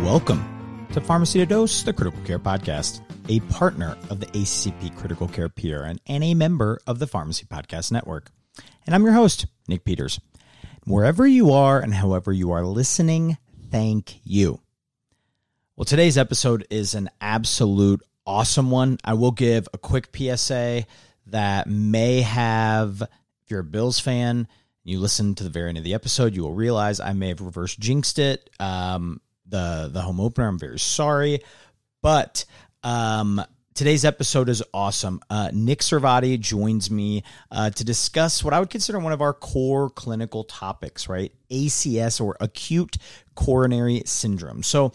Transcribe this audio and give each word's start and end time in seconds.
Welcome 0.08 0.88
to 0.94 1.02
Pharmacy 1.02 1.38
to 1.40 1.44
Dose, 1.44 1.82
the 1.82 1.92
Critical 1.92 2.22
Care 2.22 2.38
Podcast, 2.38 3.02
a 3.28 3.40
partner 3.52 3.94
of 4.08 4.20
the 4.20 4.26
ACCP 4.28 4.96
Critical 4.96 5.28
Care 5.28 5.50
PRN 5.50 5.98
and 6.06 6.24
a 6.24 6.32
member 6.32 6.80
of 6.86 6.98
the 6.98 7.06
Pharmacy 7.06 7.44
Podcast 7.44 7.92
Network. 7.92 8.30
And 8.86 8.94
I'm 8.94 9.02
your 9.02 9.12
host, 9.12 9.44
Nick 9.68 9.84
Peters. 9.84 10.18
Wherever 10.86 11.26
you 11.26 11.52
are 11.52 11.78
and 11.78 11.92
however 11.92 12.32
you 12.32 12.52
are 12.52 12.64
listening, 12.64 13.36
thank 13.70 14.18
you. 14.24 14.62
Well, 15.76 15.84
today's 15.84 16.16
episode 16.16 16.66
is 16.70 16.94
an 16.94 17.10
absolute 17.20 18.00
awesome 18.26 18.70
one. 18.70 18.96
I 19.04 19.12
will 19.12 19.32
give 19.32 19.68
a 19.74 19.78
quick 19.78 20.08
PSA 20.16 20.86
that 21.26 21.66
may 21.66 22.22
have, 22.22 23.02
if 23.02 23.50
you're 23.50 23.60
a 23.60 23.62
Bills 23.62 24.00
fan, 24.00 24.48
you 24.84 25.00
listen 25.00 25.34
to 25.34 25.44
the 25.44 25.50
very 25.50 25.68
end 25.68 25.76
of 25.76 25.84
the 25.84 25.92
episode, 25.92 26.34
you 26.34 26.44
will 26.44 26.54
realize 26.54 26.98
I 26.98 27.12
may 27.12 27.28
have 27.28 27.42
reverse 27.42 27.76
jinxed 27.76 28.18
it. 28.18 28.48
Um, 28.58 29.20
the 29.48 29.90
the 29.92 30.00
home 30.00 30.20
opener. 30.20 30.48
I'm 30.48 30.58
very 30.58 30.78
sorry, 30.78 31.40
but 32.02 32.44
um, 32.82 33.42
today's 33.74 34.04
episode 34.04 34.48
is 34.48 34.62
awesome. 34.74 35.20
Uh, 35.30 35.50
Nick 35.52 35.80
Servati 35.80 36.38
joins 36.38 36.90
me 36.90 37.22
uh, 37.50 37.70
to 37.70 37.84
discuss 37.84 38.42
what 38.42 38.52
I 38.52 38.60
would 38.60 38.70
consider 38.70 38.98
one 38.98 39.12
of 39.12 39.22
our 39.22 39.32
core 39.32 39.88
clinical 39.90 40.44
topics, 40.44 41.08
right? 41.08 41.32
ACS 41.50 42.20
or 42.20 42.36
acute 42.40 42.96
coronary 43.36 44.02
syndrome. 44.04 44.62
So 44.64 44.92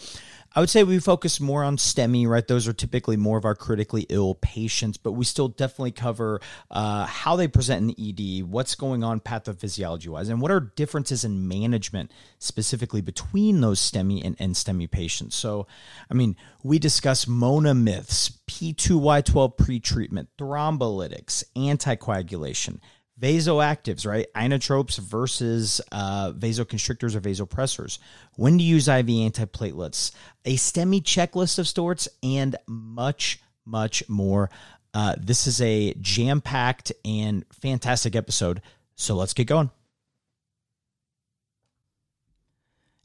I 0.55 0.59
would 0.59 0.69
say 0.69 0.83
we 0.83 0.99
focus 0.99 1.39
more 1.39 1.63
on 1.63 1.77
STEMI, 1.77 2.27
right? 2.27 2.47
Those 2.47 2.67
are 2.67 2.73
typically 2.73 3.17
more 3.17 3.39
of 3.39 3.45
our 3.45 3.55
critically 3.55 4.05
ill 4.09 4.35
patients, 4.35 4.97
but 4.97 5.13
we 5.13 5.25
still 5.25 5.47
definitely 5.47 5.91
cover 5.91 6.41
uh, 6.69 7.07
how 7.07 7.35
they 7.35 7.47
present 7.47 7.97
in 7.97 8.09
ED, 8.09 8.43
what's 8.43 8.75
going 8.75 9.03
on 9.03 9.19
pathophysiology 9.19 10.07
wise, 10.09 10.29
and 10.29 10.41
what 10.41 10.51
are 10.51 10.59
differences 10.59 11.23
in 11.25 11.47
management 11.47 12.11
specifically 12.37 13.01
between 13.01 13.61
those 13.61 13.79
STEMI 13.79 14.23
and, 14.23 14.35
and 14.37 14.53
STEMI 14.53 14.91
patients. 14.91 15.35
So, 15.35 15.65
I 16.11 16.13
mean, 16.13 16.35
we 16.61 16.77
discuss 16.77 17.27
MONA 17.27 17.73
myths, 17.73 18.37
P2Y12 18.47 19.57
pretreatment, 19.57 20.27
thrombolytics, 20.37 21.43
anticoagulation 21.55 22.79
vasoactives, 23.23 24.05
right? 24.05 24.27
Inotropes 24.35 24.99
versus 24.99 25.79
uh, 25.93 26.33
vasoconstrictors 26.33 27.15
or 27.15 27.21
vasopressors. 27.21 27.97
When 28.35 28.57
to 28.57 28.63
use 28.63 28.89
IV 28.89 29.05
antiplatelets, 29.05 30.11
a 30.43 30.57
STEMI 30.57 31.01
checklist 31.01 31.57
of 31.57 31.67
sorts, 31.67 32.09
and 32.21 32.57
much, 32.67 33.39
much 33.65 34.07
more. 34.09 34.49
Uh, 34.93 35.15
this 35.17 35.47
is 35.47 35.61
a 35.61 35.93
jam 36.01 36.41
packed 36.41 36.91
and 37.05 37.45
fantastic 37.53 38.15
episode. 38.15 38.61
So 38.95 39.15
let's 39.15 39.33
get 39.33 39.47
going. 39.47 39.71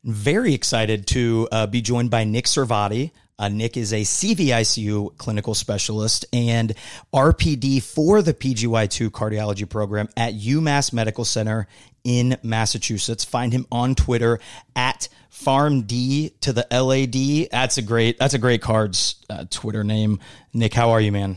Very 0.04 0.52
excited 0.52 1.06
to 1.08 1.48
uh, 1.52 1.66
be 1.66 1.80
joined 1.80 2.10
by 2.10 2.24
Nick 2.24 2.46
Servati. 2.46 3.12
Uh, 3.38 3.48
Nick 3.48 3.76
is 3.76 3.92
a 3.92 4.02
CVICU 4.02 5.16
clinical 5.16 5.54
specialist 5.54 6.26
and 6.32 6.74
RPD 7.12 7.82
for 7.82 8.20
the 8.20 8.34
PGY2 8.34 9.10
cardiology 9.10 9.68
program 9.68 10.08
at 10.16 10.34
UMass 10.34 10.92
Medical 10.92 11.24
Center 11.24 11.68
in 12.02 12.36
Massachusetts. 12.42 13.24
Find 13.24 13.52
him 13.52 13.66
on 13.70 13.94
Twitter 13.94 14.40
at 14.74 15.08
PharmD 15.32 16.32
to 16.40 16.52
the 16.52 16.66
LAD. 16.70 17.50
That's 17.50 17.78
a 17.78 17.82
great. 17.82 18.18
That's 18.18 18.34
a 18.34 18.38
great 18.38 18.60
cards 18.60 19.24
uh, 19.30 19.44
Twitter 19.50 19.84
name. 19.84 20.18
Nick, 20.52 20.74
how 20.74 20.90
are 20.90 21.00
you, 21.00 21.12
man? 21.12 21.36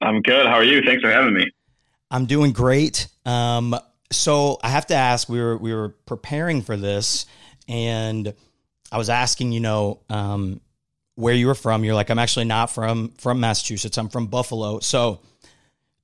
I'm 0.00 0.22
good. 0.22 0.46
How 0.46 0.54
are 0.54 0.64
you? 0.64 0.82
Thanks 0.82 1.02
for 1.02 1.10
having 1.10 1.34
me. 1.34 1.50
I'm 2.10 2.26
doing 2.26 2.52
great. 2.52 3.08
Um, 3.24 3.76
so 4.10 4.58
I 4.62 4.68
have 4.70 4.86
to 4.86 4.94
ask. 4.94 5.28
We 5.28 5.40
were 5.40 5.56
we 5.56 5.74
were 5.74 5.90
preparing 6.06 6.62
for 6.62 6.76
this 6.76 7.26
and 7.68 8.34
I 8.92 8.98
was 8.98 9.08
asking, 9.08 9.52
you 9.52 9.60
know, 9.60 10.00
um, 10.10 10.60
where 11.14 11.34
you 11.34 11.46
were 11.46 11.54
from. 11.54 11.82
You're 11.82 11.94
like, 11.94 12.10
I'm 12.10 12.18
actually 12.18 12.44
not 12.44 12.66
from 12.66 13.08
from 13.18 13.40
Massachusetts. 13.40 13.96
I'm 13.96 14.08
from 14.08 14.26
Buffalo. 14.26 14.80
So, 14.80 15.20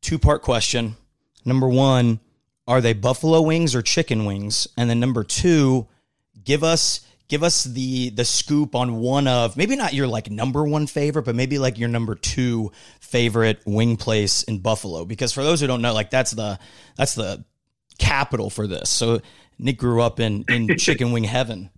two 0.00 0.19
part 0.19 0.43
question. 0.43 0.97
Number 1.44 1.69
one, 1.69 2.21
are 2.66 2.81
they 2.81 2.94
buffalo 2.94 3.43
wings 3.43 3.75
or 3.75 3.82
chicken 3.82 4.25
wings? 4.25 4.69
And 4.76 4.88
then 4.91 5.00
number 5.00 5.22
two, 5.22 5.87
give 6.44 6.65
us 6.65 7.06
give 7.28 7.43
us 7.43 7.65
the 7.65 8.10
the 8.10 8.25
scoop 8.25 8.75
on 8.75 8.97
one 8.97 9.28
of 9.28 9.56
maybe 9.56 9.76
not 9.76 9.93
your 9.93 10.06
like 10.06 10.31
number 10.31 10.65
one 10.65 10.87
favorite, 10.87 11.25
but 11.25 11.34
maybe 11.34 11.59
like 11.59 11.78
your 11.78 11.88
number 11.88 12.15
two 12.15 12.72
favorite 13.00 13.60
wing 13.66 13.97
place 13.97 14.43
in 14.43 14.59
Buffalo. 14.59 15.05
Because 15.05 15.32
for 15.32 15.43
those 15.43 15.60
who 15.60 15.66
don't 15.66 15.82
know, 15.82 15.93
like 15.93 16.10
that's 16.10 16.31
the 16.31 16.59
that's 16.97 17.15
the 17.15 17.44
capital 17.99 18.50
for 18.50 18.66
this. 18.66 18.91
So 18.91 19.20
Nick 19.59 19.78
grew 19.78 20.00
up 20.03 20.20
in 20.20 20.44
in 20.49 20.69
chicken 20.78 21.12
wing 21.12 21.25
heaven. 21.25 21.70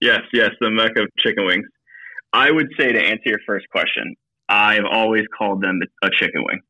Yes, 0.00 0.20
yes, 0.32 0.50
the 0.60 0.70
mecca 0.70 1.02
of 1.02 1.08
chicken 1.18 1.44
wings. 1.44 1.66
I 2.32 2.50
would 2.50 2.68
say 2.78 2.92
to 2.92 2.98
answer 2.98 3.24
your 3.26 3.40
first 3.46 3.68
question, 3.68 4.14
I've 4.48 4.84
always 4.90 5.24
called 5.36 5.62
them 5.62 5.80
a 6.02 6.10
chicken 6.10 6.44
wing. 6.44 6.60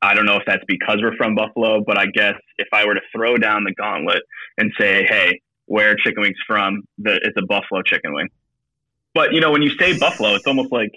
I 0.00 0.14
don't 0.14 0.26
know 0.26 0.36
if 0.36 0.44
that's 0.46 0.62
because 0.68 0.98
we're 1.02 1.16
from 1.16 1.34
Buffalo, 1.34 1.82
but 1.84 1.98
I 1.98 2.06
guess 2.06 2.34
if 2.56 2.68
I 2.72 2.86
were 2.86 2.94
to 2.94 3.00
throw 3.14 3.36
down 3.36 3.64
the 3.64 3.74
gauntlet 3.74 4.22
and 4.56 4.72
say, 4.78 5.04
"Hey, 5.08 5.40
where 5.66 5.96
chicken 5.96 6.22
wings 6.22 6.36
from?" 6.46 6.82
The, 6.98 7.18
it's 7.22 7.36
a 7.36 7.44
Buffalo 7.44 7.82
chicken 7.82 8.14
wing. 8.14 8.28
But 9.12 9.32
you 9.32 9.40
know, 9.40 9.50
when 9.50 9.62
you 9.62 9.70
say 9.80 9.98
Buffalo, 9.98 10.36
it's 10.36 10.46
almost 10.46 10.70
like 10.70 10.92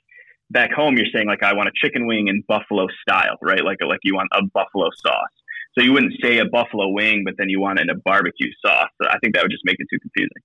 back 0.52 0.72
home 0.72 0.98
you're 0.98 1.08
saying 1.14 1.26
like, 1.26 1.42
"I 1.42 1.54
want 1.54 1.70
a 1.70 1.72
chicken 1.76 2.06
wing 2.06 2.28
in 2.28 2.44
Buffalo 2.48 2.88
style," 3.02 3.38
right? 3.42 3.64
Like 3.64 3.80
like 3.82 4.02
you 4.04 4.14
want 4.14 4.30
a 4.34 4.44
Buffalo 4.54 4.90
sauce. 5.04 5.34
So 5.78 5.84
you 5.84 5.94
wouldn't 5.94 6.14
say 6.22 6.40
a 6.40 6.46
buffalo 6.46 6.90
wing, 6.90 7.24
but 7.26 7.36
then 7.38 7.48
you 7.48 7.62
want 7.62 7.80
it 7.80 7.84
in 7.84 7.90
a 7.90 7.96
barbecue 7.96 8.52
sauce. 8.64 8.90
So 9.02 9.08
I 9.08 9.18
think 9.20 9.36
that 9.36 9.44
would 9.44 9.52
just 9.52 9.64
make 9.64 9.78
it 9.80 9.88
too 9.90 10.00
confusing. 10.00 10.44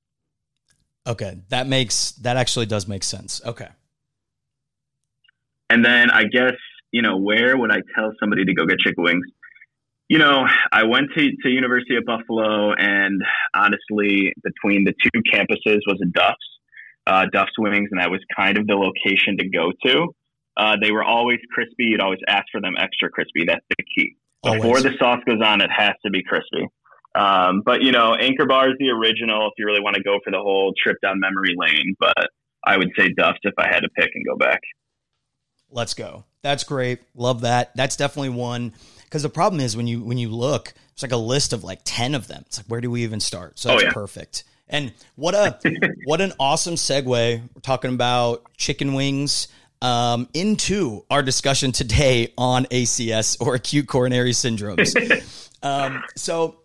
Okay, 1.07 1.39
that 1.51 1.67
makes 1.67 2.13
that 2.13 2.37
actually 2.37 2.67
does 2.67 2.89
make 2.89 3.05
sense. 3.05 3.41
Okay. 3.45 3.69
And 5.71 5.85
then 5.85 6.11
I 6.11 6.25
guess 6.25 6.55
you 6.91 7.03
know 7.03 7.17
where 7.17 7.57
would 7.57 7.71
I 7.71 7.81
tell 7.95 8.13
somebody 8.21 8.45
to 8.45 8.55
go 8.55 8.67
get 8.67 8.79
chicken 8.79 9.05
wings? 9.05 9.27
You 10.09 10.19
know, 10.19 10.47
I 10.71 10.85
went 10.85 11.09
to, 11.17 11.31
to 11.43 11.49
University 11.49 11.97
of 11.97 12.05
Buffalo, 12.05 12.73
and 12.75 13.21
honestly, 13.55 14.33
between 14.45 14.85
the 14.85 14.95
two 15.03 15.21
campuses 15.33 15.81
was 15.85 15.99
a 16.01 16.07
Duff's, 16.07 16.37
uh, 17.09 17.27
Duff's 17.33 17.59
Wings, 17.59 17.89
and 17.91 18.01
that 18.01 18.09
was 18.09 18.21
kind 18.37 18.57
of 18.57 18.69
the 18.69 18.77
location 18.77 19.37
to 19.39 19.49
go 19.49 19.73
to. 19.85 20.15
Uh, 20.57 20.77
they 20.81 20.93
were 20.93 21.03
always 21.03 21.41
crispy. 21.53 21.87
You'd 21.87 22.01
always 22.01 22.21
ask 22.29 22.45
for 22.53 22.61
them 22.61 22.75
extra 22.79 23.11
crispy. 23.11 23.47
That's 23.47 23.65
the 23.77 23.85
key. 23.97 24.17
Before 24.45 24.81
the 24.81 24.93
sauce 24.99 25.21
goes 25.27 25.41
on, 25.45 25.61
it 25.61 25.71
has 25.77 25.95
to 26.05 26.11
be 26.11 26.23
crispy. 26.23 26.69
Um, 27.17 27.63
but 27.65 27.83
you 27.83 27.93
know, 27.93 28.15
Anchor 28.15 28.47
Bar 28.47 28.71
is 28.71 28.77
the 28.79 28.91
original 28.91 29.49
if 29.49 29.55
you 29.57 29.67
really 29.67 29.81
want 29.81 29.97
to 29.97 30.03
go 30.03 30.19
for 30.23 30.31
the 30.31 30.39
whole 30.39 30.73
trip 30.83 30.99
down 31.03 31.19
memory 31.19 31.55
lane. 31.57 31.95
But 31.99 32.29
I 32.65 32.77
would 32.77 32.91
say 32.99 33.09
Duff's 33.17 33.39
if 33.43 33.55
I 33.59 33.69
had 33.69 33.81
to 33.81 33.89
pick 33.97 34.11
and 34.15 34.25
go 34.27 34.37
back. 34.37 34.61
Let's 35.71 35.95
go. 35.95 36.25
That's 36.43 36.65
great. 36.65 37.01
Love 37.15 37.41
that. 37.41 37.75
That's 37.75 37.97
definitely 37.97 38.31
one. 38.31 38.73
Because 39.05 39.23
the 39.23 39.29
problem 39.29 39.61
is 39.61 39.77
when 39.77 39.87
you 39.87 40.03
when 40.03 40.19
you 40.19 40.29
look, 40.29 40.75
it's 40.93 41.03
like 41.03 41.13
a 41.13 41.17
list 41.17 41.53
of 41.53 41.65
like 41.65 41.81
ten 41.85 42.15
of 42.15 42.29
them. 42.29 42.45
It's 42.47 42.59
like 42.59 42.67
where 42.67 42.81
do 42.81 42.91
we 42.91 43.03
even 43.03 43.21
start? 43.21 43.59
So 43.59 43.71
that's 43.71 43.83
oh, 43.83 43.87
yeah. 43.87 43.93
perfect. 43.93 44.45
And 44.69 44.93
what 45.15 45.35
a 45.35 45.59
what 46.05 46.21
an 46.21 46.33
awesome 46.39 46.75
segue. 46.75 47.07
We're 47.09 47.61
talking 47.63 47.95
about 47.95 48.45
chicken 48.57 48.95
wings 48.95 49.49
um, 49.81 50.29
into 50.35 51.05
our 51.11 51.23
discussion 51.23 51.73
today 51.73 52.33
on 52.37 52.65
ACS 52.67 53.41
or 53.41 53.55
acute 53.55 53.87
coronary 53.87 54.33
syndromes. 54.33 55.51
um, 55.63 56.03
so 56.17 56.57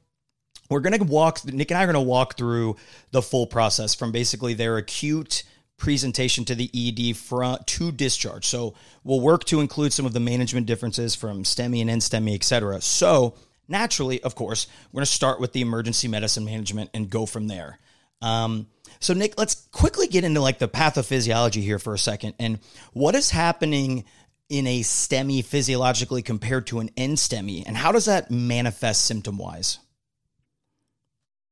we're 0.72 0.80
going 0.80 0.98
to 0.98 1.04
walk, 1.04 1.46
Nick 1.46 1.72
and 1.72 1.78
I 1.78 1.84
are 1.84 1.86
going 1.86 1.94
to 1.94 2.00
walk 2.02 2.38
through 2.38 2.78
the 3.12 3.22
full 3.22 3.46
process 3.46 3.94
from 3.94 4.12
basically 4.12 4.54
their 4.54 4.78
acute 4.78 5.44
presentation 5.78 6.46
to 6.46 6.56
the 6.56 6.70
ED 6.74 7.18
front 7.18 7.66
to 7.68 7.92
discharge. 7.92 8.46
So 8.46 8.76
we'll 9.04 9.20
work 9.20 9.44
to 9.46 9.60
include 9.60 9.94
some 9.94 10.06
of 10.06 10.14
the 10.14 10.20
management 10.20 10.68
differences 10.68 11.16
from 11.16 11.44
STEMI 11.44 11.82
and 11.82 11.90
NSTEMI, 11.90 12.36
et 12.36 12.44
cetera. 12.44 12.82
So 12.82 13.36
naturally, 13.68 14.22
of 14.24 14.36
course, 14.36 14.68
we're 14.92 15.00
going 15.00 15.06
to 15.06 15.12
start 15.12 15.40
with 15.40 15.54
the 15.54 15.62
emergency 15.62 16.08
medicine 16.08 16.46
management 16.46 16.90
and 16.94 17.10
go 17.10 17.26
from 17.26 17.48
there. 17.48 17.80
Um, 18.22 18.68
so, 19.00 19.16
Nick, 19.16 19.40
let's 19.40 19.56
quickly 19.72 20.08
get 20.08 20.24
into 20.24 20.42
like 20.42 20.60
the 20.60 20.68
pathophysiology 20.68 21.64
here 21.64 21.80
for 21.80 21.96
a 21.96 22.00
second 22.00 22.36
and 22.38 22.60
what 22.94 23.16
is 23.16 23.32
happening 23.32 24.06
in 24.52 24.68
a 24.68 24.82
STEMI 24.82 25.44
physiologically 25.46 26.22
compared 26.22 26.68
to 26.68 26.80
an 26.80 26.90
NSTEMI? 26.90 27.64
And 27.66 27.78
how 27.78 27.94
does 27.94 28.06
that 28.06 28.30
manifest 28.30 29.06
symptom 29.06 29.38
wise? 29.38 29.80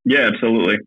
Yeah, 0.09 0.31
absolutely. 0.33 0.77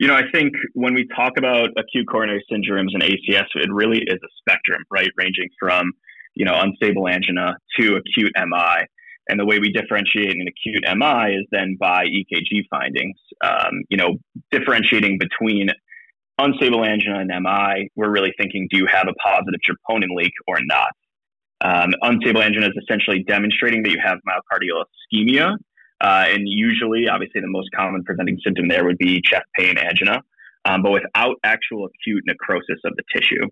You 0.00 0.08
know, 0.08 0.14
I 0.14 0.24
think 0.32 0.52
when 0.74 0.92
we 0.92 1.06
talk 1.14 1.38
about 1.38 1.70
acute 1.78 2.06
coronary 2.10 2.44
syndromes 2.50 2.88
and 2.92 3.02
ACS, 3.02 3.46
it 3.54 3.70
really 3.72 3.98
is 3.98 4.18
a 4.22 4.28
spectrum, 4.40 4.82
right? 4.90 5.08
Ranging 5.16 5.48
from, 5.58 5.92
you 6.34 6.44
know, 6.44 6.60
unstable 6.60 7.08
angina 7.08 7.54
to 7.78 7.96
acute 7.96 8.32
MI. 8.36 8.86
And 9.28 9.38
the 9.38 9.46
way 9.46 9.60
we 9.60 9.70
differentiate 9.72 10.34
an 10.34 10.46
acute 10.48 10.84
MI 10.96 11.36
is 11.36 11.46
then 11.52 11.76
by 11.78 12.06
EKG 12.06 12.64
findings. 12.68 13.16
Um, 13.42 13.84
you 13.88 13.96
know, 13.96 14.16
differentiating 14.50 15.18
between 15.20 15.68
unstable 16.36 16.84
angina 16.84 17.20
and 17.20 17.28
MI, 17.28 17.88
we're 17.94 18.10
really 18.10 18.34
thinking, 18.36 18.66
do 18.68 18.78
you 18.78 18.86
have 18.92 19.06
a 19.08 19.14
positive 19.24 19.60
troponin 19.62 20.14
leak 20.14 20.32
or 20.48 20.58
not? 20.60 20.90
Um, 21.60 21.94
unstable 22.02 22.42
angina 22.42 22.66
is 22.66 22.74
essentially 22.82 23.22
demonstrating 23.22 23.84
that 23.84 23.90
you 23.90 24.00
have 24.04 24.18
myocardial 24.28 24.84
ischemia. 25.14 25.54
Uh, 26.06 26.26
and 26.28 26.42
usually, 26.46 27.08
obviously, 27.08 27.40
the 27.40 27.48
most 27.48 27.68
common 27.74 28.04
presenting 28.04 28.38
symptom 28.44 28.68
there 28.68 28.84
would 28.84 28.96
be 28.96 29.20
chest 29.20 29.46
pain, 29.58 29.76
angina, 29.76 30.22
um, 30.64 30.80
but 30.80 30.92
without 30.92 31.34
actual 31.42 31.86
acute 31.86 32.22
necrosis 32.26 32.78
of 32.84 32.92
the 32.94 33.02
tissue. 33.12 33.48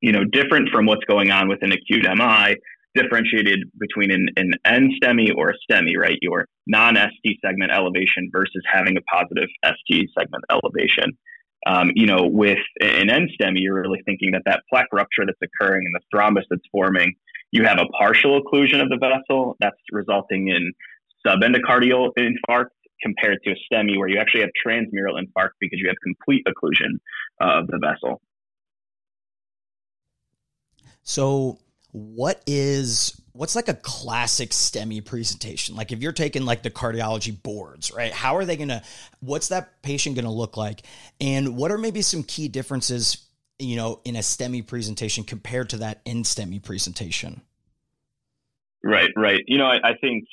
You 0.00 0.10
know, 0.10 0.24
different 0.24 0.70
from 0.70 0.86
what's 0.86 1.04
going 1.04 1.30
on 1.30 1.48
with 1.48 1.62
an 1.62 1.70
acute 1.70 2.04
MI, 2.04 2.56
differentiated 2.96 3.70
between 3.78 4.10
an, 4.10 4.26
an 4.36 4.54
N-STEMI 4.64 5.36
or 5.36 5.50
a 5.50 5.54
STEMI, 5.70 5.96
right? 5.96 6.18
Your 6.20 6.46
non-ST 6.66 7.38
segment 7.44 7.70
elevation 7.70 8.28
versus 8.32 8.62
having 8.66 8.96
a 8.96 9.00
positive 9.02 9.48
ST 9.64 10.08
segment 10.18 10.44
elevation. 10.50 11.16
Um, 11.64 11.92
you 11.94 12.06
know, 12.06 12.26
with 12.26 12.58
an 12.80 13.06
NSTEMI, 13.06 13.58
you're 13.58 13.80
really 13.80 14.02
thinking 14.04 14.32
that 14.32 14.42
that 14.46 14.62
plaque 14.68 14.92
rupture 14.92 15.26
that's 15.26 15.38
occurring 15.42 15.84
and 15.86 15.94
the 15.94 16.16
thrombus 16.16 16.44
that's 16.50 16.66
forming, 16.72 17.14
you 17.52 17.64
have 17.64 17.78
a 17.78 17.86
partial 17.96 18.42
occlusion 18.42 18.82
of 18.82 18.88
the 18.88 18.98
vessel 18.98 19.56
that's 19.60 19.78
resulting 19.92 20.48
in 20.48 20.72
subendocardial 21.28 22.10
infarct 22.18 22.70
compared 23.02 23.38
to 23.44 23.52
a 23.52 23.54
STEMI 23.72 23.98
where 23.98 24.08
you 24.08 24.18
actually 24.18 24.40
have 24.40 24.50
transmural 24.66 25.20
infarct 25.20 25.50
because 25.60 25.78
you 25.78 25.88
have 25.88 25.96
complete 26.02 26.44
occlusion 26.46 26.98
of 27.40 27.66
the 27.68 27.78
vessel. 27.78 28.20
So, 31.02 31.58
what 31.92 32.42
is 32.46 33.20
what's 33.32 33.56
like 33.56 33.68
a 33.68 33.74
classic 33.74 34.50
STEMI 34.50 35.04
presentation? 35.04 35.74
Like 35.76 35.92
if 35.92 36.02
you're 36.02 36.12
taking 36.12 36.44
like 36.44 36.62
the 36.62 36.70
cardiology 36.70 37.40
boards, 37.40 37.92
right? 37.92 38.12
How 38.12 38.36
are 38.36 38.44
they 38.44 38.56
going 38.56 38.68
to 38.68 38.82
what's 39.20 39.48
that 39.48 39.80
patient 39.82 40.16
going 40.16 40.24
to 40.24 40.30
look 40.30 40.56
like? 40.56 40.82
And 41.20 41.56
what 41.56 41.70
are 41.70 41.78
maybe 41.78 42.02
some 42.02 42.24
key 42.24 42.48
differences, 42.48 43.28
you 43.58 43.76
know, 43.76 44.00
in 44.04 44.16
a 44.16 44.20
STEMI 44.20 44.66
presentation 44.66 45.24
compared 45.24 45.70
to 45.70 45.78
that 45.78 46.04
NSTEMI 46.04 46.62
presentation? 46.62 47.42
Right, 48.84 49.10
right. 49.16 49.40
You 49.46 49.58
know, 49.58 49.66
I, 49.66 49.90
I 49.90 49.94
think 50.00 50.24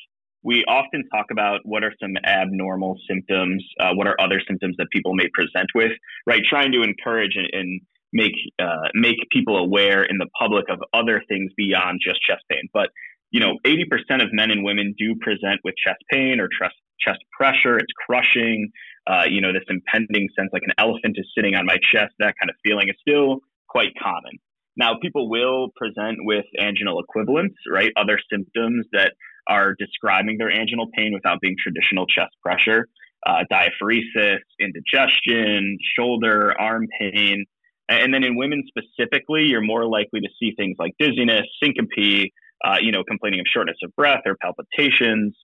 we 0.46 0.64
often 0.68 1.04
talk 1.12 1.26
about 1.32 1.62
what 1.64 1.84
are 1.84 1.94
some 2.00 2.14
abnormal 2.24 3.00
symptoms, 3.10 3.66
uh, 3.80 3.94
what 3.94 4.06
are 4.06 4.16
other 4.22 4.40
symptoms 4.48 4.76
that 4.78 4.88
people 4.92 5.16
may 5.16 5.28
present 5.34 5.68
with, 5.74 5.92
right? 6.28 6.44
Trying 6.48 6.72
to 6.74 6.84
encourage 6.84 7.36
and, 7.36 7.50
and 7.52 7.82
make 8.14 8.34
uh, 8.60 8.88
make 8.94 9.18
people 9.32 9.58
aware 9.58 10.04
in 10.04 10.20
the 10.20 10.28
public 10.40 10.66
of 10.70 10.80
other 10.94 11.24
things 11.28 11.52
beyond 11.58 12.00
just 12.06 12.22
chest 12.22 12.44
pain. 12.50 12.70
But 12.72 12.90
you 13.32 13.40
know, 13.40 13.58
80% 13.66 14.24
of 14.24 14.30
men 14.32 14.52
and 14.52 14.64
women 14.64 14.94
do 14.98 15.16
present 15.20 15.60
with 15.64 15.74
chest 15.84 16.02
pain 16.12 16.40
or 16.40 16.48
chest 16.48 16.76
chest 17.00 17.20
pressure. 17.36 17.78
It's 17.78 17.92
crushing. 18.06 18.70
Uh, 19.08 19.26
you 19.28 19.42
know, 19.42 19.52
this 19.52 19.66
impending 19.68 20.30
sense 20.38 20.50
like 20.54 20.64
an 20.66 20.74
elephant 20.78 21.18
is 21.18 21.26
sitting 21.36 21.56
on 21.56 21.66
my 21.66 21.78
chest. 21.92 22.14
That 22.20 22.36
kind 22.40 22.52
of 22.52 22.56
feeling 22.64 22.88
is 22.88 22.96
still 23.02 23.40
quite 23.68 23.94
common. 24.02 24.38
Now, 24.78 24.98
people 25.02 25.30
will 25.30 25.70
present 25.76 26.18
with 26.22 26.46
anginal 26.60 27.00
equivalents, 27.00 27.56
right? 27.72 27.92
Other 27.96 28.20
symptoms 28.32 28.86
that 28.92 29.14
are 29.48 29.76
describing 29.78 30.38
their 30.38 30.52
anginal 30.52 30.88
pain 30.96 31.14
without 31.14 31.40
being 31.40 31.56
traditional 31.62 32.06
chest 32.08 32.36
pressure, 32.44 32.88
uh, 33.26 33.44
diaphoresis, 33.52 34.40
indigestion, 34.60 35.78
shoulder, 35.96 36.54
arm 36.60 36.88
pain, 37.00 37.46
and 37.88 38.14
then 38.14 38.24
in 38.24 38.36
women 38.36 38.64
specifically, 38.68 39.44
you're 39.44 39.62
more 39.62 39.86
likely 39.86 40.20
to 40.22 40.30
see 40.40 40.54
things 40.58 40.76
like 40.80 40.94
dizziness, 40.98 41.46
syncope, 41.62 42.32
uh, 42.66 42.78
you 42.82 42.92
know, 42.92 43.04
complaining 43.04 43.40
of 43.40 43.46
shortness 43.52 43.78
of 43.84 43.96
breath 43.96 44.22
or 44.26 44.36
palpitations. 44.42 45.36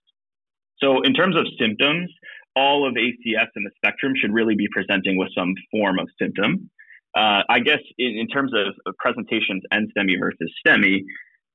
So, 0.78 1.02
in 1.02 1.14
terms 1.14 1.36
of 1.36 1.46
symptoms, 1.58 2.10
all 2.56 2.86
of 2.86 2.94
ACS 2.94 3.48
in 3.54 3.62
the 3.62 3.70
spectrum 3.76 4.14
should 4.20 4.32
really 4.32 4.56
be 4.56 4.66
presenting 4.72 5.16
with 5.16 5.28
some 5.36 5.54
form 5.70 5.98
of 5.98 6.08
symptom. 6.20 6.70
Uh, 7.14 7.42
I 7.48 7.60
guess 7.60 7.80
in, 7.98 8.16
in, 8.18 8.28
terms 8.28 8.52
of 8.54 8.94
presentations, 8.98 9.62
NSTEMI 9.72 10.18
versus 10.18 10.50
STEMI, 10.66 11.02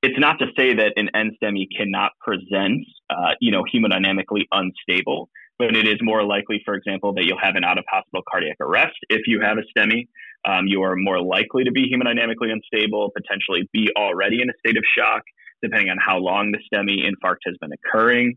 it's 0.02 0.18
not 0.18 0.38
to 0.38 0.46
say 0.56 0.74
that 0.74 0.92
an 0.96 1.10
NSTEMI 1.14 1.66
cannot 1.76 2.12
present, 2.20 2.86
uh, 3.10 3.34
you 3.40 3.50
know, 3.50 3.64
hemodynamically 3.64 4.44
unstable 4.52 5.28
but 5.58 5.74
it 5.74 5.88
is 5.88 5.96
more 6.00 6.22
likely, 6.24 6.62
for 6.64 6.74
example, 6.74 7.12
that 7.14 7.24
you'll 7.24 7.40
have 7.42 7.56
an 7.56 7.64
out 7.64 7.78
of 7.78 7.84
hospital 7.90 8.22
cardiac 8.30 8.56
arrest 8.60 8.96
if 9.10 9.22
you 9.26 9.40
have 9.40 9.58
a 9.58 9.62
STEMI. 9.76 10.06
Um, 10.46 10.66
you 10.68 10.82
are 10.82 10.94
more 10.94 11.20
likely 11.20 11.64
to 11.64 11.72
be 11.72 11.92
hemodynamically 11.92 12.52
unstable, 12.52 13.10
potentially 13.10 13.68
be 13.72 13.90
already 13.96 14.40
in 14.40 14.48
a 14.48 14.52
state 14.60 14.76
of 14.76 14.84
shock, 14.96 15.22
depending 15.62 15.90
on 15.90 15.98
how 15.98 16.18
long 16.18 16.52
the 16.52 16.58
STEMI 16.72 17.04
infarct 17.04 17.38
has 17.44 17.56
been 17.60 17.70
occurring. 17.72 18.36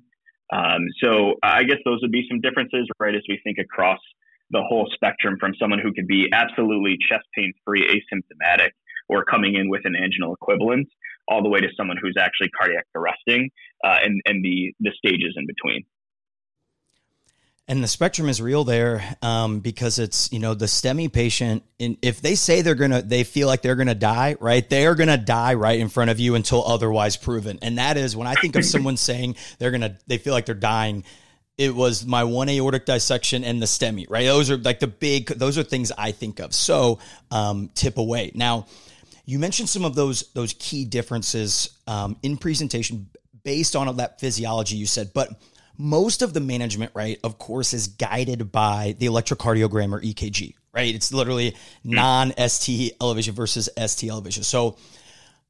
Um, 0.52 0.88
so 1.02 1.36
I 1.44 1.64
guess 1.64 1.78
those 1.86 2.00
would 2.02 2.12
be 2.12 2.26
some 2.28 2.42
differences, 2.42 2.88
right, 3.00 3.16
as 3.16 3.22
we 3.30 3.40
think 3.44 3.58
across 3.60 4.00
the 4.52 4.62
whole 4.62 4.90
spectrum 4.94 5.38
from 5.40 5.54
someone 5.60 5.80
who 5.80 5.94
could 5.94 6.08
be 6.08 6.28
absolutely 6.34 6.98
chest 7.10 7.26
pain 7.36 7.54
free, 7.66 7.88
asymptomatic, 7.88 8.72
or 9.10 9.24
coming 9.26 9.56
in 9.56 9.70
with 9.70 9.82
an 9.86 9.94
anginal 9.96 10.34
equivalent, 10.34 10.88
all 11.28 11.42
the 11.42 11.50
way 11.50 11.60
to 11.60 11.68
someone 11.76 11.98
who's 12.02 12.16
actually 12.20 12.50
cardiac 12.50 12.86
arresting, 12.96 13.50
uh, 13.84 13.98
and, 14.04 14.22
and 14.26 14.44
the, 14.44 14.74
the 14.80 14.92
stages 14.98 15.34
in 15.38 15.46
between 15.46 15.84
and 17.72 17.82
the 17.82 17.88
spectrum 17.88 18.28
is 18.28 18.42
real 18.42 18.66
there 18.66 19.16
um, 19.22 19.62
because 19.62 19.98
it's 19.98 20.30
you 20.34 20.40
know 20.40 20.54
the 20.54 20.66
STEMI 20.66 21.12
patient. 21.12 21.64
And 21.80 21.96
if 22.02 22.22
they 22.22 22.36
say 22.36 22.62
they're 22.62 22.76
gonna, 22.76 23.02
they 23.02 23.24
feel 23.24 23.48
like 23.48 23.62
they're 23.62 23.78
gonna 23.78 23.96
die, 23.96 24.36
right? 24.42 24.68
They 24.68 24.86
are 24.88 24.94
gonna 24.96 25.18
die 25.18 25.54
right 25.54 25.80
in 25.80 25.88
front 25.88 26.12
of 26.12 26.20
you 26.20 26.36
until 26.36 26.66
otherwise 26.66 27.16
proven. 27.16 27.60
And 27.62 27.78
that 27.78 27.96
is 27.96 28.14
when 28.14 28.28
I 28.28 28.34
think 28.34 28.58
of 28.58 28.66
someone 28.66 28.98
saying 28.98 29.38
they're 29.58 29.72
gonna, 29.72 29.98
they 30.06 30.18
feel 30.18 30.34
like 30.34 30.46
they're 30.46 30.54
dying. 30.56 31.06
It 31.62 31.76
was 31.76 32.08
my 32.08 32.24
one 32.24 32.50
aortic 32.50 32.88
dissection 32.88 33.44
and 33.44 33.62
the 33.62 33.68
STEMI, 33.68 34.10
right? 34.10 34.26
Those 34.26 34.50
are 34.50 34.58
like 34.58 34.80
the 34.80 34.88
big. 34.88 35.28
Those 35.28 35.60
are 35.60 35.64
things 35.64 35.92
I 35.96 36.12
think 36.12 36.40
of. 36.40 36.56
So 36.56 36.98
um, 37.30 37.70
tip 37.76 38.00
away 38.00 38.32
now. 38.34 38.66
You 39.26 39.38
mentioned 39.38 39.70
some 39.70 39.86
of 39.86 39.94
those 39.94 40.32
those 40.34 40.54
key 40.58 40.86
differences 40.86 41.78
um, 41.86 42.18
in 42.24 42.38
presentation 42.38 43.12
based 43.44 43.76
on 43.76 43.96
that 43.98 44.20
physiology 44.20 44.76
you 44.76 44.88
said, 44.88 45.12
but 45.14 45.30
most 45.78 46.24
of 46.24 46.34
the 46.34 46.40
management, 46.40 46.92
right, 46.96 47.20
of 47.24 47.38
course, 47.38 47.74
is 47.74 47.88
guided 47.90 48.52
by 48.52 48.96
the 48.98 49.06
electrocardiogram 49.06 49.94
or 49.94 50.02
EKG, 50.02 50.56
right? 50.74 50.94
It's 50.96 51.14
literally 51.14 51.56
non 51.84 52.34
ST 52.38 52.94
elevation 53.00 53.36
versus 53.36 53.70
ST 53.78 54.10
elevation. 54.10 54.42
So 54.42 54.78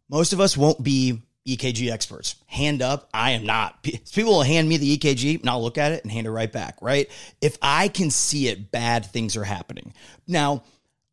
most 0.10 0.34
of 0.34 0.42
us 0.42 0.58
won't 0.58 0.84
be 0.84 1.22
EKG 1.48 1.92
experts. 1.92 2.36
Hand 2.48 2.82
up, 2.82 3.10
I 3.14 3.32
am 3.32 3.46
not. 3.46 3.84
People 4.14 4.34
will 4.34 4.44
hand 4.44 4.70
me 4.70 4.78
the 4.78 4.98
EKG 4.98 5.42
and 5.42 5.50
I'll 5.50 5.62
look 5.62 5.78
at 5.78 5.92
it 5.92 6.04
and 6.04 6.12
hand 6.12 6.28
it 6.28 6.32
right 6.32 6.52
back, 6.52 6.78
right? 6.82 7.10
If 7.42 7.58
I 7.62 7.88
can 7.88 8.12
see 8.12 8.48
it, 8.48 8.72
bad 8.72 9.06
things 9.06 9.36
are 9.36 9.44
happening. 9.44 9.94
Now, 10.28 10.64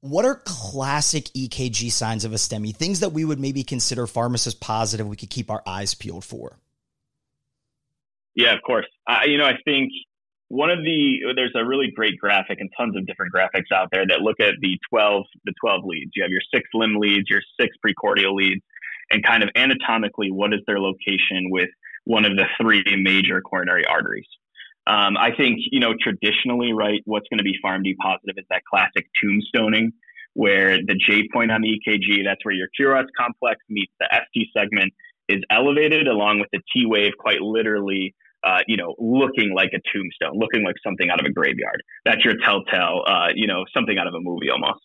what 0.01 0.25
are 0.25 0.37
classic 0.45 1.25
EKG 1.27 1.91
signs 1.91 2.25
of 2.25 2.33
a 2.33 2.37
STEMI? 2.37 2.77
Things 2.77 3.01
that 3.01 3.11
we 3.11 3.25
would 3.25 3.41
maybe 3.41 3.63
consider 3.65 4.07
pharmacist 4.07 4.61
positive, 4.61 5.07
we 5.07 5.17
could 5.17 5.31
keep 5.31 5.51
our 5.51 5.63
eyes 5.67 5.95
peeled 5.95 6.25
for. 6.25 6.59
Yeah, 8.35 8.55
of 8.55 8.63
course. 8.63 8.87
I, 9.07 9.25
you 9.25 9.39
know, 9.39 9.45
I 9.45 9.55
think 9.65 9.91
one 10.49 10.71
of 10.71 10.79
the 10.79 11.33
there's 11.35 11.53
a 11.57 11.65
really 11.65 11.91
great 11.95 12.19
graphic 12.19 12.61
and 12.61 12.71
tons 12.77 12.97
of 12.97 13.07
different 13.07 13.33
graphics 13.35 13.75
out 13.75 13.89
there 13.91 14.07
that 14.07 14.21
look 14.21 14.41
at 14.41 14.55
the 14.61 14.79
12 14.89 15.25
the 15.45 15.53
12 15.61 15.85
leads. 15.85 16.13
You 16.15 16.23
have 16.23 16.31
your 16.31 16.43
six 16.55 16.69
limb 16.73 16.97
leads, 16.97 17.29
your 17.29 17.43
six 17.61 17.77
precordial 17.85 18.35
leads, 18.35 18.63
and 19.11 19.25
kind 19.25 19.43
of 19.43 19.51
anatomically 19.57 20.31
what 20.31 20.53
is 20.53 20.61
their 20.67 20.81
location 20.81 21.51
with 21.51 21.69
one 22.05 22.25
of 22.25 22.37
the 22.37 22.45
three 22.61 22.85
major 22.97 23.41
coronary 23.41 23.85
arteries. 23.87 24.27
Um, 24.87 25.17
I 25.19 25.31
think 25.37 25.59
you 25.71 25.81
know 25.81 25.95
traditionally, 26.01 26.73
right, 26.73 27.03
what's 27.05 27.27
going 27.29 27.39
to 27.39 27.45
be 27.45 27.59
PharmD 27.65 27.97
positive 28.01 28.37
is 28.39 28.45
that 28.51 28.63
classic 28.69 29.07
tombstoning, 29.23 29.93
where 30.35 30.79
the 30.79 30.95
J 30.95 31.29
point 31.33 31.51
on 31.51 31.61
the 31.61 31.69
EKG, 31.69 32.25
that's 32.25 32.45
where 32.45 32.55
your 32.55 32.69
QRS 32.79 33.07
complex 33.19 33.61
meets 33.69 33.93
the 34.01 34.09
ST 34.11 34.49
segment, 34.57 34.93
is 35.29 35.43
elevated 35.51 36.09
along 36.09 36.41
with 36.41 36.49
the 36.53 36.61
T 36.73 36.87
wave, 36.87 37.13
quite 37.19 37.41
literally 37.41 38.15
uh, 38.45 38.61
you 38.67 38.77
know, 38.77 38.95
looking 38.99 39.53
like 39.55 39.71
a 39.75 39.81
tombstone, 39.93 40.39
looking 40.39 40.63
like 40.63 40.77
something 40.85 41.11
out 41.11 41.21
of 41.21 41.27
a 41.27 41.33
graveyard. 41.33 41.83
That's 42.05 42.25
your 42.25 42.35
telltale, 42.45 43.03
uh, 43.07 43.29
you 43.35 43.47
know, 43.47 43.65
something 43.75 43.99
out 43.99 44.07
of 44.07 44.15
a 44.15 44.21
movie 44.21 44.51
almost. 44.51 44.81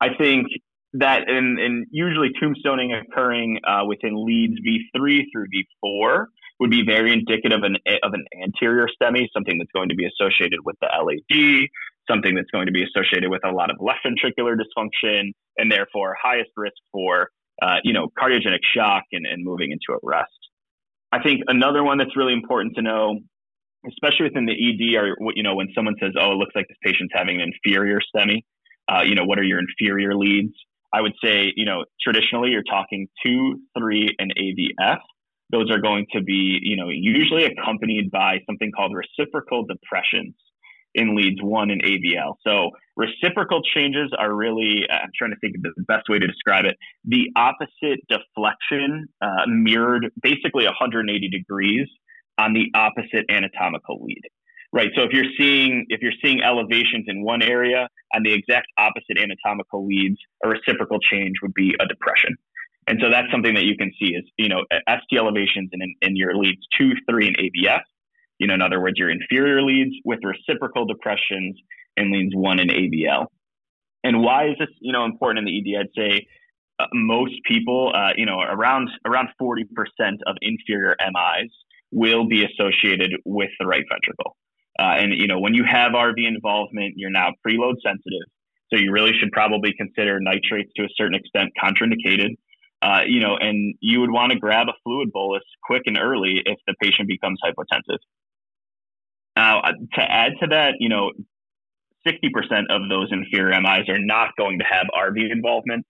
I 0.00 0.14
think 0.14 0.46
that, 0.94 1.28
and, 1.28 1.58
and 1.58 1.86
usually 1.90 2.30
tombstoning 2.42 2.90
occurring 3.00 3.60
uh, 3.66 3.84
within 3.86 4.12
leads 4.24 4.54
V3 4.60 5.22
through 5.32 5.46
V4 5.84 6.26
would 6.60 6.70
be 6.70 6.82
very 6.86 7.12
indicative 7.12 7.58
of 7.58 7.64
an, 7.64 7.76
of 8.02 8.12
an 8.12 8.24
anterior 8.42 8.88
STEMI, 9.00 9.26
something 9.32 9.58
that's 9.58 9.72
going 9.74 9.88
to 9.88 9.96
be 9.96 10.06
associated 10.06 10.60
with 10.64 10.76
the 10.80 10.86
LAD, 10.86 11.68
something 12.08 12.34
that's 12.34 12.50
going 12.50 12.66
to 12.66 12.72
be 12.72 12.84
associated 12.84 13.30
with 13.30 13.44
a 13.44 13.50
lot 13.50 13.70
of 13.70 13.76
left 13.80 14.06
ventricular 14.06 14.56
dysfunction, 14.56 15.32
and 15.58 15.70
therefore 15.70 16.16
highest 16.22 16.50
risk 16.56 16.76
for 16.92 17.28
uh, 17.62 17.76
you 17.84 17.92
know, 17.92 18.08
cardiogenic 18.20 18.60
shock 18.74 19.04
and, 19.12 19.26
and 19.26 19.44
moving 19.44 19.70
into 19.70 19.96
a 19.96 19.98
rest. 20.02 20.30
I 21.12 21.22
think 21.22 21.42
another 21.46 21.84
one 21.84 21.98
that's 21.98 22.16
really 22.16 22.32
important 22.32 22.74
to 22.76 22.82
know, 22.82 23.20
especially 23.88 24.24
within 24.24 24.46
the 24.46 24.52
ED, 24.52 25.00
are 25.00 25.14
you 25.36 25.42
know 25.42 25.54
when 25.54 25.68
someone 25.74 25.94
says, 26.00 26.12
"Oh, 26.18 26.32
it 26.32 26.36
looks 26.36 26.54
like 26.56 26.66
this 26.68 26.76
patient's 26.82 27.14
having 27.14 27.40
an 27.40 27.52
inferior 27.52 28.00
STEMI," 28.14 28.42
uh, 28.88 29.02
you 29.02 29.14
know, 29.14 29.24
what 29.24 29.38
are 29.38 29.44
your 29.44 29.60
inferior 29.60 30.16
leads? 30.16 30.54
I 30.94 31.00
would 31.00 31.14
say, 31.22 31.52
you 31.56 31.66
know, 31.66 31.84
traditionally 32.00 32.50
you're 32.50 32.62
talking 32.62 33.08
two, 33.24 33.60
three, 33.76 34.14
and 34.18 34.32
AVF. 34.38 34.98
Those 35.50 35.70
are 35.70 35.80
going 35.80 36.06
to 36.12 36.22
be, 36.22 36.60
you 36.62 36.76
know, 36.76 36.88
usually 36.88 37.44
accompanied 37.44 38.10
by 38.10 38.38
something 38.46 38.70
called 38.74 38.92
reciprocal 38.94 39.66
depressions 39.66 40.34
in 40.94 41.16
leads 41.16 41.42
one 41.42 41.70
and 41.70 41.82
AVL. 41.82 42.36
So 42.46 42.70
reciprocal 42.96 43.60
changes 43.74 44.12
are 44.16 44.32
really, 44.32 44.82
uh, 44.88 44.94
I'm 44.94 45.10
trying 45.18 45.32
to 45.32 45.36
think 45.40 45.56
of 45.56 45.62
the 45.62 45.82
best 45.88 46.08
way 46.08 46.20
to 46.20 46.26
describe 46.26 46.64
it, 46.64 46.76
the 47.04 47.26
opposite 47.36 48.00
deflection 48.08 49.08
uh, 49.20 49.46
mirrored 49.48 50.10
basically 50.22 50.64
180 50.64 51.28
degrees 51.28 51.88
on 52.38 52.52
the 52.52 52.66
opposite 52.74 53.26
anatomical 53.28 54.04
lead. 54.04 54.22
Right. 54.74 54.90
So 54.96 55.04
if 55.04 55.12
you're 55.12 55.30
seeing 55.38 55.86
if 55.88 56.02
you're 56.02 56.18
seeing 56.20 56.42
elevations 56.42 57.04
in 57.06 57.22
one 57.22 57.42
area 57.42 57.88
on 58.12 58.24
the 58.24 58.32
exact 58.32 58.66
opposite 58.76 59.16
anatomical 59.16 59.86
leads, 59.86 60.18
a 60.42 60.48
reciprocal 60.48 60.98
change 60.98 61.34
would 61.42 61.54
be 61.54 61.76
a 61.78 61.86
depression. 61.86 62.34
And 62.88 62.98
so 63.00 63.08
that's 63.08 63.30
something 63.30 63.54
that 63.54 63.66
you 63.66 63.76
can 63.76 63.92
see 64.00 64.16
is, 64.16 64.24
you 64.36 64.48
know, 64.48 64.64
ST 64.72 65.16
elevations 65.16 65.70
in, 65.72 65.94
in 66.02 66.16
your 66.16 66.36
leads 66.36 66.58
two, 66.76 66.90
three, 67.08 67.28
and 67.28 67.36
AVF. 67.38 67.82
you 68.40 68.48
know, 68.48 68.54
in 68.54 68.62
other 68.62 68.80
words, 68.80 68.98
your 68.98 69.10
inferior 69.10 69.62
leads 69.62 69.94
with 70.04 70.18
reciprocal 70.24 70.86
depressions 70.86 71.56
in 71.96 72.10
leads 72.10 72.34
one 72.34 72.58
and 72.58 72.68
AVL. 72.68 73.26
And 74.02 74.22
why 74.22 74.48
is 74.48 74.56
this, 74.58 74.70
you 74.80 74.92
know, 74.92 75.04
important 75.04 75.46
in 75.46 75.54
the 75.54 75.76
ED? 75.76 75.82
I'd 75.82 75.94
say 75.96 76.26
uh, 76.80 76.86
most 76.92 77.34
people, 77.46 77.92
uh, 77.94 78.14
you 78.16 78.26
know, 78.26 78.40
around 78.40 78.90
around 79.06 79.28
40% 79.40 79.66
of 80.26 80.36
inferior 80.42 80.96
MIs 81.00 81.52
will 81.92 82.26
be 82.26 82.44
associated 82.44 83.12
with 83.24 83.50
the 83.60 83.66
right 83.68 83.84
ventricle. 83.88 84.36
Uh, 84.78 84.94
and 84.98 85.12
you 85.12 85.26
know, 85.26 85.38
when 85.38 85.54
you 85.54 85.64
have 85.64 85.92
RV 85.92 86.26
involvement, 86.26 86.94
you're 86.96 87.10
now 87.10 87.30
preload 87.46 87.74
sensitive, 87.84 88.26
so 88.72 88.78
you 88.78 88.92
really 88.92 89.12
should 89.18 89.30
probably 89.32 89.72
consider 89.76 90.18
nitrates 90.20 90.70
to 90.76 90.84
a 90.84 90.88
certain 90.96 91.14
extent 91.14 91.50
contraindicated. 91.62 92.36
Uh, 92.82 93.00
you 93.06 93.20
know, 93.20 93.36
and 93.36 93.74
you 93.80 94.00
would 94.00 94.10
want 94.10 94.32
to 94.32 94.38
grab 94.38 94.68
a 94.68 94.74
fluid 94.82 95.10
bolus 95.12 95.42
quick 95.62 95.82
and 95.86 95.96
early 95.96 96.42
if 96.44 96.58
the 96.66 96.74
patient 96.82 97.08
becomes 97.08 97.38
hypotensive. 97.42 97.98
Now, 99.36 99.60
uh, 99.60 99.72
to 99.94 100.02
add 100.02 100.32
to 100.40 100.48
that, 100.48 100.74
you 100.80 100.88
know, 100.88 101.12
60% 102.06 102.64
of 102.68 102.88
those 102.88 103.08
inferior 103.10 103.58
MIs 103.60 103.88
are 103.88 103.98
not 103.98 104.30
going 104.36 104.58
to 104.58 104.64
have 104.64 104.86
RV 104.94 105.30
involvement. 105.32 105.86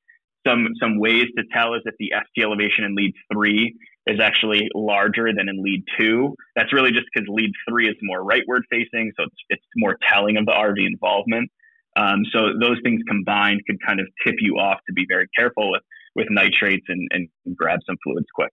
Some 0.46 0.68
some 0.80 1.00
ways 1.00 1.26
to 1.36 1.44
tell 1.52 1.74
is 1.74 1.80
if 1.84 1.94
the 1.98 2.12
ST 2.14 2.44
elevation 2.44 2.84
in 2.84 2.94
lead 2.94 3.14
three 3.32 3.74
is 4.06 4.20
actually 4.20 4.68
larger 4.74 5.32
than 5.32 5.48
in 5.48 5.62
lead 5.62 5.82
two. 5.98 6.34
That's 6.56 6.72
really 6.72 6.90
just 6.90 7.06
because 7.12 7.26
lead 7.28 7.50
three 7.68 7.88
is 7.88 7.96
more 8.02 8.20
rightward 8.20 8.62
facing, 8.70 9.12
so 9.16 9.24
it's 9.24 9.36
it's 9.48 9.64
more 9.76 9.96
telling 10.12 10.36
of 10.36 10.46
the 10.46 10.52
RV 10.52 10.86
involvement. 10.86 11.50
Um, 11.96 12.24
so 12.32 12.58
those 12.60 12.78
things 12.82 13.02
combined 13.08 13.62
could 13.66 13.78
kind 13.84 14.00
of 14.00 14.06
tip 14.24 14.34
you 14.40 14.56
off 14.58 14.80
to 14.86 14.92
be 14.92 15.06
very 15.08 15.28
careful 15.36 15.70
with 15.70 15.82
with 16.14 16.26
nitrates 16.30 16.86
and, 16.88 17.08
and 17.12 17.28
grab 17.56 17.80
some 17.86 17.96
fluids 18.04 18.26
quick. 18.34 18.50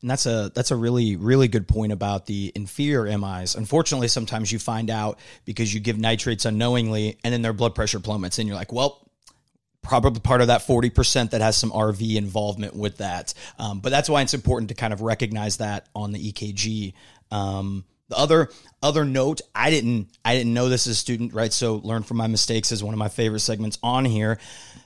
And 0.00 0.10
that's 0.10 0.26
a 0.26 0.50
that's 0.54 0.70
a 0.70 0.76
really 0.76 1.16
really 1.16 1.48
good 1.48 1.66
point 1.66 1.92
about 1.92 2.26
the 2.26 2.52
inferior 2.54 3.18
MIs. 3.18 3.56
Unfortunately, 3.56 4.08
sometimes 4.08 4.52
you 4.52 4.58
find 4.58 4.90
out 4.90 5.18
because 5.44 5.72
you 5.74 5.80
give 5.80 5.98
nitrates 5.98 6.44
unknowingly, 6.44 7.18
and 7.24 7.32
then 7.32 7.42
their 7.42 7.52
blood 7.52 7.74
pressure 7.74 8.00
plummets, 8.00 8.38
and 8.38 8.48
you're 8.48 8.56
like, 8.56 8.72
well. 8.72 9.04
Probably 9.82 10.20
part 10.20 10.40
of 10.40 10.48
that 10.48 10.62
40% 10.62 11.30
that 11.30 11.40
has 11.40 11.56
some 11.56 11.70
RV 11.70 12.16
involvement 12.16 12.76
with 12.76 12.98
that. 12.98 13.32
Um, 13.58 13.80
but 13.80 13.90
that's 13.90 14.08
why 14.08 14.22
it's 14.22 14.34
important 14.34 14.68
to 14.68 14.74
kind 14.74 14.92
of 14.92 15.00
recognize 15.00 15.58
that 15.58 15.88
on 15.94 16.12
the 16.12 16.32
EKG. 16.32 16.92
Um, 17.30 17.84
the 18.08 18.18
other 18.18 18.48
other 18.82 19.04
note, 19.04 19.40
I 19.54 19.70
didn't 19.70 20.08
I 20.24 20.34
didn't 20.34 20.54
know 20.54 20.68
this 20.68 20.86
as 20.86 20.92
a 20.92 20.96
student, 20.96 21.34
right? 21.34 21.52
So 21.52 21.76
learn 21.76 22.02
from 22.02 22.16
my 22.16 22.26
mistakes 22.26 22.72
is 22.72 22.82
one 22.82 22.94
of 22.94 22.98
my 22.98 23.08
favorite 23.08 23.40
segments 23.40 23.78
on 23.82 24.04
here. 24.04 24.38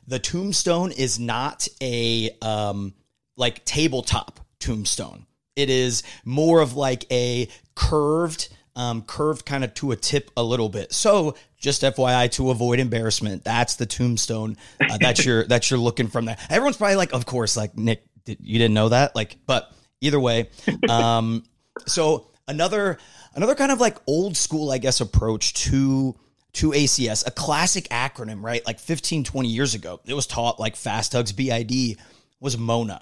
The 0.08 0.18
tombstone 0.18 0.92
is 0.92 1.18
not 1.18 1.68
a 1.80 2.30
um, 2.42 2.94
like 3.36 3.64
tabletop 3.64 4.40
tombstone. 4.58 5.26
It 5.54 5.70
is 5.70 6.02
more 6.24 6.60
of 6.60 6.74
like 6.74 7.04
a 7.12 7.48
curved, 7.74 8.48
um, 8.76 9.02
curved 9.02 9.44
kind 9.44 9.64
of 9.64 9.74
to 9.74 9.92
a 9.92 9.96
tip 9.96 10.30
a 10.36 10.42
little 10.42 10.68
bit. 10.68 10.92
So 10.92 11.36
just 11.58 11.82
FYI 11.82 12.30
to 12.32 12.50
avoid 12.50 12.78
embarrassment, 12.78 13.44
that's 13.44 13.76
the 13.76 13.86
tombstone 13.86 14.56
uh, 14.80 14.98
that 15.00 15.24
you're 15.24 15.44
that 15.44 15.70
you're 15.70 15.78
looking 15.78 16.08
from 16.08 16.24
there. 16.24 16.36
Everyone's 16.50 16.76
probably 16.76 16.96
like, 16.96 17.12
of 17.12 17.26
course, 17.26 17.56
like 17.56 17.76
Nick, 17.76 18.04
did, 18.24 18.38
you 18.40 18.58
didn't 18.58 18.74
know 18.74 18.88
that, 18.88 19.14
like, 19.14 19.36
but 19.46 19.72
either 20.00 20.20
way, 20.20 20.48
um, 20.88 21.44
so 21.86 22.28
another 22.48 22.98
another 23.34 23.54
kind 23.54 23.72
of 23.72 23.80
like 23.80 23.96
old 24.06 24.36
school, 24.36 24.70
I 24.70 24.78
guess, 24.78 25.00
approach 25.00 25.54
to 25.54 26.16
to 26.54 26.70
ACS, 26.70 27.26
a 27.26 27.30
classic 27.30 27.88
acronym, 27.88 28.42
right? 28.42 28.64
Like 28.66 28.78
15, 28.78 29.24
20 29.24 29.48
years 29.48 29.74
ago, 29.74 30.00
it 30.04 30.12
was 30.12 30.26
taught 30.26 30.60
like 30.60 30.76
Fast 30.76 31.14
Hugs 31.14 31.32
BID 31.32 31.96
was 32.40 32.58
MONA. 32.58 33.00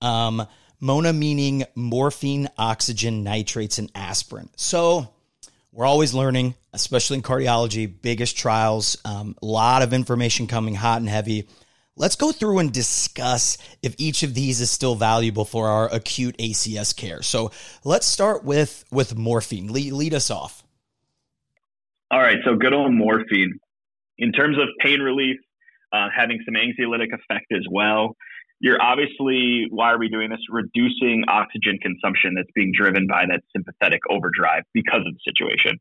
Um, 0.00 0.46
Mona 0.80 1.12
meaning 1.12 1.64
morphine, 1.74 2.48
oxygen, 2.58 3.24
nitrates, 3.24 3.78
and 3.78 3.90
aspirin. 3.94 4.48
So 4.56 5.08
we're 5.72 5.86
always 5.86 6.14
learning, 6.14 6.54
especially 6.72 7.18
in 7.18 7.22
cardiology, 7.22 7.90
biggest 8.00 8.36
trials, 8.36 8.96
um, 9.04 9.36
a 9.42 9.46
lot 9.46 9.82
of 9.82 9.92
information 9.92 10.46
coming 10.46 10.74
hot 10.74 11.00
and 11.00 11.08
heavy. 11.08 11.48
Let's 11.96 12.16
go 12.16 12.30
through 12.30 12.58
and 12.58 12.72
discuss 12.72 13.56
if 13.82 13.94
each 13.98 14.22
of 14.22 14.34
these 14.34 14.60
is 14.60 14.70
still 14.70 14.94
valuable 14.94 15.46
for 15.46 15.68
our 15.68 15.92
acute 15.92 16.36
ACS 16.38 16.94
care. 16.94 17.22
So 17.22 17.52
let's 17.84 18.06
start 18.06 18.44
with 18.44 18.84
with 18.90 19.16
morphine. 19.16 19.68
Lead, 19.68 19.92
lead 19.92 20.12
us 20.12 20.30
off. 20.30 20.62
All 22.10 22.20
right, 22.20 22.38
so 22.44 22.54
good 22.54 22.74
old 22.74 22.92
morphine. 22.92 23.58
In 24.18 24.32
terms 24.32 24.58
of 24.58 24.68
pain 24.80 25.00
relief, 25.00 25.36
uh, 25.92 26.08
having 26.14 26.38
some 26.44 26.54
anxiolytic 26.54 27.12
effect 27.12 27.46
as 27.52 27.64
well 27.70 28.16
you're 28.60 28.80
obviously 28.80 29.66
why 29.70 29.92
are 29.92 29.98
we 29.98 30.08
doing 30.08 30.30
this? 30.30 30.40
Reducing 30.50 31.24
oxygen 31.28 31.78
consumption 31.80 32.34
that's 32.34 32.50
being 32.54 32.72
driven 32.74 33.06
by 33.06 33.24
that 33.28 33.42
sympathetic 33.54 34.00
overdrive 34.10 34.62
because 34.72 35.00
of 35.06 35.12
the 35.12 35.20
situation. 35.24 35.78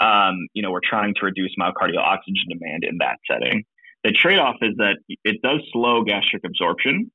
Um, 0.00 0.48
you 0.54 0.62
know 0.62 0.70
we're 0.70 0.80
trying 0.82 1.14
to 1.14 1.26
reduce 1.26 1.54
myocardial 1.60 1.98
oxygen 1.98 2.44
demand 2.48 2.84
in 2.84 2.98
that 2.98 3.18
setting. 3.30 3.64
The 4.02 4.12
trade-off 4.12 4.56
is 4.62 4.76
that 4.78 4.96
it 5.24 5.42
does 5.42 5.60
slow 5.72 6.04
gastric 6.04 6.42
absorption 6.44 7.10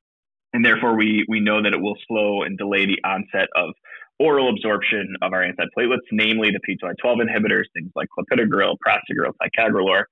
and 0.56 0.64
therefore 0.64 0.96
we 0.96 1.26
we 1.28 1.40
know 1.40 1.62
that 1.62 1.74
it 1.74 1.82
will 1.82 1.98
slow 2.08 2.44
and 2.44 2.58
delay 2.58 2.86
the 2.86 3.00
onset 3.04 3.50
of 3.56 3.74
oral 4.20 4.50
absorption 4.50 5.16
of 5.22 5.34
our 5.34 5.44
antiplatelets 5.44 6.08
namely 6.12 6.50
the 6.52 6.60
p2y12 6.68 7.18
inhibitors 7.18 7.66
things 7.74 7.92
like 7.96 8.08
clopidogrel 8.18 8.76
prasugrel 8.86 9.34
ticagrelor 9.44 10.06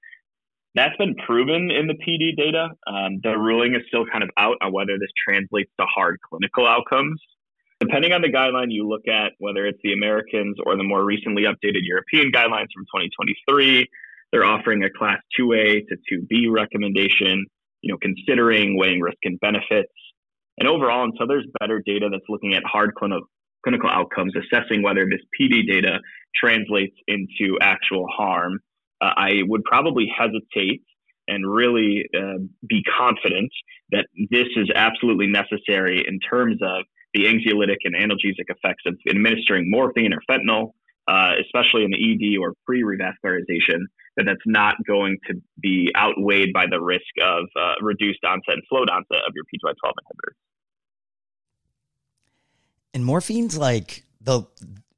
that's 0.75 0.95
been 0.97 1.15
proven 1.25 1.69
in 1.69 1.87
the 1.87 1.93
PD 1.93 2.35
data. 2.35 2.69
Um, 2.87 3.19
the 3.23 3.37
ruling 3.37 3.75
is 3.75 3.81
still 3.87 4.05
kind 4.11 4.23
of 4.23 4.29
out 4.37 4.57
on 4.61 4.73
whether 4.73 4.97
this 4.97 5.11
translates 5.27 5.71
to 5.79 5.85
hard 5.85 6.17
clinical 6.27 6.67
outcomes. 6.67 7.21
Depending 7.79 8.13
on 8.13 8.21
the 8.21 8.31
guideline 8.31 8.67
you 8.69 8.87
look 8.87 9.07
at, 9.07 9.33
whether 9.39 9.65
it's 9.67 9.79
the 9.83 9.93
Americans 9.93 10.57
or 10.65 10.77
the 10.77 10.83
more 10.83 11.03
recently 11.03 11.43
updated 11.43 11.81
European 11.83 12.31
guidelines 12.31 12.71
from 12.73 12.85
2023, 12.89 13.87
they're 14.31 14.45
offering 14.45 14.83
a 14.83 14.89
class 14.89 15.19
2A 15.39 15.81
to 15.87 15.95
2B 16.11 16.51
recommendation, 16.51 17.45
you 17.81 17.91
know, 17.91 17.97
considering 18.01 18.77
weighing 18.77 19.01
risk 19.01 19.17
and 19.23 19.39
benefits. 19.39 19.91
And 20.57 20.67
overall, 20.67 21.03
until 21.03 21.27
there's 21.27 21.45
better 21.59 21.83
data 21.85 22.09
that's 22.11 22.23
looking 22.29 22.53
at 22.53 22.63
hard 22.63 22.95
clinical 22.95 23.27
clinical 23.63 23.89
outcomes, 23.89 24.33
assessing 24.35 24.81
whether 24.81 25.05
this 25.05 25.21
PD 25.39 25.65
data 25.65 25.99
translates 26.35 26.95
into 27.07 27.57
actual 27.61 28.05
harm, 28.13 28.59
uh, 29.03 29.13
I 29.17 29.31
would 29.47 29.63
probably 29.63 30.11
hesitate 30.17 30.81
and 31.27 31.49
really 31.49 32.05
uh, 32.17 32.39
be 32.67 32.83
confident 32.97 33.51
that 33.91 34.07
this 34.29 34.47
is 34.55 34.69
absolutely 34.75 35.27
necessary 35.27 36.03
in 36.07 36.19
terms 36.19 36.59
of 36.61 36.85
the 37.13 37.25
anxiolytic 37.25 37.77
and 37.83 37.95
analgesic 37.95 38.47
effects 38.49 38.83
of 38.85 38.95
administering 39.09 39.69
morphine 39.69 40.13
or 40.13 40.21
fentanyl, 40.29 40.71
uh, 41.07 41.31
especially 41.41 41.83
in 41.83 41.91
the 41.91 41.97
ED 41.97 42.39
or 42.41 42.53
pre-revascularization, 42.65 43.79
that 44.15 44.25
that's 44.25 44.41
not 44.45 44.75
going 44.87 45.17
to 45.27 45.35
be 45.61 45.91
outweighed 45.97 46.53
by 46.53 46.65
the 46.69 46.81
risk 46.81 47.03
of 47.21 47.45
uh, 47.59 47.73
reduced 47.81 48.23
onset 48.23 48.55
and 48.55 48.63
slowed 48.69 48.89
onset 48.89 49.21
of 49.27 49.33
your 49.35 49.43
P2Y12 49.45 49.91
inhibitors. 49.91 50.35
And 52.93 53.05
morphine's 53.05 53.57
like 53.57 54.05
the 54.21 54.43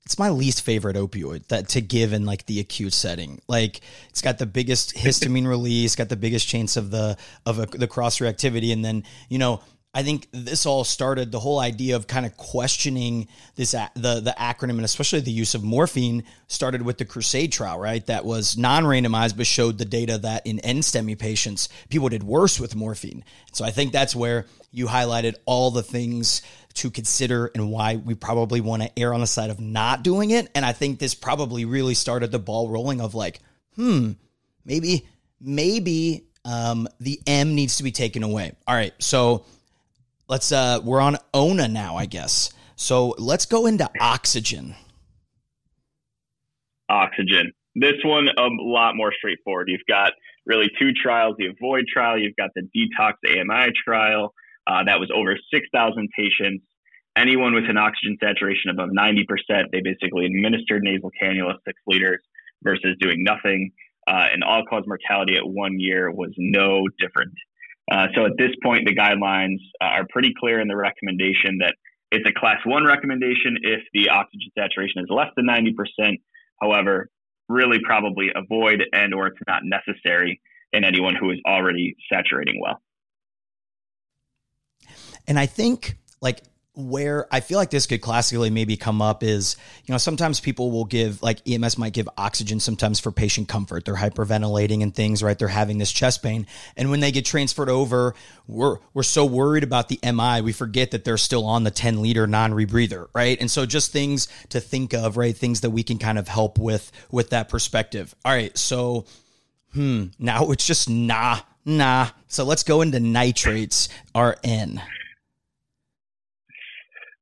it's 0.05 0.19
my 0.19 0.29
least 0.29 0.62
favorite 0.62 0.95
opioid 0.95 1.47
that 1.47 1.69
to 1.69 1.81
give 1.81 2.13
in 2.13 2.25
like 2.25 2.45
the 2.45 2.59
acute 2.59 2.93
setting. 2.93 3.41
Like 3.47 3.81
it's 4.09 4.21
got 4.21 4.38
the 4.38 4.45
biggest 4.45 4.95
histamine 4.95 5.47
release, 5.47 5.95
got 5.95 6.09
the 6.09 6.15
biggest 6.15 6.47
chance 6.47 6.77
of 6.77 6.91
the 6.91 7.17
of 7.45 7.59
a, 7.59 7.65
the 7.65 7.88
cross 7.88 8.19
reactivity, 8.19 8.71
and 8.71 8.85
then 8.85 9.03
you 9.29 9.39
know 9.39 9.62
I 9.95 10.03
think 10.03 10.27
this 10.31 10.65
all 10.65 10.83
started 10.83 11.31
the 11.31 11.39
whole 11.39 11.57
idea 11.57 11.95
of 11.95 12.05
kind 12.05 12.25
of 12.25 12.35
questioning 12.35 13.29
this 13.55 13.71
the 13.71 14.19
the 14.19 14.35
acronym 14.38 14.71
and 14.71 14.83
especially 14.83 15.21
the 15.21 15.31
use 15.31 15.55
of 15.55 15.63
morphine 15.63 16.25
started 16.47 16.81
with 16.81 16.97
the 16.97 17.05
Crusade 17.05 17.53
trial, 17.53 17.79
right? 17.79 18.05
That 18.05 18.25
was 18.25 18.57
non-randomized 18.57 19.38
but 19.38 19.47
showed 19.47 19.77
the 19.77 19.85
data 19.85 20.17
that 20.17 20.45
in 20.45 20.57
NSTEMI 20.57 21.17
patients 21.17 21.69
people 21.89 22.09
did 22.09 22.24
worse 22.24 22.59
with 22.59 22.75
morphine. 22.75 23.24
So 23.53 23.63
I 23.63 23.71
think 23.71 23.93
that's 23.93 24.13
where 24.13 24.45
you 24.69 24.88
highlighted 24.88 25.35
all 25.45 25.71
the 25.71 25.83
things 25.83 26.41
to 26.75 26.91
consider 26.91 27.51
and 27.55 27.72
why 27.72 27.96
we 27.96 28.15
probably 28.15 28.62
want 28.62 28.84
to 28.84 29.00
err 29.00 29.13
on 29.13 29.22
the 29.22 29.27
side 29.27 29.50
of 29.50 29.60
not 29.60 30.03
doing 30.03 30.32
it. 30.32 30.50
And 30.53 30.65
I 30.65 30.74
think 30.74 31.00
this 31.00 31.15
probably 31.15 31.65
really 31.65 31.94
started 31.94 32.32
the 32.32 32.39
ball 32.39 32.70
rolling 32.70 33.01
of 33.01 33.15
like, 33.15 33.39
hmm, 33.75 34.12
maybe 34.65 35.08
maybe 35.39 36.27
um, 36.44 36.88
the 37.00 37.20
M 37.25 37.55
needs 37.55 37.77
to 37.77 37.84
be 37.84 37.91
taken 37.91 38.24
away. 38.24 38.53
All 38.67 38.75
right, 38.75 38.94
so 39.00 39.46
let's 40.27 40.51
uh 40.51 40.79
we're 40.84 41.01
on 41.01 41.17
ONA 41.34 41.67
now, 41.67 41.96
I 41.96 42.05
guess. 42.05 42.51
So 42.75 43.15
let's 43.17 43.46
go 43.46 43.65
into 43.65 43.89
oxygen. 44.00 44.75
Oxygen. 46.89 47.53
This 47.75 47.96
one 48.03 48.27
a 48.27 48.48
lot 48.60 48.96
more 48.96 49.13
straightforward. 49.17 49.70
You've 49.70 49.82
got 49.88 50.13
really 50.46 50.70
two 50.77 50.91
trials: 50.94 51.36
the 51.38 51.48
Avoid 51.48 51.86
trial. 51.91 52.17
You've 52.17 52.36
got 52.36 52.51
the 52.53 52.67
Detox 52.75 53.13
AMI 53.25 53.72
trial. 53.86 54.34
Uh, 54.67 54.84
that 54.86 55.00
was 55.00 55.10
over 55.13 55.38
6,000 55.53 56.10
patients. 56.17 56.63
Anyone 57.17 57.53
with 57.53 57.69
an 57.69 57.77
oxygen 57.77 58.17
saturation 58.22 58.72
above 58.72 58.89
90%, 58.89 59.25
they 59.72 59.81
basically 59.81 60.25
administered 60.25 60.84
nasal 60.84 61.12
cannula 61.22 61.53
six 61.65 61.79
liters 61.88 62.22
versus 62.63 62.95
doing 63.00 63.24
nothing. 63.24 63.72
Uh, 64.07 64.27
and 64.31 64.43
all 64.43 64.63
cause 64.69 64.84
mortality 64.86 65.36
at 65.38 65.48
one 65.48 65.79
year 65.79 66.12
was 66.12 66.31
no 66.38 66.88
different. 67.00 67.34
Uh, 67.91 68.07
so 68.15 68.25
at 68.25 68.34
this 68.38 68.51
point, 68.63 68.86
the 68.86 68.95
guidelines 68.95 69.60
uh, 69.81 69.86
are 69.86 70.05
pretty 70.10 70.34
clear 70.39 70.60
in 70.60 70.67
the 70.67 70.75
recommendation 70.75 71.60
that 71.60 71.75
it's 72.12 72.27
a 72.27 72.39
class 72.39 72.57
one 72.65 72.86
recommendation 72.86 73.57
if 73.62 73.81
the 73.93 74.10
oxygen 74.10 74.50
saturation 74.57 75.01
is 75.01 75.07
less 75.10 75.29
than 75.36 75.48
90%. 75.48 75.74
However, 76.62 77.10
really 77.50 77.79
probably 77.84 78.29
avoid 78.36 78.84
and 78.93 79.13
or 79.13 79.27
it's 79.27 79.39
not 79.48 79.62
necessary 79.63 80.41
in 80.74 80.84
anyone 80.84 81.15
who 81.15 81.29
is 81.31 81.39
already 81.48 81.95
saturating 82.12 82.60
well. 82.62 82.81
And 85.27 85.39
I 85.39 85.46
think 85.46 85.98
like 86.22 86.41
where 86.75 87.25
I 87.32 87.39
feel 87.39 87.58
like 87.58 87.70
this 87.70 87.88
could 87.88 88.01
classically 88.01 88.50
maybe 88.50 88.75
come 88.75 89.01
up 89.01 89.24
is, 89.24 89.55
you 89.86 89.94
know, 89.94 89.98
sometimes 89.98 90.41
people 90.41 90.72
will 90.72 90.84
give, 90.84 91.24
like 91.24 91.39
EMS 91.48 91.77
might 91.77 91.94
give 91.94 92.10
oxygen 92.17 92.60
sometimes 92.60 93.00
for 93.00 93.12
patient 93.12 93.48
comfort. 93.48 93.86
They're 93.86 93.96
hyperventilating 93.96 94.84
and 94.84 94.94
things, 94.94 95.24
right? 95.24 95.39
They're 95.39 95.48
having 95.48 95.77
this 95.77 95.91
chest 95.91 96.22
pain. 96.22 96.48
And 96.75 96.91
when 96.91 97.00
they 97.00 97.12
get 97.12 97.25
transferred 97.25 97.70
over, 97.70 98.13
we're, 98.48 98.77
we're 98.94 99.03
so 99.03 99.25
worried 99.25 99.63
about 99.63 99.88
the 99.88 100.00
MI, 100.03 100.41
we 100.41 100.51
forget 100.51 100.91
that 100.91 101.05
they're 101.05 101.17
still 101.17 101.46
on 101.46 101.63
the 101.63 101.72
10 101.72 102.01
liter 102.01 102.27
non 102.27 102.51
rebreather, 102.51 103.08
right? 103.13 103.39
And 103.39 103.50
so 103.50 103.65
just 103.65 103.94
things 103.94 104.27
to 104.50 104.60
think 104.60 104.94
of, 104.94 105.15
right? 105.15 105.36
Things 105.36 105.62
that 105.62 105.70
we 105.70 105.84
can 105.84 105.98
kind 105.98 106.20
of 106.20 106.27
help 106.27 106.58
with, 106.58 106.91
with 107.10 107.29
that 107.29 107.48
perspective. 107.48 108.13
All 108.25 108.34
right. 108.34 108.55
So, 108.58 109.05
hmm, 109.74 110.08
now 110.20 110.51
it's 110.51 110.67
just 110.67 110.89
nah, 110.89 111.39
nah. 111.63 112.10
So 112.27 112.44
let's 112.44 112.63
go 112.63 112.82
into 112.82 113.00
nitrates, 113.00 113.88
RN 114.13 114.82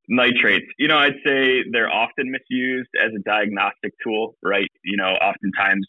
nitrates. 0.10 0.66
You 0.78 0.88
know 0.88 0.98
i'd 0.98 1.20
say 1.26 1.64
they're 1.72 1.92
often 1.92 2.32
misused 2.32 2.90
as 3.02 3.12
a 3.16 3.22
diagnostic 3.24 3.94
tool 4.04 4.36
right? 4.44 4.70
You 4.84 4.98
know 4.98 5.12
oftentimes 5.14 5.86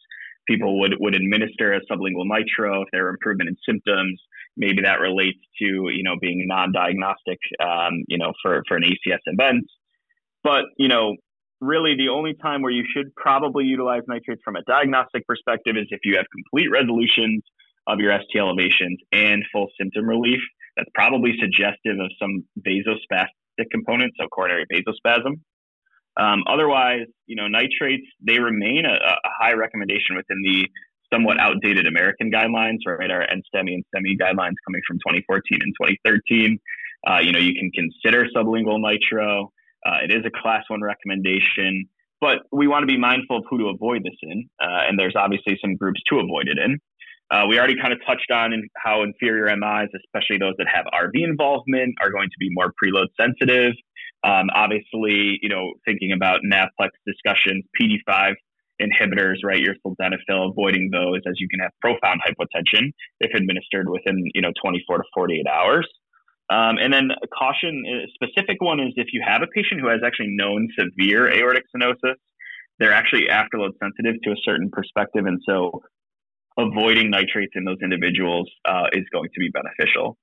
people 0.47 0.80
would 0.80 0.94
would 1.00 1.14
administer 1.14 1.73
a 1.73 1.80
sublingual 1.90 2.26
nitro 2.26 2.83
if 2.83 2.88
there 2.92 3.06
are 3.06 3.11
improvement 3.11 3.49
in 3.49 3.56
symptoms. 3.66 4.21
Maybe 4.56 4.83
that 4.83 5.00
relates 5.00 5.38
to 5.61 5.64
you 5.64 6.02
know 6.02 6.16
being 6.21 6.44
non-diagnostic 6.47 7.38
um, 7.61 8.04
you 8.09 8.18
know 8.18 8.33
for 8.42 8.62
for 8.68 8.76
an 8.76 8.85
acs 8.85 9.18
event. 9.26 9.66
But 10.42 10.64
you 10.78 10.88
know 10.88 11.16
really 11.61 11.97
the 11.97 12.09
only 12.09 12.35
time 12.35 12.62
where 12.62 12.73
you 12.73 12.85
should 12.94 13.14
probably 13.16 13.64
utilize 13.64 14.02
nitrates 14.06 14.42
from 14.44 14.56
a 14.56 14.62
diagnostic 14.62 15.26
perspective 15.26 15.76
is 15.76 15.87
if 15.90 16.00
you 16.04 16.16
have 16.16 16.26
complete 16.30 16.71
resolutions 16.71 17.42
of 17.87 17.99
your 18.00 18.12
st 18.12 18.40
elevations 18.40 18.99
and 19.12 19.42
full 19.52 19.68
symptom 19.78 20.06
relief. 20.09 20.40
That's 20.76 20.90
probably 20.94 21.35
suggestive 21.38 22.00
of 22.00 22.11
some 22.18 22.44
vasospastic 22.66 23.43
component, 23.70 24.12
so 24.18 24.26
coronary 24.28 24.66
vasospasm. 24.73 25.40
Um, 26.16 26.44
otherwise, 26.46 27.07
you 27.26 27.37
know, 27.37 27.48
nitrates 27.48 28.07
they 28.24 28.38
remain 28.38 28.85
a, 28.87 28.94
a, 28.94 29.31
high 29.40 29.52
recommendation 29.52 30.16
within 30.16 30.42
the 30.42 30.68
somewhat 31.12 31.40
outdated 31.40 31.87
American 31.87 32.31
guidelines, 32.31 32.78
right? 32.87 33.11
Our 33.11 33.26
NSTEMI 33.26 33.74
and 33.74 33.85
STEMI 33.94 34.16
guidelines 34.20 34.55
coming 34.66 34.81
from 34.87 34.98
2014 34.98 35.59
and 35.61 35.74
2013. 35.81 36.59
Uh, 37.07 37.18
you 37.18 37.33
know, 37.33 37.38
you 37.38 37.55
can 37.55 37.70
consider 37.72 38.26
sublingual 38.35 38.81
nitro. 38.81 39.52
Uh, 39.85 39.98
it 40.05 40.12
is 40.12 40.24
a 40.24 40.31
class 40.31 40.64
one 40.68 40.83
recommendation, 40.83 41.87
but 42.20 42.38
we 42.52 42.66
want 42.66 42.83
to 42.83 42.87
be 42.87 42.96
mindful 42.96 43.38
of 43.38 43.44
who 43.50 43.59
to 43.59 43.66
avoid 43.66 44.02
this 44.02 44.16
in. 44.22 44.48
Uh, 44.62 44.88
and 44.88 44.98
there's 44.98 45.14
obviously 45.16 45.59
some 45.61 45.76
groups 45.76 46.00
to 46.09 46.20
avoid 46.20 46.48
it 46.48 46.59
in. 46.59 46.78
Uh, 47.30 47.44
we 47.48 47.58
already 47.58 47.76
kind 47.80 47.92
of 47.92 47.98
touched 48.06 48.30
on 48.30 48.52
how 48.76 49.02
inferior 49.02 49.44
MIs, 49.56 49.88
especially 49.96 50.38
those 50.38 50.54
that 50.58 50.66
have 50.72 50.84
RV 50.92 51.12
involvement, 51.14 51.94
are 52.00 52.10
going 52.10 52.28
to 52.28 52.37
be 52.38 52.48
more 52.50 52.72
preload 52.82 53.06
sensitive. 53.18 53.72
Um, 54.24 54.48
obviously, 54.54 55.38
you 55.42 55.48
know, 55.48 55.72
thinking 55.84 56.12
about 56.12 56.40
NAVPLEX 56.44 56.90
discussions, 57.06 57.64
PD5 57.80 58.34
inhibitors, 58.80 59.37
right? 59.44 59.60
Your 59.60 59.74
sildenafil, 59.87 60.50
avoiding 60.50 60.90
those 60.90 61.20
as 61.26 61.34
you 61.38 61.48
can 61.48 61.60
have 61.60 61.70
profound 61.80 62.20
hypotension 62.26 62.92
if 63.20 63.34
administered 63.34 63.88
within, 63.88 64.24
you 64.34 64.42
know, 64.42 64.52
24 64.62 64.98
to 64.98 65.04
48 65.14 65.46
hours. 65.46 65.88
Um, 66.50 66.76
and 66.78 66.92
then 66.92 67.10
a 67.10 67.26
caution, 67.28 67.84
a 67.87 68.06
specific 68.14 68.60
one 68.60 68.80
is 68.80 68.92
if 68.96 69.08
you 69.12 69.22
have 69.26 69.42
a 69.42 69.46
patient 69.46 69.80
who 69.80 69.88
has 69.88 70.00
actually 70.04 70.28
known 70.30 70.68
severe 70.78 71.32
aortic 71.32 71.64
stenosis, 71.74 72.16
they're 72.78 72.92
actually 72.92 73.28
afterload 73.30 73.70
sensitive 73.80 74.20
to 74.24 74.30
a 74.30 74.37
certain 74.44 74.68
perspective. 74.70 75.26
And 75.26 75.40
so 75.48 75.82
avoiding 76.58 77.10
nitrates 77.10 77.52
in 77.54 77.64
those 77.64 77.78
individuals 77.82 78.50
uh, 78.68 78.86
is 78.92 79.04
going 79.12 79.28
to 79.34 79.40
be 79.40 79.50
beneficial. 79.50 80.16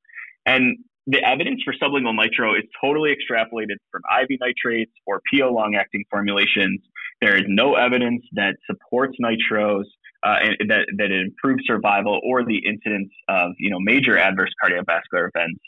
And 0.46 0.78
the 1.08 1.24
evidence 1.24 1.62
for 1.64 1.74
sublingual 1.74 2.16
nitro 2.16 2.56
is 2.56 2.64
totally 2.80 3.10
extrapolated 3.10 3.78
from 3.92 4.02
IV 4.22 4.40
nitrates 4.40 4.92
or 5.06 5.22
PO 5.34 5.52
long 5.52 5.76
acting 5.76 6.04
formulations. 6.10 6.80
There 7.22 7.36
is 7.36 7.44
no 7.48 7.76
evidence 7.76 8.24
that 8.34 8.56
supports 8.68 9.18
nitros 9.22 9.84
uh, 10.24 10.38
and 10.42 10.70
that, 10.70 10.86
that 10.98 11.12
it 11.12 11.22
improves 11.22 11.64
survival 11.66 12.20
or 12.24 12.46
the 12.46 12.62
incidence 12.66 13.10
of 13.28 13.52
you 13.58 13.70
know 13.70 13.80
major 13.80 14.18
adverse 14.18 14.52
cardiovascular 14.64 15.30
events 15.34 15.60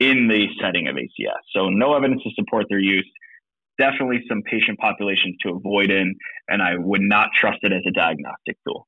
in 0.00 0.28
the 0.28 0.46
setting 0.60 0.88
of 0.88 0.96
ACS. 0.96 1.42
So 1.54 1.68
no 1.68 1.94
evidence 1.94 2.22
to 2.22 2.30
support 2.34 2.66
their 2.68 2.78
use. 2.78 3.08
Definitely 3.78 4.24
some 4.28 4.42
patient 4.42 4.78
populations 4.78 5.36
to 5.42 5.50
avoid 5.50 5.90
in, 5.90 6.14
and 6.48 6.62
I 6.62 6.76
would 6.76 7.02
not 7.02 7.28
trust 7.38 7.58
it 7.62 7.72
as 7.72 7.82
a 7.86 7.92
diagnostic 7.92 8.56
tool. 8.66 8.86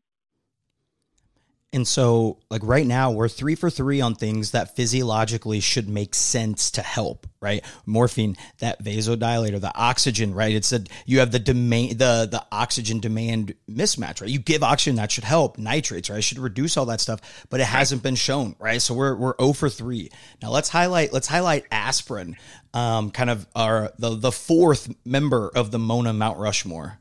And 1.72 1.86
so, 1.86 2.38
like 2.50 2.62
right 2.64 2.86
now, 2.86 3.12
we're 3.12 3.28
three 3.28 3.54
for 3.54 3.70
three 3.70 4.00
on 4.00 4.16
things 4.16 4.50
that 4.50 4.74
physiologically 4.74 5.60
should 5.60 5.88
make 5.88 6.16
sense 6.16 6.72
to 6.72 6.82
help, 6.82 7.28
right? 7.40 7.64
Morphine, 7.86 8.36
that 8.58 8.82
vasodilator, 8.82 9.60
the 9.60 9.72
oxygen, 9.76 10.34
right? 10.34 10.52
It's 10.52 10.72
a 10.72 10.82
you 11.06 11.20
have 11.20 11.30
the 11.30 11.38
demand, 11.38 11.92
the 12.00 12.26
the 12.28 12.44
oxygen 12.50 12.98
demand 12.98 13.54
mismatch, 13.70 14.20
right? 14.20 14.28
You 14.28 14.40
give 14.40 14.64
oxygen, 14.64 14.96
that 14.96 15.12
should 15.12 15.22
help. 15.22 15.58
Nitrates, 15.58 16.10
right? 16.10 16.24
Should 16.24 16.40
reduce 16.40 16.76
all 16.76 16.86
that 16.86 17.00
stuff, 17.00 17.20
but 17.50 17.60
it 17.60 17.66
hasn't 17.66 18.02
been 18.02 18.16
shown, 18.16 18.56
right? 18.58 18.82
So 18.82 18.92
we're 18.92 19.14
we're 19.14 19.34
0 19.40 19.52
for 19.52 19.68
three. 19.68 20.10
Now 20.42 20.50
let's 20.50 20.70
highlight 20.70 21.12
let's 21.12 21.28
highlight 21.28 21.66
aspirin, 21.70 22.36
um, 22.74 23.12
kind 23.12 23.30
of 23.30 23.46
our 23.54 23.92
the 23.96 24.16
the 24.16 24.32
fourth 24.32 24.92
member 25.04 25.48
of 25.54 25.70
the 25.70 25.78
Mona 25.78 26.12
Mount 26.12 26.36
Rushmore. 26.38 26.98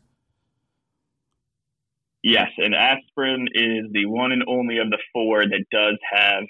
Yes, 2.24 2.50
and 2.58 2.76
aspirin 2.76 3.48
is 3.54 3.86
the 3.92 4.06
one 4.06 4.32
and 4.32 4.44
only 4.48 4.78
of 4.80 4.90
the 4.90 4.98
four 5.14 5.44
that 5.46 5.66
does 5.72 5.98
have, 6.12 6.44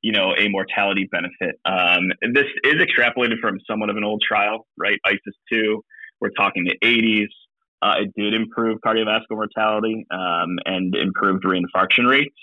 you 0.00 0.10
know, 0.10 0.34
a 0.36 0.48
mortality 0.48 1.08
benefit. 1.10 1.60
Um, 1.64 2.10
this 2.32 2.46
is 2.64 2.74
extrapolated 2.74 3.38
from 3.40 3.58
somewhat 3.68 3.90
of 3.90 3.96
an 3.96 4.04
old 4.04 4.22
trial, 4.26 4.66
right? 4.76 4.98
ISIS 5.06 5.34
two. 5.50 5.84
We're 6.20 6.30
talking 6.30 6.64
the 6.64 6.76
80s. 6.84 7.28
Uh, 7.82 8.02
it 8.02 8.12
did 8.16 8.34
improve 8.34 8.78
cardiovascular 8.84 9.22
mortality 9.32 10.06
um, 10.12 10.58
and 10.66 10.94
improved 10.94 11.44
reinfarction 11.44 12.08
rates 12.08 12.36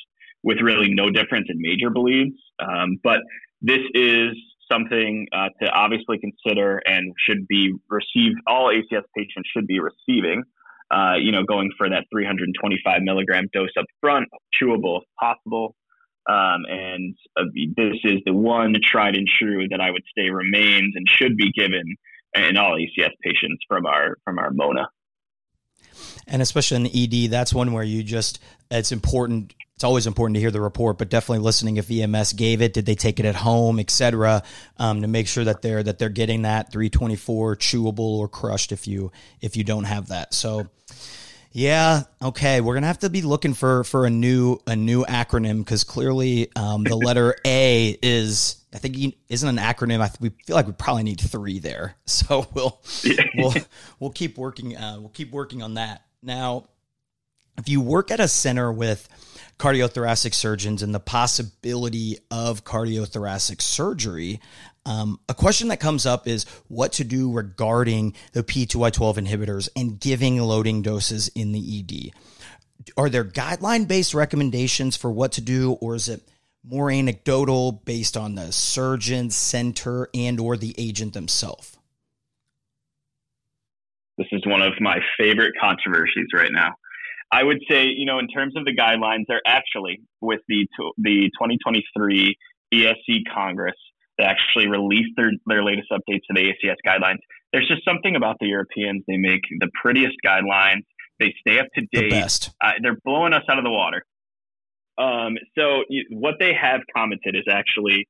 with 0.44 0.60
really 0.62 0.94
no 0.94 1.10
difference 1.10 1.48
in 1.50 1.56
major 1.60 1.89
bleeds. 1.89 2.36
Um, 2.60 2.98
but 3.04 3.20
this 3.62 3.80
is 3.94 4.32
something 4.72 5.28
uh, 5.34 5.50
to 5.62 5.70
obviously 5.72 6.18
consider 6.20 6.82
and 6.86 7.13
should 7.26 7.48
be 7.48 7.74
received. 7.89 8.36
All 8.48 8.68
ACS 8.68 9.04
patients 9.18 9.50
should 9.54 9.68
be 9.68 9.80
receiving 9.80 10.44
uh, 10.91 11.15
you 11.19 11.32
know, 11.32 11.43
going 11.43 11.71
for 11.78 11.89
that 11.89 12.06
325 12.12 13.02
milligram 13.02 13.47
dose 13.54 13.69
up 13.78 13.86
front, 14.02 14.28
chewable 14.60 15.02
if 15.02 15.04
possible. 15.19 15.75
Um, 16.30 16.65
and 16.69 17.15
uh, 17.38 17.43
this 17.75 17.95
is 18.04 18.19
the 18.25 18.34
one 18.34 18.75
tried 18.84 19.15
and 19.15 19.28
true 19.39 19.67
that 19.69 19.82
I 19.82 19.89
would 19.89 20.04
say 20.17 20.30
remains 20.30 20.93
and 20.95 21.08
should 21.08 21.38
be 21.38 21.52
given 21.52 21.95
in 22.36 22.58
all 22.58 22.75
ACS 22.78 23.12
patients 23.23 23.63
from 23.67 23.86
our 23.86 24.17
from 24.25 24.38
our 24.38 24.52
Mona. 24.52 24.89
And 26.28 26.41
especially 26.41 26.78
in 26.78 26.84
the 26.84 27.25
ED, 27.25 27.32
that's 27.32 27.54
one 27.54 27.71
where 27.71 27.84
you 27.84 28.04
just 28.04 28.39
it's 28.69 28.91
important 28.91 29.54
it's 29.80 29.86
always 29.86 30.08
important 30.08 30.36
to 30.36 30.42
hear 30.42 30.52
the 30.52 30.60
report, 30.60 30.98
but 30.98 31.08
definitely 31.08 31.42
listening 31.42 31.78
if 31.78 31.89
EMS 31.89 32.34
gave 32.34 32.62
it, 32.62 32.74
did 32.74 32.86
they 32.86 32.96
take 32.96 33.18
it 33.18 33.26
at 33.26 33.34
home, 33.34 33.80
et 33.80 33.89
cetera, 33.89 34.44
um, 34.78 35.04
to 35.04 35.08
make 35.08 35.26
sure 35.26 35.46
that 35.46 35.62
they're 35.62 35.82
that 35.82 35.98
they're 35.98 36.10
getting 36.10 36.42
that 36.42 36.70
324 36.70 37.56
chewable 37.56 38.00
or 38.00 38.28
crushed 38.28 38.74
if 38.74 38.89
you 38.89 39.10
if 39.39 39.56
you 39.56 39.63
don't 39.63 39.86
have 39.86 40.10
that. 40.10 40.34
So 40.34 40.68
yeah, 41.54 42.04
okay, 42.22 42.60
we're 42.60 42.74
gonna 42.74 42.88
have 42.88 43.00
to 43.00 43.10
be 43.10 43.22
looking 43.22 43.54
for 43.54 43.86
for 43.86 44.06
a 44.06 44.10
new 44.10 44.60
a 44.68 44.76
new 44.76 45.06
acronym 45.06 45.60
because 45.60 45.86
clearly 45.86 46.52
um, 46.58 46.84
the 46.84 46.98
letter 46.98 47.38
A 47.46 47.98
is 48.02 48.58
I 48.74 48.80
think 48.80 49.15
isn't 49.30 49.48
an 49.48 49.63
acronym. 49.63 50.02
I 50.02 50.12
we 50.20 50.32
feel 50.46 50.58
like 50.58 50.68
we 50.68 50.74
probably 50.74 51.04
need 51.04 51.22
three 51.22 51.60
there, 51.60 51.96
so 52.06 52.46
we'll 52.54 52.82
we'll 53.34 53.54
we'll 54.02 54.12
keep 54.12 54.38
working 54.38 54.76
uh, 54.76 54.98
we'll 55.00 55.08
keep 55.08 55.32
working 55.32 55.63
on 55.63 55.76
that. 55.76 56.02
Now, 56.22 56.65
if 57.58 57.70
you 57.70 57.80
work 57.80 58.12
at 58.12 58.20
a 58.20 58.28
center 58.28 58.74
with 58.74 59.08
cardiothoracic 59.60 60.34
surgeons 60.34 60.82
and 60.82 60.95
the 60.95 61.00
possibility 61.00 62.17
of 62.32 62.63
cardiothoracic 62.63 63.62
surgery, 63.62 64.39
um, 64.86 65.19
a 65.28 65.34
question 65.34 65.67
that 65.67 65.80
comes 65.80 66.06
up 66.06 66.28
is 66.28 66.45
what 66.69 66.93
to 66.93 67.04
do 67.04 67.32
regarding 67.32 68.15
the 68.32 68.41
P2Y12 68.41 69.17
inhibitors 69.17 69.69
and 69.76 70.00
giving 70.00 70.39
loading 70.39 70.82
doses 70.82 71.28
in 71.36 71.52
the 71.52 71.80
ED. 71.80 72.12
Are 72.98 73.10
there 73.10 73.26
guideline 73.26 73.88
based 73.88 74.13
recommendations 74.13 74.95
for 74.95 75.12
what 75.12 75.34
to 75.34 75.41
do, 75.41 75.74
or 75.74 75.95
is 75.95 76.08
it 76.08 76.22
more 76.63 76.89
anecdotal 76.89 77.74
based 77.74 78.15
on 78.15 78.36
the 78.36 78.52
surgeon, 78.52 79.30
center, 79.30 80.10
and 80.13 80.39
or 80.39 80.56
the 80.56 80.74
agent 80.78 81.13
themselves? 81.13 81.78
This 84.17 84.28
is 84.32 84.41
one 84.45 84.62
of 84.62 84.74
my 84.80 85.00
favorite 85.17 85.54
controversies 85.62 86.28
right 86.34 86.52
now. 86.52 86.76
I 87.32 87.44
would 87.44 87.60
say, 87.70 87.86
you 87.86 88.06
know, 88.06 88.20
in 88.20 88.28
terms 88.28 88.56
of 88.56 88.65
the 88.65 88.76
guidelines, 88.76 89.26
they're 89.28 89.42
actually 89.46 90.02
with 90.22 90.42
the 90.48 90.68
the 90.98 91.30
2023 91.39 92.36
ESC 92.74 93.22
Congress 93.34 93.76
that 94.18 94.28
actually 94.28 94.68
released 94.68 95.12
their 95.15 95.32
their 95.46 95.63
latest 95.63 95.89
updates 95.92 96.22
to 96.28 96.34
the 96.34 96.42
ACS 96.42 96.76
guidelines. 96.86 97.20
There's 97.54 97.68
just 97.68 97.86
something 97.86 98.15
about 98.15 98.38
the 98.39 98.48
Europeans. 98.48 99.04
They 99.08 99.18
make 99.18 99.42
the 99.60 99.70
prettiest 99.82 100.15
guidelines. 100.26 100.84
They 101.20 101.34
stay 101.39 101.60
up 101.60 101.68
to 101.76 101.82
date. 101.92 102.12
The 102.12 102.68
uh, 102.68 102.72
they're 102.82 102.98
blowing 103.04 103.34
us 103.34 103.44
out 103.50 103.58
of 103.58 103.63
the 103.63 103.72
water. 103.72 104.04
Um, 104.98 105.38
so 105.58 105.84
you, 105.89 106.06
what 106.10 106.36
they 106.39 106.54
have 106.54 106.82
commented 106.96 107.36
is 107.36 107.46
actually 107.50 108.08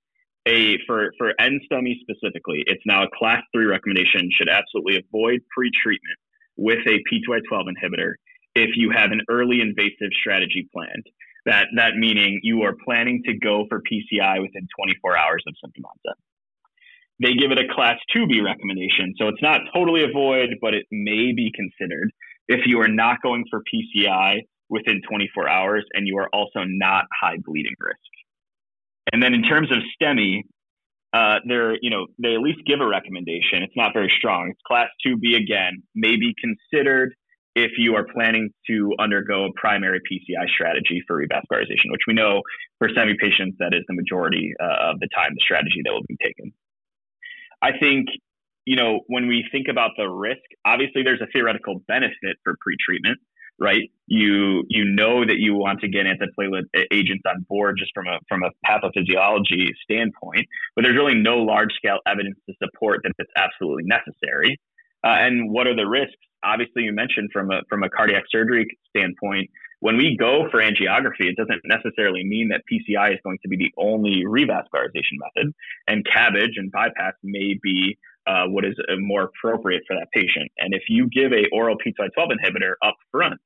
a 0.48 0.78
for 0.88 1.12
for 1.18 1.34
NSTEMI 1.40 1.96
specifically. 2.02 2.64
It's 2.66 2.84
now 2.86 3.04
a 3.04 3.08
class 3.18 3.44
three 3.54 3.66
recommendation. 3.66 4.30
Should 4.32 4.50
absolutely 4.50 4.98
avoid 4.98 5.42
pre-treatment 5.54 6.18
with 6.56 6.80
a 6.88 7.00
P2Y12 7.12 7.68
inhibitor 7.68 8.14
if 8.60 8.72
you 8.76 8.92
have 8.92 9.12
an 9.12 9.22
early 9.30 9.62
invasive 9.62 10.12
strategy 10.20 10.68
planned. 10.74 11.06
That 11.46 11.68
that 11.76 11.96
meaning 11.96 12.42
you 12.44 12.64
are 12.64 12.76
planning 12.86 13.24
to 13.26 13.34
go 13.34 13.66
for 13.70 13.82
PCI 13.82 14.42
within 14.42 14.68
24 14.78 15.18
hours 15.18 15.44
of 15.48 15.56
symptom 15.64 15.86
onset. 15.86 16.18
They 17.22 17.34
give 17.34 17.52
it 17.52 17.58
a 17.58 17.74
class 17.74 17.98
2B 18.16 18.44
recommendation. 18.44 19.14
So 19.18 19.28
it's 19.28 19.42
not 19.42 19.62
totally 19.74 20.04
avoid, 20.04 20.56
but 20.62 20.74
it 20.74 20.86
may 20.92 21.34
be 21.34 21.52
considered 21.54 22.12
if 22.48 22.62
you 22.66 22.80
are 22.82 22.88
not 22.88 23.22
going 23.22 23.46
for 23.50 23.62
PCI 23.62 24.40
within 24.70 25.02
24 25.10 25.50
hours 25.50 25.86
and 25.94 26.08
you 26.08 26.18
are 26.18 26.30
also 26.32 26.64
not 26.66 27.06
high 27.20 27.38
bleeding 27.44 27.76
risk. 27.80 27.98
And 29.12 29.22
then 29.22 29.34
in 29.34 29.44
terms 29.44 29.70
of 29.72 29.80
STEMI, 30.00 30.44
uh, 31.12 31.40
they're, 31.48 31.76
you 31.82 31.90
know, 31.90 32.06
they 32.22 32.36
at 32.36 32.42
least 32.42 32.60
give 32.66 32.80
a 32.80 32.88
recommendation. 32.88 33.64
It's 33.64 33.76
not 33.76 33.94
very 33.94 34.12
strong. 34.18 34.50
It's 34.52 34.60
class 34.66 34.90
2B 35.06 35.36
again, 35.36 35.82
may 35.96 36.16
be 36.16 36.36
considered 36.40 37.16
if 37.56 37.72
you 37.78 37.96
are 37.96 38.06
planning 38.14 38.50
to 38.68 38.94
undergo 39.00 39.46
a 39.46 39.50
primary 39.56 40.00
PCI 40.00 40.48
strategy 40.54 41.02
for 41.08 41.22
revascularization, 41.22 41.92
which 41.92 42.02
we 42.08 42.14
know 42.14 42.42
for 42.78 42.90
STEMI 42.90 43.18
patients, 43.18 43.58
that 43.60 43.74
is 43.74 43.84
the 43.88 43.96
majority 43.96 44.54
uh, 44.62 44.92
of 44.92 45.00
the 45.00 45.08
time 45.16 45.32
the 45.34 45.42
strategy 45.42 45.82
that 45.84 45.92
will 45.92 46.06
be 46.08 46.18
taken. 46.24 46.54
I 47.62 47.72
think, 47.78 48.08
you 48.66 48.76
know, 48.76 49.02
when 49.08 49.28
we 49.28 49.46
think 49.52 49.68
about 49.70 49.92
the 49.98 50.08
risk, 50.08 50.42
obviously 50.66 51.04
there's 51.04 51.22
a 51.22 51.28
theoretical 51.34 51.82
benefit 51.88 52.38
for 52.44 52.54
pretreatment, 52.54 53.16
right? 53.60 53.92
You 54.08 54.64
you 54.70 54.86
know 54.86 55.26
that 55.26 55.40
you 55.40 55.56
want 55.56 55.82
to 55.82 55.88
get 55.88 56.06
antiplatelet 56.06 56.64
agents 56.92 57.24
on 57.28 57.46
board 57.50 57.78
just 57.78 57.92
from 57.94 58.08
a 58.08 58.20
from 58.30 58.44
a 58.44 58.52
pathophysiology 58.66 59.72
standpoint, 59.84 60.48
but 60.76 60.84
there's 60.84 60.96
really 60.96 61.16
no 61.16 61.38
large 61.38 61.74
scale 61.74 62.00
evidence 62.08 62.38
to 62.48 62.56
support 62.64 63.02
that 63.04 63.12
it's 63.18 63.32
absolutely 63.36 63.84
necessary. 63.86 64.58
Uh, 65.04 65.16
and 65.20 65.52
what 65.52 65.68
are 65.68 65.76
the 65.76 65.88
risks? 65.88 66.16
Obviously, 66.44 66.84
you 66.84 66.94
mentioned 66.94 67.30
from 67.34 67.52
a 67.52 67.62
from 67.70 67.84
a 67.84 67.90
cardiac 67.90 68.24
surgery 68.32 68.66
standpoint, 68.90 69.50
when 69.82 69.98
we 69.98 70.18
go 70.18 70.48
for 70.52 70.62
angiography, 70.62 71.28
it 71.28 71.36
doesn't 71.38 71.62
necessarily 71.66 72.24
mean 72.24 72.50
that 72.50 72.64
PCI 72.72 73.14
is 73.14 73.20
going 73.24 73.40
to 73.44 73.50
be 73.50 73.58
the 73.58 73.72
only 73.78 74.24
revascularization 74.26 75.16
method, 75.20 75.54
and 75.88 76.06
CABG 76.06 76.52
and 76.58 76.72
bypass 76.72 77.14
may 77.24 77.58
be 77.62 77.98
uh, 78.28 78.46
what 78.48 78.66
is 78.66 78.76
uh, 78.90 78.96
more 79.00 79.24
appropriate 79.24 79.84
for 79.88 79.96
that 79.96 80.08
patient. 80.14 80.52
And 80.58 80.74
if 80.74 80.84
you 80.90 81.08
give 81.10 81.32
a 81.32 81.46
oral 81.54 81.78
P2Y12 81.78 82.32
inhibitor 82.32 82.74
up 82.86 82.96
front, 83.12 83.40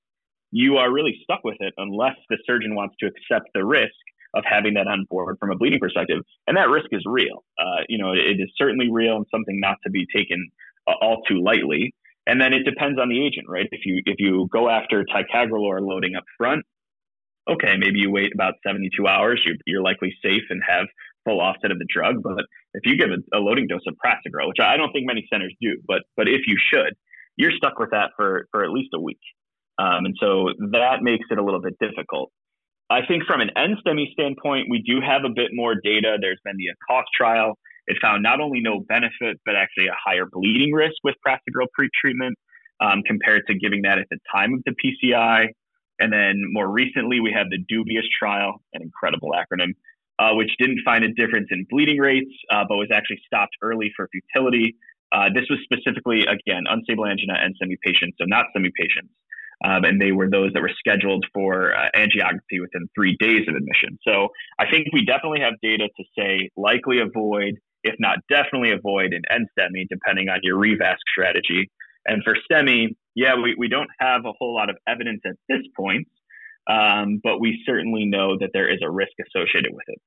you 0.51 0.77
are 0.77 0.91
really 0.91 1.19
stuck 1.23 1.43
with 1.43 1.57
it 1.59 1.73
unless 1.77 2.15
the 2.29 2.37
surgeon 2.45 2.75
wants 2.75 2.95
to 2.99 3.07
accept 3.07 3.49
the 3.53 3.65
risk 3.65 3.93
of 4.33 4.43
having 4.49 4.73
that 4.73 4.87
on 4.87 5.05
board 5.09 5.37
from 5.39 5.51
a 5.51 5.55
bleeding 5.55 5.79
perspective. 5.79 6.23
And 6.47 6.57
that 6.57 6.69
risk 6.69 6.87
is 6.91 7.03
real. 7.05 7.43
Uh, 7.59 7.81
you 7.87 7.97
know, 7.97 8.11
it 8.13 8.39
is 8.39 8.49
certainly 8.57 8.91
real 8.91 9.17
and 9.17 9.25
something 9.31 9.59
not 9.59 9.77
to 9.83 9.91
be 9.91 10.07
taken 10.13 10.49
all 10.87 11.21
too 11.27 11.41
lightly. 11.43 11.93
And 12.25 12.39
then 12.39 12.53
it 12.53 12.63
depends 12.63 12.99
on 12.99 13.09
the 13.09 13.25
agent, 13.25 13.47
right? 13.49 13.67
If 13.71 13.81
you 13.85 14.01
if 14.05 14.15
you 14.19 14.47
go 14.51 14.69
after 14.69 15.03
ticagrelor 15.03 15.81
loading 15.81 16.15
up 16.15 16.23
front, 16.37 16.63
okay, 17.49 17.75
maybe 17.77 17.99
you 17.99 18.11
wait 18.11 18.31
about 18.33 18.53
72 18.65 19.05
hours. 19.05 19.41
You're, 19.45 19.55
you're 19.65 19.81
likely 19.81 20.13
safe 20.23 20.43
and 20.49 20.61
have 20.67 20.85
full 21.25 21.41
offset 21.41 21.71
of 21.71 21.79
the 21.79 21.87
drug. 21.93 22.23
But 22.23 22.45
if 22.73 22.85
you 22.85 22.97
give 22.97 23.09
a, 23.09 23.37
a 23.37 23.39
loading 23.39 23.67
dose 23.67 23.81
of 23.87 23.95
prasugrel, 23.95 24.47
which 24.47 24.59
I 24.61 24.77
don't 24.77 24.91
think 24.91 25.05
many 25.05 25.27
centers 25.31 25.53
do, 25.61 25.81
but 25.87 26.03
but 26.15 26.27
if 26.27 26.41
you 26.47 26.57
should, 26.73 26.93
you're 27.35 27.51
stuck 27.51 27.79
with 27.79 27.91
that 27.91 28.11
for 28.15 28.47
for 28.51 28.63
at 28.63 28.71
least 28.71 28.89
a 28.93 28.99
week. 28.99 29.19
Um, 29.77 30.05
and 30.05 30.15
so 30.19 30.49
that 30.71 31.01
makes 31.01 31.25
it 31.31 31.37
a 31.37 31.43
little 31.43 31.61
bit 31.61 31.77
difficult. 31.79 32.31
I 32.89 32.99
think 33.07 33.23
from 33.25 33.41
an 33.41 33.49
NSTEMI 33.57 34.11
standpoint, 34.11 34.67
we 34.69 34.83
do 34.85 35.01
have 35.01 35.23
a 35.25 35.33
bit 35.33 35.49
more 35.51 35.73
data. 35.73 36.17
There's 36.21 36.39
been 36.45 36.57
the 36.57 36.67
ACCOAST 36.69 37.05
trial 37.17 37.57
it 37.87 37.97
found 38.01 38.23
not 38.23 38.39
only 38.39 38.61
no 38.61 38.79
benefit, 38.79 39.39
but 39.45 39.55
actually 39.55 39.87
a 39.87 39.95
higher 40.03 40.25
bleeding 40.31 40.71
risk 40.71 40.95
with 41.03 41.15
prasugrel 41.25 41.67
pretreatment 41.77 42.33
um, 42.79 43.01
compared 43.05 43.43
to 43.47 43.55
giving 43.55 43.81
that 43.83 43.97
at 43.97 44.07
the 44.09 44.17
time 44.33 44.53
of 44.53 44.61
the 44.65 44.73
PCI. 44.73 45.47
And 45.99 46.11
then 46.11 46.41
more 46.51 46.67
recently, 46.67 47.19
we 47.19 47.31
had 47.31 47.47
the 47.49 47.59
DUBIUS 47.71 48.07
trial, 48.17 48.61
an 48.73 48.81
incredible 48.81 49.31
acronym, 49.31 49.73
uh, 50.19 50.33
which 50.33 50.49
didn't 50.59 50.79
find 50.83 51.03
a 51.03 51.13
difference 51.13 51.47
in 51.51 51.65
bleeding 51.69 51.97
rates, 51.97 52.31
uh, 52.51 52.63
but 52.67 52.77
was 52.77 52.89
actually 52.93 53.21
stopped 53.25 53.55
early 53.61 53.91
for 53.95 54.09
futility. 54.11 54.75
Uh, 55.11 55.29
this 55.33 55.45
was 55.49 55.59
specifically, 55.63 56.21
again, 56.21 56.63
unstable 56.69 57.05
angina 57.05 57.35
and 57.39 57.55
semi 57.59 57.77
patients, 57.83 58.17
so 58.19 58.25
not 58.25 58.45
STEMI 58.55 58.71
patients. 58.79 59.13
Um, 59.63 59.85
and 59.85 60.01
they 60.01 60.11
were 60.11 60.29
those 60.29 60.51
that 60.53 60.61
were 60.61 60.71
scheduled 60.77 61.25
for 61.33 61.73
uh, 61.73 61.87
angiography 61.95 62.59
within 62.59 62.89
three 62.95 63.15
days 63.19 63.47
of 63.47 63.55
admission. 63.55 63.97
So 64.05 64.29
I 64.59 64.69
think 64.69 64.87
we 64.91 65.05
definitely 65.05 65.39
have 65.39 65.53
data 65.61 65.87
to 65.95 66.03
say 66.17 66.49
likely 66.57 66.99
avoid 66.99 67.59
if 67.83 67.95
not 67.99 68.19
definitely 68.29 68.71
avoid 68.71 69.13
an 69.13 69.21
NSTEMI, 69.31 69.87
depending 69.89 70.29
on 70.29 70.39
your 70.43 70.57
revasc 70.57 70.97
strategy. 71.11 71.69
And 72.05 72.23
for 72.23 72.35
STEMI, 72.51 72.95
yeah, 73.15 73.35
we, 73.41 73.55
we 73.57 73.67
don't 73.67 73.89
have 73.99 74.25
a 74.25 74.31
whole 74.37 74.55
lot 74.55 74.69
of 74.69 74.77
evidence 74.87 75.21
at 75.25 75.35
this 75.47 75.61
point, 75.77 76.07
um, 76.69 77.19
but 77.23 77.39
we 77.39 77.61
certainly 77.65 78.05
know 78.05 78.37
that 78.39 78.49
there 78.53 78.71
is 78.71 78.79
a 78.83 78.89
risk 78.89 79.11
associated 79.19 79.71
with 79.73 79.85
it. 79.87 80.01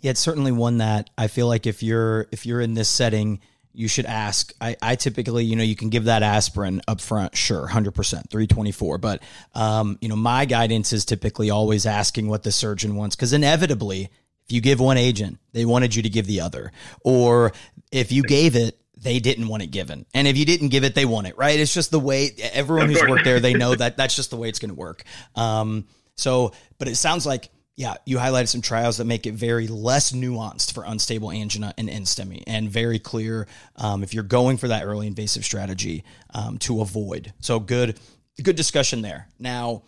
Yeah, 0.00 0.12
it's 0.12 0.20
certainly 0.20 0.52
one 0.52 0.78
that 0.78 1.10
I 1.16 1.26
feel 1.26 1.46
like 1.46 1.66
if 1.66 1.82
you're 1.82 2.26
if 2.32 2.46
you're 2.46 2.60
in 2.60 2.74
this 2.74 2.88
setting, 2.88 3.40
you 3.72 3.88
should 3.88 4.06
ask. 4.06 4.52
I, 4.60 4.76
I 4.82 4.96
typically, 4.96 5.44
you 5.44 5.56
know, 5.56 5.62
you 5.62 5.76
can 5.76 5.90
give 5.90 6.04
that 6.04 6.22
aspirin 6.22 6.80
up 6.88 7.00
front, 7.00 7.36
sure, 7.36 7.68
100%, 7.68 7.94
324. 7.94 8.98
But, 8.98 9.22
um, 9.54 9.98
you 10.00 10.08
know, 10.08 10.16
my 10.16 10.44
guidance 10.44 10.92
is 10.92 11.04
typically 11.04 11.50
always 11.50 11.86
asking 11.86 12.28
what 12.28 12.42
the 12.42 12.52
surgeon 12.52 12.96
wants 12.96 13.14
because 13.14 13.32
inevitably 13.32 14.10
if 14.50 14.54
you 14.54 14.60
give 14.60 14.80
one 14.80 14.96
agent, 14.96 15.38
they 15.52 15.64
wanted 15.64 15.94
you 15.94 16.02
to 16.02 16.08
give 16.08 16.26
the 16.26 16.40
other. 16.40 16.72
Or 17.04 17.52
if 17.92 18.10
you 18.10 18.24
gave 18.24 18.56
it, 18.56 18.76
they 18.96 19.20
didn't 19.20 19.46
want 19.46 19.62
it 19.62 19.68
given. 19.68 20.06
And 20.12 20.26
if 20.26 20.36
you 20.36 20.44
didn't 20.44 20.70
give 20.70 20.82
it, 20.82 20.96
they 20.96 21.04
want 21.04 21.28
it, 21.28 21.38
right? 21.38 21.60
It's 21.60 21.72
just 21.72 21.92
the 21.92 22.00
way 22.00 22.32
everyone 22.52 22.88
who's 22.88 23.00
worked 23.08 23.22
there, 23.22 23.38
they 23.38 23.54
know 23.54 23.76
that 23.76 23.96
that's 23.96 24.16
just 24.16 24.30
the 24.30 24.36
way 24.36 24.48
it's 24.48 24.58
going 24.58 24.70
to 24.70 24.74
work. 24.74 25.04
Um, 25.36 25.86
so, 26.16 26.52
but 26.78 26.88
it 26.88 26.96
sounds 26.96 27.24
like, 27.24 27.48
yeah, 27.76 27.94
you 28.04 28.18
highlighted 28.18 28.48
some 28.48 28.60
trials 28.60 28.96
that 28.96 29.04
make 29.04 29.24
it 29.24 29.34
very 29.34 29.68
less 29.68 30.10
nuanced 30.10 30.74
for 30.74 30.82
unstable 30.84 31.30
angina 31.30 31.72
and 31.78 31.88
NSTEMI 31.88 32.42
and 32.48 32.68
very 32.68 32.98
clear 32.98 33.46
um, 33.76 34.02
if 34.02 34.14
you're 34.14 34.24
going 34.24 34.56
for 34.56 34.66
that 34.66 34.84
early 34.84 35.06
invasive 35.06 35.44
strategy 35.44 36.02
um, 36.34 36.58
to 36.58 36.80
avoid. 36.80 37.32
So 37.38 37.60
good, 37.60 38.00
good 38.42 38.56
discussion 38.56 39.00
there. 39.00 39.28
Now 39.38 39.84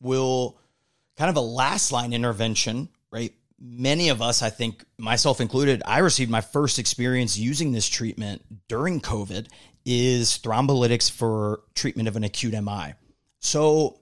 we'll 0.00 0.58
kind 1.18 1.28
of 1.28 1.36
a 1.36 1.40
last 1.40 1.92
line 1.92 2.14
intervention, 2.14 2.88
right? 3.10 3.34
Many 3.58 4.08
of 4.08 4.20
us, 4.20 4.42
I 4.42 4.50
think 4.50 4.84
myself 4.98 5.40
included, 5.40 5.82
I 5.86 5.98
received 5.98 6.30
my 6.30 6.40
first 6.40 6.78
experience 6.78 7.38
using 7.38 7.72
this 7.72 7.88
treatment 7.88 8.42
during 8.68 9.00
COVID 9.00 9.48
is 9.84 10.38
thrombolytics 10.38 11.10
for 11.10 11.60
treatment 11.74 12.08
of 12.08 12.16
an 12.16 12.24
acute 12.24 12.52
MI. 12.52 12.94
So 13.40 14.00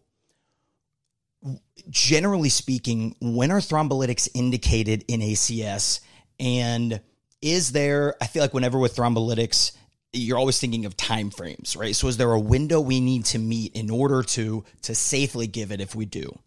generally 1.91 2.49
speaking, 2.49 3.17
when 3.21 3.51
are 3.51 3.61
thrombolytics 3.61 4.29
indicated 4.35 5.05
in 5.09 5.21
ACS? 5.21 6.01
And 6.41 7.01
is 7.43 7.73
there, 7.73 8.15
I 8.21 8.27
feel 8.27 8.43
like 8.43 8.55
whenever 8.55 8.79
with 8.79 8.97
thrombolytics, 8.97 9.73
you're 10.15 10.39
always 10.39 10.59
thinking 10.59 10.87
of 10.87 10.97
time 10.97 11.31
frames, 11.31 11.77
right? 11.77 11.95
So 11.95 12.09
is 12.09 12.17
there 12.17 12.33
a 12.33 12.41
window 12.41 12.81
we 12.81 13.01
need 13.01 13.25
to 13.27 13.39
meet 13.39 13.75
in 13.75 13.91
order 13.91 14.23
to 14.23 14.65
to 14.83 14.95
safely 14.95 15.47
give 15.47 15.73
it 15.73 15.81
if 15.81 15.95
we 15.95 16.07
do? 16.07 16.39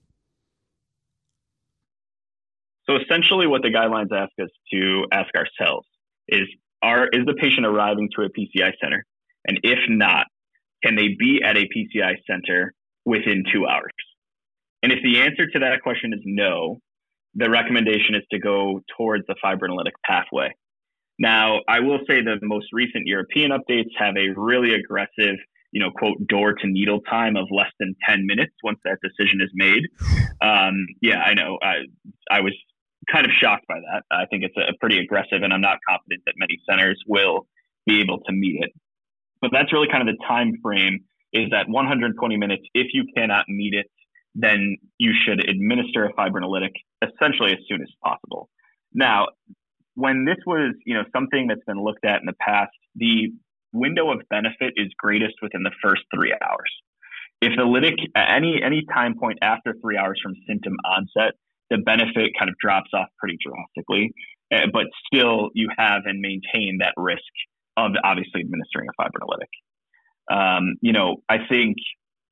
So 2.89 2.95
essentially 2.95 3.47
what 3.47 3.61
the 3.61 3.69
guidelines 3.69 4.11
ask 4.15 4.31
us 4.41 4.49
to 4.73 5.05
ask 5.11 5.29
ourselves 5.35 5.87
is 6.27 6.47
are 6.81 7.07
is 7.07 7.25
the 7.25 7.33
patient 7.33 7.65
arriving 7.65 8.09
to 8.15 8.23
a 8.23 8.29
PCI 8.29 8.71
center? 8.81 9.05
And 9.47 9.59
if 9.63 9.79
not, 9.89 10.27
can 10.83 10.95
they 10.95 11.09
be 11.19 11.41
at 11.43 11.57
a 11.57 11.67
PCI 11.75 12.15
center 12.29 12.73
within 13.05 13.43
2 13.51 13.65
hours? 13.65 13.91
And 14.83 14.91
if 14.91 14.99
the 15.03 15.19
answer 15.21 15.47
to 15.47 15.59
that 15.59 15.81
question 15.81 16.13
is 16.13 16.19
no, 16.23 16.77
the 17.33 17.49
recommendation 17.49 18.15
is 18.15 18.23
to 18.31 18.39
go 18.39 18.81
towards 18.95 19.25
the 19.27 19.35
fibrinolytic 19.43 19.93
pathway. 20.05 20.51
Now, 21.19 21.61
I 21.67 21.79
will 21.79 21.99
say 22.07 22.21
the 22.21 22.37
most 22.43 22.67
recent 22.71 23.07
European 23.07 23.51
updates 23.51 23.89
have 23.97 24.15
a 24.17 24.29
really 24.39 24.75
aggressive, 24.75 25.35
you 25.71 25.81
know, 25.81 25.89
quote, 25.89 26.17
door 26.27 26.53
to 26.53 26.67
needle 26.67 27.01
time 27.01 27.35
of 27.35 27.47
less 27.49 27.71
than 27.79 27.95
10 28.07 28.27
minutes 28.27 28.53
once 28.63 28.79
that 28.85 28.97
decision 29.01 29.41
is 29.41 29.49
made. 29.55 29.83
Um, 30.41 30.85
yeah, 31.01 31.19
I 31.19 31.33
know. 31.33 31.57
I, 31.61 31.77
I 32.29 32.41
was 32.41 32.53
kind 33.11 33.25
of 33.25 33.31
shocked 33.39 33.65
by 33.67 33.79
that. 33.79 34.03
I 34.11 34.25
think 34.25 34.43
it's 34.43 34.55
a, 34.57 34.73
pretty 34.79 34.99
aggressive, 34.99 35.41
and 35.43 35.53
I'm 35.53 35.61
not 35.61 35.79
confident 35.87 36.23
that 36.25 36.33
many 36.37 36.59
centers 36.69 37.01
will 37.07 37.47
be 37.85 38.01
able 38.01 38.19
to 38.19 38.33
meet 38.33 38.59
it. 38.61 38.71
But 39.41 39.51
that's 39.53 39.71
really 39.71 39.87
kind 39.91 40.07
of 40.07 40.15
the 40.15 40.23
time 40.27 40.53
frame 40.61 40.99
is 41.33 41.49
that 41.51 41.69
120 41.69 42.37
minutes. 42.37 42.63
If 42.73 42.87
you 42.93 43.05
cannot 43.15 43.45
meet 43.47 43.73
it, 43.73 43.87
then 44.35 44.77
you 44.97 45.13
should 45.25 45.47
administer 45.47 46.05
a 46.05 46.13
fibrinolytic 46.13 46.71
essentially 47.01 47.51
as 47.51 47.59
soon 47.67 47.81
as 47.81 47.89
possible. 48.03 48.49
Now, 48.93 49.27
when 49.95 50.25
this 50.25 50.37
was, 50.45 50.75
you 50.85 50.93
know, 50.93 51.03
something 51.13 51.47
that's 51.47 51.63
been 51.65 51.83
looked 51.83 52.05
at 52.05 52.19
in 52.21 52.25
the 52.25 52.35
past, 52.39 52.71
the 52.95 53.31
window 53.73 54.11
of 54.11 54.21
benefit 54.29 54.73
is 54.75 54.87
greatest 54.97 55.35
within 55.41 55.63
the 55.63 55.71
first 55.81 56.03
three 56.13 56.33
hours. 56.33 56.71
If 57.41 57.53
the 57.55 57.63
lytic 57.63 57.97
at 58.15 58.35
any 58.35 58.61
any 58.63 58.83
time 58.91 59.15
point 59.19 59.39
after 59.41 59.75
three 59.81 59.97
hours 59.97 60.19
from 60.21 60.33
symptom 60.47 60.73
onset, 60.85 61.33
the 61.69 61.77
benefit 61.77 62.31
kind 62.37 62.49
of 62.49 62.55
drops 62.61 62.89
off 62.93 63.07
pretty 63.19 63.37
drastically. 63.43 64.13
Uh, 64.53 64.67
but 64.71 64.85
still, 65.05 65.49
you 65.53 65.67
have 65.77 66.03
and 66.05 66.21
maintain 66.21 66.77
that 66.79 66.93
risk 66.95 67.21
of 67.75 67.91
obviously 68.03 68.41
administering 68.41 68.87
a 68.87 69.01
fibrinolytic. 69.01 69.51
Um, 70.29 70.75
you 70.81 70.93
know, 70.93 71.17
I 71.29 71.37
think 71.49 71.77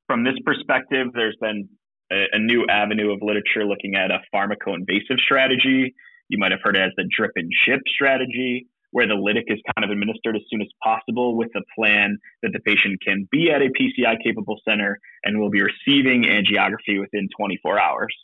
from 0.08 0.24
this 0.24 0.36
perspective, 0.46 1.08
there's 1.14 1.38
been 1.42 1.68
a, 2.12 2.26
a 2.34 2.40
new 2.40 2.66
avenue 2.70 3.12
of 3.12 3.20
literature 3.22 3.66
looking 3.66 3.96
at 3.96 4.12
a 4.12 4.20
pharmacoinvasive 4.34 5.20
strategy 5.20 5.94
you 6.30 6.38
might 6.38 6.52
have 6.52 6.62
heard 6.64 6.76
it 6.76 6.82
as 6.82 6.92
the 6.98 7.08
drip 7.16 7.32
and 7.36 7.50
ship 7.66 7.82
strategy, 7.88 8.68
where 8.92 9.08
the 9.08 9.14
lytic 9.14 9.44
is 9.48 9.60
kind 9.76 9.84
of 9.84 9.92
administered 9.92 10.36
as 10.36 10.42
soon 10.50 10.62
as 10.62 10.68
possible 10.84 11.38
with 11.38 11.50
the 11.54 11.62
plan 11.78 12.18
that 12.42 12.52
the 12.54 12.60
patient 12.60 13.00
can 13.06 13.28
be 13.32 13.52
at 13.52 13.62
a 13.62 13.70
PCI 13.70 14.16
capable 14.24 14.60
center 14.68 15.00
and 15.24 15.40
will 15.40 15.50
be 15.50 15.62
receiving 15.62 16.24
angiography 16.24 17.00
within 17.00 17.28
24 17.38 17.80
hours. 17.80 18.16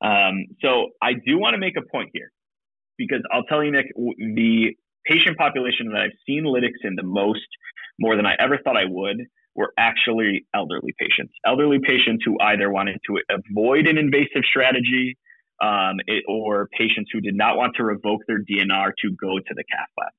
Um, 0.00 0.46
so 0.62 0.88
I 1.02 1.12
do 1.14 1.38
want 1.38 1.54
to 1.54 1.58
make 1.58 1.74
a 1.76 1.82
point 1.90 2.10
here 2.12 2.30
because 2.96 3.22
I'll 3.32 3.44
tell 3.44 3.62
you, 3.62 3.72
Nick, 3.72 3.86
the 3.96 4.74
patient 5.06 5.36
population 5.38 5.90
that 5.92 6.00
I've 6.02 6.18
seen 6.26 6.44
lytics 6.44 6.84
in 6.84 6.94
the 6.94 7.02
most, 7.02 7.46
more 7.98 8.16
than 8.16 8.26
I 8.26 8.34
ever 8.38 8.58
thought 8.62 8.76
I 8.76 8.84
would, 8.86 9.18
were 9.54 9.72
actually 9.76 10.46
elderly 10.54 10.94
patients. 10.98 11.32
Elderly 11.44 11.78
patients 11.82 12.22
who 12.24 12.36
either 12.40 12.70
wanted 12.70 12.98
to 13.06 13.18
avoid 13.30 13.86
an 13.86 13.98
invasive 13.98 14.42
strategy 14.48 15.16
um, 15.60 15.96
it, 16.06 16.24
or 16.28 16.68
patients 16.78 17.10
who 17.12 17.20
did 17.20 17.34
not 17.34 17.56
want 17.56 17.74
to 17.76 17.84
revoke 17.84 18.20
their 18.28 18.38
DNR 18.38 18.92
to 19.02 19.10
go 19.20 19.38
to 19.38 19.54
the 19.54 19.64
cath 19.70 19.88
lab. 19.98 20.12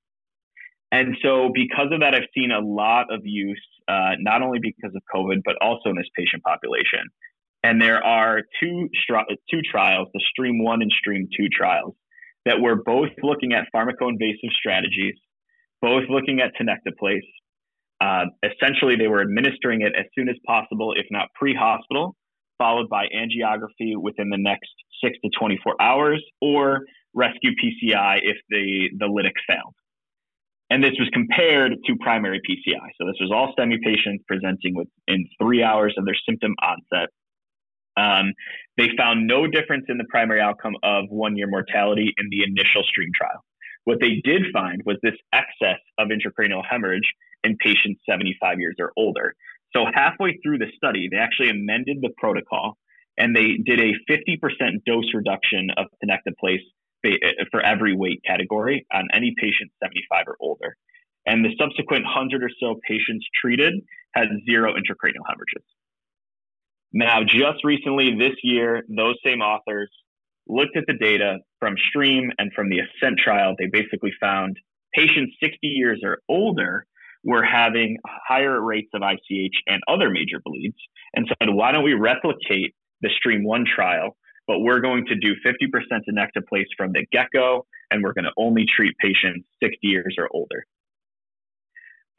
And 0.92 1.16
so, 1.22 1.52
because 1.54 1.88
of 1.94 2.02
that, 2.02 2.16
I've 2.16 2.28
seen 2.36 2.52
a 2.52 2.60
lot 2.60 3.14
of 3.14 3.22
use, 3.24 3.62
uh, 3.88 4.16
not 4.20 4.42
only 4.42 4.60
because 4.60 4.94
of 4.96 5.02
COVID, 5.14 5.42
but 5.46 5.56
also 5.62 5.90
in 5.90 5.96
this 5.96 6.10
patient 6.18 6.44
population. 6.44 7.08
And 7.64 7.82
there 7.82 8.04
are 8.04 8.42
two, 8.62 8.90
two 9.52 9.62
trials, 9.70 10.08
the 10.14 10.22
Stream 10.32 10.64
1 10.64 10.82
and 10.82 10.92
Stream 10.92 11.28
2 11.36 11.48
trials, 11.56 11.94
that 12.46 12.62
were 12.62 12.76
both 12.76 13.10
looking 13.22 13.54
at 13.54 13.66
pharmacoinvasive 13.76 14.52
strategies, 14.58 15.16
both 15.82 16.04
looking 16.10 16.40
at 16.40 16.52
tenecteplase. 16.60 17.20
Uh, 18.02 18.26
essentially, 18.44 18.96
they 18.96 19.08
were 19.08 19.22
administering 19.22 19.82
it 19.82 19.94
as 19.98 20.06
soon 20.18 20.30
as 20.30 20.36
possible, 20.48 20.94
if 20.96 21.06
not 21.12 21.28
pre 21.36 21.54
hospital, 21.54 22.16
followed 22.58 22.88
by 22.90 23.08
angiography 23.08 23.98
within 24.00 24.30
the 24.30 24.38
next 24.38 24.70
six 25.04 25.18
to 25.24 25.30
24 25.38 25.82
hours, 25.82 26.24
or 26.42 26.80
rescue 27.14 27.52
PCI 27.52 28.20
if 28.24 28.38
the, 28.50 28.90
the 28.98 29.06
lytic 29.06 29.36
failed. 29.48 29.74
And 30.70 30.84
this 30.84 30.94
was 31.00 31.10
compared 31.14 31.74
to 31.86 31.96
primary 32.00 32.40
PCI. 32.48 32.88
So 33.00 33.08
this 33.08 33.18
was 33.20 33.32
all 33.34 33.54
STEMI 33.58 33.82
patients 33.84 34.24
presenting 34.28 34.76
within 34.76 35.28
three 35.42 35.64
hours 35.64 35.96
of 35.98 36.06
their 36.06 36.18
symptom 36.28 36.54
onset. 36.62 37.10
Um, 38.00 38.34
they 38.78 38.90
found 38.98 39.28
no 39.28 39.46
difference 39.48 39.86
in 39.90 39.98
the 39.98 40.06
primary 40.10 40.40
outcome 40.40 40.76
of 40.84 41.06
one 41.10 41.36
year 41.36 41.48
mortality 41.48 42.14
in 42.18 42.30
the 42.30 42.44
initial 42.44 42.84
stream 42.84 43.10
trial. 43.14 43.44
What 43.84 44.00
they 44.00 44.22
did 44.24 44.44
find 44.54 44.82
was 44.86 44.98
this 45.02 45.16
excess 45.34 45.80
of 45.98 46.10
intracranial 46.10 46.64
hemorrhage 46.70 47.12
in 47.44 47.58
patients 47.58 48.02
75 48.10 48.60
years 48.60 48.76
or 48.80 48.92
older. 48.96 49.36
So 49.76 49.86
halfway 49.94 50.38
through 50.44 50.60
the 50.60 50.72
study, 50.76 51.10
they 51.12 51.18
actually 51.18 51.50
amended 51.50 51.98
the 52.02 52.12
protocol 52.18 52.78
and 53.18 53.36
they 53.36 53.58
did 53.66 53.80
a 53.82 53.94
50% 54.10 54.40
dose 54.86 55.14
reduction 55.14 55.70
of 55.78 55.88
tenecteplase 56.04 56.64
uh, 57.06 57.10
for 57.52 57.62
every 57.62 57.96
weight 57.96 58.22
category 58.26 58.86
on 58.94 59.08
any 59.14 59.34
patient 59.38 59.72
75 59.84 60.26
or 60.28 60.38
older. 60.40 60.76
And 61.26 61.44
the 61.44 61.52
subsequent 61.60 62.06
100 62.06 62.44
or 62.44 62.50
so 62.60 62.80
patients 62.88 63.26
treated 63.40 63.74
had 64.16 64.28
zero 64.50 64.74
intracranial 64.74 65.28
hemorrhages. 65.28 65.66
Now, 66.92 67.24
just 67.24 67.64
recently 67.64 68.16
this 68.18 68.36
year, 68.44 68.84
those 68.90 69.16
same 69.24 69.42
authors 69.42 69.90
looked 70.48 70.76
at 70.76 70.86
the 70.88 70.96
data 70.96 71.38
from 71.60 71.76
STREAM 71.90 72.32
and 72.40 72.52
from 72.54 72.70
the 72.70 72.80
ASCENT 72.80 73.20
trial. 73.20 73.54
They 73.58 73.68
basically 73.68 74.12
found 74.20 74.58
patients 74.94 75.36
60 75.42 75.60
years 75.62 76.02
or 76.04 76.20
older 76.28 76.86
were 77.24 77.44
having 77.44 77.98
higher 78.08 78.60
rates 78.62 78.90
of 78.94 79.04
ICH 79.04 79.54
and 79.68 79.82
other 79.88 80.10
major 80.10 80.42
bleeds 80.44 80.78
and 81.14 81.28
said, 81.28 81.50
why 81.50 81.72
don't 81.72 81.84
we 81.84 81.94
replicate 81.94 82.74
the 83.02 83.10
Stream 83.18 83.44
1 83.44 83.66
trial, 83.76 84.16
but 84.48 84.60
we're 84.60 84.80
going 84.80 85.06
to 85.06 85.16
do 85.16 85.36
50% 85.46 85.60
tenecteplase 86.10 86.66
from 86.76 86.92
the 86.94 87.06
get 87.12 87.28
go, 87.34 87.66
and 87.92 88.04
we're 88.04 88.14
going 88.14 88.26
to 88.26 88.34
only 88.38 88.66
treat 88.76 88.96
patients 88.98 89.48
60 89.62 89.78
years 89.84 90.16
or 90.18 90.28
older. 90.34 90.66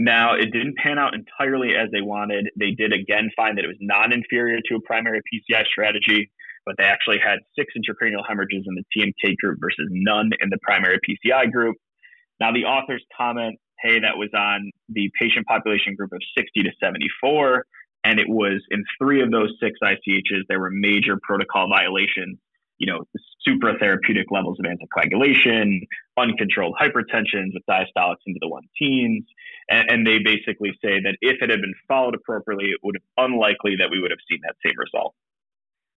Now, 0.01 0.33
it 0.33 0.51
didn't 0.51 0.79
pan 0.79 0.99
out 0.99 1.13
entirely 1.15 1.77
as 1.77 1.91
they 1.93 2.01
wanted. 2.01 2.49
They 2.59 2.71
did 2.71 2.93
again 2.95 3.29
find 3.37 3.59
that 3.59 3.65
it 3.65 3.69
was 3.69 3.77
non 3.81 4.13
inferior 4.13 4.59
to 4.69 4.77
a 4.77 4.81
primary 4.81 5.21
PCI 5.29 5.67
strategy, 5.67 6.31
but 6.65 6.77
they 6.79 6.85
actually 6.85 7.19
had 7.19 7.41
six 7.55 7.75
intracranial 7.77 8.23
hemorrhages 8.27 8.65
in 8.67 8.75
the 8.75 8.85
TNK 8.97 9.37
group 9.37 9.59
versus 9.61 9.87
none 9.91 10.31
in 10.41 10.49
the 10.49 10.59
primary 10.63 10.99
PCI 11.07 11.53
group. 11.53 11.77
Now, 12.41 12.51
the 12.51 12.65
authors 12.65 13.05
comment 13.15 13.59
hey, 13.83 14.01
that 14.01 14.17
was 14.17 14.29
on 14.35 14.71
the 14.89 15.11
patient 15.19 15.47
population 15.47 15.95
group 15.95 16.13
of 16.13 16.21
60 16.37 16.63
to 16.63 16.71
74. 16.83 17.65
And 18.05 18.19
it 18.19 18.29
was 18.29 18.63
in 18.71 18.85
three 19.01 19.23
of 19.23 19.31
those 19.31 19.53
six 19.61 19.79
ICHs, 19.83 20.43
there 20.49 20.61
were 20.61 20.71
major 20.71 21.19
protocol 21.23 21.69
violations, 21.69 22.39
you 22.79 22.91
know, 22.91 23.05
super 23.43 23.79
therapeutic 23.79 24.27
levels 24.31 24.59
of 24.59 24.67
anticoagulation, 24.67 25.81
uncontrolled 26.19 26.77
hypertensions 26.81 27.53
with 27.53 27.63
diastolics 27.69 28.25
into 28.27 28.39
the 28.41 28.49
one 28.49 28.63
teens. 28.79 29.25
And, 29.71 29.89
and 29.89 30.07
they 30.07 30.19
basically 30.19 30.73
say 30.83 31.01
that 31.01 31.17
if 31.23 31.41
it 31.41 31.49
had 31.49 31.61
been 31.61 31.75
followed 31.87 32.15
appropriately, 32.15 32.67
it 32.67 32.81
would 32.83 32.97
have 32.97 33.31
unlikely 33.31 33.77
that 33.79 33.89
we 33.91 34.01
would 34.01 34.11
have 34.11 34.21
seen 34.29 34.41
that 34.43 34.57
same 34.67 34.77
result. 34.77 35.15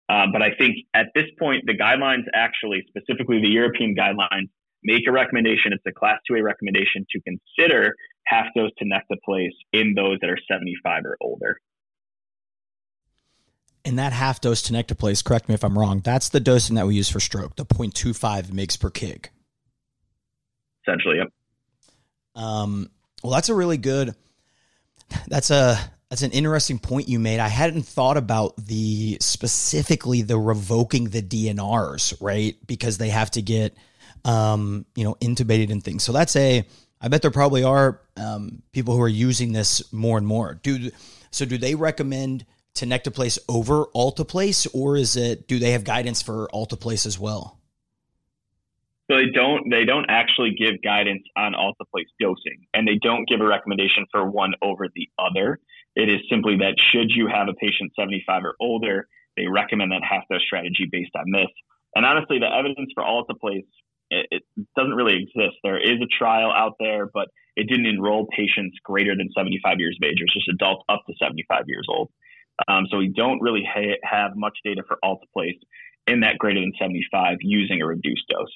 Uh, 0.07 0.27
but 0.31 0.41
I 0.41 0.53
think 0.57 0.85
at 0.93 1.07
this 1.15 1.25
point, 1.39 1.63
the 1.65 1.73
guidelines 1.73 2.25
actually, 2.33 2.85
specifically 2.87 3.41
the 3.41 3.49
European 3.49 3.95
guidelines, 3.95 4.49
make 4.83 5.07
a 5.07 5.11
recommendation. 5.11 5.73
It's 5.73 5.83
a 5.87 5.91
class 5.91 6.19
2A 6.29 6.43
recommendation 6.43 7.05
to 7.11 7.21
consider 7.21 7.95
half 8.25 8.47
dose 8.55 8.71
tenecteplase 8.81 9.55
in 9.71 9.95
those 9.95 10.19
that 10.21 10.29
are 10.29 10.37
75 10.49 11.05
or 11.05 11.17
older. 11.21 11.59
And 13.85 13.99
that 13.99 14.13
half 14.13 14.39
dose 14.39 14.61
tenecteplase, 14.61 15.23
correct 15.23 15.49
me 15.49 15.55
if 15.55 15.63
I'm 15.63 15.77
wrong, 15.77 16.01
that's 16.01 16.29
the 16.29 16.39
dosing 16.39 16.75
that 16.75 16.87
we 16.87 16.95
use 16.95 17.09
for 17.09 17.19
stroke, 17.19 17.55
the 17.55 17.65
0.25 17.65 18.47
mgs 18.47 18.79
per 18.79 18.89
kg. 18.89 19.25
Essentially, 20.85 21.17
yep. 21.17 21.27
Um, 22.35 22.89
well, 23.23 23.31
that's 23.31 23.49
a 23.49 23.55
really 23.55 23.77
good. 23.77 24.15
That's 25.27 25.51
a 25.51 25.77
that's 26.09 26.21
an 26.21 26.31
interesting 26.31 26.79
point 26.79 27.09
you 27.09 27.19
made. 27.19 27.39
I 27.39 27.47
hadn't 27.47 27.83
thought 27.83 28.17
about 28.17 28.55
the 28.57 29.17
specifically 29.21 30.21
the 30.21 30.37
revoking 30.37 31.05
the 31.05 31.21
DNRs, 31.21 32.15
right? 32.21 32.55
Because 32.67 32.97
they 32.97 33.09
have 33.09 33.31
to 33.31 33.41
get 33.41 33.75
um, 34.25 34.85
you 34.95 35.03
know, 35.03 35.15
intubated 35.15 35.71
and 35.71 35.83
things. 35.83 36.03
So 36.03 36.11
that's 36.11 36.35
a, 36.35 36.65
I 37.01 37.07
bet 37.07 37.21
there 37.21 37.31
probably 37.31 37.63
are 37.63 38.01
um, 38.15 38.61
people 38.71 38.95
who 38.95 39.01
are 39.01 39.09
using 39.09 39.53
this 39.53 39.91
more 39.91 40.17
and 40.17 40.25
more. 40.25 40.59
Do 40.63 40.91
so? 41.31 41.45
Do 41.45 41.57
they 41.57 41.75
recommend 41.75 42.45
tenecteplase 42.75 43.39
over 43.49 43.85
alteplase, 43.95 44.67
or 44.73 44.95
is 44.95 45.17
it? 45.17 45.47
Do 45.47 45.59
they 45.59 45.71
have 45.71 45.83
guidance 45.83 46.21
for 46.21 46.47
alteplase 46.53 47.05
as 47.05 47.19
well? 47.19 47.59
So 49.09 49.17
they 49.17 49.29
don't 49.33 49.69
they 49.69 49.85
don't 49.85 50.05
actually 50.09 50.55
give 50.57 50.81
guidance 50.81 51.23
on 51.35 51.53
alteplase 51.53 52.07
dosing, 52.19 52.65
and 52.73 52.87
they 52.87 52.97
don't 53.01 53.27
give 53.27 53.41
a 53.41 53.45
recommendation 53.45 54.05
for 54.11 54.29
one 54.29 54.53
over 54.61 54.87
the 54.95 55.09
other. 55.19 55.59
It 55.95 56.09
is 56.09 56.21
simply 56.29 56.57
that 56.57 56.75
should 56.91 57.11
you 57.11 57.27
have 57.27 57.47
a 57.49 57.53
patient 57.53 57.91
75 57.99 58.43
or 58.45 58.55
older, 58.59 59.07
they 59.37 59.47
recommend 59.47 59.91
that 59.91 60.03
half 60.03 60.23
dose 60.31 60.41
strategy 60.45 60.87
based 60.89 61.11
on 61.15 61.25
this. 61.31 61.51
And 61.95 62.05
honestly, 62.05 62.39
the 62.39 62.47
evidence 62.47 62.89
for 62.95 63.03
alteplase 63.03 63.67
it, 64.09 64.27
it 64.31 64.43
doesn't 64.75 64.93
really 64.93 65.23
exist. 65.23 65.57
There 65.63 65.79
is 65.79 65.99
a 66.01 66.07
trial 66.17 66.51
out 66.51 66.75
there, 66.79 67.09
but 67.13 67.27
it 67.55 67.67
didn't 67.67 67.85
enroll 67.85 68.27
patients 68.35 68.77
greater 68.83 69.15
than 69.15 69.29
75 69.35 69.79
years 69.79 69.97
of 70.01 70.05
age. 70.05 70.17
It 70.19 70.23
was 70.23 70.33
just 70.33 70.49
adults 70.49 70.83
up 70.89 71.03
to 71.07 71.13
75 71.19 71.63
years 71.67 71.87
old. 71.89 72.09
Um, 72.67 72.85
so 72.89 72.97
we 72.97 73.09
don't 73.09 73.41
really 73.41 73.65
ha- 73.67 73.99
have 74.03 74.35
much 74.35 74.57
data 74.63 74.83
for 74.87 74.97
alteplase 75.03 75.59
in 76.07 76.21
that 76.21 76.37
greater 76.37 76.59
than 76.59 76.73
75 76.79 77.37
using 77.41 77.81
a 77.81 77.85
reduced 77.85 78.27
dose. 78.29 78.53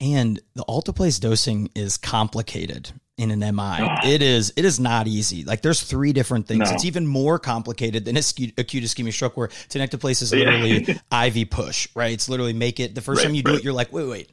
And 0.00 0.40
the 0.54 0.64
alteplase 0.64 1.20
dosing 1.20 1.70
is 1.74 1.96
complicated 1.96 2.90
in 3.18 3.30
an 3.30 3.40
MI. 3.54 3.86
It 4.04 4.22
is 4.22 4.52
it 4.56 4.64
is 4.64 4.80
not 4.80 5.06
easy. 5.06 5.44
Like 5.44 5.60
there's 5.60 5.82
three 5.82 6.14
different 6.14 6.48
things. 6.48 6.70
No. 6.70 6.74
It's 6.74 6.86
even 6.86 7.06
more 7.06 7.38
complicated 7.38 8.06
than 8.06 8.16
acute, 8.16 8.56
ischemic 8.56 9.12
stroke 9.12 9.36
where 9.36 9.48
tenecteplase 9.48 10.22
is 10.22 10.32
literally 10.32 10.84
yeah. 11.12 11.24
IV 11.24 11.50
push, 11.50 11.88
right? 11.94 12.12
It's 12.12 12.30
literally 12.30 12.54
make 12.54 12.80
it 12.80 12.94
the 12.94 13.02
first 13.02 13.18
right, 13.18 13.26
time 13.26 13.34
you 13.34 13.42
do 13.42 13.54
it, 13.56 13.62
you're 13.62 13.74
like, 13.74 13.92
wait, 13.92 14.08
wait, 14.08 14.30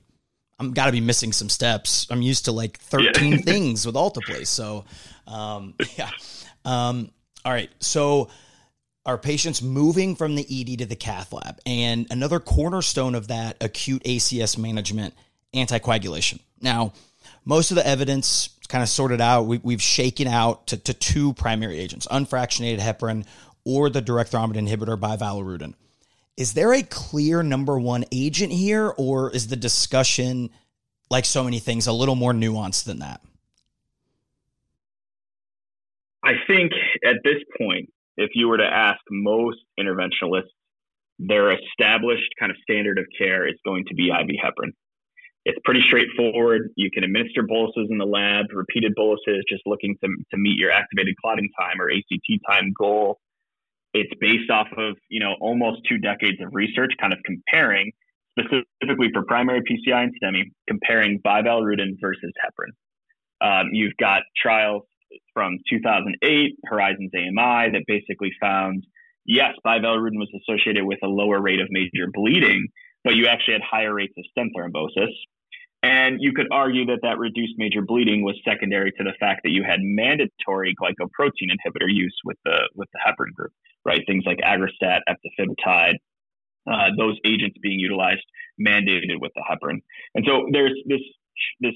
I'm 0.58 0.72
got 0.72 0.86
to 0.86 0.94
be 0.94 1.02
missing 1.02 1.34
some 1.34 1.50
steps. 1.50 2.08
I'm 2.10 2.22
used 2.22 2.46
to 2.46 2.54
like 2.54 2.80
13 2.80 3.32
yeah. 3.32 3.38
things 3.44 3.86
with 3.86 3.96
alteplase. 3.96 4.48
So, 4.48 4.86
um, 5.28 5.74
yeah. 5.98 6.10
Um, 6.64 7.12
all 7.44 7.52
right. 7.52 7.70
So 7.80 8.30
our 9.06 9.18
patients 9.18 9.62
moving 9.62 10.16
from 10.16 10.36
the 10.36 10.46
ED 10.50 10.80
to 10.80 10.86
the 10.86 10.96
cath 10.96 11.32
lab 11.34 11.60
and 11.66 12.08
another 12.10 12.40
cornerstone 12.40 13.16
of 13.16 13.28
that 13.28 13.58
acute 13.62 14.04
ACS 14.04 14.58
management 14.58 15.14
anticoagulation. 15.54 16.40
Now, 16.62 16.94
most 17.46 17.72
of 17.72 17.76
the 17.76 17.88
evidence 17.88 18.50
kind 18.68 18.84
of 18.84 18.90
sorted 18.90 19.22
out. 19.22 19.44
We, 19.44 19.74
have 19.74 19.82
shaken 19.82 20.28
out 20.28 20.68
to, 20.68 20.78
to, 20.78 20.94
two 20.94 21.34
primary 21.34 21.80
agents, 21.80 22.08
unfractionated 22.08 22.80
heparin 22.80 23.26
or 23.64 23.90
the 23.90 24.02
direct 24.02 24.32
thrombin 24.32 24.68
inhibitor 24.68 24.98
bivalirudin. 25.00 25.74
Is 26.36 26.54
there 26.54 26.74
a 26.74 26.84
clear 26.84 27.42
number 27.42 27.80
one 27.80 28.06
agent 28.12 28.52
here, 28.52 28.94
or 28.98 29.34
is 29.34 29.48
the 29.48 29.56
discussion, 29.56 30.52
like 31.10 31.26
so 31.26 31.44
many 31.44 31.60
things, 31.60 31.88
a 31.88 31.94
little 31.94 32.16
more 32.16 32.34
nuanced 32.34 32.84
than 32.84 33.00
that? 33.00 33.22
I 36.24 36.34
think 36.46 36.74
at 37.06 37.16
this 37.24 37.42
point, 37.58 37.90
if 38.18 38.32
you 38.36 38.48
were 38.48 38.58
to 38.58 38.66
ask 38.66 39.00
most 39.10 39.60
interventionalists, 39.80 40.52
their 41.20 41.52
established 41.52 42.34
kind 42.40 42.52
of 42.52 42.58
standard 42.62 43.00
of 43.00 43.06
care 43.18 43.48
is 43.48 43.56
going 43.66 43.86
to 43.88 43.96
be 43.96 44.10
IV 44.10 44.28
heparin. 44.44 44.74
It's 45.48 45.58
pretty 45.64 45.80
straightforward. 45.88 46.72
You 46.76 46.92
can 46.92 47.06
administer 47.06 47.42
boluses 47.42 47.88
in 47.90 47.98
the 47.98 48.06
lab, 48.06 48.48
repeated 48.52 48.92
boluses, 48.98 49.46
just 49.48 49.64
looking 49.66 49.96
to, 50.04 50.08
to 50.32 50.38
meet 50.38 50.60
your 50.60 50.72
activated 50.72 51.16
clotting 51.24 51.48
time 51.58 51.80
or 51.80 51.90
ACT 51.90 52.28
time 52.52 52.74
goal. 52.78 53.22
It's 53.94 54.12
based 54.20 54.52
off 54.52 54.68
of, 54.76 54.98
you 55.08 55.22
know, 55.22 55.36
almost 55.40 55.88
two 55.88 56.00
decades 56.00 56.36
of 56.46 56.50
research, 56.52 56.92
kind 57.00 57.14
of 57.14 57.20
comparing 57.24 57.94
specifically 58.38 59.08
for 59.14 59.24
primary 59.24 59.62
PCI 59.62 60.04
and 60.04 60.14
STEMI, 60.22 60.52
comparing 60.68 61.22
bivalirudin 61.26 61.96
versus 62.02 62.34
heparin. 62.44 62.76
Um, 63.40 63.70
you've 63.72 63.96
got 63.98 64.24
trials 64.36 64.84
from 65.34 65.60
2008, 65.70 66.56
Horizons 66.66 67.12
AMI, 67.16 67.72
that 67.72 67.84
basically 67.88 68.32
found 68.42 68.84
yes, 69.26 69.54
bivalirudin 69.66 70.20
was 70.20 70.30
associated 70.44 70.84
with 70.84 71.00
a 71.06 71.08
lower 71.08 71.42
rate 71.42 71.62
of 71.62 71.68
major 71.72 72.12
bleeding, 72.14 72.68
but 73.06 73.16
you 73.16 73.28
actually 73.28 73.54
had 73.54 73.62
higher 73.64 73.94
rates 73.94 74.14
of 74.18 74.26
stent 74.32 74.52
thrombosis. 74.54 75.14
And 75.84 76.18
you 76.20 76.34
could 76.34 76.48
argue 76.52 76.86
that 76.88 77.00
that 77.04 77.20
reduced 77.20 77.54
major 77.58 77.82
bleeding 77.82 78.24
was 78.24 78.36
secondary 78.44 78.92
to 78.94 79.04
the 79.04 79.14
fact 79.20 79.42
that 79.44 79.52
you 79.52 79.64
had 79.64 79.80
mandatory 79.82 80.74
glycoprotein 80.82 81.50
inhibitor 81.52 81.88
use 81.88 82.16
with 82.26 82.38
the 82.46 82.70
with 82.76 82.90
the 82.94 83.00
heparin 83.06 83.34
group, 83.34 83.52
right? 83.86 84.02
Things 84.08 84.24
like 84.26 84.40
aggrastat, 84.40 85.02
eptifibatide, 85.08 85.96
uh, 86.72 86.90
those 86.98 87.16
agents 87.26 87.58
being 87.62 87.80
utilized 87.80 88.24
mandated 88.60 89.22
with 89.22 89.32
the 89.36 89.44
heparin. 89.50 89.80
And 90.16 90.26
so 90.28 90.48
there's 90.52 90.74
this 90.88 91.02
this 91.60 91.76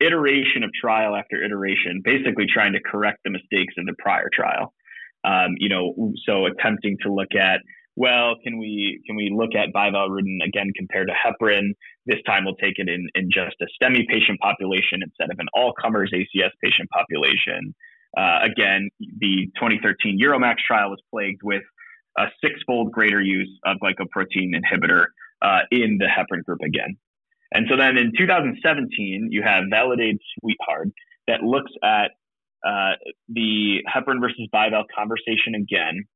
iteration 0.00 0.62
of 0.64 0.70
trial 0.72 1.14
after 1.14 1.44
iteration, 1.44 2.00
basically 2.02 2.46
trying 2.46 2.72
to 2.72 2.80
correct 2.80 3.18
the 3.24 3.30
mistakes 3.30 3.74
of 3.78 3.84
the 3.86 3.94
prior 3.98 4.30
trial. 4.32 4.72
Um, 5.24 5.56
you 5.58 5.68
know, 5.68 6.14
so 6.26 6.46
attempting 6.46 6.96
to 7.02 7.12
look 7.12 7.34
at 7.38 7.60
well, 8.00 8.34
can 8.42 8.56
we 8.56 9.02
can 9.06 9.14
we 9.14 9.30
look 9.30 9.50
at 9.54 9.74
bivalirudin 9.74 10.42
again 10.42 10.72
compared 10.74 11.08
to 11.08 11.12
heparin? 11.12 11.74
This 12.06 12.16
time 12.24 12.46
we'll 12.46 12.54
take 12.54 12.78
it 12.78 12.88
in, 12.88 13.06
in 13.14 13.28
just 13.30 13.56
a 13.60 13.66
STEMI 13.76 14.08
patient 14.08 14.40
population 14.40 15.02
instead 15.02 15.30
of 15.30 15.38
an 15.38 15.48
all 15.52 15.74
comers 15.74 16.10
ACS 16.14 16.48
patient 16.64 16.88
population. 16.88 17.74
Uh, 18.16 18.38
again, 18.42 18.88
the 19.18 19.50
2013 19.56 20.18
Euromax 20.18 20.56
trial 20.66 20.88
was 20.88 20.98
plagued 21.10 21.42
with 21.44 21.62
a 22.18 22.24
six-fold 22.42 22.90
greater 22.90 23.20
use 23.20 23.52
of 23.66 23.76
glycoprotein 23.76 24.54
inhibitor 24.54 25.04
uh, 25.42 25.60
in 25.70 25.98
the 25.98 26.06
heparin 26.06 26.42
group 26.44 26.60
again. 26.64 26.96
And 27.52 27.66
so 27.68 27.76
then 27.76 27.98
in 27.98 28.12
2017, 28.16 29.28
you 29.30 29.42
have 29.42 29.64
Validate 29.68 30.18
SWEDEHEART 30.42 30.90
that 31.28 31.42
looks 31.42 31.70
at 31.84 32.12
uh, 32.66 32.96
the 33.28 33.80
heparin 33.94 34.22
versus 34.22 34.48
bival 34.54 34.84
conversation 34.96 35.54
again 35.54 36.06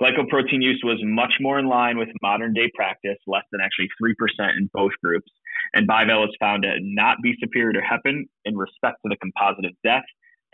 Glycoprotein 0.00 0.62
use 0.62 0.80
was 0.82 0.98
much 1.02 1.34
more 1.40 1.58
in 1.58 1.68
line 1.68 1.98
with 1.98 2.08
modern 2.22 2.54
day 2.54 2.70
practice, 2.74 3.18
less 3.26 3.44
than 3.52 3.60
actually 3.60 3.88
3% 4.02 4.14
in 4.56 4.70
both 4.72 4.92
groups. 5.04 5.30
And 5.74 5.86
Bival 5.86 6.24
is 6.24 6.34
found 6.40 6.62
to 6.62 6.76
not 6.80 7.18
be 7.22 7.34
superior 7.38 7.72
to 7.74 7.80
heparin 7.80 8.22
in 8.46 8.56
respect 8.56 8.96
to 9.04 9.10
the 9.10 9.16
composite 9.16 9.66
of 9.66 9.72
death, 9.84 10.04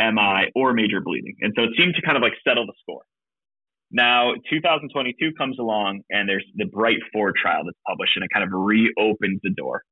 MI, 0.01 0.51
or 0.57 0.73
major 0.73 1.01
bleeding. 1.01 1.37
And 1.41 1.53
so 1.57 1.63
it 1.63 1.71
seemed 1.79 1.95
to 1.95 2.03
kind 2.03 2.17
of 2.17 2.23
like 2.23 2.35
settle 2.47 2.67
the 2.67 2.75
score. 2.83 3.03
Now, 3.93 4.35
2022 4.51 5.33
comes 5.39 5.61
along, 5.61 6.03
and 6.11 6.29
there's 6.29 6.45
the 6.57 6.67
Bright 6.67 6.99
4 7.13 7.33
trial 7.41 7.63
that's 7.65 7.79
published, 7.87 8.17
and 8.17 8.25
it 8.25 8.31
kind 8.35 8.43
of 8.43 8.51
reopens 8.53 9.39
the 9.45 9.55
door. 9.57 9.83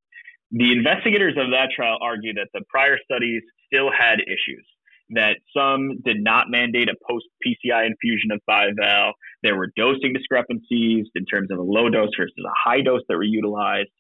The 0.51 0.73
investigators 0.73 1.35
of 1.39 1.51
that 1.51 1.71
trial 1.75 1.99
argue 2.03 2.35
that 2.35 2.49
the 2.53 2.63
prior 2.69 2.99
studies 3.07 3.43
still 3.71 3.91
had 3.93 4.19
issues 4.21 4.67
that 5.11 5.37
some 5.57 6.01
did 6.05 6.17
not 6.23 6.47
mandate 6.49 6.89
a 6.89 6.95
post 7.09 7.27
PCI 7.47 7.87
infusion 7.87 8.31
of 8.33 8.41
bival. 8.49 9.13
There 9.43 9.57
were 9.57 9.71
dosing 9.77 10.13
discrepancies 10.13 11.07
in 11.15 11.25
terms 11.27 11.51
of 11.51 11.59
a 11.59 11.63
low 11.63 11.89
dose 11.91 12.11
versus 12.19 12.35
a 12.39 12.71
high 12.71 12.81
dose 12.81 13.03
that 13.09 13.17
were 13.17 13.23
utilized. 13.23 13.91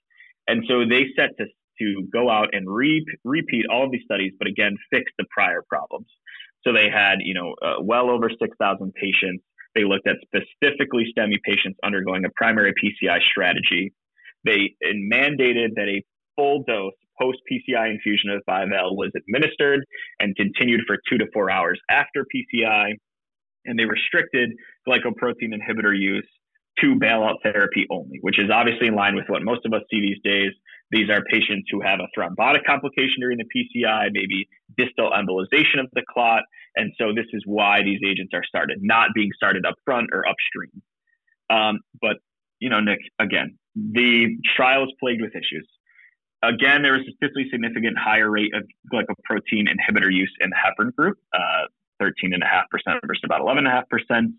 And 0.48 0.64
so 0.68 0.80
they 0.88 1.06
set 1.16 1.36
to, 1.38 1.46
to 1.80 2.08
go 2.12 2.30
out 2.30 2.48
and 2.52 2.68
re- 2.68 3.04
repeat 3.24 3.66
all 3.70 3.84
of 3.84 3.92
these 3.92 4.04
studies, 4.04 4.32
but 4.38 4.48
again, 4.48 4.76
fix 4.90 5.10
the 5.18 5.24
prior 5.30 5.62
problems. 5.68 6.06
So 6.66 6.72
they 6.72 6.88
had, 6.90 7.16
you 7.20 7.34
know, 7.34 7.54
uh, 7.62 7.82
well 7.82 8.10
over 8.10 8.30
6,000 8.30 8.92
patients. 8.94 9.44
They 9.74 9.84
looked 9.84 10.06
at 10.06 10.16
specifically 10.22 11.04
STEMI 11.16 11.38
patients 11.44 11.78
undergoing 11.84 12.24
a 12.24 12.30
primary 12.36 12.72
PCI 12.72 13.18
strategy. 13.30 13.92
They 14.44 14.74
mandated 14.84 15.74
that 15.76 15.88
a 15.88 16.02
full 16.36 16.64
dose 16.66 16.94
post 17.20 17.38
PCI 17.50 17.90
infusion 17.90 18.30
of 18.30 18.42
bival 18.46 18.96
was 18.96 19.10
administered 19.16 19.84
and 20.20 20.34
continued 20.36 20.82
for 20.86 20.96
two 21.08 21.18
to 21.18 21.26
four 21.32 21.50
hours 21.50 21.80
after 21.90 22.24
PCI. 22.34 22.92
And 23.66 23.78
they 23.78 23.84
restricted 23.84 24.50
glycoprotein 24.86 25.52
inhibitor 25.54 25.98
use 25.98 26.28
to 26.80 26.94
bailout 26.96 27.36
therapy 27.42 27.86
only, 27.90 28.18
which 28.20 28.38
is 28.38 28.50
obviously 28.52 28.88
in 28.88 28.94
line 28.94 29.14
with 29.14 29.26
what 29.28 29.42
most 29.42 29.64
of 29.64 29.72
us 29.72 29.82
see 29.90 30.00
these 30.00 30.18
days. 30.24 30.52
These 30.90 31.08
are 31.08 31.22
patients 31.30 31.68
who 31.70 31.80
have 31.80 32.00
a 32.00 32.08
thrombotic 32.18 32.64
complication 32.66 33.16
during 33.20 33.38
the 33.38 33.44
PCI, 33.44 34.08
maybe 34.12 34.46
distal 34.76 35.10
embolization 35.10 35.80
of 35.80 35.88
the 35.94 36.02
clot. 36.12 36.42
And 36.76 36.92
so 36.98 37.12
this 37.14 37.26
is 37.32 37.42
why 37.46 37.82
these 37.82 38.00
agents 38.06 38.32
are 38.34 38.44
started, 38.46 38.78
not 38.82 39.08
being 39.14 39.30
started 39.34 39.64
up 39.64 39.74
front 39.84 40.10
or 40.12 40.24
upstream. 40.28 40.82
Um, 41.50 41.80
but, 42.00 42.16
you 42.58 42.70
know, 42.70 42.80
Nick, 42.80 42.98
again, 43.18 43.56
the 43.74 44.36
trial 44.56 44.84
is 44.84 44.90
plagued 45.00 45.22
with 45.22 45.32
issues. 45.34 45.68
Again, 46.48 46.82
there 46.82 46.92
was 46.92 47.02
a 47.02 47.12
statistically 47.16 47.48
significant 47.50 47.96
higher 47.98 48.30
rate 48.30 48.52
of 48.54 48.64
glycoprotein 48.92 49.66
inhibitor 49.68 50.12
use 50.12 50.32
in 50.40 50.50
the 50.50 50.56
heparin 50.56 50.94
group, 50.94 51.18
uh, 51.32 51.66
13.5% 52.02 52.40
versus 53.06 53.22
about 53.24 53.40
11.5%. 53.40 54.32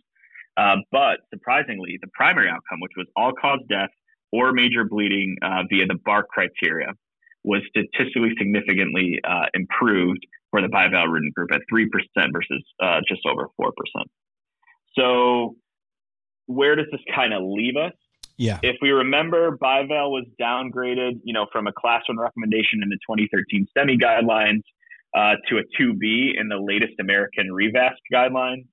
Uh, 0.58 0.76
but 0.92 1.20
surprisingly, 1.34 1.98
the 2.02 2.08
primary 2.14 2.48
outcome, 2.48 2.80
which 2.80 2.94
was 2.96 3.08
all 3.16 3.34
cause 3.34 3.60
death 3.70 3.90
or 4.32 4.52
major 4.52 4.84
bleeding 4.84 5.36
uh, 5.42 5.64
via 5.70 5.86
the 5.86 5.98
BARC 6.06 6.28
criteria, 6.30 6.88
was 7.44 7.62
statistically 7.70 8.32
significantly 8.38 9.20
uh, 9.24 9.46
improved 9.54 10.26
for 10.52 10.62
the 10.62 10.68
bivalirudin 10.68 11.34
group 11.34 11.50
at 11.54 11.62
3% 11.72 11.88
versus 12.34 12.64
uh, 12.82 13.00
just 13.08 13.22
over 13.26 13.50
4%. 13.60 13.72
So, 14.98 15.56
where 16.48 16.76
does 16.76 16.88
this 16.92 17.02
kind 17.14 17.34
of 17.34 17.44
leave 17.44 17.76
us? 17.76 17.94
Yeah. 18.38 18.60
If 18.64 18.78
we 18.82 18.90
remember, 18.90 19.58
Bival 19.58 20.12
was 20.12 20.26
downgraded, 20.42 21.22
you 21.24 21.34
know, 21.34 21.46
from 21.52 21.68
a 21.68 21.72
class 21.72 22.02
one 22.08 22.20
recommendation 22.20 22.84
in 22.84 22.90
the 22.90 22.98
2013 23.08 23.68
STEMI 23.76 24.00
guidelines 24.02 24.62
uh, 25.16 25.36
to 25.50 25.58
a 25.58 25.64
2B 25.82 26.40
in 26.40 26.50
the 26.50 26.58
latest 26.58 26.94
American 27.00 27.48
Revasc 27.50 27.96
guidelines. 28.14 28.66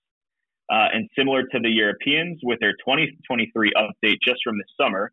Uh, 0.71 0.89
and 0.95 1.09
similar 1.17 1.43
to 1.43 1.61
the 1.61 1.69
Europeans, 1.69 2.41
with 2.43 2.59
their 2.61 2.73
2023 2.73 3.73
update 3.77 4.17
just 4.25 4.41
from 4.43 4.57
this 4.57 4.67
summer, 4.81 5.13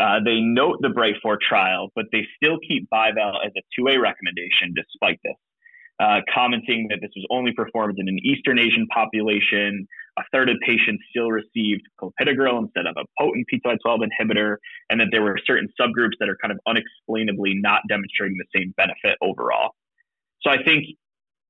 uh, 0.00 0.20
they 0.24 0.40
note 0.40 0.78
the 0.80 0.88
Bright 0.88 1.16
4 1.22 1.38
trial, 1.46 1.90
but 1.94 2.06
they 2.12 2.26
still 2.36 2.58
keep 2.66 2.88
BiVal 2.90 3.44
as 3.44 3.52
a 3.56 3.80
2A 3.80 4.00
recommendation 4.00 4.72
despite 4.74 5.18
this, 5.24 5.34
uh, 6.00 6.20
commenting 6.32 6.86
that 6.90 7.00
this 7.02 7.10
was 7.16 7.26
only 7.30 7.52
performed 7.52 7.98
in 7.98 8.08
an 8.08 8.18
Eastern 8.22 8.58
Asian 8.58 8.86
population. 8.86 9.86
A 10.18 10.22
third 10.32 10.48
of 10.48 10.56
patients 10.66 11.02
still 11.10 11.30
received 11.30 11.82
clopidogrel 12.00 12.58
instead 12.62 12.86
of 12.86 12.96
a 12.96 13.04
potent 13.18 13.46
P2Y12 13.52 14.00
inhibitor, 14.08 14.56
and 14.88 15.00
that 15.00 15.08
there 15.10 15.22
were 15.22 15.38
certain 15.46 15.68
subgroups 15.80 16.18
that 16.20 16.28
are 16.28 16.36
kind 16.42 16.52
of 16.52 16.58
unexplainably 16.66 17.54
not 17.54 17.82
demonstrating 17.88 18.36
the 18.38 18.46
same 18.54 18.74
benefit 18.76 19.16
overall. 19.22 19.70
So 20.42 20.50
I 20.50 20.62
think 20.64 20.86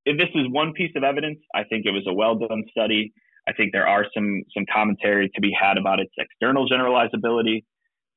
if 0.05 0.17
this 0.17 0.29
is 0.35 0.45
one 0.49 0.73
piece 0.73 0.91
of 0.95 1.03
evidence, 1.03 1.39
I 1.55 1.63
think 1.63 1.85
it 1.85 1.91
was 1.91 2.03
a 2.07 2.13
well 2.13 2.35
done 2.35 2.63
study. 2.71 3.13
I 3.47 3.53
think 3.53 3.71
there 3.73 3.87
are 3.87 4.05
some 4.13 4.43
some 4.55 4.65
commentary 4.71 5.29
to 5.33 5.41
be 5.41 5.51
had 5.59 5.77
about 5.77 5.99
its 5.99 6.11
external 6.17 6.69
generalizability, 6.69 7.63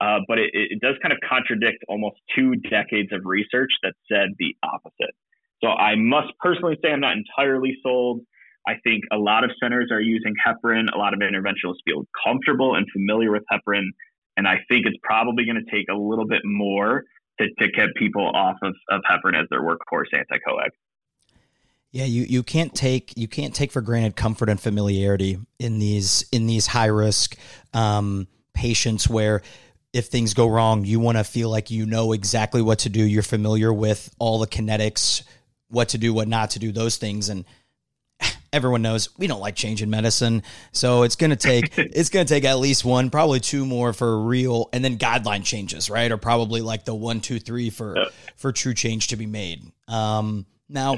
uh, 0.01 0.20
but 0.28 0.38
it, 0.38 0.51
it 0.53 0.80
does 0.80 0.97
kind 1.03 1.12
of 1.12 1.18
contradict 1.28 1.84
almost 1.88 2.16
two 2.34 2.57
decades 2.57 3.12
of 3.12 3.22
research 3.24 3.70
that 3.82 3.95
said 4.11 4.34
the 4.38 4.57
opposite. 4.62 5.14
So 5.62 5.70
I 5.70 5.95
must 5.97 6.32
personally 6.40 6.76
say 6.82 6.90
I'm 6.90 7.01
not 7.01 7.16
entirely 7.16 7.76
sold. 7.82 8.20
I 8.66 8.74
think 8.82 9.04
a 9.12 9.16
lot 9.16 9.44
of 9.44 9.50
centers 9.62 9.90
are 9.92 10.00
using 10.00 10.34
heparin. 10.44 10.86
A 10.94 10.98
lot 10.98 11.12
of 11.12 11.20
interventionalists 11.20 11.82
feel 11.84 12.06
comfortable 12.24 12.74
and 12.74 12.86
familiar 12.92 13.30
with 13.30 13.42
heparin. 13.52 13.88
And 14.36 14.48
I 14.48 14.56
think 14.68 14.86
it's 14.86 14.96
probably 15.02 15.44
going 15.44 15.62
to 15.62 15.70
take 15.70 15.86
a 15.90 15.94
little 15.94 16.26
bit 16.26 16.42
more 16.44 17.04
to, 17.38 17.48
to 17.58 17.68
get 17.68 17.94
people 17.96 18.30
off 18.34 18.56
of, 18.62 18.74
of 18.90 19.02
heparin 19.08 19.40
as 19.40 19.48
their 19.50 19.62
workhorse 19.62 20.12
anticoag. 20.12 20.68
Yeah, 21.90 22.06
you, 22.06 22.24
you 22.24 22.42
can't 22.42 22.74
take 22.74 23.16
you 23.16 23.28
can't 23.28 23.54
take 23.54 23.70
for 23.70 23.80
granted 23.80 24.16
comfort 24.16 24.48
and 24.48 24.60
familiarity 24.60 25.38
in 25.60 25.78
these 25.78 26.24
in 26.32 26.48
these 26.48 26.66
high 26.66 26.86
risk 26.86 27.36
um, 27.72 28.26
patients 28.52 29.08
where 29.08 29.42
if 29.92 30.06
things 30.06 30.34
go 30.34 30.48
wrong, 30.48 30.84
you 30.84 30.98
want 30.98 31.18
to 31.18 31.24
feel 31.24 31.50
like 31.50 31.70
you 31.70 31.86
know 31.86 32.12
exactly 32.12 32.60
what 32.60 32.80
to 32.80 32.88
do. 32.88 33.04
You're 33.04 33.22
familiar 33.22 33.72
with 33.72 34.12
all 34.18 34.40
the 34.40 34.48
kinetics, 34.48 35.22
what 35.68 35.90
to 35.90 35.98
do, 35.98 36.12
what 36.12 36.26
not 36.26 36.50
to 36.50 36.58
do, 36.58 36.72
those 36.72 36.96
things, 36.96 37.28
and 37.28 37.44
everyone 38.55 38.82
knows 38.82 39.16
we 39.18 39.26
don't 39.26 39.40
like 39.40 39.57
change 39.57 39.82
in 39.82 39.90
medicine. 39.90 40.42
So 40.72 41.02
it's 41.02 41.16
gonna 41.16 41.36
take 41.36 41.72
it's 41.76 42.09
gonna 42.09 42.24
take 42.24 42.44
at 42.44 42.59
least 42.59 42.84
one, 42.84 43.11
probably 43.11 43.40
two 43.40 43.66
more 43.66 43.92
for 43.92 44.20
real, 44.20 44.70
and 44.72 44.84
then 44.84 44.96
guideline 44.96 45.44
changes, 45.44 45.90
right? 45.90 46.11
Or 46.11 46.16
probably 46.16 46.61
like 46.61 46.84
the 46.84 46.94
one, 46.94 47.20
two, 47.20 47.38
three 47.38 47.70
for 47.70 48.07
for 48.36 48.52
true 48.52 48.74
change 48.74 49.09
to 49.09 49.16
be 49.16 49.26
made. 49.26 49.62
Um, 49.88 50.46
now. 50.68 50.96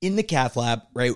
In 0.00 0.16
the 0.16 0.24
cath 0.24 0.56
lab, 0.56 0.82
right? 0.94 1.12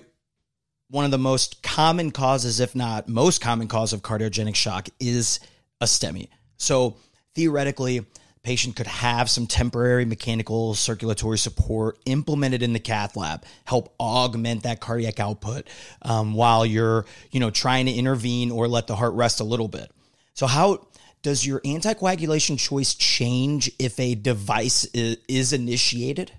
One 0.89 1.03
of 1.03 1.11
the 1.11 1.17
most 1.17 1.61
common 1.61 2.11
causes, 2.11 2.61
if 2.61 2.73
not 2.73 3.09
most 3.09 3.41
common 3.41 3.67
cause 3.67 3.91
of 3.91 4.01
cardiogenic 4.01 4.55
shock 4.55 4.87
is 4.97 5.41
a 5.81 5.85
STEMI. 5.85 6.29
So 6.55 6.95
theoretically, 7.35 8.05
patient 8.47 8.77
could 8.77 8.87
have 8.87 9.29
some 9.29 9.45
temporary 9.45 10.05
mechanical 10.05 10.73
circulatory 10.73 11.37
support 11.37 11.99
implemented 12.05 12.63
in 12.63 12.71
the 12.71 12.79
cath 12.79 13.17
lab 13.17 13.43
help 13.65 13.93
augment 13.99 14.63
that 14.63 14.79
cardiac 14.79 15.19
output 15.19 15.67
um, 16.03 16.33
while 16.33 16.65
you're 16.65 17.05
you 17.29 17.41
know 17.41 17.49
trying 17.49 17.87
to 17.87 17.91
intervene 17.91 18.49
or 18.49 18.69
let 18.69 18.87
the 18.87 18.95
heart 18.95 19.13
rest 19.15 19.41
a 19.41 19.43
little 19.43 19.67
bit 19.67 19.91
so 20.33 20.47
how 20.47 20.87
does 21.23 21.45
your 21.45 21.59
anticoagulation 21.59 22.57
choice 22.57 22.95
change 22.95 23.69
if 23.79 23.99
a 23.99 24.15
device 24.15 24.85
is, 24.93 25.51
initiated 25.51 26.31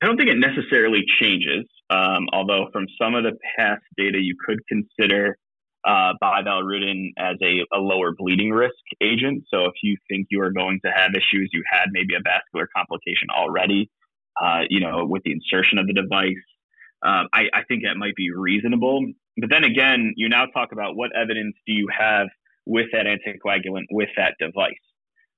I 0.00 0.06
don't 0.06 0.16
think 0.16 0.30
it 0.30 0.38
necessarily 0.38 1.04
changes. 1.20 1.64
Um, 1.88 2.26
although 2.32 2.66
from 2.72 2.86
some 3.00 3.14
of 3.14 3.22
the 3.22 3.38
past 3.56 3.82
data, 3.96 4.18
you 4.20 4.34
could 4.44 4.58
consider 4.66 5.38
uh, 5.84 6.12
bivalirudin 6.22 7.10
as 7.18 7.36
a, 7.42 7.64
a, 7.76 7.78
lower 7.78 8.12
bleeding 8.16 8.50
risk 8.50 8.74
agent. 9.02 9.44
So 9.52 9.64
if 9.64 9.74
you 9.82 9.96
think 10.08 10.28
you 10.30 10.40
are 10.42 10.52
going 10.52 10.80
to 10.84 10.92
have 10.94 11.10
issues, 11.10 11.50
you 11.52 11.62
had 11.68 11.86
maybe 11.90 12.14
a 12.14 12.22
vascular 12.22 12.68
complication 12.74 13.28
already, 13.34 13.90
uh, 14.40 14.62
you 14.70 14.80
know, 14.80 15.04
with 15.04 15.22
the 15.24 15.32
insertion 15.32 15.78
of 15.78 15.86
the 15.86 15.92
device, 15.92 16.44
um, 17.04 17.26
I, 17.32 17.50
I 17.52 17.64
think 17.66 17.82
that 17.82 17.96
might 17.96 18.14
be 18.14 18.30
reasonable. 18.30 19.04
But 19.36 19.50
then 19.50 19.64
again, 19.64 20.12
you 20.16 20.28
now 20.28 20.46
talk 20.46 20.70
about 20.72 20.94
what 20.94 21.10
evidence 21.16 21.56
do 21.66 21.72
you 21.72 21.88
have 21.96 22.28
with 22.64 22.86
that 22.92 23.06
anticoagulant 23.06 23.86
with 23.90 24.10
that 24.16 24.34
device. 24.38 24.74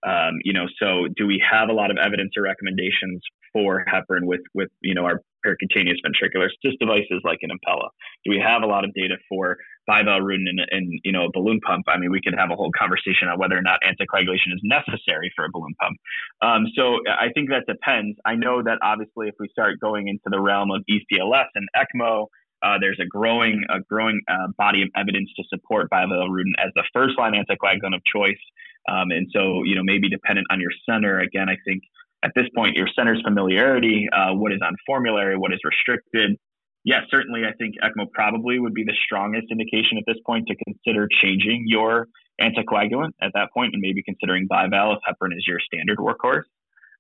Um, 0.07 0.35
you 0.45 0.53
know, 0.53 0.67
so 0.79 1.09
do 1.17 1.27
we 1.27 1.43
have 1.51 1.71
a 1.71 1.73
lot 1.73 1.91
of 1.91 1.97
evidence 1.97 2.33
or 2.37 2.43
recommendations 2.43 3.23
for 3.53 3.85
heparin 3.89 4.27
with 4.27 4.43
with 4.53 4.69
you 4.83 4.95
know 4.95 5.05
our 5.05 5.23
percutaneous 5.47 5.97
ventricular 6.05 6.49
assist 6.49 6.79
devices 6.79 7.23
like 7.25 7.39
an 7.41 7.51
Impella? 7.51 7.89
Do 8.25 8.31
we 8.31 8.43
have 8.45 8.63
a 8.63 8.67
lot 8.67 8.85
of 8.85 8.93
data 8.93 9.17
for 9.29 9.57
bivalirudin 9.89 10.49
and, 10.49 10.61
and 10.71 11.01
you 11.05 11.13
know 11.13 11.27
a 11.27 11.33
balloon 11.33 11.61
pump? 11.61 11.85
I 11.89 11.99
mean, 11.99 12.11
we 12.11 12.21
could 12.23 12.35
have 12.39 12.51
a 12.51 12.57
whole 12.57 12.71
conversation 12.79 13.29
on 13.29 13.39
whether 13.39 13.57
or 13.57 13.63
not 13.63 13.81
anticoagulation 13.83 14.53
is 14.55 14.61
necessary 14.63 15.33
for 15.37 15.45
a 15.45 15.49
balloon 15.53 15.75
pump. 15.81 15.97
Um, 16.43 16.67
so 16.77 16.99
I 17.09 17.33
think 17.35 17.51
that 17.51 17.65
depends. 17.67 18.19
I 18.25 18.35
know 18.35 18.63
that 18.63 18.79
obviously 18.83 19.29
if 19.29 19.35
we 19.39 19.49
start 19.49 19.81
going 19.81 20.09
into 20.09 20.27
the 20.27 20.41
realm 20.41 20.71
of 20.71 20.83
ECLS 20.91 21.49
and 21.55 21.69
ECMO. 21.77 22.27
Uh, 22.65 22.79
there's 22.81 22.99
a 22.99 23.05
growing 23.05 23.63
a 23.69 23.81
growing 23.91 24.19
uh, 24.27 24.49
body 24.57 24.81
of 24.81 24.89
evidence 24.97 25.29
to 25.37 25.45
support 25.53 25.91
bivalirudin 25.91 26.57
as 26.57 26.73
the 26.75 26.85
first 26.95 27.19
line 27.19 27.35
anticoagulant 27.35 27.95
of 27.95 28.01
choice. 28.07 28.41
Um, 28.89 29.11
and 29.11 29.27
so, 29.35 29.65
you 29.65 29.75
know, 29.75 29.83
maybe 29.85 30.09
dependent 30.09 30.47
on 30.51 30.61
your 30.61 30.71
center. 30.89 31.19
Again, 31.21 31.51
I 31.51 31.57
think 31.67 31.83
at 32.25 32.33
this 32.35 32.47
point, 32.57 32.75
your 32.75 32.89
center's 32.97 33.21
familiarity, 33.23 34.09
uh, 34.11 34.33
what 34.33 34.51
is 34.53 34.61
on 34.65 34.75
formulary, 34.87 35.37
what 35.37 35.53
is 35.53 35.61
restricted. 35.63 36.39
Yeah, 36.85 37.01
certainly, 37.11 37.43
I 37.47 37.53
think 37.57 37.77
ECMO 37.83 38.11
probably 38.13 38.59
would 38.59 38.75
be 38.75 38.85
the 38.85 38.95
strongest 39.07 39.47
indication 39.51 39.97
at 39.97 40.05
this 40.07 40.19
point 40.27 40.47
to 40.49 40.55
consider 40.65 41.09
changing 41.23 41.65
your 41.67 42.09
anticoagulant 42.41 43.13
at 43.23 43.33
that 43.35 43.53
point 43.55 43.73
and 43.73 43.81
maybe 43.81 44.03
considering 44.03 44.47
bival 44.47 44.93
if 44.93 44.99
heparin 45.09 45.35
is 45.37 45.47
your 45.47 45.61
standard 45.61 45.99
workhorse. 45.99 46.45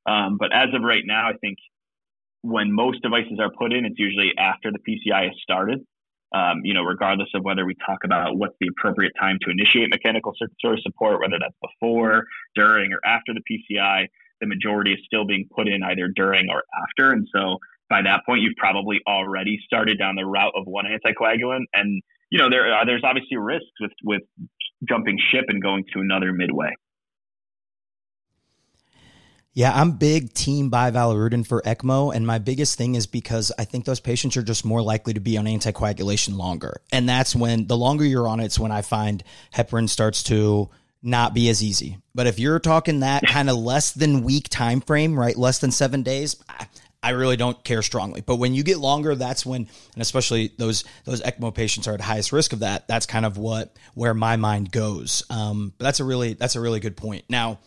Um, 0.07 0.39
but 0.39 0.55
as 0.55 0.69
of 0.75 0.83
right 0.83 1.03
now, 1.05 1.29
I 1.29 1.35
think 1.35 1.59
when 2.43 2.73
most 2.73 3.03
devices 3.03 3.39
are 3.41 3.51
put 3.51 3.73
in, 3.73 3.85
it's 3.85 3.99
usually 3.99 4.33
after 4.39 4.71
the 4.73 4.79
PCI 4.79 5.25
has 5.25 5.37
started. 5.43 5.81
Um, 6.35 6.63
you 6.65 6.75
know, 6.75 6.83
regardless 6.83 7.29
of 7.35 7.45
whether 7.45 7.65
we 7.65 7.77
talk 7.87 7.99
about 8.05 8.37
what's 8.37 8.57
the 8.61 8.67
appropriate 8.67 9.13
time 9.21 9.39
to 9.43 9.51
initiate 9.51 9.89
mechanical 9.89 10.33
circulatory 10.37 10.83
support, 10.83 11.21
whether 11.21 11.39
that's 11.39 11.55
before, 11.63 12.25
during, 12.57 12.93
or 12.93 12.99
after 13.07 13.33
the 13.33 13.41
PCI, 13.49 14.09
the 14.41 14.47
majority 14.49 14.93
is 14.93 14.99
still 15.07 15.25
being 15.25 15.47
put 15.55 15.69
in 15.69 15.85
either 15.85 16.09
during 16.09 16.49
or 16.51 16.65
after. 16.83 17.13
And 17.13 17.29
so 17.33 17.59
by 17.89 18.03
that 18.03 18.21
point, 18.27 18.43
you've 18.43 18.57
probably 18.57 19.01
already 19.07 19.59
started 19.65 19.99
down 19.99 20.17
the 20.17 20.25
route 20.25 20.53
of 20.57 20.65
one 20.67 20.87
anticoagulant. 20.87 21.65
And, 21.73 22.03
you 22.31 22.39
know, 22.39 22.51
there 22.51 22.73
are, 22.73 22.87
there's 22.87 23.03
obviously 23.05 23.37
risks 23.37 23.67
with, 23.81 23.93
with 24.03 24.23
jumping 24.89 25.19
ship 25.33 25.45
and 25.49 25.63
going 25.63 25.85
to 25.93 26.01
another 26.01 26.33
midway. 26.33 26.71
Yeah, 29.57 29.73
I'm 29.73 29.93
big 29.93 30.35
team 30.35 30.69
bivalirudin 30.69 31.47
for 31.47 31.63
ECMO, 31.63 32.13
and 32.13 32.27
my 32.27 32.39
biggest 32.39 32.77
thing 32.77 32.97
is 32.97 33.07
because 33.07 33.53
I 33.57 33.65
think 33.65 33.85
those 33.85 34.01
patients 34.01 34.37
are 34.37 34.43
just 34.43 34.65
more 34.65 34.83
likely 34.83 35.15
to 35.15 35.21
be 35.21 35.39
on 35.39 35.45
anticoagulation 35.45 36.37
longer, 36.37 36.81
and 36.91 37.09
that's 37.09 37.37
when 37.37 37.69
the 37.69 37.77
longer 37.77 38.05
you're 38.05 38.27
on 38.27 38.41
it, 38.41 38.47
it's 38.47 38.59
when 38.59 38.73
I 38.73 38.83
find 38.83 39.23
heparin 39.55 39.89
starts 39.89 40.25
to 40.25 40.71
not 41.05 41.35
be 41.35 41.49
as 41.51 41.63
easy. 41.63 41.99
But 42.17 42.27
if 42.27 42.41
you're 42.41 42.59
talking 42.59 43.01
that 43.01 43.23
kind 43.29 43.49
of 43.49 43.57
less 43.57 43.93
than 43.93 44.25
week 44.25 44.49
time 44.49 44.81
frame, 44.81 45.17
right, 45.17 45.37
less 45.37 45.61
than 45.61 45.71
seven 45.71 46.03
days, 46.03 46.35
I 47.05 47.11
really 47.11 47.37
don't 47.37 47.63
care 47.63 47.83
strongly. 47.83 48.23
But 48.23 48.37
when 48.37 48.55
you 48.55 48.63
get 48.63 48.79
longer, 48.79 49.15
that's 49.15 49.45
when, 49.45 49.69
and 49.93 50.03
especially 50.03 50.53
those 50.57 50.85
those 51.05 51.21
ECMO 51.21 51.55
patients 51.55 51.87
are 51.87 51.93
at 51.93 52.01
highest 52.01 52.33
risk 52.33 52.55
of 52.55 52.61
that. 52.61 52.89
That's 52.89 53.05
kind 53.05 53.27
of 53.27 53.37
what 53.37 53.77
where 53.93 54.15
my 54.15 54.37
mind 54.37 54.73
goes. 54.73 55.23
Um, 55.29 55.75
but 55.77 55.85
that's 55.85 56.01
a 56.01 56.05
really 56.05 56.33
that's 56.33 56.57
a 56.57 56.61
really 56.61 56.81
good 56.81 56.97
point. 56.97 57.25
Now, 57.29 57.59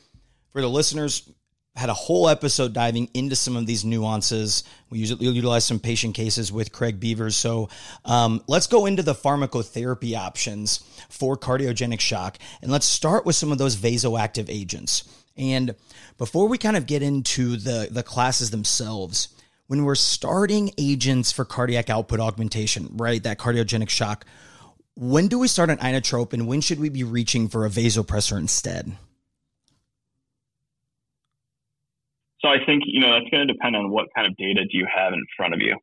for 0.54 0.62
the 0.62 0.68
listeners, 0.68 1.30
had 1.76 1.90
a 1.90 1.94
whole 1.94 2.28
episode 2.28 2.74
diving 2.74 3.10
into 3.14 3.36
some 3.36 3.56
of 3.56 3.68
these 3.68 3.86
nuances. 3.86 4.64
We 4.90 4.98
usually 4.98 5.28
utilize 5.28 5.64
some 5.64 5.80
patient 5.80 6.16
cases 6.16 6.52
with 6.52 6.72
Craig 6.72 7.00
Beavers. 7.00 7.36
So 7.36 7.70
um, 8.04 8.42
let's 8.48 8.66
go 8.66 8.88
into 8.88 9.04
the 9.04 9.14
pharmacotherapy 9.14 10.18
options 10.18 10.80
for 11.10 11.38
cardiogenic 11.38 12.00
shock. 12.00 12.40
And 12.64 12.72
let's 12.72 12.88
start 12.88 13.28
with 13.28 13.36
some 13.36 13.52
of 13.52 13.60
those 13.60 13.76
vasoactive 13.76 14.50
agents. 14.50 15.04
And 15.38 15.76
before 16.18 16.48
we 16.48 16.58
kind 16.58 16.76
of 16.76 16.86
get 16.86 17.02
into 17.04 17.58
the, 17.58 17.88
the 17.90 18.04
classes 18.04 18.52
themselves, 18.52 19.30
when 19.68 19.84
we're 19.84 19.96
starting 19.96 20.72
agents 20.78 21.32
for 21.32 21.46
cardiac 21.46 21.90
output 21.90 22.20
augmentation, 22.20 22.90
right, 22.94 23.22
that 23.24 23.38
cardiogenic 23.38 23.90
shock, 23.90 24.26
when 24.96 25.28
do 25.28 25.38
we 25.38 25.48
start 25.48 25.70
an 25.70 25.78
inotrope 25.78 26.34
and 26.34 26.48
when 26.48 26.62
should 26.62 26.80
we 26.80 26.90
be 26.90 27.04
reaching 27.04 27.48
for 27.48 27.66
a 27.66 27.70
vasopressor 27.70 28.38
instead? 28.38 28.92
So 32.42 32.50
I 32.50 32.64
think 32.66 32.84
you 32.86 33.02
know 33.02 33.14
that's 33.14 33.30
going 33.30 33.48
to 33.48 33.54
depend 33.54 33.76
on 33.76 33.90
what 33.90 34.08
kind 34.16 34.28
of 34.28 34.36
data 34.38 34.64
do 34.64 34.78
you 34.78 34.88
have 34.94 35.14
in 35.14 35.24
front 35.36 35.54
of 35.54 35.60
you, 35.60 35.76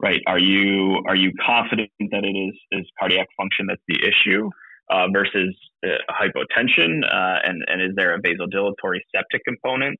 right? 0.00 0.20
Are 0.26 0.38
you 0.38 1.02
are 1.06 1.16
you 1.16 1.32
confident 1.44 1.90
that 1.98 2.24
it 2.24 2.36
is 2.36 2.54
is 2.70 2.86
cardiac 2.98 3.26
function 3.36 3.66
that's 3.66 3.82
the 3.88 3.98
issue 4.02 4.50
uh, 4.88 5.08
versus 5.12 5.56
hypotension, 5.84 7.02
uh, 7.04 7.38
and 7.44 7.62
and 7.66 7.82
is 7.82 7.90
there 7.96 8.14
a 8.14 8.20
vasodilatory 8.20 9.00
septic 9.14 9.42
component? 9.44 9.98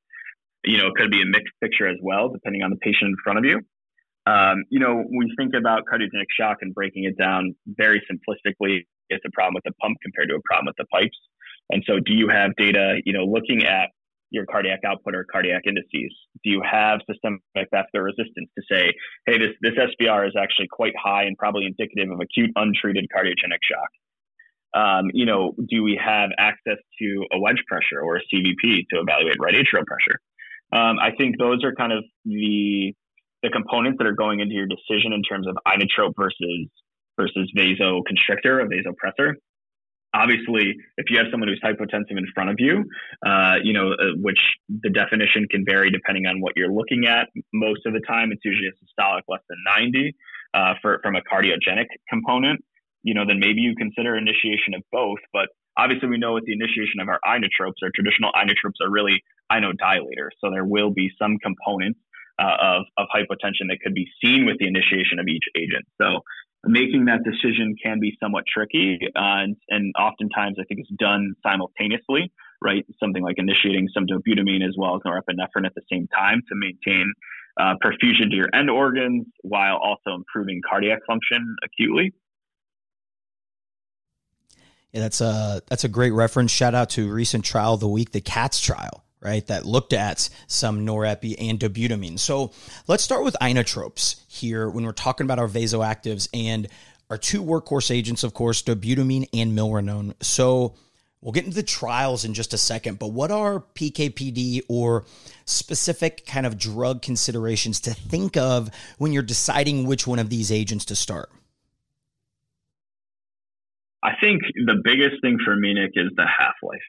You 0.64 0.78
know, 0.78 0.88
it 0.88 0.94
could 0.96 1.10
be 1.10 1.22
a 1.22 1.26
mixed 1.26 1.54
picture 1.62 1.88
as 1.88 1.96
well, 2.02 2.28
depending 2.28 2.62
on 2.62 2.70
the 2.70 2.76
patient 2.76 3.08
in 3.08 3.16
front 3.24 3.38
of 3.38 3.44
you. 3.44 3.60
Um, 4.26 4.64
you 4.68 4.78
know, 4.78 5.02
we 5.08 5.32
think 5.38 5.54
about 5.54 5.84
cardiogenic 5.90 6.28
shock 6.38 6.58
and 6.60 6.74
breaking 6.74 7.04
it 7.04 7.16
down 7.16 7.54
very 7.66 8.00
simplistically, 8.00 8.84
it's 9.08 9.24
a 9.26 9.30
problem 9.32 9.54
with 9.54 9.64
the 9.64 9.72
pump 9.80 9.96
compared 10.02 10.28
to 10.28 10.36
a 10.36 10.40
problem 10.44 10.66
with 10.66 10.76
the 10.76 10.86
pipes. 10.86 11.18
And 11.70 11.82
so, 11.86 11.98
do 11.98 12.12
you 12.12 12.28
have 12.28 12.54
data, 12.56 13.00
you 13.04 13.12
know, 13.12 13.24
looking 13.24 13.64
at 13.64 13.88
your 14.30 14.46
cardiac 14.46 14.80
output 14.86 15.14
or 15.14 15.24
cardiac 15.24 15.62
indices? 15.66 16.14
Do 16.44 16.50
you 16.50 16.62
have 16.62 17.00
systemic 17.10 17.40
vascular 17.54 18.04
resistance 18.04 18.48
to 18.56 18.62
say, 18.70 18.92
hey, 19.26 19.38
this, 19.38 19.50
this 19.60 19.74
SVR 19.74 20.26
is 20.26 20.34
actually 20.38 20.68
quite 20.70 20.94
high 20.96 21.24
and 21.24 21.36
probably 21.36 21.66
indicative 21.66 22.10
of 22.10 22.20
acute 22.20 22.50
untreated 22.56 23.06
cardiogenic 23.14 23.62
shock? 23.62 23.90
Um, 24.74 25.10
you 25.12 25.26
know, 25.26 25.52
do 25.68 25.82
we 25.82 26.00
have 26.02 26.30
access 26.38 26.78
to 27.00 27.24
a 27.32 27.40
wedge 27.40 27.62
pressure 27.66 28.00
or 28.02 28.16
a 28.16 28.20
CVP 28.20 28.86
to 28.90 29.00
evaluate 29.00 29.36
right 29.40 29.54
atrial 29.54 29.84
pressure? 29.86 30.18
Um, 30.72 30.98
I 31.00 31.10
think 31.16 31.36
those 31.38 31.64
are 31.64 31.74
kind 31.74 31.92
of 31.92 32.04
the 32.24 32.94
the 33.42 33.48
components 33.48 33.96
that 33.98 34.06
are 34.06 34.14
going 34.14 34.40
into 34.40 34.54
your 34.54 34.66
decision 34.66 35.12
in 35.12 35.22
terms 35.22 35.46
of 35.48 35.56
inotrope 35.66 36.12
versus 36.16 36.68
versus 37.18 37.50
vasoconstrictor 37.56 38.62
or 38.62 38.68
vasopressor 38.68 39.34
obviously, 40.14 40.74
if 40.96 41.06
you 41.10 41.18
have 41.18 41.26
someone 41.30 41.48
who's 41.48 41.60
hypotensive 41.62 42.16
in 42.18 42.26
front 42.34 42.50
of 42.50 42.56
you, 42.58 42.84
uh, 43.26 43.56
you 43.62 43.72
know, 43.72 43.92
uh, 43.92 44.16
which 44.16 44.38
the 44.68 44.90
definition 44.90 45.46
can 45.50 45.64
vary 45.64 45.90
depending 45.90 46.26
on 46.26 46.40
what 46.40 46.52
you're 46.56 46.72
looking 46.72 47.06
at. 47.06 47.28
Most 47.52 47.86
of 47.86 47.92
the 47.92 48.00
time, 48.06 48.32
it's 48.32 48.44
usually 48.44 48.68
a 48.68 48.76
systolic 48.82 49.22
less 49.28 49.42
than 49.48 49.58
90 49.76 50.14
uh, 50.54 50.74
for, 50.82 51.00
from 51.02 51.16
a 51.16 51.20
cardiogenic 51.20 51.86
component. 52.08 52.60
You 53.02 53.14
know, 53.14 53.24
then 53.26 53.40
maybe 53.40 53.60
you 53.60 53.74
consider 53.76 54.16
initiation 54.16 54.74
of 54.74 54.82
both. 54.92 55.18
But 55.32 55.48
obviously, 55.76 56.08
we 56.08 56.18
know 56.18 56.34
with 56.34 56.44
the 56.44 56.52
initiation 56.52 57.00
of 57.00 57.08
our 57.08 57.20
inotropes, 57.26 57.80
our 57.82 57.90
traditional 57.94 58.30
inotropes 58.32 58.78
are 58.84 58.90
really 58.90 59.22
inodilators. 59.50 60.36
So 60.40 60.50
there 60.50 60.64
will 60.64 60.90
be 60.90 61.10
some 61.18 61.38
components 61.38 61.98
uh, 62.38 62.56
of, 62.60 62.82
of 62.96 63.06
hypotension 63.14 63.68
that 63.68 63.78
could 63.82 63.94
be 63.94 64.06
seen 64.22 64.46
with 64.46 64.58
the 64.58 64.66
initiation 64.66 65.18
of 65.18 65.28
each 65.28 65.44
agent. 65.56 65.84
So 66.00 66.20
making 66.64 67.06
that 67.06 67.20
decision 67.24 67.74
can 67.82 68.00
be 68.00 68.16
somewhat 68.22 68.44
tricky, 68.46 68.98
uh, 69.14 69.44
and, 69.44 69.56
and 69.68 69.92
oftentimes 69.98 70.56
I 70.60 70.64
think 70.64 70.80
it's 70.80 70.96
done 70.98 71.34
simultaneously, 71.42 72.32
right? 72.62 72.84
Something 72.98 73.22
like 73.22 73.36
initiating 73.38 73.88
some 73.94 74.06
dobutamine 74.06 74.66
as 74.66 74.74
well 74.76 74.96
as 74.96 75.02
norepinephrine 75.06 75.66
at 75.66 75.74
the 75.74 75.82
same 75.90 76.06
time 76.08 76.42
to 76.48 76.54
maintain 76.54 77.12
uh, 77.58 77.74
perfusion 77.84 78.30
to 78.30 78.36
your 78.36 78.48
end 78.54 78.70
organs 78.70 79.26
while 79.42 79.76
also 79.76 80.14
improving 80.14 80.60
cardiac 80.68 81.00
function 81.06 81.56
acutely. 81.64 82.12
Yeah, 84.92 85.02
that's 85.02 85.20
a 85.20 85.62
that's 85.68 85.84
a 85.84 85.88
great 85.88 86.12
reference. 86.12 86.50
Shout 86.50 86.74
out 86.74 86.90
to 86.90 87.10
recent 87.12 87.44
trial 87.44 87.74
of 87.74 87.80
the 87.80 87.88
week, 87.88 88.10
the 88.10 88.20
CATS 88.20 88.60
trial, 88.60 89.04
right, 89.20 89.46
that 89.46 89.64
looked 89.64 89.92
at 89.92 90.28
some 90.48 90.84
norepi 90.84 91.36
and 91.38 91.60
dobutamine. 91.60 92.18
So 92.18 92.52
let's 92.88 93.04
start 93.04 93.22
with 93.22 93.36
inotropes 93.40 94.20
here 94.26 94.68
when 94.68 94.84
we're 94.84 94.92
talking 94.92 95.26
about 95.26 95.38
our 95.38 95.48
vasoactives 95.48 96.28
and 96.34 96.68
our 97.08 97.18
two 97.18 97.42
workhorse 97.42 97.90
agents, 97.90 98.24
of 98.24 98.34
course, 98.34 98.62
dobutamine 98.62 99.28
and 99.32 99.56
milrinone. 99.56 100.14
So 100.22 100.74
we'll 101.20 101.32
get 101.32 101.44
into 101.44 101.56
the 101.56 101.62
trials 101.62 102.24
in 102.24 102.34
just 102.34 102.54
a 102.54 102.58
second, 102.58 102.98
but 102.98 103.08
what 103.08 103.30
are 103.30 103.64
PKPD 103.74 104.62
or 104.68 105.04
specific 105.44 106.26
kind 106.26 106.46
of 106.46 106.58
drug 106.58 107.02
considerations 107.02 107.80
to 107.80 107.94
think 107.94 108.36
of 108.36 108.70
when 108.98 109.12
you're 109.12 109.22
deciding 109.22 109.86
which 109.86 110.06
one 110.06 110.18
of 110.18 110.30
these 110.30 110.50
agents 110.50 110.86
to 110.86 110.96
start? 110.96 111.30
I 114.02 114.12
think 114.20 114.42
the 114.54 114.80
biggest 114.82 115.20
thing 115.22 115.38
for 115.44 115.54
me, 115.56 115.74
Nick, 115.74 115.92
is 115.94 116.10
the 116.16 116.26
half 116.26 116.54
life 116.62 116.80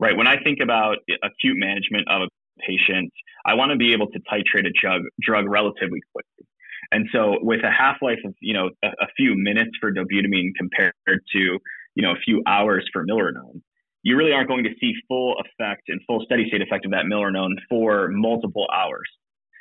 right? 0.00 0.16
When 0.16 0.26
I 0.26 0.42
think 0.42 0.58
about 0.60 0.96
acute 1.22 1.56
management 1.56 2.08
of 2.10 2.22
a 2.22 2.28
patient, 2.66 3.12
I 3.46 3.54
want 3.54 3.70
to 3.70 3.76
be 3.76 3.92
able 3.92 4.08
to 4.08 4.18
titrate 4.20 4.66
a 4.66 4.72
drug, 4.80 5.02
drug 5.20 5.44
relatively 5.46 6.00
quickly. 6.12 6.46
And 6.90 7.06
so 7.12 7.36
with 7.42 7.60
a 7.62 7.70
half-life 7.70 8.18
of, 8.24 8.34
you 8.40 8.54
know, 8.54 8.70
a, 8.82 8.88
a, 8.88 9.06
few 9.16 9.34
minutes 9.36 9.70
for 9.80 9.92
dobutamine 9.92 10.50
compared 10.58 10.94
to, 11.06 11.38
you 11.38 12.02
know, 12.02 12.12
a 12.12 12.20
few 12.24 12.42
hours 12.48 12.88
for 12.92 13.06
milrinone, 13.06 13.62
you 14.02 14.16
really 14.16 14.32
aren't 14.32 14.48
going 14.48 14.64
to 14.64 14.74
see 14.80 14.92
full 15.06 15.36
effect 15.38 15.82
and 15.88 16.00
full 16.06 16.22
steady 16.24 16.48
state 16.48 16.62
effect 16.62 16.84
of 16.86 16.90
that 16.90 17.04
milrinone 17.04 17.54
for 17.68 18.08
multiple 18.08 18.66
hours. 18.74 19.08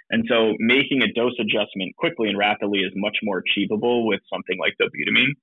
And 0.09 0.25
so 0.27 0.53
making 0.57 1.03
a 1.03 1.13
dose 1.13 1.35
adjustment 1.39 1.95
quickly 1.97 2.29
and 2.29 2.37
rapidly 2.37 2.79
is 2.79 2.91
much 2.95 3.17
more 3.21 3.43
achievable 3.45 4.07
with 4.07 4.21
something 4.33 4.57
like 4.57 4.73
dobutamine. 4.81 5.33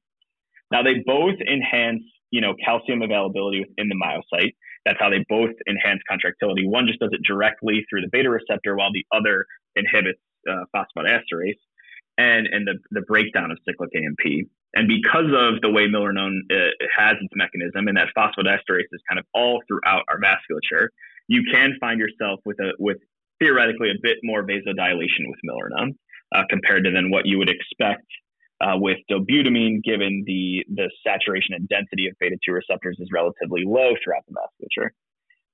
Now 0.71 0.83
they 0.83 1.03
both 1.05 1.37
enhance, 1.41 2.03
you 2.31 2.41
know, 2.41 2.55
calcium 2.65 3.03
availability 3.03 3.61
within 3.61 3.89
the 3.89 3.95
myocyte. 3.95 4.55
That's 4.85 4.99
how 5.01 5.11
they 5.11 5.25
both 5.29 5.51
enhance 5.69 6.01
contractility. 6.09 6.67
One 6.67 6.87
just 6.87 7.01
does 7.01 7.11
it 7.13 7.21
directly 7.27 7.85
through 7.91 8.03
the 8.03 8.09
beta 8.11 8.31
receptor, 8.31 8.77
while 8.77 8.93
the 8.93 9.05
other 9.13 9.47
inhibits 9.75 10.21
uh, 10.49 10.65
phosphodiesterase 10.75 11.59
and 12.19 12.47
and 12.47 12.67
the 12.67 12.79
the 12.91 13.03
breakdown 13.03 13.51
of 13.51 13.59
cyclic 13.65 13.91
AMP. 13.95 14.49
And 14.75 14.89
because 14.89 15.33
of 15.33 15.61
the 15.63 15.71
way 15.71 15.89
milrinone 15.89 16.41
uh, 16.53 16.71
has 16.97 17.15
its 17.21 17.33
mechanism, 17.35 17.89
and 17.89 17.97
that 17.97 18.09
phosphodiesterase 18.17 18.93
is 18.93 19.01
kind 19.09 19.19
of 19.19 19.25
all 19.35 19.63
throughout 19.67 20.03
our 20.09 20.21
vasculature, 20.21 20.89
you 21.29 21.43
can 21.51 21.75
find 21.81 21.99
yourself 21.99 22.41
with 22.45 22.59
a 22.61 22.73
with 22.79 22.99
theoretically 23.39 23.91
a 23.91 23.99
bit 24.03 24.19
more 24.23 24.43
vasodilation 24.47 25.27
with 25.27 25.39
milrinone 25.49 25.95
uh, 26.35 26.43
compared 26.49 26.85
to 26.85 26.91
than 26.91 27.11
what 27.11 27.27
you 27.27 27.39
would 27.39 27.51
expect 27.51 28.07
uh, 28.61 28.77
with 28.77 28.99
dobutamine, 29.11 29.83
given 29.83 30.25
the 30.27 30.65
the 30.69 30.91
saturation 31.07 31.55
and 31.55 31.69
density 31.69 32.09
of 32.09 32.15
beta 32.19 32.37
two 32.45 32.53
receptors 32.53 32.97
is 33.01 33.09
relatively 33.13 33.65
low 33.65 33.93
throughout 34.03 34.25
the 34.29 34.35
vasculature. 34.35 34.91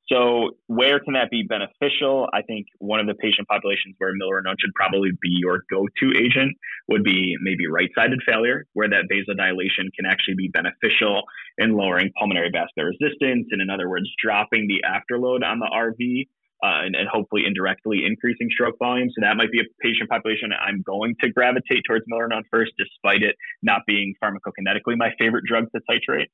So, 0.09 0.51
where 0.67 0.99
can 1.01 1.15
that 1.15 1.31
be 1.31 1.43
beneficial? 1.43 2.29
I 2.35 2.43
think 2.43 2.67
one 2.79 3.01
of 3.01 3.07
the 3.07 3.15
patient 3.15 3.49
populations 3.49 3.95
where 3.99 4.13
milrinone 4.13 4.57
should 4.61 4.75
probably 4.75 5.11
be 5.23 5.31
your 5.31 5.63
go-to 5.71 6.13
agent 6.19 6.57
would 6.89 7.05
be 7.05 7.37
maybe 7.41 7.67
right-sided 7.69 8.21
failure, 8.27 8.67
where 8.75 8.89
that 8.91 9.05
vasodilation 9.11 9.95
can 9.97 10.05
actually 10.07 10.35
be 10.35 10.49
beneficial 10.49 11.23
in 11.59 11.77
lowering 11.77 12.11
pulmonary 12.19 12.51
vascular 12.53 12.91
resistance, 12.91 13.47
and 13.53 13.63
in 13.63 13.71
other 13.71 13.89
words, 13.89 14.09
dropping 14.23 14.67
the 14.67 14.83
afterload 14.85 15.45
on 15.45 15.61
the 15.61 15.71
RV 15.73 16.27
uh, 16.63 16.87
and, 16.87 16.95
and, 16.95 17.09
hopefully 17.11 17.43
indirectly 17.45 18.05
increasing 18.07 18.49
stroke 18.51 18.79
volume. 18.79 19.09
So 19.11 19.21
that 19.23 19.37
might 19.37 19.51
be 19.51 19.61
a 19.61 19.65
patient 19.81 20.09
population 20.09 20.51
I'm 20.55 20.83
going 20.83 21.17
to 21.21 21.29
gravitate 21.29 21.83
towards 21.87 22.05
milrinone 22.07 22.45
first, 22.51 22.73
despite 22.79 23.23
it 23.23 23.35
not 23.63 23.83
being 23.87 24.15
pharmacokinetically 24.23 24.97
my 24.97 25.11
favorite 25.19 25.45
drug 25.45 25.67
to 25.75 25.81
titrate. 25.91 26.31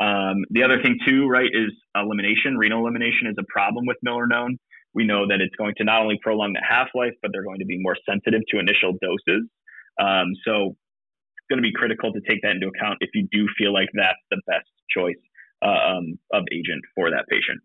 Um, 0.00 0.44
the 0.50 0.62
other 0.62 0.82
thing 0.82 0.98
too, 1.06 1.26
right, 1.26 1.50
is 1.52 1.72
elimination. 1.94 2.56
Renal 2.56 2.80
elimination 2.80 3.26
is 3.26 3.36
a 3.38 3.44
problem 3.48 3.84
with 3.86 3.96
milrinone. 4.06 4.58
We 4.94 5.04
know 5.04 5.26
that 5.26 5.40
it's 5.40 5.54
going 5.56 5.74
to 5.78 5.84
not 5.84 6.02
only 6.02 6.18
prolong 6.22 6.52
the 6.52 6.62
half 6.62 6.88
life, 6.94 7.14
but 7.20 7.30
they're 7.32 7.44
going 7.44 7.58
to 7.58 7.66
be 7.66 7.78
more 7.78 7.96
sensitive 8.08 8.42
to 8.50 8.58
initial 8.60 8.94
doses. 9.02 9.42
Um, 10.00 10.34
so 10.46 10.76
it's 11.38 11.48
going 11.50 11.58
to 11.58 11.66
be 11.66 11.72
critical 11.72 12.12
to 12.12 12.20
take 12.28 12.42
that 12.42 12.52
into 12.52 12.68
account 12.68 12.98
if 13.00 13.10
you 13.14 13.26
do 13.30 13.46
feel 13.58 13.72
like 13.72 13.88
that's 13.94 14.22
the 14.30 14.40
best 14.46 14.70
choice 14.90 15.18
uh, 15.62 15.98
um, 15.98 16.18
of 16.32 16.44
agent 16.52 16.82
for 16.94 17.10
that 17.10 17.26
patient. 17.28 17.60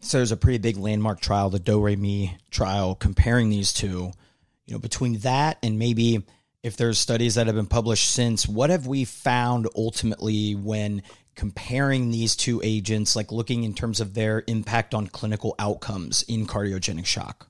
So 0.00 0.18
there's 0.18 0.32
a 0.32 0.36
pretty 0.36 0.58
big 0.58 0.76
landmark 0.76 1.20
trial, 1.20 1.50
the 1.50 1.60
DOREMI 1.60 2.36
trial, 2.50 2.94
comparing 2.94 3.50
these 3.50 3.72
two. 3.72 4.12
You 4.66 4.74
know, 4.74 4.78
between 4.78 5.18
that 5.18 5.58
and 5.62 5.78
maybe 5.78 6.24
if 6.62 6.76
there's 6.76 6.98
studies 6.98 7.34
that 7.34 7.46
have 7.46 7.56
been 7.56 7.66
published 7.66 8.10
since, 8.10 8.46
what 8.46 8.70
have 8.70 8.86
we 8.86 9.04
found 9.04 9.66
ultimately 9.74 10.54
when 10.54 11.02
comparing 11.34 12.10
these 12.10 12.36
two 12.36 12.60
agents, 12.62 13.16
like 13.16 13.32
looking 13.32 13.64
in 13.64 13.74
terms 13.74 14.00
of 14.00 14.14
their 14.14 14.44
impact 14.46 14.94
on 14.94 15.06
clinical 15.06 15.54
outcomes 15.58 16.22
in 16.28 16.46
cardiogenic 16.46 17.06
shock? 17.06 17.48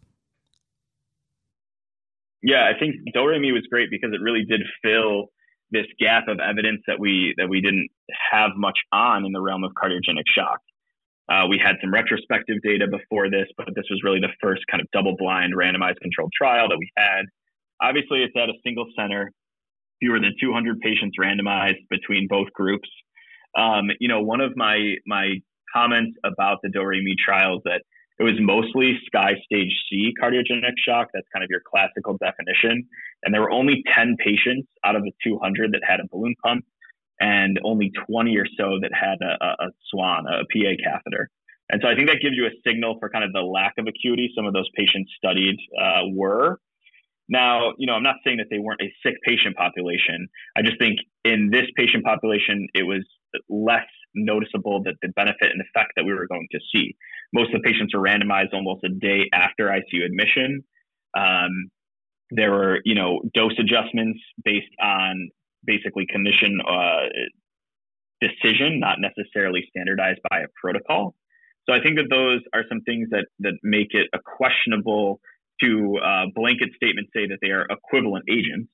Yeah, 2.43 2.71
I 2.75 2.79
think 2.79 2.97
DOREMI 3.15 3.53
was 3.53 3.67
great 3.71 3.91
because 3.91 4.13
it 4.15 4.21
really 4.23 4.45
did 4.49 4.63
fill 4.83 5.27
this 5.71 5.87
gap 5.99 6.29
of 6.29 6.39
evidence 6.41 6.83
that 6.87 6.99
we 6.99 7.35
that 7.37 7.49
we 7.49 7.61
didn't 7.61 7.89
have 8.33 8.51
much 8.57 8.79
on 8.93 9.25
in 9.25 9.33
the 9.33 9.41
realm 9.41 9.63
of 9.63 9.73
cardiogenic 9.73 10.25
shock. 10.35 10.61
Uh, 11.31 11.47
we 11.49 11.61
had 11.63 11.77
some 11.81 11.93
retrospective 11.93 12.59
data 12.63 12.87
before 12.91 13.31
this, 13.31 13.47
but 13.57 13.69
this 13.77 13.87
was 13.89 14.03
really 14.03 14.19
the 14.19 14.35
first 14.43 14.63
kind 14.69 14.81
of 14.81 14.89
double 14.93 15.15
blind 15.17 15.55
randomized 15.55 16.01
controlled 16.03 16.33
trial 16.37 16.69
that 16.69 16.77
we 16.77 16.91
had. 16.97 17.23
Obviously, 17.81 18.23
it's 18.23 18.35
at 18.37 18.49
a 18.49 18.59
single 18.65 18.87
center, 18.99 19.31
fewer 20.01 20.19
than 20.19 20.35
200 20.41 20.81
patients 20.81 21.17
randomized 21.21 21.87
between 21.89 22.27
both 22.29 22.53
groups. 22.53 22.89
Um, 23.57 23.91
you 24.01 24.09
know, 24.09 24.21
one 24.21 24.41
of 24.41 24.57
my 24.57 24.97
my 25.07 25.35
comments 25.73 26.19
about 26.25 26.59
the 26.63 26.69
DOREMI 26.69 27.15
trials 27.25 27.63
that 27.65 27.83
it 28.19 28.25
was 28.25 28.35
mostly 28.39 28.99
SCAI 29.09 29.41
stage 29.45 29.73
C 29.89 30.13
cardiogenic 30.21 30.75
shock. 30.85 31.09
That's 31.15 31.27
kind 31.33 31.45
of 31.45 31.49
your 31.49 31.63
classical 31.65 32.19
definition. 32.19 32.85
And 33.23 33.33
there 33.33 33.41
were 33.41 33.51
only 33.51 33.83
10 33.95 34.17
patients 34.19 34.69
out 34.85 34.97
of 34.97 35.03
the 35.03 35.13
200 35.25 35.73
that 35.73 35.81
had 35.87 36.01
a 36.01 36.09
balloon 36.11 36.35
pump 36.45 36.65
and 37.21 37.61
only 37.65 37.93
20 38.09 38.37
or 38.37 38.47
so 38.57 38.79
that 38.81 38.91
had 38.93 39.19
a, 39.23 39.65
a, 39.65 39.69
swan, 39.91 40.25
a 40.27 40.45
PA 40.53 40.73
catheter. 40.83 41.29
And 41.71 41.81
so 41.83 41.89
I 41.89 41.95
think 41.95 42.09
that 42.09 42.19
gives 42.21 42.35
you 42.35 42.47
a 42.47 42.51
signal 42.67 42.97
for 42.99 43.11
kind 43.11 43.25
of 43.25 43.33
the 43.33 43.43
lack 43.43 43.75
of 43.79 43.87
acuity 43.87 44.31
some 44.35 44.47
of 44.47 44.53
those 44.53 44.69
patients 44.75 45.13
studied 45.17 45.57
uh, 45.81 46.09
were. 46.13 46.59
Now, 47.29 47.75
you 47.79 47.87
know, 47.87 47.93
I'm 47.93 48.03
not 48.03 48.17
saying 48.25 48.39
that 48.39 48.47
they 48.51 48.59
weren't 48.59 48.81
a 48.83 48.93
sick 49.05 49.15
patient 49.25 49.57
population. 49.57 50.27
I 50.57 50.63
just 50.63 50.79
think 50.81 50.99
in 51.25 51.51
this 51.53 51.67
patient 51.77 52.05
population, 52.05 52.67
it 52.75 52.83
was 52.83 53.07
less 53.49 53.87
noticeable 54.17 54.83
that 54.83 54.95
the 55.03 55.09
benefit 55.15 55.53
and 55.53 55.61
effect 55.61 55.93
that 55.95 56.05
we 56.05 56.13
were 56.13 56.27
going 56.27 56.49
to 56.51 56.59
see. 56.75 56.97
Most 57.33 57.55
of 57.55 57.63
the 57.63 57.71
patients 57.71 57.95
were 57.95 58.01
randomized 58.01 58.53
almost 58.53 58.83
a 58.83 58.89
day 58.89 59.31
after 59.33 59.69
ICU 59.69 60.05
admission. 60.05 60.65
Um, 61.17 61.71
there 62.33 62.51
were, 62.51 62.81
you 62.85 62.97
know, 62.97 63.21
dose 63.33 63.55
adjustments 63.59 64.19
based 64.45 64.75
on 64.83 65.31
basically 65.65 66.07
clinician 66.07 66.57
uh, 66.67 67.09
decision, 68.21 68.81
not 68.81 68.99
necessarily 69.01 69.65
standardized 69.71 70.21
by 70.31 70.41
a 70.41 70.47
protocol. 70.61 71.15
So 71.69 71.75
I 71.75 71.81
think 71.83 71.97
that 71.97 72.09
those 72.11 72.41
are 72.55 72.65
some 72.69 72.81
things 72.83 73.09
that 73.11 73.27
that 73.41 73.55
make 73.63 73.89
it 73.91 74.09
a 74.13 74.19
questionable 74.19 75.21
to 75.63 75.99
uh, 76.03 76.25
blanket 76.35 76.71
statement 76.75 77.09
say 77.15 77.27
that 77.27 77.39
they 77.43 77.51
are 77.51 77.67
equivalent 77.71 78.25
agents. 78.31 78.71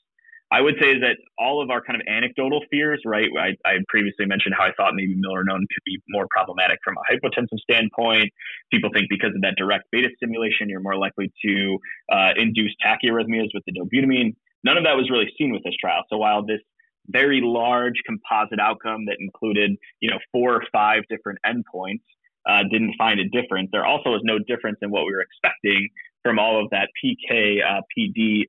I 0.52 0.60
would 0.60 0.76
say 0.80 0.94
that 1.00 1.16
all 1.38 1.60
of 1.60 1.70
our 1.70 1.82
kind 1.82 2.00
of 2.00 2.06
anecdotal 2.06 2.62
fears, 2.70 3.02
right? 3.04 3.26
I, 3.36 3.56
I 3.68 3.78
previously 3.88 4.26
mentioned 4.26 4.54
how 4.56 4.64
I 4.64 4.70
thought 4.76 4.94
maybe 4.94 5.16
milrinone 5.16 5.66
could 5.66 5.84
be 5.84 5.98
more 6.08 6.28
problematic 6.30 6.78
from 6.84 6.94
a 6.96 7.02
hypotensive 7.12 7.58
standpoint. 7.58 8.30
People 8.70 8.90
think 8.94 9.08
because 9.10 9.34
of 9.34 9.42
that 9.42 9.56
direct 9.56 9.90
beta 9.90 10.08
stimulation, 10.16 10.68
you're 10.68 10.80
more 10.80 10.96
likely 10.96 11.32
to 11.44 11.78
uh, 12.12 12.30
induce 12.36 12.72
tachyarrhythmias 12.78 13.50
with 13.54 13.64
the 13.66 13.74
dobutamine. 13.74 14.36
None 14.62 14.78
of 14.78 14.84
that 14.84 14.94
was 14.94 15.10
really 15.10 15.26
seen 15.36 15.52
with 15.52 15.64
this 15.64 15.74
trial. 15.80 16.04
So 16.08 16.18
while 16.18 16.46
this 16.46 16.60
very 17.08 17.40
large 17.42 17.94
composite 18.04 18.60
outcome 18.60 19.06
that 19.06 19.16
included, 19.20 19.76
you 20.00 20.10
know, 20.10 20.18
four 20.32 20.54
or 20.54 20.62
five 20.72 21.02
different 21.08 21.38
endpoints 21.46 22.02
uh, 22.48 22.62
didn't 22.70 22.94
find 22.96 23.20
a 23.20 23.28
difference, 23.28 23.68
there 23.72 23.84
also 23.84 24.10
was 24.10 24.20
no 24.24 24.38
difference 24.38 24.78
in 24.82 24.90
what 24.90 25.04
we 25.04 25.12
were 25.12 25.20
expecting 25.20 25.88
from 26.22 26.38
all 26.38 26.62
of 26.62 26.70
that 26.70 26.88
PK 27.02 27.58
uh, 27.62 27.80
PD 27.96 28.42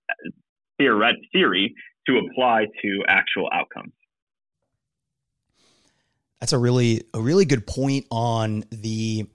theory 0.77 1.73
to 2.07 2.17
apply 2.17 2.65
to 2.81 3.03
actual 3.07 3.49
outcomes. 3.51 3.93
That's 6.39 6.53
a 6.53 6.57
really 6.57 7.03
a 7.13 7.19
really 7.19 7.45
good 7.45 7.65
point 7.65 8.05
on 8.11 8.63
the 8.69 9.27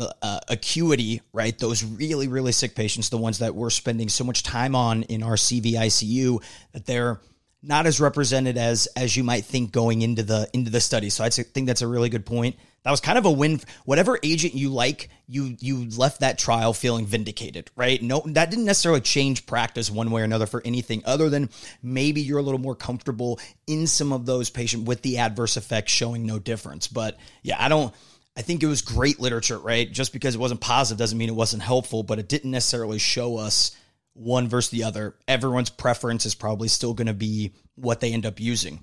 uh, 0.00 0.40
acuity, 0.48 1.20
right? 1.32 1.56
Those 1.56 1.84
really 1.84 2.26
really 2.26 2.50
sick 2.50 2.74
patients, 2.74 3.10
the 3.10 3.18
ones 3.18 3.38
that 3.38 3.54
we're 3.54 3.70
spending 3.70 4.08
so 4.08 4.24
much 4.24 4.42
time 4.42 4.74
on 4.74 5.04
in 5.04 5.22
our 5.22 5.34
CVICU, 5.34 6.42
that 6.72 6.86
they're 6.86 7.20
not 7.62 7.86
as 7.86 8.00
represented 8.00 8.58
as 8.58 8.88
as 8.96 9.16
you 9.16 9.22
might 9.22 9.44
think 9.44 9.72
going 9.72 10.02
into 10.02 10.22
the 10.22 10.48
into 10.52 10.70
the 10.70 10.80
study. 10.80 11.10
So 11.10 11.24
I 11.24 11.30
think 11.30 11.66
that's 11.66 11.82
a 11.82 11.86
really 11.86 12.08
good 12.08 12.26
point. 12.26 12.56
That 12.82 12.90
was 12.90 13.00
kind 13.00 13.16
of 13.16 13.24
a 13.24 13.30
win. 13.30 13.60
Whatever 13.84 14.18
agent 14.24 14.54
you 14.54 14.70
like, 14.70 15.08
you 15.28 15.56
you 15.60 15.88
left 15.90 16.20
that 16.20 16.38
trial 16.38 16.72
feeling 16.72 17.06
vindicated, 17.06 17.70
right? 17.76 18.02
No, 18.02 18.22
that 18.26 18.50
didn't 18.50 18.64
necessarily 18.64 19.00
change 19.00 19.46
practice 19.46 19.90
one 19.90 20.10
way 20.10 20.22
or 20.22 20.24
another 20.24 20.46
for 20.46 20.60
anything 20.64 21.02
other 21.04 21.30
than 21.30 21.50
maybe 21.82 22.20
you're 22.20 22.40
a 22.40 22.42
little 22.42 22.60
more 22.60 22.74
comfortable 22.74 23.38
in 23.68 23.86
some 23.86 24.12
of 24.12 24.26
those 24.26 24.50
patients 24.50 24.86
with 24.86 25.02
the 25.02 25.18
adverse 25.18 25.56
effects 25.56 25.92
showing 25.92 26.26
no 26.26 26.40
difference. 26.40 26.88
But 26.88 27.16
yeah, 27.42 27.56
I 27.58 27.68
don't. 27.68 27.94
I 28.36 28.40
think 28.40 28.62
it 28.62 28.66
was 28.66 28.80
great 28.80 29.20
literature, 29.20 29.58
right? 29.58 29.90
Just 29.90 30.12
because 30.12 30.34
it 30.34 30.38
wasn't 30.38 30.62
positive 30.62 30.98
doesn't 30.98 31.18
mean 31.18 31.28
it 31.28 31.34
wasn't 31.34 31.62
helpful, 31.62 32.02
but 32.02 32.18
it 32.18 32.28
didn't 32.28 32.50
necessarily 32.50 32.98
show 32.98 33.36
us 33.36 33.76
one 34.14 34.48
versus 34.48 34.70
the 34.70 34.84
other. 34.84 35.14
Everyone's 35.26 35.70
preference 35.70 36.26
is 36.26 36.34
probably 36.34 36.68
still 36.68 36.94
going 36.94 37.06
to 37.06 37.14
be 37.14 37.52
what 37.74 38.00
they 38.00 38.12
end 38.12 38.26
up 38.26 38.40
using. 38.40 38.80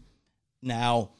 Now, 0.61 1.11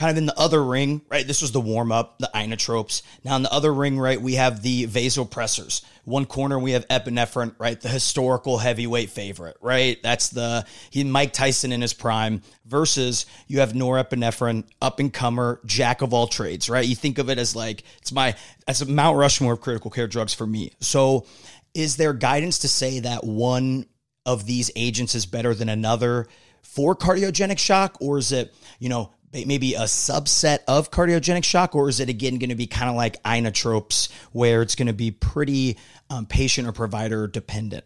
kind 0.00 0.10
of 0.10 0.16
in 0.16 0.24
the 0.24 0.38
other 0.38 0.64
ring, 0.64 1.02
right? 1.10 1.26
This 1.26 1.42
was 1.42 1.52
the 1.52 1.60
warm 1.60 1.92
up, 1.92 2.18
the 2.18 2.30
inotropes. 2.34 3.02
Now 3.22 3.36
in 3.36 3.42
the 3.42 3.52
other 3.52 3.72
ring, 3.72 3.98
right, 3.98 4.20
we 4.20 4.36
have 4.36 4.62
the 4.62 4.86
vasopressors. 4.86 5.82
One 6.04 6.24
corner 6.24 6.58
we 6.58 6.72
have 6.72 6.88
epinephrine, 6.88 7.54
right? 7.58 7.78
The 7.78 7.90
historical 7.90 8.56
heavyweight 8.56 9.10
favorite, 9.10 9.58
right? 9.60 10.02
That's 10.02 10.30
the 10.30 10.64
he 10.88 11.04
Mike 11.04 11.34
Tyson 11.34 11.70
in 11.70 11.82
his 11.82 11.92
prime. 11.92 12.40
Versus 12.64 13.26
you 13.46 13.60
have 13.60 13.72
norepinephrine, 13.72 14.64
up 14.80 15.00
and 15.00 15.12
comer, 15.12 15.60
jack 15.66 16.00
of 16.00 16.14
all 16.14 16.28
trades, 16.28 16.70
right? 16.70 16.86
You 16.86 16.94
think 16.94 17.18
of 17.18 17.28
it 17.28 17.36
as 17.36 17.54
like 17.54 17.84
it's 18.00 18.12
my 18.12 18.36
as 18.66 18.80
a 18.80 18.86
Mount 18.86 19.18
Rushmore 19.18 19.52
of 19.52 19.60
critical 19.60 19.90
care 19.90 20.06
drugs 20.06 20.32
for 20.32 20.46
me. 20.46 20.72
So 20.80 21.26
is 21.74 21.96
there 21.96 22.12
guidance 22.12 22.58
to 22.60 22.68
say 22.68 23.00
that 23.00 23.24
one 23.24 23.86
of 24.26 24.46
these 24.46 24.70
agents 24.76 25.14
is 25.14 25.26
better 25.26 25.54
than 25.54 25.68
another 25.68 26.26
for 26.62 26.94
cardiogenic 26.94 27.58
shock, 27.58 27.96
or 28.00 28.18
is 28.18 28.32
it, 28.32 28.54
you 28.78 28.88
know, 28.88 29.12
maybe 29.32 29.74
a 29.74 29.82
subset 29.82 30.58
of 30.66 30.90
cardiogenic 30.90 31.44
shock, 31.44 31.74
or 31.74 31.88
is 31.88 32.00
it 32.00 32.08
again 32.08 32.38
going 32.38 32.50
to 32.50 32.56
be 32.56 32.66
kind 32.66 32.90
of 32.90 32.96
like 32.96 33.22
inotropes 33.22 34.10
where 34.32 34.62
it's 34.62 34.74
going 34.74 34.88
to 34.88 34.92
be 34.92 35.10
pretty 35.10 35.76
um, 36.10 36.26
patient 36.26 36.66
or 36.66 36.72
provider 36.72 37.26
dependent? 37.26 37.84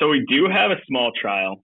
So 0.00 0.08
we 0.08 0.24
do 0.28 0.48
have 0.50 0.70
a 0.70 0.76
small 0.86 1.12
trial, 1.18 1.62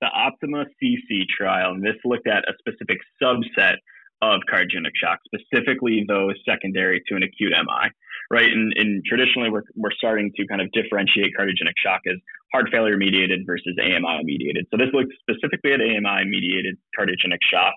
the 0.00 0.08
Optima 0.08 0.64
CC 0.82 1.22
trial, 1.38 1.72
and 1.72 1.84
this 1.84 1.94
looked 2.04 2.26
at 2.26 2.44
a 2.48 2.52
specific 2.58 2.98
subset 3.22 3.76
of 4.20 4.40
cardiogenic 4.52 4.92
shock, 4.94 5.20
specifically 5.24 6.04
those 6.06 6.34
secondary 6.48 7.02
to 7.08 7.14
an 7.14 7.22
acute 7.22 7.52
MI, 7.52 7.90
right? 8.30 8.50
And, 8.50 8.72
and 8.76 9.02
traditionally, 9.04 9.50
we're, 9.50 9.64
we're 9.74 9.92
starting 9.96 10.32
to 10.36 10.46
kind 10.46 10.60
of 10.60 10.70
differentiate 10.72 11.32
cardiogenic 11.38 11.76
shock 11.76 12.00
as 12.06 12.16
heart 12.52 12.66
failure 12.70 12.96
mediated 12.96 13.40
versus 13.46 13.76
AMI 13.80 14.24
mediated. 14.24 14.66
So 14.70 14.76
this 14.76 14.88
looked 14.92 15.12
specifically 15.20 15.72
at 15.72 15.80
AMI 15.80 16.28
mediated 16.28 16.76
cardiogenic 16.98 17.42
shock. 17.50 17.74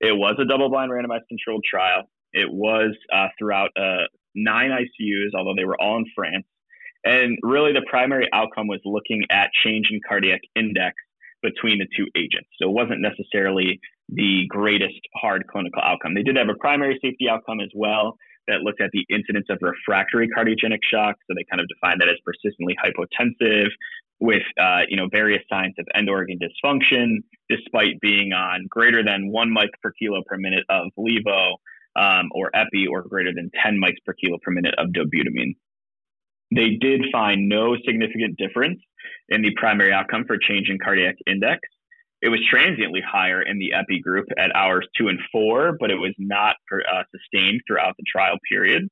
It 0.00 0.12
was 0.12 0.36
a 0.38 0.44
double 0.44 0.68
blind 0.68 0.92
randomized 0.92 1.26
controlled 1.28 1.64
trial. 1.68 2.04
It 2.32 2.50
was 2.50 2.94
uh, 3.12 3.28
throughout 3.38 3.70
uh, 3.76 4.06
nine 4.34 4.70
ICUs, 4.70 5.36
although 5.36 5.54
they 5.56 5.64
were 5.64 5.80
all 5.80 5.96
in 5.96 6.04
France. 6.14 6.44
And 7.04 7.38
really, 7.42 7.72
the 7.72 7.86
primary 7.88 8.28
outcome 8.32 8.66
was 8.66 8.80
looking 8.84 9.22
at 9.30 9.50
change 9.64 9.88
in 9.90 10.00
cardiac 10.06 10.40
index 10.54 10.94
between 11.42 11.78
the 11.78 11.86
two 11.96 12.06
agents. 12.16 12.48
So 12.60 12.68
it 12.68 12.72
wasn't 12.72 13.00
necessarily 13.00 13.80
the 14.08 14.46
greatest 14.48 15.00
hard 15.14 15.46
clinical 15.46 15.80
outcome. 15.82 16.14
They 16.14 16.22
did 16.22 16.36
have 16.36 16.48
a 16.48 16.58
primary 16.58 16.98
safety 17.02 17.28
outcome 17.30 17.60
as 17.60 17.70
well 17.74 18.16
that 18.48 18.60
looked 18.62 18.80
at 18.80 18.90
the 18.92 19.06
incidence 19.08 19.46
of 19.50 19.58
refractory 19.60 20.28
cardiogenic 20.28 20.80
shock. 20.82 21.16
So 21.26 21.34
they 21.36 21.44
kind 21.50 21.60
of 21.60 21.68
defined 21.68 22.00
that 22.00 22.08
as 22.08 22.16
persistently 22.24 22.76
hypotensive 22.82 23.68
with 24.20 24.42
uh, 24.60 24.80
you 24.88 24.96
know 24.96 25.08
various 25.10 25.42
signs 25.50 25.74
of 25.78 25.86
end 25.94 26.10
organ 26.10 26.38
dysfunction, 26.38 27.18
despite 27.48 28.00
being 28.00 28.32
on 28.32 28.66
greater 28.68 29.04
than 29.04 29.30
one 29.30 29.52
mic 29.52 29.70
per 29.82 29.92
kilo 29.92 30.22
per 30.26 30.36
minute 30.36 30.64
of 30.68 30.88
levo 30.98 31.52
um, 31.98 32.28
or 32.32 32.50
epi, 32.54 32.86
or 32.86 33.02
greater 33.02 33.32
than 33.34 33.50
10 33.62 33.80
mics 33.82 33.98
per 34.04 34.14
kilo 34.14 34.38
per 34.42 34.50
minute 34.50 34.74
of 34.78 34.88
dobutamine. 34.88 35.54
They 36.54 36.76
did 36.80 37.02
find 37.12 37.48
no 37.48 37.76
significant 37.84 38.38
difference 38.38 38.80
in 39.28 39.42
the 39.42 39.52
primary 39.56 39.92
outcome 39.92 40.24
for 40.26 40.38
change 40.38 40.68
in 40.70 40.78
cardiac 40.78 41.16
index. 41.26 41.60
It 42.20 42.28
was 42.28 42.40
transiently 42.50 43.00
higher 43.00 43.40
in 43.42 43.58
the 43.58 43.74
epi 43.74 44.00
group 44.00 44.26
at 44.36 44.54
hours 44.54 44.86
two 44.96 45.08
and 45.08 45.20
four, 45.30 45.76
but 45.78 45.90
it 45.90 45.96
was 45.96 46.14
not 46.18 46.56
uh, 46.72 47.02
sustained 47.14 47.60
throughout 47.66 47.94
the 47.96 48.04
trial 48.10 48.36
period. 48.50 48.88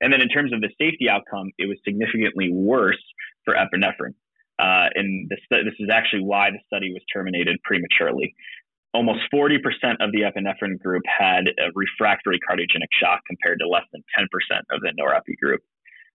And 0.00 0.12
then 0.12 0.20
in 0.20 0.28
terms 0.28 0.52
of 0.52 0.60
the 0.60 0.70
safety 0.80 1.08
outcome, 1.08 1.50
it 1.56 1.66
was 1.66 1.78
significantly 1.84 2.50
worse 2.52 3.02
for 3.44 3.54
epinephrine. 3.54 4.14
Uh, 4.58 4.90
and 4.94 5.28
this, 5.28 5.38
this 5.50 5.74
is 5.78 5.88
actually 5.90 6.22
why 6.22 6.50
the 6.50 6.58
study 6.66 6.92
was 6.92 7.02
terminated 7.12 7.58
prematurely. 7.64 8.34
Almost 8.92 9.20
40% 9.32 9.58
of 10.00 10.12
the 10.12 10.22
epinephrine 10.22 10.78
group 10.78 11.02
had 11.06 11.46
a 11.48 11.70
refractory 11.74 12.38
cardiogenic 12.38 12.90
shock 13.00 13.20
compared 13.26 13.60
to 13.60 13.68
less 13.68 13.84
than 13.92 14.02
10% 14.18 14.26
of 14.70 14.80
the 14.80 14.92
norepi 15.00 15.36
group. 15.40 15.62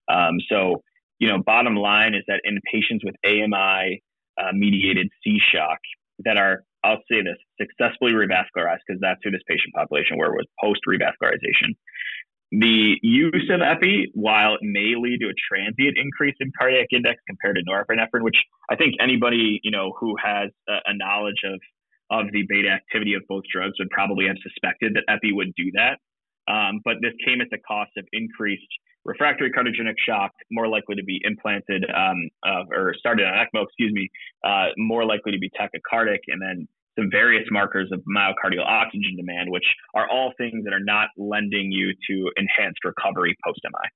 Um, 0.09 0.39
so, 0.49 0.83
you 1.19 1.29
know, 1.29 1.43
bottom 1.43 1.77
line 1.77 2.15
is 2.15 2.23
that 2.29 2.41
in 2.45 2.59
patients 2.71 3.05
with 3.05 3.15
AMI 3.25 4.03
uh, 4.39 4.53
mediated 4.53 5.09
C 5.25 5.39
shock 5.53 5.79
that 6.25 6.37
are, 6.37 6.65
I'll 6.85 7.03
say 7.11 7.23
this, 7.23 7.37
successfully 7.61 8.13
revascularized, 8.13 8.81
because 8.87 9.01
that's 9.01 9.21
who 9.23 9.31
this 9.31 9.43
patient 9.49 9.75
population 9.75 10.17
were, 10.19 10.33
was 10.33 10.47
post 10.61 10.81
revascularization. 10.89 11.75
The 12.53 12.97
use 13.03 13.51
of 13.51 13.61
epi, 13.61 14.11
while 14.15 14.55
it 14.55 14.61
may 14.63 14.95
lead 14.97 15.19
to 15.21 15.29
a 15.29 15.35
transient 15.51 15.99
increase 15.99 16.37
in 16.39 16.53
cardiac 16.57 16.87
index 16.93 17.21
compared 17.27 17.57
to 17.57 17.63
norepinephrine, 17.69 18.23
which 18.23 18.37
I 18.71 18.77
think 18.77 18.95
anybody 19.01 19.61
you 19.65 19.73
know 19.73 19.93
who 19.99 20.15
has 20.23 20.51
a, 20.69 20.79
a 20.87 20.95
knowledge 20.97 21.43
of 21.45 21.61
of 22.11 22.31
the 22.33 22.45
beta 22.49 22.69
activity 22.69 23.15
of 23.15 23.23
both 23.29 23.43
drugs 23.53 23.75
would 23.81 23.91
probably 23.91 24.27
have 24.27 24.37
suspected 24.43 24.95
that 24.95 25.03
epi 25.13 25.33
would 25.33 25.53
do 25.57 25.73
that. 25.75 25.99
Um, 26.47 26.81
but 26.85 26.99
this 27.03 27.15
came 27.27 27.41
at 27.41 27.49
the 27.51 27.59
cost 27.59 27.91
of 27.97 28.07
increased 28.13 28.63
refractory 29.07 29.51
cardiogenic 29.51 29.95
shock, 30.07 30.33
more 30.51 30.69
likely 30.69 30.97
to 30.97 31.05
be 31.05 31.21
implanted 31.25 31.85
um, 31.95 32.29
uh, 32.47 32.65
or 32.77 32.95
started 32.99 33.25
on 33.25 33.35
ECMO, 33.35 33.65
excuse 33.65 33.93
me, 33.93 34.11
uh, 34.45 34.67
more 34.77 35.05
likely 35.05 35.33
to 35.33 35.39
be 35.39 35.51
tachycardic, 35.51 36.19
and 36.29 36.43
then 36.43 36.69
some 36.99 37.09
various 37.11 37.45
markers 37.51 37.91
of 37.93 38.01
myocardial 38.01 38.65
oxygen 38.67 39.17
demand, 39.17 39.51
which 39.51 39.65
are 39.95 40.09
all 40.11 40.33
things 40.39 40.65
that 40.65 40.73
are 40.73 40.83
not 40.83 41.09
lending 41.17 41.71
you 41.71 41.93
to 42.09 42.31
enhanced 42.37 42.81
recovery 42.85 43.37
post 43.45 43.61
MI. 43.65 43.89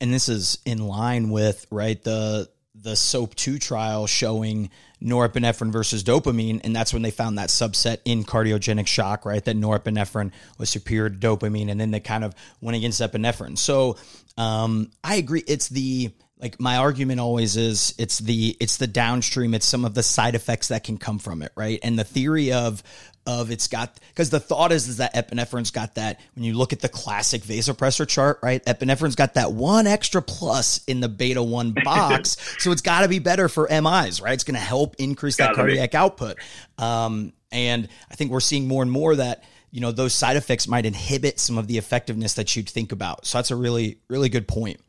And 0.00 0.14
this 0.14 0.28
is 0.28 0.58
in 0.64 0.78
line 0.78 1.30
with 1.30 1.66
right 1.70 2.02
the 2.02 2.48
the 2.74 2.96
SOAP 2.96 3.34
2 3.34 3.58
trial 3.58 4.06
showing 4.06 4.70
norepinephrine 5.02 5.72
versus 5.72 6.04
dopamine. 6.04 6.60
And 6.64 6.74
that's 6.74 6.92
when 6.92 7.02
they 7.02 7.10
found 7.10 7.38
that 7.38 7.48
subset 7.48 7.98
in 8.04 8.24
cardiogenic 8.24 8.86
shock, 8.86 9.24
right? 9.24 9.44
That 9.44 9.56
norepinephrine 9.56 10.32
was 10.58 10.70
superior 10.70 11.10
to 11.10 11.16
dopamine. 11.16 11.70
And 11.70 11.80
then 11.80 11.90
they 11.90 12.00
kind 12.00 12.24
of 12.24 12.34
went 12.60 12.76
against 12.76 13.00
epinephrine. 13.00 13.58
So 13.58 13.96
um, 14.36 14.90
I 15.02 15.16
agree. 15.16 15.44
It's 15.46 15.68
the, 15.68 16.12
like 16.40 16.58
my 16.58 16.78
argument 16.78 17.20
always 17.20 17.56
is 17.56 17.94
it's 17.98 18.18
the 18.18 18.56
it's 18.60 18.78
the 18.78 18.86
downstream 18.86 19.52
it's 19.54 19.66
some 19.66 19.84
of 19.84 19.94
the 19.94 20.02
side 20.02 20.34
effects 20.34 20.68
that 20.68 20.84
can 20.84 20.96
come 20.96 21.18
from 21.18 21.42
it 21.42 21.52
right 21.54 21.78
and 21.82 21.98
the 21.98 22.04
theory 22.04 22.52
of 22.52 22.82
of 23.26 23.50
it's 23.50 23.68
got 23.68 23.98
because 24.08 24.30
the 24.30 24.40
thought 24.40 24.72
is 24.72 24.88
is 24.88 24.96
that 24.96 25.14
epinephrine's 25.14 25.70
got 25.70 25.94
that 25.96 26.18
when 26.34 26.44
you 26.44 26.54
look 26.54 26.72
at 26.72 26.80
the 26.80 26.88
classic 26.88 27.42
vasopressor 27.42 28.08
chart 28.08 28.38
right 28.42 28.64
epinephrine's 28.64 29.14
got 29.14 29.34
that 29.34 29.52
one 29.52 29.86
extra 29.86 30.22
plus 30.22 30.82
in 30.86 31.00
the 31.00 31.08
beta 31.08 31.42
1 31.42 31.74
box. 31.84 32.36
So 32.58 32.72
it's 32.72 32.82
got 32.82 33.02
to 33.02 33.08
be 33.08 33.18
better 33.18 33.48
for 33.48 33.68
mis 33.70 34.20
right? 34.20 34.32
It's 34.32 34.44
going 34.44 34.54
to 34.54 34.60
help 34.60 34.96
increase 34.98 35.36
that 35.36 35.54
cardiac 35.54 35.92
be. 35.92 35.96
output. 35.96 36.38
Um, 36.78 37.32
and 37.52 37.88
i 38.10 38.14
think 38.14 38.30
we're 38.30 38.38
seeing 38.38 38.68
more 38.68 38.80
and 38.80 38.92
more 38.92 39.16
that 39.16 39.42
you 39.70 39.80
know 39.80 39.92
those 39.92 40.14
side 40.14 40.36
effects 40.36 40.68
might 40.68 40.86
inhibit 40.86 41.38
some 41.38 41.58
of 41.58 41.66
the 41.66 41.78
effectiveness 41.78 42.34
that 42.34 42.54
you'd 42.56 42.68
think 42.68 42.92
about. 42.92 43.26
So 43.26 43.38
that's 43.38 43.50
a 43.50 43.56
really 43.56 43.98
really 44.08 44.28
good 44.28 44.48
point. 44.48 44.80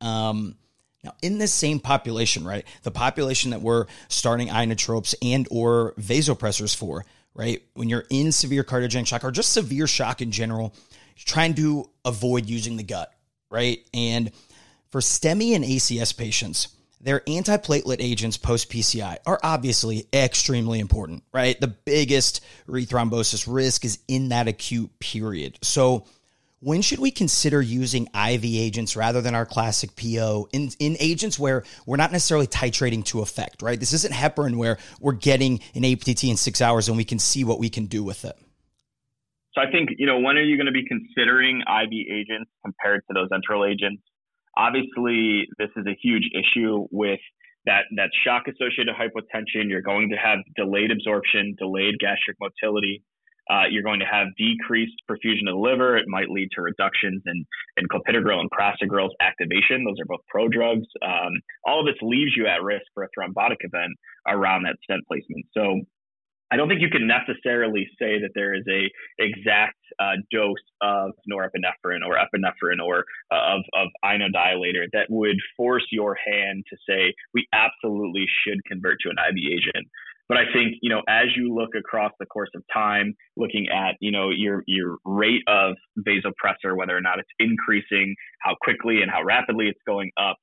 Um, 0.00 0.56
now, 1.04 1.14
in 1.22 1.38
this 1.38 1.52
same 1.52 1.78
population, 1.78 2.44
right, 2.44 2.66
the 2.82 2.90
population 2.90 3.52
that 3.52 3.62
we're 3.62 3.86
starting 4.08 4.48
inotropes 4.48 5.14
and 5.22 5.46
or 5.50 5.94
vasopressors 6.00 6.74
for, 6.74 7.04
right, 7.36 7.62
when 7.74 7.88
you're 7.88 8.06
in 8.10 8.32
severe 8.32 8.64
cardiogenic 8.64 9.06
shock 9.06 9.22
or 9.22 9.30
just 9.30 9.52
severe 9.52 9.86
shock 9.86 10.22
in 10.22 10.32
general, 10.32 10.74
trying 11.16 11.54
to 11.54 11.88
avoid 12.04 12.48
using 12.48 12.76
the 12.76 12.82
gut, 12.82 13.12
right? 13.50 13.78
And 13.94 14.32
for 14.90 15.00
STEMI 15.00 15.54
and 15.54 15.64
ACS 15.64 16.16
patients, 16.16 16.68
their 17.00 17.20
antiplatelet 17.20 17.98
agents 18.00 18.38
post 18.38 18.70
PCI 18.70 19.18
are 19.26 19.38
obviously 19.42 20.08
extremely 20.12 20.80
important, 20.80 21.22
right? 21.32 21.60
The 21.60 21.68
biggest 21.68 22.42
rethrombosis 22.66 23.46
risk 23.46 23.84
is 23.84 23.98
in 24.08 24.30
that 24.30 24.48
acute 24.48 24.98
period. 24.98 25.58
So 25.62 26.06
when 26.60 26.82
should 26.82 26.98
we 26.98 27.10
consider 27.10 27.60
using 27.60 28.06
IV 28.14 28.44
agents 28.44 28.96
rather 28.96 29.20
than 29.20 29.34
our 29.34 29.44
classic 29.44 29.90
PO 29.96 30.48
in, 30.52 30.70
in 30.78 30.96
agents 31.00 31.38
where 31.38 31.64
we're 31.84 31.96
not 31.96 32.12
necessarily 32.12 32.46
titrating 32.46 33.04
to 33.06 33.20
effect, 33.20 33.62
right? 33.62 33.78
This 33.78 33.92
isn't 33.92 34.14
heparin 34.14 34.56
where 34.56 34.78
we're 35.00 35.12
getting 35.12 35.60
an 35.74 35.84
APTT 35.84 36.24
in 36.24 36.36
six 36.36 36.62
hours 36.62 36.88
and 36.88 36.96
we 36.96 37.04
can 37.04 37.18
see 37.18 37.44
what 37.44 37.58
we 37.58 37.68
can 37.68 37.86
do 37.86 38.02
with 38.02 38.24
it. 38.24 38.36
So 39.54 39.62
I 39.62 39.70
think, 39.70 39.90
you 39.98 40.06
know, 40.06 40.18
when 40.18 40.36
are 40.36 40.42
you 40.42 40.56
going 40.56 40.66
to 40.66 40.72
be 40.72 40.86
considering 40.86 41.60
IV 41.60 41.92
agents 41.92 42.50
compared 42.62 43.02
to 43.08 43.14
those 43.14 43.28
enteral 43.30 43.70
agents? 43.70 44.02
Obviously, 44.56 45.48
this 45.58 45.70
is 45.76 45.86
a 45.86 45.96
huge 46.02 46.24
issue 46.32 46.86
with 46.90 47.20
that, 47.64 47.84
that 47.96 48.10
shock 48.24 48.44
associated 48.48 48.94
hypotension. 48.94 49.68
You're 49.68 49.82
going 49.82 50.10
to 50.10 50.16
have 50.16 50.38
delayed 50.56 50.90
absorption, 50.90 51.54
delayed 51.58 51.98
gastric 51.98 52.36
motility. 52.40 53.02
Uh, 53.50 53.64
you're 53.70 53.82
going 53.82 54.00
to 54.00 54.06
have 54.06 54.28
decreased 54.36 54.94
perfusion 55.08 55.48
of 55.48 55.54
the 55.54 55.60
liver. 55.60 55.96
It 55.96 56.06
might 56.08 56.28
lead 56.28 56.48
to 56.52 56.62
reductions 56.62 57.22
in, 57.26 57.44
in 57.76 57.86
clopidogrel 57.88 58.40
and 58.40 58.50
prasugrel's 58.50 59.14
activation. 59.20 59.84
Those 59.84 60.00
are 60.00 60.06
both 60.06 60.24
prodrugs. 60.34 60.86
Um, 61.02 61.32
all 61.64 61.80
of 61.80 61.86
this 61.86 62.00
leaves 62.02 62.32
you 62.36 62.46
at 62.46 62.62
risk 62.62 62.84
for 62.94 63.04
a 63.04 63.08
thrombotic 63.16 63.58
event 63.60 63.92
around 64.28 64.64
that 64.64 64.76
stent 64.82 65.06
placement. 65.06 65.46
So 65.54 65.80
I 66.50 66.56
don't 66.56 66.68
think 66.68 66.80
you 66.80 66.90
can 66.90 67.08
necessarily 67.08 67.88
say 67.98 68.20
that 68.20 68.30
there 68.34 68.54
is 68.54 68.62
a 68.70 68.88
exact 69.18 69.78
uh, 69.98 70.14
dose 70.30 70.54
of 70.80 71.10
norepinephrine 71.30 72.06
or 72.06 72.16
epinephrine 72.16 72.84
or 72.84 73.04
uh, 73.32 73.56
of, 73.56 73.62
of 73.74 73.88
inodilator 74.04 74.86
that 74.92 75.06
would 75.10 75.36
force 75.56 75.84
your 75.90 76.14
hand 76.14 76.64
to 76.70 76.76
say 76.88 77.12
we 77.34 77.48
absolutely 77.52 78.26
should 78.46 78.64
convert 78.64 78.98
to 79.00 79.10
an 79.10 79.16
IV 79.18 79.36
agent. 79.52 79.88
But 80.28 80.38
I 80.38 80.44
think, 80.52 80.74
you 80.82 80.90
know, 80.90 81.02
as 81.08 81.26
you 81.36 81.54
look 81.54 81.70
across 81.78 82.12
the 82.18 82.26
course 82.26 82.50
of 82.56 82.62
time, 82.72 83.14
looking 83.36 83.68
at, 83.72 83.94
you 84.00 84.10
know, 84.10 84.30
your 84.30 84.64
your 84.66 84.96
rate 85.04 85.42
of 85.46 85.76
vasopressor, 85.98 86.76
whether 86.76 86.96
or 86.96 87.00
not 87.00 87.18
it's 87.18 87.30
increasing, 87.38 88.14
how 88.40 88.56
quickly 88.60 89.02
and 89.02 89.10
how 89.10 89.22
rapidly 89.22 89.68
it's 89.68 89.80
going 89.86 90.10
up, 90.16 90.36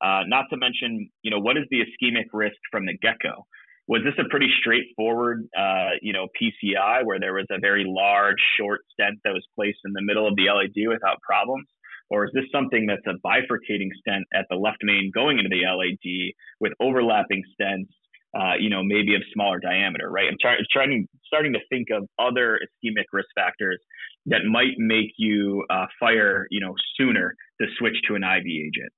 uh, 0.00 0.22
not 0.26 0.44
to 0.50 0.56
mention, 0.56 1.10
you 1.22 1.30
know, 1.30 1.40
what 1.40 1.56
is 1.56 1.64
the 1.70 1.80
ischemic 1.80 2.26
risk 2.32 2.56
from 2.70 2.86
the 2.86 2.96
get-go? 3.02 3.44
Was 3.86 4.02
this 4.04 4.14
a 4.18 4.28
pretty 4.30 4.48
straightforward, 4.60 5.46
uh, 5.58 5.98
you 6.00 6.12
know, 6.12 6.28
PCI 6.40 7.04
where 7.04 7.20
there 7.20 7.34
was 7.34 7.46
a 7.50 7.58
very 7.60 7.84
large 7.86 8.40
short 8.58 8.80
stent 8.92 9.18
that 9.24 9.32
was 9.32 9.44
placed 9.56 9.78
in 9.84 9.92
the 9.92 10.02
middle 10.02 10.26
of 10.26 10.36
the 10.36 10.46
LAD 10.46 10.88
without 10.88 11.20
problems? 11.20 11.66
Or 12.08 12.24
is 12.24 12.30
this 12.34 12.44
something 12.52 12.86
that's 12.86 13.06
a 13.06 13.18
bifurcating 13.26 13.90
stent 13.98 14.24
at 14.32 14.46
the 14.48 14.56
left 14.56 14.78
main 14.82 15.10
going 15.12 15.38
into 15.38 15.50
the 15.50 15.64
LAD 15.66 16.32
with 16.60 16.72
overlapping 16.80 17.42
stents 17.60 17.88
uh, 18.34 18.54
you 18.58 18.70
know, 18.70 18.82
maybe 18.82 19.14
of 19.14 19.22
smaller 19.32 19.58
diameter, 19.60 20.10
right? 20.10 20.26
I'm 20.28 20.36
trying, 20.40 20.58
trying, 20.70 21.08
starting 21.26 21.52
to 21.52 21.60
think 21.70 21.88
of 21.90 22.08
other 22.18 22.58
ischemic 22.58 23.04
risk 23.12 23.28
factors 23.34 23.80
that 24.26 24.40
might 24.50 24.78
make 24.78 25.12
you 25.18 25.64
uh, 25.70 25.86
fire, 26.00 26.46
you 26.50 26.60
know, 26.60 26.74
sooner 26.96 27.34
to 27.60 27.66
switch 27.78 27.96
to 28.08 28.14
an 28.14 28.22
IV 28.24 28.44
agent. 28.46 28.92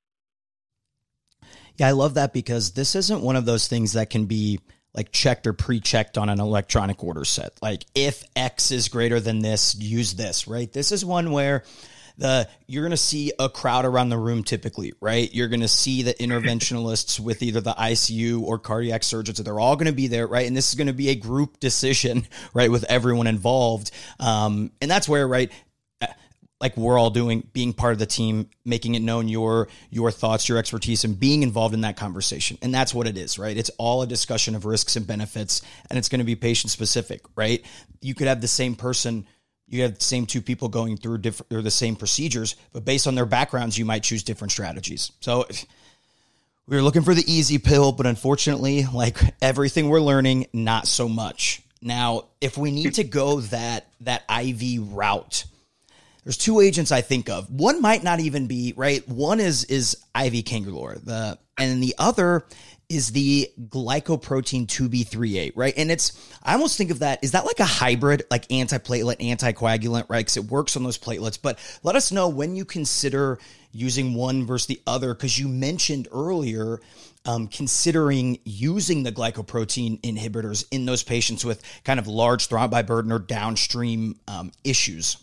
Yeah, 1.76 1.88
I 1.88 1.92
love 1.92 2.14
that 2.14 2.32
because 2.32 2.72
this 2.72 2.94
isn't 2.94 3.20
one 3.20 3.36
of 3.36 3.44
those 3.44 3.68
things 3.68 3.92
that 3.92 4.08
can 4.08 4.24
be 4.24 4.60
like 4.94 5.12
checked 5.12 5.46
or 5.46 5.52
pre-checked 5.52 6.16
on 6.16 6.30
an 6.30 6.40
electronic 6.40 7.04
order 7.04 7.24
set. 7.24 7.58
Like 7.60 7.84
if 7.94 8.24
X 8.34 8.70
is 8.70 8.88
greater 8.88 9.20
than 9.20 9.40
this, 9.40 9.74
use 9.74 10.14
this, 10.14 10.48
right? 10.48 10.72
This 10.72 10.90
is 10.90 11.04
one 11.04 11.32
where 11.32 11.64
the 12.18 12.48
you're 12.66 12.82
going 12.82 12.90
to 12.90 12.96
see 12.96 13.32
a 13.38 13.48
crowd 13.48 13.84
around 13.84 14.08
the 14.08 14.18
room 14.18 14.42
typically, 14.42 14.94
right? 15.00 15.32
You're 15.32 15.48
going 15.48 15.60
to 15.60 15.68
see 15.68 16.02
the 16.02 16.14
interventionalists 16.14 17.20
with 17.20 17.42
either 17.42 17.60
the 17.60 17.74
ICU 17.74 18.42
or 18.42 18.58
cardiac 18.58 19.02
surgeons. 19.02 19.38
They're 19.38 19.60
all 19.60 19.76
going 19.76 19.86
to 19.86 19.92
be 19.92 20.08
there, 20.08 20.26
right? 20.26 20.46
And 20.46 20.56
this 20.56 20.68
is 20.68 20.74
going 20.74 20.86
to 20.86 20.92
be 20.92 21.10
a 21.10 21.14
group 21.14 21.60
decision, 21.60 22.26
right, 22.54 22.70
with 22.70 22.84
everyone 22.84 23.26
involved. 23.26 23.90
Um, 24.18 24.72
and 24.80 24.90
that's 24.90 25.08
where, 25.08 25.26
right, 25.26 25.50
like 26.60 26.76
we're 26.76 26.98
all 26.98 27.10
doing 27.10 27.46
being 27.52 27.72
part 27.72 27.92
of 27.92 27.98
the 27.98 28.06
team 28.06 28.48
making 28.64 28.94
it 28.94 29.00
known 29.00 29.28
your 29.28 29.68
your 29.90 30.10
thoughts 30.10 30.48
your 30.48 30.58
expertise 30.58 31.04
and 31.04 31.18
being 31.18 31.42
involved 31.42 31.74
in 31.74 31.82
that 31.82 31.96
conversation 31.96 32.56
and 32.62 32.74
that's 32.74 32.94
what 32.94 33.06
it 33.06 33.18
is 33.18 33.38
right 33.38 33.56
it's 33.56 33.70
all 33.78 34.02
a 34.02 34.06
discussion 34.06 34.54
of 34.54 34.64
risks 34.64 34.96
and 34.96 35.06
benefits 35.06 35.62
and 35.90 35.98
it's 35.98 36.08
going 36.08 36.18
to 36.18 36.24
be 36.24 36.36
patient 36.36 36.70
specific 36.70 37.20
right 37.34 37.64
you 38.00 38.14
could 38.14 38.26
have 38.26 38.40
the 38.40 38.48
same 38.48 38.74
person 38.74 39.26
you 39.68 39.82
have 39.82 39.98
the 39.98 40.04
same 40.04 40.26
two 40.26 40.40
people 40.40 40.68
going 40.68 40.96
through 40.96 41.18
different 41.18 41.52
or 41.52 41.62
the 41.62 41.70
same 41.70 41.96
procedures, 41.96 42.56
but 42.72 42.84
based 42.84 43.06
on 43.06 43.14
their 43.14 43.26
backgrounds, 43.26 43.76
you 43.76 43.84
might 43.84 44.02
choose 44.02 44.22
different 44.22 44.52
strategies. 44.52 45.12
So 45.20 45.46
we 46.68 46.76
were 46.76 46.82
looking 46.82 47.02
for 47.02 47.14
the 47.14 47.24
easy 47.30 47.58
pill, 47.58 47.92
but 47.92 48.06
unfortunately, 48.06 48.86
like 48.92 49.18
everything 49.42 49.88
we're 49.88 50.00
learning, 50.00 50.46
not 50.52 50.86
so 50.86 51.08
much. 51.08 51.62
Now, 51.82 52.24
if 52.40 52.56
we 52.56 52.70
need 52.70 52.94
to 52.94 53.04
go 53.04 53.40
that 53.40 53.86
that 54.00 54.24
IV 54.30 54.92
route, 54.92 55.44
there's 56.26 56.36
two 56.36 56.58
agents 56.58 56.90
I 56.90 57.02
think 57.02 57.28
of. 57.28 57.48
One 57.48 57.80
might 57.80 58.02
not 58.02 58.18
even 58.18 58.48
be 58.48 58.74
right. 58.76 59.08
One 59.08 59.38
is 59.38 59.62
is 59.64 59.94
IV 60.20 60.32
cangrelor, 60.44 61.02
the 61.04 61.38
and 61.56 61.80
the 61.80 61.94
other 61.98 62.44
is 62.88 63.12
the 63.12 63.48
glycoprotein 63.68 64.66
2B/3A, 64.66 65.52
right? 65.54 65.74
And 65.76 65.90
it's, 65.90 66.36
I 66.42 66.54
almost 66.54 66.76
think 66.76 66.90
of 66.90 66.98
that, 66.98 67.20
is 67.22 67.30
that 67.32 67.44
like 67.44 67.60
a 67.60 67.64
hybrid, 67.64 68.24
like 68.28 68.48
antiplatelet, 68.48 69.18
anticoagulant, 69.20 70.06
right? 70.08 70.18
Because 70.18 70.36
it 70.36 70.46
works 70.46 70.76
on 70.76 70.82
those 70.82 70.98
platelets. 70.98 71.38
But 71.40 71.60
let 71.84 71.94
us 71.94 72.10
know 72.10 72.28
when 72.28 72.56
you 72.56 72.64
consider 72.64 73.38
using 73.70 74.14
one 74.14 74.46
versus 74.46 74.66
the 74.66 74.80
other, 74.84 75.14
because 75.14 75.38
you 75.38 75.46
mentioned 75.46 76.08
earlier 76.10 76.80
um, 77.24 77.46
considering 77.46 78.38
using 78.44 79.04
the 79.04 79.12
glycoprotein 79.12 80.00
inhibitors 80.00 80.64
in 80.72 80.86
those 80.86 81.04
patients 81.04 81.44
with 81.44 81.62
kind 81.84 82.00
of 82.00 82.08
large 82.08 82.48
thrombi 82.48 82.84
burden 82.84 83.12
or 83.12 83.20
downstream 83.20 84.18
um, 84.26 84.50
issues. 84.64 85.18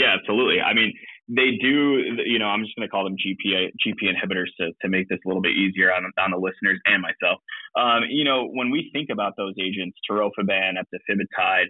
Yeah, 0.00 0.16
absolutely. 0.18 0.62
I 0.62 0.72
mean, 0.72 0.94
they 1.28 1.60
do, 1.60 2.00
you 2.24 2.38
know, 2.38 2.46
I'm 2.46 2.64
just 2.64 2.74
going 2.74 2.88
to 2.88 2.90
call 2.90 3.04
them 3.04 3.16
GP 3.20 3.68
GP 3.84 4.08
inhibitors 4.08 4.48
to, 4.58 4.72
to 4.80 4.88
make 4.88 5.08
this 5.10 5.18
a 5.26 5.28
little 5.28 5.42
bit 5.42 5.52
easier 5.52 5.92
on, 5.92 6.10
on 6.18 6.30
the 6.30 6.38
listeners 6.38 6.80
and 6.86 7.02
myself. 7.02 7.38
Um, 7.78 8.08
you 8.08 8.24
know, 8.24 8.48
when 8.48 8.70
we 8.70 8.88
think 8.94 9.10
about 9.12 9.34
those 9.36 9.52
agents, 9.60 9.98
tirofiban, 10.10 10.80
eptifibatide, 10.80 11.66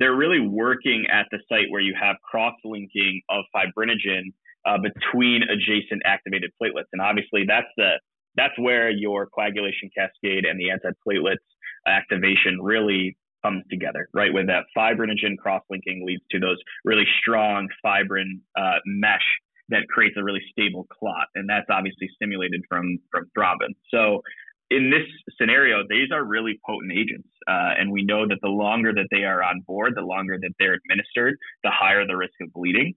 they're 0.00 0.16
really 0.16 0.40
working 0.40 1.06
at 1.12 1.26
the 1.30 1.38
site 1.48 1.70
where 1.70 1.80
you 1.80 1.94
have 2.00 2.16
cross-linking 2.28 3.22
of 3.30 3.44
fibrinogen 3.54 4.32
uh, 4.66 4.78
between 4.82 5.42
adjacent 5.44 6.02
activated 6.04 6.50
platelets, 6.60 6.90
and 6.92 7.00
obviously 7.00 7.44
that's 7.46 7.70
the 7.76 8.00
that's 8.36 8.58
where 8.58 8.90
your 8.90 9.26
coagulation 9.26 9.90
cascade 9.96 10.44
and 10.44 10.58
the 10.58 10.70
antiplatelets 10.74 11.46
activation 11.86 12.60
really 12.60 13.16
comes 13.42 13.64
together, 13.70 14.08
right? 14.12 14.32
With 14.32 14.46
that 14.46 14.64
fibrinogen 14.76 15.36
cross-linking 15.38 16.04
leads 16.06 16.22
to 16.30 16.38
those 16.38 16.58
really 16.84 17.04
strong 17.20 17.68
fibrin 17.84 18.40
uh, 18.58 18.78
mesh 18.86 19.28
that 19.68 19.86
creates 19.88 20.16
a 20.18 20.24
really 20.24 20.42
stable 20.50 20.86
clot, 20.90 21.28
and 21.34 21.48
that's 21.48 21.66
obviously 21.70 22.08
stimulated 22.14 22.62
from 22.68 22.98
from 23.10 23.30
thrombin. 23.36 23.74
So 23.90 24.22
in 24.70 24.90
this 24.90 25.06
scenario, 25.40 25.82
these 25.88 26.10
are 26.12 26.24
really 26.24 26.60
potent 26.64 26.92
agents, 26.92 27.28
uh, 27.48 27.74
and 27.78 27.90
we 27.90 28.04
know 28.04 28.26
that 28.28 28.38
the 28.42 28.48
longer 28.48 28.92
that 28.92 29.08
they 29.10 29.24
are 29.24 29.42
on 29.42 29.62
board, 29.66 29.94
the 29.96 30.02
longer 30.02 30.38
that 30.40 30.52
they're 30.58 30.74
administered, 30.74 31.36
the 31.64 31.70
higher 31.70 32.06
the 32.06 32.16
risk 32.16 32.34
of 32.40 32.52
bleeding. 32.52 32.94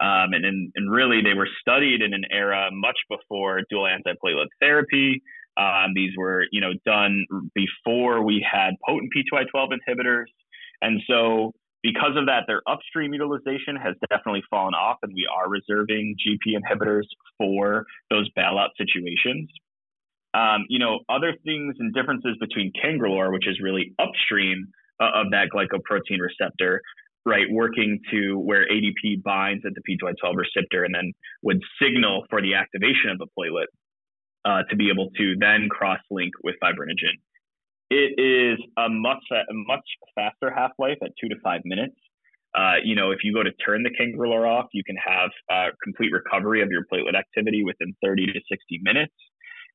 Um, 0.00 0.34
and, 0.34 0.44
and 0.74 0.90
really, 0.90 1.22
they 1.22 1.34
were 1.34 1.48
studied 1.60 2.02
in 2.02 2.12
an 2.12 2.24
era 2.30 2.68
much 2.72 2.98
before 3.08 3.60
dual 3.70 3.84
antiplatelet 3.84 4.48
therapy, 4.60 5.22
um, 5.56 5.92
these 5.94 6.10
were, 6.16 6.46
you 6.52 6.60
know, 6.60 6.72
done 6.84 7.24
before 7.54 8.22
we 8.24 8.44
had 8.50 8.74
potent 8.86 9.10
P2Y12 9.16 9.68
inhibitors. 9.78 10.26
And 10.82 11.00
so 11.08 11.52
Because 11.84 12.16
of 12.16 12.24
that, 12.26 12.44
their 12.46 12.62
upstream 12.66 13.12
utilization 13.12 13.76
has 13.76 13.94
definitely 14.08 14.42
fallen 14.48 14.72
off, 14.72 14.96
and 15.02 15.12
we 15.14 15.28
are 15.30 15.50
reserving 15.50 16.16
GP 16.16 16.56
inhibitors 16.56 17.04
for 17.36 17.84
those 18.08 18.26
bailout 18.32 18.70
situations. 18.78 19.50
Um, 20.32 20.64
you 20.70 20.78
know, 20.78 21.00
other 21.10 21.34
things 21.44 21.76
and 21.78 21.92
differences 21.92 22.36
between 22.40 22.72
Cangrelor, 22.82 23.30
which 23.30 23.46
is 23.46 23.60
really 23.62 23.92
upstream 23.98 24.68
uh, 24.98 25.10
of 25.14 25.30
that 25.32 25.48
glycoprotein 25.54 26.20
receptor, 26.20 26.80
right, 27.26 27.46
working 27.50 28.00
to 28.10 28.38
where 28.38 28.66
ADP 28.66 29.22
binds 29.22 29.64
at 29.66 29.72
the 29.74 29.82
P2Y12 29.82 30.36
receptor 30.36 30.84
and 30.84 30.94
then 30.94 31.12
would 31.42 31.60
signal 31.80 32.24
for 32.30 32.40
the 32.40 32.54
activation 32.54 33.10
of 33.10 33.18
the 33.18 33.26
platelet 33.38 33.66
uh, 34.44 34.62
to 34.70 34.76
be 34.76 34.90
able 34.90 35.10
to 35.16 35.34
then 35.38 35.68
cross 35.70 36.00
link 36.10 36.32
with 36.42 36.54
fibrinogen. 36.62 37.16
It 37.90 38.18
is 38.18 38.58
a 38.78 38.88
much 38.88 39.22
a 39.30 39.52
much 39.52 39.84
faster 40.14 40.50
half 40.50 40.72
life 40.78 40.98
at 41.02 41.10
two 41.20 41.28
to 41.28 41.36
five 41.42 41.60
minutes. 41.64 41.96
Uh, 42.54 42.76
you 42.84 42.94
know, 42.94 43.10
if 43.10 43.18
you 43.24 43.34
go 43.34 43.42
to 43.42 43.50
turn 43.64 43.82
the 43.82 43.90
Cangrelor 43.90 44.48
off, 44.48 44.66
you 44.72 44.84
can 44.84 44.96
have 44.96 45.30
uh, 45.50 45.70
complete 45.82 46.12
recovery 46.12 46.62
of 46.62 46.70
your 46.70 46.82
platelet 46.92 47.16
activity 47.18 47.64
within 47.64 47.94
30 48.02 48.26
to 48.26 48.40
60 48.48 48.80
minutes. 48.82 49.12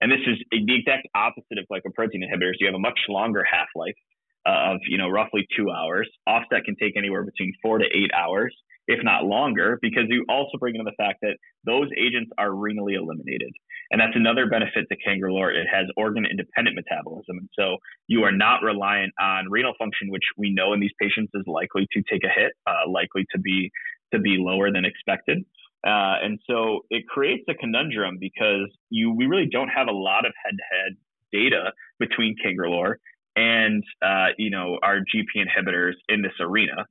And 0.02 0.10
this 0.10 0.22
is 0.26 0.38
the 0.52 0.76
exact 0.76 1.08
opposite 1.14 1.58
of 1.60 1.66
glycoprotein 1.70 2.24
inhibitors. 2.24 2.54
You 2.60 2.68
have 2.68 2.76
a 2.76 2.80
much 2.80 3.00
longer 3.10 3.44
half 3.44 3.68
life 3.76 3.96
uh, 4.46 4.74
of 4.74 4.80
you 4.88 4.98
know 4.98 5.10
roughly 5.10 5.46
two 5.56 5.70
hours. 5.70 6.10
Offset 6.28 6.64
can 6.64 6.76
take 6.80 6.96
anywhere 6.98 7.24
between 7.24 7.54
four 7.62 7.80
to 7.80 7.86
eight 7.86 8.12
hours, 8.16 8.56
if 8.88 9.04
not 9.04 9.26
longer, 9.26 9.78
because 9.82 10.04
you 10.08 10.26
also 10.30 10.58
bring 10.58 10.76
in 10.76 10.86
the 10.86 10.94
fact 10.98 11.20
that 11.22 11.36
those 11.66 11.90
agents 11.98 12.32
are 12.38 12.50
renally 12.50 12.96
eliminated. 12.96 13.52
And 13.92 14.00
that's 14.00 14.16
another 14.16 14.48
benefit 14.48 14.86
to 14.92 14.98
Cangrelor. 14.98 15.54
It 15.54 15.68
has 15.72 15.88
organ 15.98 16.26
independent 16.26 16.76
metabolism. 16.76 17.38
And 17.40 17.50
so 17.58 17.78
you 18.08 18.24
are 18.24 18.32
not 18.32 18.62
reliant 18.62 19.14
on 19.20 19.50
renal 19.50 19.74
function, 19.80 20.12
which 20.12 20.26
we 20.38 20.54
know 20.54 20.74
in 20.74 20.80
these 20.80 20.92
patients 21.02 21.32
is 21.34 21.44
likely 21.48 21.88
to 21.94 22.04
take 22.10 22.24
a 22.24 22.30
hit, 22.30 22.54
uh, 22.68 22.90
likely 22.90 23.26
to 23.32 23.40
be 23.40 23.72
to 24.14 24.20
be 24.20 24.38
lower 24.40 24.72
than 24.72 24.86
expected. 24.86 25.40
Uh, 25.86 26.20
and 26.22 26.40
so 26.46 26.82
it 26.90 27.08
creates 27.08 27.44
a 27.50 27.54
conundrum 27.54 28.18
because 28.20 28.70
you 28.90 29.12
we 29.12 29.26
really 29.26 29.48
don't 29.52 29.70
have 29.70 29.88
a 29.88 29.92
lot 29.92 30.26
of 30.26 30.34
head 30.44 30.56
to 30.58 30.64
head 30.76 30.98
data 31.32 31.72
between 32.00 32.36
Cangrelor 32.44 32.96
and 33.36 33.84
uh, 34.02 34.28
you 34.38 34.50
know 34.50 34.78
our 34.84 34.98
GP 35.00 35.38
inhibitors 35.38 35.94
in 36.10 36.22
this 36.22 36.34
arena. 36.40 36.86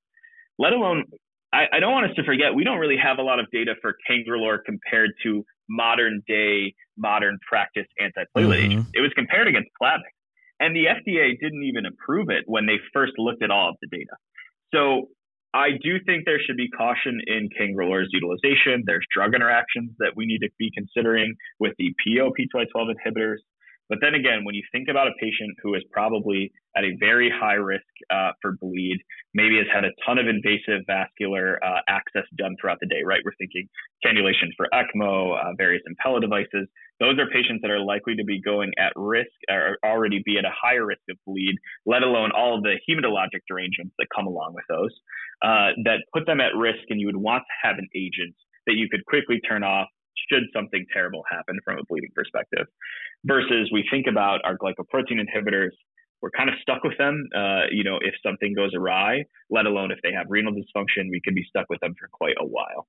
Let 0.58 0.72
alone, 0.72 1.04
I, 1.52 1.66
I, 1.72 1.80
don't 1.80 1.92
want 1.92 2.10
us 2.10 2.16
to 2.16 2.24
forget 2.24 2.54
we 2.54 2.64
don't 2.64 2.78
really 2.78 2.96
have 2.96 3.18
a 3.18 3.22
lot 3.22 3.38
of 3.38 3.46
data 3.52 3.74
for 3.80 3.94
Cangrelor 4.10 4.58
compared 4.64 5.10
to 5.22 5.44
modern 5.68 6.22
day, 6.26 6.74
modern 6.96 7.38
practice 7.48 7.86
antiplatelet 8.00 8.26
mm-hmm. 8.34 8.52
agents. 8.52 8.90
It 8.94 9.00
was 9.00 9.12
compared 9.14 9.48
against 9.48 9.70
Plavix, 9.80 10.12
and 10.60 10.74
the 10.74 10.86
FDA 10.86 11.38
didn't 11.40 11.64
even 11.64 11.86
approve 11.86 12.30
it 12.30 12.44
when 12.46 12.66
they 12.66 12.78
first 12.92 13.12
looked 13.18 13.42
at 13.42 13.50
all 13.50 13.70
of 13.70 13.76
the 13.80 13.88
data. 13.88 14.16
So 14.74 15.08
I 15.54 15.70
do 15.82 15.96
think 16.04 16.24
there 16.26 16.40
should 16.44 16.56
be 16.56 16.68
caution 16.68 17.20
in 17.26 17.48
Cangrelor's 17.58 18.10
utilization. 18.12 18.82
There's 18.84 19.06
drug 19.14 19.34
interactions 19.34 19.92
that 19.98 20.12
we 20.14 20.26
need 20.26 20.40
to 20.40 20.50
be 20.58 20.70
considering 20.76 21.34
with 21.58 21.72
the 21.78 21.94
PO 22.04 22.32
P2Y12 22.38 22.92
inhibitors. 22.94 23.38
But 23.88 23.98
then 24.00 24.14
again, 24.14 24.44
when 24.44 24.54
you 24.54 24.62
think 24.70 24.88
about 24.88 25.08
a 25.08 25.12
patient 25.20 25.56
who 25.62 25.74
is 25.74 25.82
probably 25.90 26.52
at 26.76 26.84
a 26.84 26.96
very 27.00 27.30
high 27.30 27.54
risk 27.54 27.88
uh, 28.10 28.32
for 28.42 28.56
bleed, 28.60 28.98
maybe 29.34 29.56
has 29.56 29.66
had 29.72 29.84
a 29.84 29.90
ton 30.06 30.18
of 30.18 30.26
invasive 30.28 30.84
vascular 30.86 31.58
uh, 31.64 31.80
access 31.88 32.24
done 32.36 32.54
throughout 32.60 32.78
the 32.80 32.86
day, 32.86 33.02
right? 33.04 33.20
We're 33.24 33.36
thinking 33.38 33.68
cannulation 34.04 34.52
for 34.56 34.68
ECMO, 34.72 35.36
uh, 35.36 35.52
various 35.56 35.82
Impella 35.88 36.20
devices. 36.20 36.68
Those 37.00 37.18
are 37.18 37.26
patients 37.32 37.62
that 37.62 37.70
are 37.70 37.78
likely 37.78 38.16
to 38.16 38.24
be 38.24 38.40
going 38.40 38.72
at 38.78 38.92
risk 38.96 39.30
or 39.48 39.78
already 39.84 40.20
be 40.24 40.36
at 40.36 40.44
a 40.44 40.52
higher 40.52 40.84
risk 40.84 41.02
of 41.08 41.16
bleed, 41.26 41.56
let 41.86 42.02
alone 42.02 42.30
all 42.36 42.60
the 42.60 42.76
hematologic 42.88 43.40
derangements 43.48 43.94
that 43.98 44.08
come 44.14 44.26
along 44.26 44.54
with 44.54 44.64
those, 44.68 44.90
uh, 45.42 45.72
that 45.84 46.02
put 46.12 46.26
them 46.26 46.40
at 46.40 46.54
risk. 46.56 46.82
And 46.90 47.00
you 47.00 47.06
would 47.06 47.16
want 47.16 47.44
to 47.44 47.68
have 47.68 47.78
an 47.78 47.88
agent 47.94 48.34
that 48.66 48.74
you 48.74 48.88
could 48.90 49.04
quickly 49.06 49.40
turn 49.40 49.62
off 49.62 49.88
should 50.30 50.44
something 50.54 50.84
terrible 50.92 51.22
happen 51.30 51.58
from 51.64 51.78
a 51.78 51.84
bleeding 51.88 52.10
perspective. 52.14 52.66
Versus 53.24 53.70
we 53.72 53.84
think 53.90 54.06
about 54.08 54.40
our 54.44 54.56
glycoprotein 54.56 55.20
inhibitors, 55.20 55.70
we're 56.20 56.30
kind 56.30 56.48
of 56.48 56.56
stuck 56.60 56.82
with 56.82 56.96
them. 56.98 57.28
Uh, 57.34 57.62
you 57.70 57.84
know, 57.84 57.98
if 58.00 58.14
something 58.24 58.54
goes 58.54 58.74
awry, 58.74 59.24
let 59.50 59.66
alone 59.66 59.90
if 59.90 59.98
they 60.02 60.12
have 60.12 60.26
renal 60.28 60.52
dysfunction, 60.52 61.10
we 61.10 61.20
could 61.24 61.34
be 61.34 61.44
stuck 61.48 61.66
with 61.68 61.80
them 61.80 61.94
for 61.98 62.08
quite 62.12 62.36
a 62.40 62.46
while. 62.46 62.86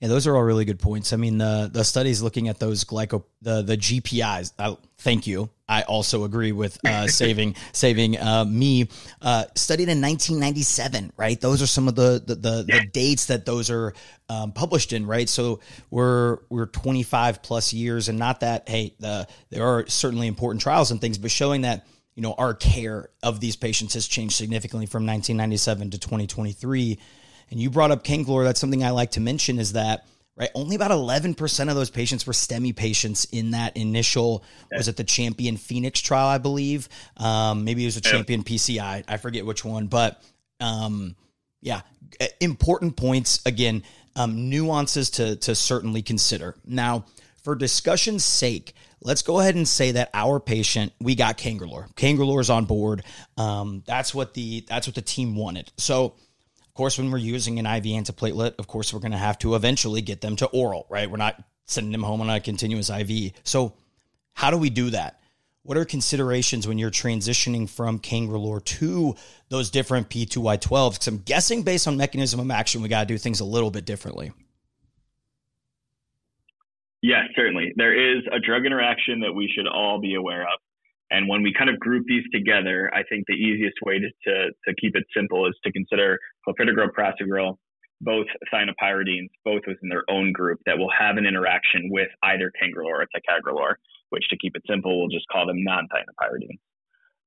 Yeah, 0.00 0.08
those 0.08 0.26
are 0.26 0.34
all 0.34 0.42
really 0.42 0.64
good 0.64 0.78
points. 0.78 1.12
I 1.12 1.16
mean, 1.16 1.36
the 1.36 1.68
the 1.70 1.84
studies 1.84 2.22
looking 2.22 2.48
at 2.48 2.58
those 2.58 2.84
glyco 2.84 3.22
the 3.42 3.60
the 3.60 3.76
GPIs. 3.76 4.54
I, 4.58 4.76
thank 4.96 5.26
you. 5.26 5.50
I 5.68 5.82
also 5.82 6.24
agree 6.24 6.52
with 6.52 6.78
uh, 6.86 7.06
saving 7.06 7.54
saving 7.72 8.18
uh, 8.18 8.46
me. 8.46 8.88
Uh, 9.20 9.44
studied 9.54 9.90
in 9.90 10.00
1997, 10.00 11.12
right? 11.18 11.38
Those 11.38 11.60
are 11.60 11.66
some 11.66 11.86
of 11.86 11.96
the 11.96 12.22
the, 12.26 12.34
the, 12.34 12.62
the 12.62 12.86
dates 12.90 13.26
that 13.26 13.44
those 13.44 13.68
are 13.68 13.92
um, 14.30 14.52
published 14.52 14.94
in, 14.94 15.04
right? 15.04 15.28
So 15.28 15.60
we're 15.90 16.38
we're 16.48 16.66
25 16.66 17.42
plus 17.42 17.74
years, 17.74 18.08
and 18.08 18.18
not 18.18 18.40
that 18.40 18.70
hey, 18.70 18.94
the, 19.00 19.28
there 19.50 19.66
are 19.66 19.86
certainly 19.86 20.28
important 20.28 20.62
trials 20.62 20.90
and 20.90 20.98
things, 20.98 21.18
but 21.18 21.30
showing 21.30 21.60
that 21.62 21.86
you 22.14 22.22
know 22.22 22.34
our 22.38 22.54
care 22.54 23.10
of 23.22 23.38
these 23.38 23.54
patients 23.54 23.92
has 23.92 24.08
changed 24.08 24.34
significantly 24.34 24.86
from 24.86 25.04
1997 25.04 25.90
to 25.90 25.98
2023 25.98 26.98
and 27.50 27.60
you 27.60 27.70
brought 27.70 27.90
up 27.90 28.04
Cangrelor. 28.04 28.44
That's 28.44 28.60
something 28.60 28.84
I 28.84 28.90
like 28.90 29.12
to 29.12 29.20
mention 29.20 29.58
is 29.58 29.72
that 29.72 30.06
right 30.36 30.50
only 30.54 30.76
about 30.76 30.90
11% 30.90 31.68
of 31.68 31.74
those 31.74 31.90
patients 31.90 32.26
were 32.26 32.32
STEMI 32.32 32.74
patients 32.74 33.26
in 33.26 33.52
that 33.52 33.76
initial 33.76 34.44
was 34.72 34.88
it 34.88 34.96
the 34.96 35.04
champion 35.04 35.56
Phoenix 35.56 36.00
trial 36.00 36.28
I 36.28 36.38
believe? 36.38 36.88
Um, 37.16 37.64
maybe 37.64 37.82
it 37.82 37.86
was 37.86 37.96
a 37.96 38.00
champion 38.00 38.44
PCI 38.44 39.04
I. 39.06 39.16
Forget 39.16 39.44
which 39.44 39.64
one 39.64 39.86
but 39.86 40.22
um, 40.60 41.16
yeah 41.60 41.82
important 42.40 42.96
points 42.96 43.40
again 43.46 43.82
um, 44.16 44.48
nuances 44.48 45.10
to 45.10 45.36
to 45.36 45.54
certainly 45.54 46.02
consider. 46.02 46.56
Now 46.64 47.06
for 47.42 47.54
discussion's 47.54 48.24
sake 48.24 48.74
let's 49.02 49.22
go 49.22 49.40
ahead 49.40 49.54
and 49.54 49.66
say 49.66 49.92
that 49.92 50.10
our 50.14 50.40
patient 50.40 50.92
we 51.00 51.14
got 51.14 51.38
Cangrelor 51.96 52.40
is 52.40 52.50
on 52.50 52.64
board. 52.66 53.02
Um, 53.36 53.82
that's 53.86 54.14
what 54.14 54.34
the 54.34 54.64
that's 54.68 54.86
what 54.86 54.94
the 54.94 55.02
team 55.02 55.36
wanted. 55.36 55.72
So 55.76 56.14
of 56.70 56.74
course, 56.74 56.98
when 56.98 57.10
we're 57.10 57.18
using 57.18 57.58
an 57.58 57.66
IV 57.66 57.82
antiplatelet, 57.82 58.54
of 58.60 58.68
course, 58.68 58.94
we're 58.94 59.00
going 59.00 59.10
to 59.10 59.18
have 59.18 59.36
to 59.40 59.56
eventually 59.56 60.02
get 60.02 60.20
them 60.20 60.36
to 60.36 60.46
oral, 60.46 60.86
right? 60.88 61.10
We're 61.10 61.16
not 61.16 61.42
sending 61.66 61.90
them 61.90 62.04
home 62.04 62.20
on 62.20 62.30
a 62.30 62.38
continuous 62.38 62.88
IV. 62.88 63.32
So, 63.42 63.74
how 64.34 64.52
do 64.52 64.56
we 64.56 64.70
do 64.70 64.90
that? 64.90 65.20
What 65.64 65.76
are 65.76 65.84
considerations 65.84 66.68
when 66.68 66.78
you're 66.78 66.92
transitioning 66.92 67.68
from 67.68 67.98
Cangrelor 67.98 68.64
to 68.64 69.16
those 69.48 69.68
different 69.70 70.10
P2Y12s? 70.10 70.92
Because 70.92 71.08
I'm 71.08 71.18
guessing 71.18 71.64
based 71.64 71.88
on 71.88 71.96
mechanism 71.96 72.38
of 72.38 72.48
action, 72.52 72.82
we 72.82 72.88
got 72.88 73.00
to 73.00 73.06
do 73.06 73.18
things 73.18 73.40
a 73.40 73.44
little 73.44 73.72
bit 73.72 73.84
differently. 73.84 74.30
Yes, 77.02 77.24
certainly. 77.34 77.72
There 77.74 78.16
is 78.16 78.22
a 78.30 78.38
drug 78.38 78.64
interaction 78.64 79.20
that 79.22 79.32
we 79.32 79.50
should 79.52 79.66
all 79.66 80.00
be 80.00 80.14
aware 80.14 80.42
of. 80.42 80.60
And 81.10 81.28
when 81.28 81.42
we 81.42 81.52
kind 81.52 81.68
of 81.68 81.78
group 81.80 82.04
these 82.06 82.24
together, 82.32 82.90
I 82.94 83.02
think 83.08 83.24
the 83.26 83.34
easiest 83.34 83.76
way 83.84 83.98
to, 83.98 84.08
to, 84.24 84.50
to 84.68 84.74
keep 84.80 84.94
it 84.94 85.04
simple 85.14 85.46
is 85.46 85.54
to 85.64 85.72
consider 85.72 86.18
clopidogrel, 86.46 86.88
prasugrel, 86.96 87.56
both 88.00 88.26
thienopyridines, 88.52 89.28
both 89.44 89.62
within 89.66 89.88
their 89.88 90.04
own 90.08 90.32
group 90.32 90.58
that 90.66 90.78
will 90.78 90.90
have 90.96 91.16
an 91.16 91.26
interaction 91.26 91.88
with 91.90 92.08
either 92.22 92.50
cangrelor 92.62 93.02
or 93.02 93.06
ticagrelor, 93.14 93.74
which 94.10 94.26
to 94.28 94.36
keep 94.38 94.56
it 94.56 94.62
simple, 94.68 94.98
we'll 94.98 95.08
just 95.08 95.26
call 95.30 95.46
them 95.46 95.62
non-thienopyridines. 95.62 96.58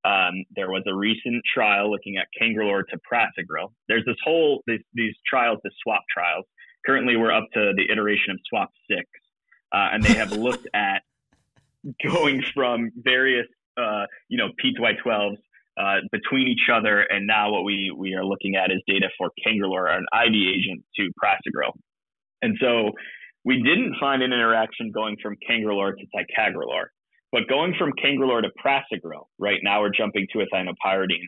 Um, 0.05 0.43
there 0.55 0.69
was 0.69 0.83
a 0.87 0.93
recent 0.93 1.43
trial 1.53 1.89
looking 1.89 2.17
at 2.17 2.27
cangrelor 2.39 2.83
to 2.89 2.97
prasugrel. 3.09 3.71
There's 3.87 4.03
this 4.05 4.17
whole, 4.23 4.61
these, 4.67 4.81
these 4.93 5.13
trials, 5.25 5.59
the 5.63 5.71
SWAP 5.81 6.01
trials. 6.13 6.45
Currently, 6.85 7.15
we're 7.15 7.31
up 7.31 7.45
to 7.53 7.71
the 7.75 7.89
iteration 7.89 8.31
of 8.31 8.39
SWAP 8.49 8.69
6, 8.89 9.01
uh, 9.71 9.89
and 9.93 10.03
they 10.03 10.13
have 10.13 10.33
looked 10.33 10.67
at 10.73 11.03
going 12.03 12.43
from 12.53 12.91
various 12.97 13.47
uh, 13.77 14.05
you 14.29 14.37
know, 14.37 14.49
P2Y12s 14.63 15.37
uh, 15.79 15.95
between 16.11 16.47
each 16.47 16.69
other. 16.71 17.01
And 17.01 17.25
now 17.27 17.51
what 17.51 17.63
we, 17.63 17.93
we 17.95 18.13
are 18.13 18.25
looking 18.25 18.55
at 18.55 18.71
is 18.71 18.81
data 18.87 19.09
for 19.17 19.31
Cangrelor, 19.45 19.89
an 19.89 20.05
IV 20.13 20.33
agent, 20.33 20.83
to 20.97 21.09
Prasugrel. 21.21 21.73
And 22.41 22.57
so 22.61 22.91
we 23.45 23.61
didn't 23.63 23.95
find 23.99 24.21
an 24.21 24.31
interaction 24.31 24.91
going 24.91 25.17
from 25.21 25.35
Cangrelor 25.49 25.93
to 25.97 26.05
Ticagrelor. 26.15 26.85
But 27.31 27.47
going 27.49 27.73
from 27.77 27.91
Cangrelor 27.93 28.43
to 28.43 28.49
Prasugrel, 28.63 29.25
right 29.39 29.59
now 29.63 29.81
we're 29.81 29.91
jumping 29.95 30.27
to 30.33 30.41
a 30.41 30.45
thienopyridine. 30.53 31.25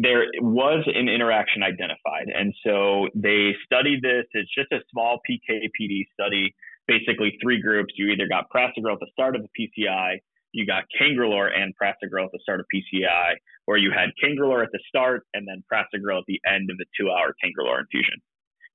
There 0.00 0.24
was 0.40 0.84
an 0.86 1.08
interaction 1.08 1.62
identified. 1.62 2.28
And 2.34 2.54
so 2.64 3.08
they 3.14 3.54
studied 3.64 4.02
this. 4.02 4.24
It's 4.32 4.50
just 4.54 4.72
a 4.72 4.80
small 4.90 5.18
PK/PD 5.28 6.06
study, 6.14 6.54
basically 6.86 7.36
three 7.42 7.60
groups. 7.60 7.94
You 7.96 8.08
either 8.08 8.28
got 8.28 8.44
Prasugrel 8.54 8.94
at 8.94 9.00
the 9.00 9.08
start 9.12 9.36
of 9.36 9.42
the 9.42 9.48
PCI, 9.58 10.20
you 10.52 10.66
got 10.66 10.84
Cangrelor 11.00 11.48
and 11.54 11.74
Prasugrel 11.80 12.24
at 12.24 12.32
the 12.32 12.40
start 12.42 12.60
of 12.60 12.66
PCI, 12.74 13.34
where 13.66 13.78
you 13.78 13.90
had 13.90 14.10
Cangrelor 14.22 14.62
at 14.62 14.70
the 14.72 14.80
start 14.88 15.22
and 15.34 15.46
then 15.46 15.62
Prasugrel 15.70 16.18
at 16.18 16.24
the 16.26 16.40
end 16.46 16.70
of 16.70 16.78
the 16.78 16.86
two-hour 16.98 17.34
Cangrelor 17.42 17.80
infusion. 17.80 18.18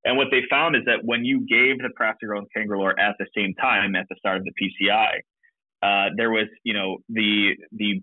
And 0.05 0.17
what 0.17 0.27
they 0.29 0.41
found 0.49 0.75
is 0.75 0.83
that 0.85 1.03
when 1.03 1.25
you 1.25 1.39
gave 1.49 1.79
the 1.79 1.89
Prasugrel 1.99 2.39
and 2.39 2.47
Cangrelor 2.55 2.93
at 2.99 3.15
the 3.17 3.25
same 3.35 3.53
time 3.55 3.95
at 3.95 4.05
the 4.09 4.15
start 4.19 4.37
of 4.37 4.43
the 4.45 4.53
PCI, 4.53 5.19
uh, 5.81 6.09
there 6.15 6.29
was, 6.29 6.47
you 6.63 6.73
know, 6.73 6.97
the 7.09 7.53
the 7.71 8.01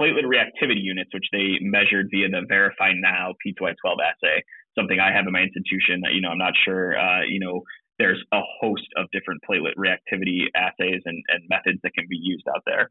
platelet 0.00 0.24
reactivity 0.24 0.82
units, 0.82 1.10
which 1.12 1.26
they 1.32 1.58
measured 1.60 2.08
via 2.10 2.28
the 2.28 2.42
VerifyNow 2.50 3.34
P2Y12 3.46 3.96
assay, 4.02 4.42
something 4.78 4.98
I 4.98 5.12
have 5.12 5.26
in 5.26 5.32
my 5.32 5.40
institution. 5.40 6.00
That, 6.02 6.12
you 6.12 6.20
know, 6.20 6.30
I'm 6.30 6.38
not 6.38 6.54
sure, 6.64 6.98
uh, 6.98 7.22
you 7.28 7.38
know, 7.38 7.62
there's 8.00 8.22
a 8.32 8.40
host 8.60 8.88
of 8.96 9.06
different 9.12 9.40
platelet 9.48 9.76
reactivity 9.76 10.48
assays 10.56 11.02
and, 11.04 11.22
and 11.28 11.40
methods 11.48 11.78
that 11.82 11.92
can 11.92 12.06
be 12.08 12.16
used 12.16 12.46
out 12.48 12.62
there. 12.66 12.88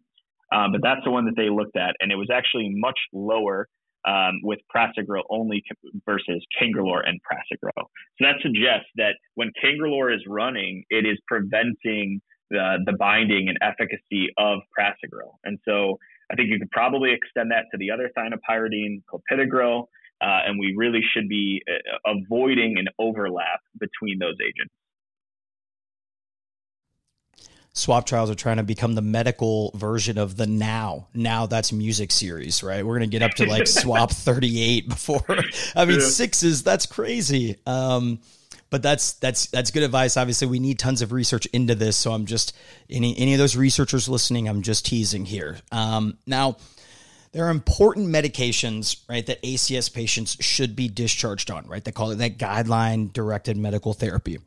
Um, 0.53 0.71
but 0.71 0.81
that's 0.83 1.01
the 1.03 1.11
one 1.11 1.25
that 1.25 1.35
they 1.35 1.49
looked 1.49 1.75
at, 1.75 1.95
and 1.99 2.11
it 2.11 2.15
was 2.15 2.29
actually 2.31 2.69
much 2.69 2.99
lower 3.11 3.67
um, 4.07 4.39
with 4.43 4.59
prasugrel 4.73 5.23
only 5.29 5.61
versus 6.05 6.45
Cangrelor 6.59 7.01
and 7.05 7.19
prasugrel. 7.25 7.85
So 8.17 8.21
that 8.21 8.35
suggests 8.41 8.89
that 8.95 9.15
when 9.35 9.51
Cangrelor 9.61 10.15
is 10.15 10.21
running, 10.27 10.83
it 10.89 11.05
is 11.05 11.17
preventing 11.27 12.21
the, 12.49 12.77
the 12.85 12.93
binding 12.93 13.49
and 13.49 13.57
efficacy 13.61 14.29
of 14.37 14.59
prasugrel. 14.77 15.33
And 15.43 15.59
so 15.67 15.97
I 16.31 16.35
think 16.35 16.49
you 16.49 16.59
could 16.59 16.71
probably 16.71 17.11
extend 17.11 17.51
that 17.51 17.65
to 17.71 17.77
the 17.77 17.91
other 17.91 18.09
thienopyridine, 18.17 19.01
clopidogrel, 19.11 19.85
uh, 20.21 20.47
and 20.47 20.59
we 20.59 20.73
really 20.75 21.01
should 21.13 21.27
be 21.27 21.61
uh, 21.69 22.13
avoiding 22.15 22.75
an 22.77 22.87
overlap 22.99 23.59
between 23.79 24.19
those 24.19 24.35
agents. 24.41 24.73
Swap 27.73 28.05
trials 28.05 28.29
are 28.29 28.35
trying 28.35 28.57
to 28.57 28.63
become 28.63 28.95
the 28.95 29.01
medical 29.01 29.71
version 29.75 30.17
of 30.17 30.35
the 30.37 30.47
now 30.47 31.07
now 31.13 31.45
that's 31.45 31.71
music 31.71 32.11
series 32.11 32.63
right 32.63 32.85
we're 32.85 32.97
going 32.97 33.09
to 33.09 33.19
get 33.19 33.21
up 33.21 33.35
to 33.35 33.45
like 33.45 33.67
swap 33.67 34.11
38 34.11 34.89
before 34.89 35.23
i 35.75 35.85
mean 35.85 35.99
yeah. 35.99 36.05
sixes 36.05 36.63
that's 36.63 36.85
crazy 36.85 37.57
um 37.65 38.19
but 38.69 38.81
that's 38.83 39.13
that's 39.13 39.47
that's 39.47 39.71
good 39.71 39.83
advice 39.83 40.17
obviously 40.17 40.47
we 40.47 40.59
need 40.59 40.79
tons 40.79 41.01
of 41.01 41.11
research 41.11 41.45
into 41.47 41.75
this 41.75 41.95
so 41.95 42.11
i'm 42.11 42.25
just 42.25 42.55
any 42.89 43.17
any 43.17 43.33
of 43.33 43.39
those 43.39 43.55
researchers 43.55 44.09
listening 44.09 44.49
i'm 44.49 44.61
just 44.61 44.85
teasing 44.85 45.25
here 45.25 45.57
um 45.71 46.17
now 46.25 46.57
there 47.31 47.45
are 47.45 47.51
important 47.51 48.07
medications, 48.07 49.03
right, 49.07 49.25
that 49.27 49.41
ACS 49.43 49.93
patients 49.93 50.37
should 50.39 50.75
be 50.75 50.87
discharged 50.87 51.51
on, 51.51 51.67
right? 51.67 51.83
They 51.83 51.91
call 51.91 52.11
it 52.11 52.15
that 52.15 52.37
guideline 52.37 53.13
directed 53.13 53.55
medical 53.55 53.93
therapy. 53.93 54.39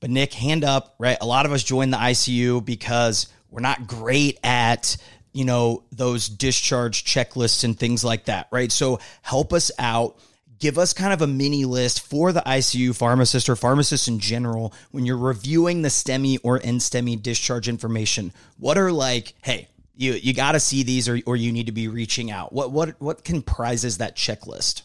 But 0.00 0.10
Nick, 0.10 0.34
hand 0.34 0.64
up, 0.64 0.94
right? 0.98 1.18
A 1.20 1.26
lot 1.26 1.46
of 1.46 1.52
us 1.52 1.62
join 1.62 1.90
the 1.90 1.96
ICU 1.96 2.64
because 2.64 3.28
we're 3.50 3.60
not 3.60 3.86
great 3.86 4.38
at 4.42 4.96
you 5.32 5.44
know 5.44 5.84
those 5.92 6.28
discharge 6.28 7.04
checklists 7.04 7.62
and 7.62 7.78
things 7.78 8.02
like 8.02 8.24
that, 8.24 8.48
right? 8.50 8.72
So 8.72 9.00
help 9.22 9.52
us 9.52 9.70
out. 9.78 10.18
Give 10.58 10.78
us 10.78 10.94
kind 10.94 11.12
of 11.12 11.20
a 11.20 11.26
mini 11.26 11.66
list 11.66 12.00
for 12.00 12.32
the 12.32 12.40
ICU 12.40 12.96
pharmacist 12.96 13.50
or 13.50 13.56
pharmacist 13.56 14.08
in 14.08 14.18
general 14.18 14.72
when 14.90 15.04
you're 15.04 15.18
reviewing 15.18 15.82
the 15.82 15.90
STEMI 15.90 16.38
or 16.42 16.58
NSTEMI 16.60 17.22
discharge 17.22 17.68
information. 17.68 18.32
What 18.56 18.78
are 18.78 18.90
like, 18.90 19.34
hey, 19.42 19.68
you 19.94 20.12
you 20.12 20.32
got 20.32 20.52
to 20.52 20.60
see 20.60 20.82
these 20.82 21.08
or, 21.08 21.18
or 21.26 21.36
you 21.36 21.52
need 21.52 21.66
to 21.66 21.72
be 21.72 21.88
reaching 21.88 22.30
out. 22.30 22.54
What 22.54 22.72
what 22.72 23.00
what 23.00 23.24
comprises 23.24 23.98
that 23.98 24.16
checklist? 24.16 24.82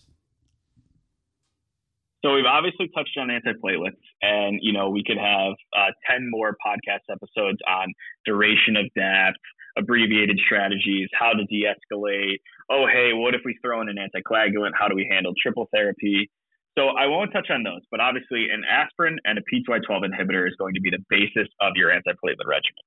So 2.23 2.35
we've 2.35 2.45
obviously 2.45 2.87
touched 2.95 3.17
on 3.17 3.29
antiplatelets, 3.29 3.97
and 4.21 4.59
you 4.61 4.73
know 4.73 4.89
we 4.89 5.03
could 5.03 5.17
have 5.17 5.53
uh, 5.75 5.91
ten 6.09 6.29
more 6.29 6.55
podcast 6.65 7.09
episodes 7.09 7.57
on 7.67 7.93
duration 8.25 8.77
of 8.77 8.85
DAPT, 8.95 9.39
abbreviated 9.77 10.39
strategies, 10.45 11.09
how 11.17 11.31
to 11.33 11.43
de-escalate. 11.45 12.37
Oh, 12.69 12.85
hey, 12.91 13.13
what 13.13 13.33
if 13.33 13.41
we 13.43 13.57
throw 13.63 13.81
in 13.81 13.89
an 13.89 13.97
anticoagulant? 13.97 14.71
How 14.77 14.87
do 14.87 14.95
we 14.95 15.07
handle 15.09 15.33
triple 15.41 15.67
therapy? 15.73 16.29
So 16.77 16.89
I 16.89 17.07
won't 17.07 17.33
touch 17.33 17.49
on 17.49 17.63
those, 17.63 17.81
but 17.89 17.99
obviously 17.99 18.47
an 18.49 18.63
aspirin 18.69 19.17
and 19.25 19.37
a 19.37 19.41
P2Y12 19.41 20.05
inhibitor 20.07 20.47
is 20.47 20.55
going 20.57 20.73
to 20.75 20.81
be 20.81 20.89
the 20.89 21.03
basis 21.09 21.49
of 21.59 21.73
your 21.75 21.89
antiplatelet 21.89 22.47
regimen. 22.47 22.85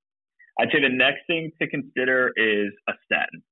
I'd 0.58 0.68
say 0.72 0.80
the 0.80 0.88
next 0.88 1.26
thing 1.26 1.50
to 1.60 1.68
consider 1.68 2.32
is 2.36 2.72
a 2.88 2.92
statin. 3.04 3.42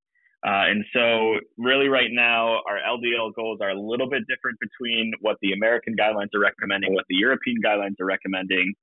Uh, 0.44 0.66
and 0.66 0.84
so, 0.92 1.38
really, 1.56 1.86
right 1.88 2.10
now, 2.10 2.58
our 2.68 2.78
LDL 2.82 3.32
goals 3.34 3.60
are 3.62 3.70
a 3.70 3.78
little 3.78 4.10
bit 4.10 4.22
different 4.28 4.58
between 4.58 5.12
what 5.20 5.36
the 5.40 5.52
American 5.52 5.94
guidelines 5.96 6.34
are 6.34 6.40
recommending, 6.40 6.94
what 6.94 7.04
the 7.08 7.14
European 7.14 7.58
guidelines 7.64 7.94
are 8.00 8.06
recommending. 8.06 8.74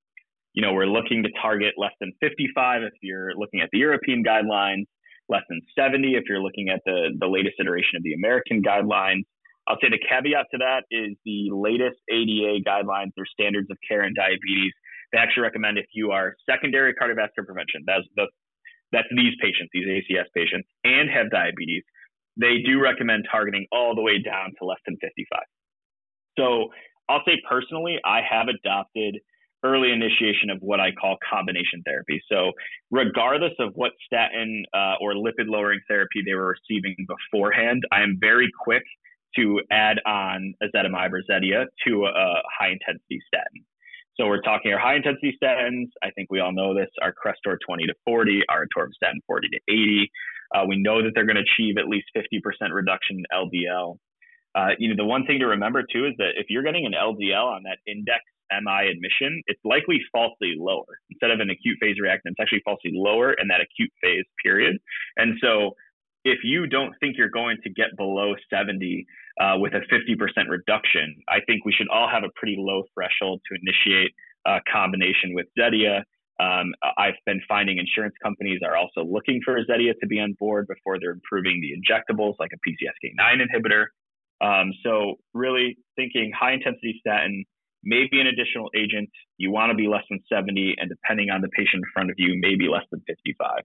You 0.53 0.62
know, 0.62 0.74
we're 0.74 0.88
looking 0.88 1.22
to 1.24 1.30
target 1.41 1.74
less 1.78 1.91
than 1.99 2.14
55 2.22 2.84
if 2.84 2.93
you're 3.01 3.36
looking 3.36 3.60
at 3.60 3.70
the 3.74 3.80
European 3.80 4.24
guidelines, 4.24 4.86
less 5.28 5.43
than 5.49 5.60
70 5.78 6.16
if 6.16 6.24
you're 6.30 6.41
looking 6.41 6.70
at 6.70 6.80
the, 6.86 7.10
the 7.20 7.28
latest 7.28 7.55
iteration 7.60 7.97
of 7.97 8.03
the 8.03 8.14
American 8.14 8.64
guidelines. 8.64 9.24
I'll 9.68 9.78
say 9.82 9.89
the 9.89 9.99
caveat 9.99 10.47
to 10.51 10.57
that 10.60 10.84
is 10.89 11.16
the 11.26 11.51
latest 11.51 11.99
ADA 12.10 12.64
guidelines 12.66 13.12
or 13.18 13.26
standards 13.32 13.70
of 13.70 13.78
care 13.88 14.03
in 14.03 14.14
diabetes. 14.16 14.74
They 15.12 15.20
actually 15.20 15.43
recommend 15.43 15.78
if 15.78 15.86
you 15.93 16.12
are 16.12 16.36
secondary 16.49 16.93
cardiovascular 16.93 17.45
prevention, 17.45 17.84
that's 17.86 18.07
the 18.16 18.28
that's 18.92 19.08
these 19.16 19.34
patients, 19.42 19.70
these 19.74 19.88
ACS 19.88 20.26
patients, 20.36 20.68
and 20.84 21.10
have 21.10 21.30
diabetes, 21.32 21.84
they 22.38 22.62
do 22.66 22.82
recommend 22.82 23.26
targeting 23.32 23.66
all 23.72 23.96
the 23.96 24.02
way 24.02 24.22
down 24.22 24.52
to 24.60 24.66
less 24.66 24.80
than 24.86 24.96
55. 25.02 25.42
So 26.38 26.70
I'll 27.10 27.24
say 27.26 27.42
personally, 27.48 27.98
I 28.06 28.22
have 28.30 28.48
adopted 28.48 29.18
early 29.64 29.92
initiation 29.92 30.50
of 30.50 30.60
what 30.62 30.80
I 30.80 30.92
call 30.92 31.18
combination 31.30 31.82
therapy. 31.86 32.22
So 32.32 32.52
regardless 32.92 33.52
of 33.60 33.74
what 33.76 33.92
statin 34.06 34.64
uh, 34.74 34.96
or 35.02 35.14
lipid 35.14 35.48
lowering 35.48 35.82
therapy 35.90 36.22
they 36.26 36.34
were 36.34 36.56
receiving 36.56 36.96
beforehand, 37.08 37.84
I 37.92 38.02
am 38.02 38.18
very 38.22 38.50
quick 38.64 38.84
to 39.36 39.60
add 39.72 39.98
on 40.06 40.54
ezetimibe 40.64 41.12
or 41.12 41.22
Zetia 41.30 41.66
to 41.88 42.06
a 42.06 42.42
high 42.58 42.72
intensity 42.72 43.20
statin. 43.28 43.66
So 44.20 44.28
we're 44.28 44.41
talking 44.41 44.74
our 44.74 44.80
high 44.80 44.97
intensity 44.97 45.38
statins. 45.41 45.88
I 46.03 46.11
think 46.11 46.30
we 46.30 46.41
all 46.41 46.51
know 46.51 46.76
this. 46.76 46.89
Our 47.01 47.13
Crestor 47.13 47.55
20 47.65 47.86
to 47.86 47.93
40, 48.03 48.41
our 48.49 48.65
atorvastatin 48.65 49.24
40 49.26 49.47
to 49.47 49.59
80. 49.70 50.11
Uh, 50.53 50.65
we 50.67 50.76
know 50.78 51.01
that 51.01 51.11
they're 51.15 51.26
going 51.26 51.38
to 51.38 51.45
achieve 51.47 51.78
at 51.78 51.88
least 51.88 52.07
50% 52.17 52.41
reduction 52.74 53.20
in 53.20 53.26
LDL. 53.34 53.97
Uh, 54.55 54.76
you 54.78 54.89
know, 54.89 54.95
the 54.97 55.05
one 55.05 55.26
thing 55.26 55.39
to 55.39 55.45
remember 55.45 55.84
too 55.84 56.05
is 56.05 56.13
that 56.17 56.32
if 56.36 56.47
you're 56.49 56.63
getting 56.63 56.86
an 56.86 56.91
LDL 56.91 57.45
on 57.45 57.63
that 57.63 57.78
index 57.88 58.20
MI 58.51 58.91
admission, 58.91 59.41
it's 59.47 59.61
likely 59.63 60.01
falsely 60.11 60.55
lower. 60.57 60.99
Instead 61.09 61.32
of 61.32 61.39
an 61.39 61.49
acute 61.49 61.78
phase 61.80 61.95
reactant, 61.97 62.36
it's 62.38 62.43
actually 62.43 62.63
falsely 62.65 62.91
lower 62.93 63.32
in 63.32 63.47
that 63.47 63.61
acute 63.61 63.91
phase 64.01 64.26
period. 64.43 64.76
And 65.15 65.39
so 65.41 65.76
if 66.26 66.39
you 66.43 66.67
don't 66.67 66.93
think 66.99 67.15
you're 67.17 67.30
going 67.30 67.57
to 67.63 67.70
get 67.70 67.95
below 67.95 68.36
70 68.49 69.05
uh, 69.40 69.58
with 69.58 69.74
a 69.74 69.82
50% 69.92 70.50
reduction, 70.50 71.16
I 71.28 71.40
think 71.48 71.66
we 71.66 71.72
should 71.72 71.88
all 71.90 72.10
have 72.10 72.24
a 72.24 72.30
pretty 72.36 72.56
low 72.58 72.84
threshold 72.94 73.42
to 73.50 73.58
initiate 73.62 74.12
a 74.46 74.60
combination 74.72 75.34
with 75.34 75.48
Zetia. 75.58 76.04
Um, 76.40 76.74
I've 76.98 77.20
been 77.26 77.42
finding 77.48 77.78
insurance 77.78 78.16
companies 78.24 78.60
are 78.66 78.76
also 78.76 79.04
looking 79.04 79.42
for 79.44 79.58
Zetia 79.66 79.94
to 80.00 80.08
be 80.08 80.20
on 80.20 80.36
board 80.40 80.68
before 80.68 81.00
they're 81.00 81.12
improving 81.12 81.62
the 81.62 81.72
injectables 81.76 82.36
like 82.40 82.52
a 82.54 82.70
PCSK9 82.70 83.42
inhibitor. 83.44 83.86
Um, 84.42 84.72
so 84.84 85.16
really 85.34 85.78
thinking 85.96 86.32
high 86.38 86.54
intensity 86.54 86.98
statin, 87.00 87.44
maybe 87.84 88.22
an 88.22 88.28
additional 88.28 88.70
agent. 88.76 89.10
You 89.38 89.52
want 89.52 89.72
to 89.72 89.76
be 89.76 89.88
less 89.88 90.04
than 90.10 90.20
70, 90.32 90.76
and 90.80 90.90
depending 90.90 91.30
on 91.30 91.42
the 91.42 91.50
patient 91.50 91.84
in 91.84 91.92
front 91.94 92.10
of 92.10 92.16
you, 92.18 92.38
maybe 92.40 92.68
less 92.70 92.86
than 92.92 93.02
55. 93.08 93.64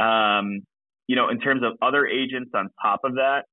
Um, 0.00 0.60
you 1.06 1.16
know, 1.16 1.28
in 1.28 1.40
terms 1.40 1.62
of 1.64 1.72
other 1.80 2.06
agents 2.06 2.50
on 2.54 2.70
top 2.82 3.00
of 3.04 3.14
that, 3.14 3.44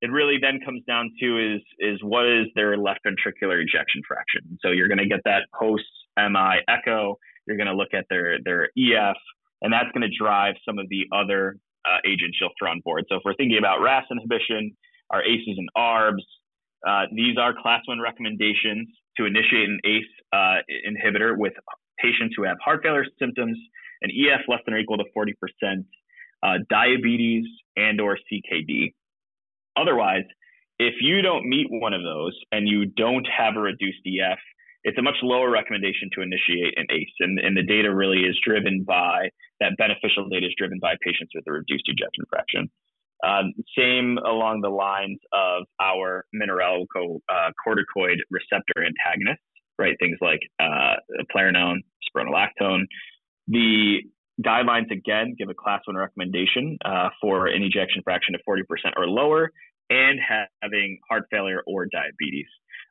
it 0.00 0.10
really 0.10 0.38
then 0.40 0.60
comes 0.64 0.82
down 0.86 1.10
to 1.20 1.56
is 1.56 1.62
is 1.78 1.98
what 2.02 2.26
is 2.26 2.46
their 2.54 2.76
left 2.76 3.00
ventricular 3.06 3.60
ejection 3.60 4.02
fraction. 4.06 4.58
So 4.62 4.70
you're 4.70 4.88
going 4.88 4.98
to 4.98 5.08
get 5.08 5.20
that 5.24 5.42
post 5.58 5.84
MI 6.16 6.62
echo. 6.68 7.18
You're 7.46 7.56
going 7.56 7.68
to 7.68 7.74
look 7.74 7.94
at 7.94 8.06
their 8.08 8.38
their 8.44 8.68
EF, 8.78 9.16
and 9.62 9.72
that's 9.72 9.90
going 9.92 10.08
to 10.08 10.16
drive 10.16 10.54
some 10.64 10.78
of 10.78 10.88
the 10.88 11.04
other 11.12 11.56
uh, 11.84 11.98
agents 12.06 12.38
you'll 12.40 12.54
throw 12.58 12.70
on 12.70 12.80
board. 12.84 13.04
So 13.08 13.16
if 13.16 13.22
we're 13.24 13.34
thinking 13.34 13.58
about 13.58 13.80
RAS 13.80 14.04
inhibition, 14.10 14.76
our 15.10 15.22
ACEs 15.22 15.56
and 15.56 15.68
ARBs, 15.76 16.26
uh, 16.86 17.06
these 17.12 17.36
are 17.38 17.54
class 17.60 17.82
one 17.86 18.00
recommendations 18.00 18.88
to 19.16 19.26
initiate 19.26 19.68
an 19.68 19.80
ACE 19.84 20.04
uh, 20.32 20.62
inhibitor 20.86 21.36
with 21.36 21.54
patients 21.98 22.34
who 22.36 22.44
have 22.44 22.56
heart 22.64 22.80
failure 22.84 23.04
symptoms, 23.18 23.58
an 24.02 24.10
EF 24.10 24.42
less 24.46 24.60
than 24.64 24.74
or 24.74 24.78
equal 24.78 24.98
to 24.98 25.04
40 25.12 25.34
percent, 25.40 25.86
uh, 26.44 26.58
diabetes, 26.70 27.46
and 27.76 28.00
or 28.00 28.16
CKD. 28.30 28.94
Otherwise, 29.80 30.24
if 30.78 30.94
you 31.00 31.22
don't 31.22 31.48
meet 31.48 31.66
one 31.70 31.92
of 31.92 32.02
those 32.02 32.38
and 32.52 32.68
you 32.68 32.86
don't 32.86 33.26
have 33.26 33.56
a 33.56 33.60
reduced 33.60 34.00
EF, 34.06 34.38
it's 34.84 34.98
a 34.98 35.02
much 35.02 35.16
lower 35.22 35.50
recommendation 35.50 36.08
to 36.14 36.22
initiate 36.22 36.78
an 36.78 36.86
ACE. 36.90 37.14
And, 37.20 37.38
and 37.38 37.56
the 37.56 37.62
data 37.62 37.94
really 37.94 38.20
is 38.20 38.38
driven 38.46 38.84
by 38.84 39.30
that 39.60 39.76
beneficial 39.76 40.28
data 40.28 40.46
is 40.46 40.54
driven 40.56 40.78
by 40.80 40.94
patients 41.04 41.32
with 41.34 41.44
a 41.48 41.52
reduced 41.52 41.84
ejection 41.88 42.24
fraction. 42.30 42.70
Um, 43.26 43.52
same 43.76 44.18
along 44.18 44.60
the 44.62 44.68
lines 44.68 45.18
of 45.32 45.64
our 45.80 46.24
mineralocorticoid 46.34 47.18
uh, 47.28 48.30
receptor 48.30 48.78
antagonists, 48.78 49.42
right? 49.78 49.96
Things 49.98 50.18
like 50.20 50.40
uh, 50.60 50.94
eplerenone, 51.20 51.78
spironolactone. 52.06 52.82
The 53.48 54.02
guidelines 54.44 54.92
again 54.92 55.34
give 55.36 55.48
a 55.48 55.54
class 55.54 55.80
one 55.86 55.96
recommendation 55.96 56.78
uh, 56.84 57.08
for 57.20 57.48
an 57.48 57.62
ejection 57.62 58.02
fraction 58.04 58.36
of 58.36 58.40
40% 58.48 58.62
or 58.96 59.08
lower 59.08 59.50
and 59.90 60.18
having 60.62 60.98
heart 61.08 61.24
failure 61.30 61.62
or 61.66 61.86
diabetes. 61.86 62.46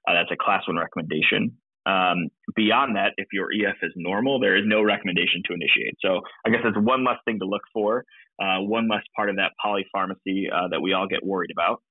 Uh, 0.08 0.14
that's 0.14 0.32
a 0.32 0.38
class 0.38 0.64
one 0.68 0.78
recommendation. 0.78 1.58
Um, 1.86 2.28
beyond 2.56 2.98
that, 2.98 3.14
if 3.18 3.28
your 3.32 3.48
EF 3.52 3.78
is 3.82 3.94
normal, 3.96 4.40
there 4.40 4.58
is 4.58 4.64
no 4.66 4.82
recommendation 4.82 5.42
to 5.46 5.54
initiate. 5.54 5.96
So 6.02 6.22
I 6.46 6.50
guess 6.50 6.60
that's 6.64 6.78
one 6.78 7.06
less 7.06 7.18
thing 7.24 7.40
to 7.40 7.46
look 7.46 7.62
for, 7.74 8.04
uh, 8.42 8.60
one 8.60 8.90
less 8.90 9.04
part 9.16 9.30
of 9.30 9.38
that 9.38 9.54
polypharmacy 9.64 10.52
uh, 10.52 10.68
that 10.70 10.82
we 10.82 10.94
all 10.94 11.08
get 11.08 11.26
worried 11.26 11.52
about. 11.52 11.82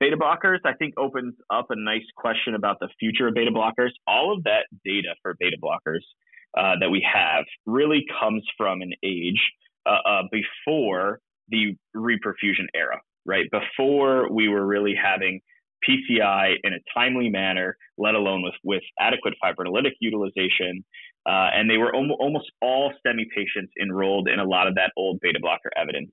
Beta 0.00 0.16
blockers, 0.16 0.58
I 0.64 0.72
think, 0.72 0.94
opens 0.98 1.34
up 1.48 1.66
a 1.70 1.76
nice 1.76 2.02
question 2.16 2.56
about 2.56 2.80
the 2.80 2.88
future 2.98 3.28
of 3.28 3.34
beta 3.34 3.52
blockers. 3.52 3.90
All 4.08 4.34
of 4.36 4.42
that 4.42 4.66
data 4.84 5.14
for 5.22 5.36
beta 5.38 5.56
blockers 5.62 6.00
uh, 6.58 6.74
that 6.80 6.90
we 6.90 7.06
have 7.10 7.44
really 7.66 8.04
comes 8.20 8.42
from 8.56 8.82
an 8.82 8.92
age 9.04 9.40
uh, 9.86 9.98
uh, 10.04 10.22
before 10.32 11.20
the 11.48 11.76
reperfusion 11.94 12.66
era, 12.74 13.00
right? 13.26 13.46
Before 13.50 14.32
we 14.32 14.48
were 14.48 14.66
really 14.66 14.94
having 15.00 15.40
PCI 15.88 16.54
in 16.62 16.72
a 16.72 16.78
timely 16.94 17.28
manner, 17.28 17.76
let 17.98 18.14
alone 18.14 18.42
with, 18.42 18.54
with 18.64 18.82
adequate 19.00 19.34
fibrinolytic 19.42 19.92
utilization. 20.00 20.84
Uh, 21.26 21.50
and 21.54 21.70
they 21.70 21.76
were 21.76 21.94
om- 21.94 22.16
almost 22.18 22.50
all 22.60 22.92
STEMI 23.04 23.24
patients 23.34 23.72
enrolled 23.80 24.28
in 24.28 24.38
a 24.38 24.44
lot 24.44 24.66
of 24.66 24.74
that 24.74 24.92
old 24.96 25.18
beta 25.20 25.38
blocker 25.40 25.70
evidence. 25.76 26.10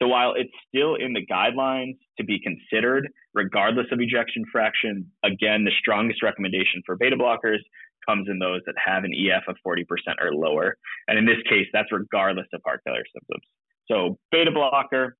So 0.00 0.08
while 0.08 0.34
it's 0.36 0.52
still 0.68 0.94
in 0.94 1.14
the 1.14 1.24
guidelines 1.24 1.96
to 2.18 2.24
be 2.24 2.38
considered, 2.40 3.08
regardless 3.34 3.86
of 3.92 4.00
ejection 4.00 4.44
fraction, 4.52 5.10
again, 5.24 5.64
the 5.64 5.72
strongest 5.78 6.22
recommendation 6.22 6.82
for 6.84 6.96
beta 6.96 7.16
blockers 7.16 7.60
comes 8.06 8.28
in 8.30 8.38
those 8.38 8.60
that 8.66 8.74
have 8.84 9.04
an 9.04 9.12
EF 9.12 9.42
of 9.48 9.56
40% 9.66 9.84
or 10.20 10.34
lower. 10.34 10.76
And 11.08 11.18
in 11.18 11.24
this 11.24 11.42
case, 11.48 11.66
that's 11.72 11.90
regardless 11.90 12.46
of 12.52 12.60
heart 12.64 12.80
failure 12.84 13.04
symptoms. 13.12 13.42
So 13.90 14.18
beta 14.30 14.50
blocker, 14.52 15.16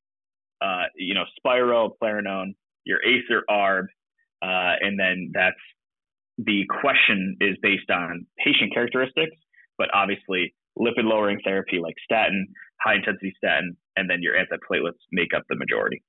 uh, 0.60 0.84
you 0.96 1.14
know, 1.14 1.24
Spiro, 1.36 1.90
eplerenone, 1.90 2.54
your 2.84 2.98
ACE 3.02 3.24
or 3.30 3.42
ARB, 3.50 3.86
uh, 4.42 4.76
and 4.80 4.98
then 4.98 5.30
that's 5.34 5.56
the 6.38 6.64
question 6.80 7.36
is 7.40 7.56
based 7.62 7.90
on 7.90 8.26
patient 8.44 8.72
characteristics, 8.72 9.36
but 9.78 9.88
obviously 9.94 10.54
lipid 10.78 11.04
lowering 11.04 11.40
therapy 11.44 11.78
like 11.82 11.94
statin, 12.04 12.46
high 12.80 12.96
intensity 12.96 13.32
statin, 13.36 13.76
and 13.96 14.08
then 14.08 14.18
your 14.20 14.34
antiplatelets 14.34 14.98
make 15.12 15.28
up 15.34 15.42
the 15.48 15.56
majority. 15.56 16.02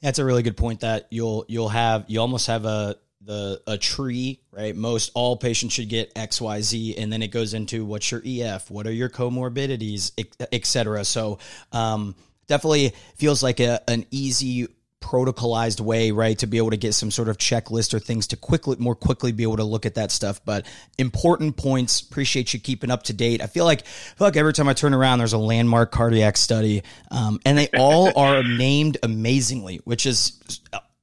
That's 0.00 0.18
a 0.18 0.24
really 0.24 0.42
good 0.42 0.56
point. 0.56 0.80
That 0.80 1.06
you'll 1.10 1.44
you'll 1.48 1.70
have 1.70 2.04
you 2.08 2.20
almost 2.20 2.46
have 2.46 2.64
a 2.64 2.96
the 3.20 3.60
a 3.66 3.76
tree, 3.76 4.40
right? 4.52 4.74
Most 4.74 5.10
all 5.14 5.36
patients 5.36 5.74
should 5.74 5.88
get 5.88 6.12
X, 6.16 6.40
Y, 6.40 6.60
Z, 6.60 6.96
and 6.96 7.12
then 7.12 7.22
it 7.22 7.28
goes 7.28 7.54
into 7.54 7.84
what's 7.84 8.10
your 8.10 8.22
EF, 8.24 8.70
what 8.70 8.86
are 8.86 8.92
your 8.92 9.08
comorbidities, 9.08 10.12
etc. 10.52 11.04
So 11.04 11.38
um, 11.72 12.14
definitely 12.46 12.92
feels 13.16 13.42
like 13.42 13.60
a, 13.60 13.80
an 13.88 14.06
easy 14.10 14.68
protocolized 15.00 15.80
way, 15.80 16.10
right, 16.10 16.36
to 16.38 16.46
be 16.46 16.56
able 16.56 16.70
to 16.70 16.76
get 16.76 16.92
some 16.92 17.10
sort 17.10 17.28
of 17.28 17.38
checklist 17.38 17.94
or 17.94 18.00
things 18.00 18.26
to 18.28 18.36
quickly, 18.36 18.76
more 18.78 18.96
quickly 18.96 19.30
be 19.30 19.44
able 19.44 19.56
to 19.56 19.64
look 19.64 19.86
at 19.86 19.94
that 19.94 20.10
stuff. 20.10 20.40
But 20.44 20.66
important 20.98 21.56
points. 21.56 22.00
Appreciate 22.00 22.52
you 22.52 22.60
keeping 22.60 22.90
up 22.90 23.04
to 23.04 23.12
date. 23.12 23.40
I 23.40 23.46
feel 23.46 23.64
like, 23.64 23.82
I 23.82 24.14
feel 24.16 24.26
like 24.26 24.36
every 24.36 24.52
time 24.52 24.68
I 24.68 24.72
turn 24.72 24.94
around, 24.94 25.18
there's 25.18 25.32
a 25.32 25.38
landmark 25.38 25.92
cardiac 25.92 26.36
study, 26.36 26.82
um, 27.10 27.38
and 27.44 27.56
they 27.56 27.68
all 27.76 28.18
are 28.18 28.42
named 28.42 28.98
amazingly, 29.02 29.80
which 29.84 30.06
is 30.06 30.40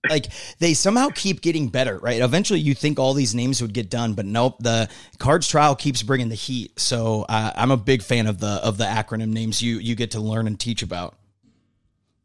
like 0.09 0.27
they 0.59 0.73
somehow 0.73 1.07
keep 1.09 1.41
getting 1.41 1.69
better, 1.69 1.97
right? 1.97 2.21
Eventually, 2.21 2.59
you 2.59 2.73
think 2.73 2.99
all 2.99 3.13
these 3.13 3.33
names 3.33 3.61
would 3.61 3.73
get 3.73 3.89
done, 3.89 4.13
but 4.13 4.25
nope. 4.25 4.57
The 4.59 4.89
cards 5.17 5.47
trial 5.47 5.75
keeps 5.75 6.03
bringing 6.03 6.27
the 6.27 6.35
heat. 6.35 6.77
So 6.77 7.25
uh, 7.29 7.53
I'm 7.55 7.71
a 7.71 7.77
big 7.77 8.01
fan 8.01 8.27
of 8.27 8.39
the 8.39 8.47
of 8.47 8.77
the 8.77 8.83
acronym 8.83 9.29
names 9.29 9.61
you 9.61 9.77
you 9.77 9.95
get 9.95 10.11
to 10.11 10.19
learn 10.19 10.47
and 10.47 10.59
teach 10.59 10.83
about. 10.83 11.15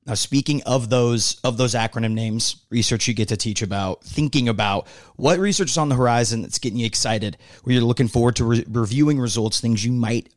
Now, 0.09 0.14
speaking 0.14 0.62
of 0.62 0.88
those 0.88 1.38
of 1.44 1.59
those 1.59 1.74
acronym 1.74 2.14
names, 2.14 2.64
research 2.70 3.06
you 3.06 3.12
get 3.12 3.28
to 3.28 3.36
teach 3.36 3.61
about, 3.61 4.02
thinking 4.02 4.48
about 4.48 4.88
what 5.16 5.38
research 5.38 5.68
is 5.68 5.76
on 5.76 5.90
the 5.90 5.96
horizon 5.96 6.40
that's 6.40 6.59
getting 6.59 6.78
you 6.78 6.86
excited, 6.86 7.36
where 7.62 7.74
you're 7.74 7.84
looking 7.84 8.09
forward 8.09 8.34
to 8.36 8.44
re- 8.46 8.64
reviewing 8.68 9.20
results, 9.20 9.61
things 9.61 9.84
you 9.84 9.92
might 9.92 10.30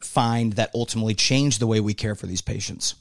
find 0.00 0.52
that 0.52 0.70
ultimately 0.72 1.14
change 1.14 1.58
the 1.58 1.66
way 1.66 1.80
we 1.80 1.94
care 1.94 2.14
for 2.14 2.28
these 2.28 2.40
patients. 2.40 2.94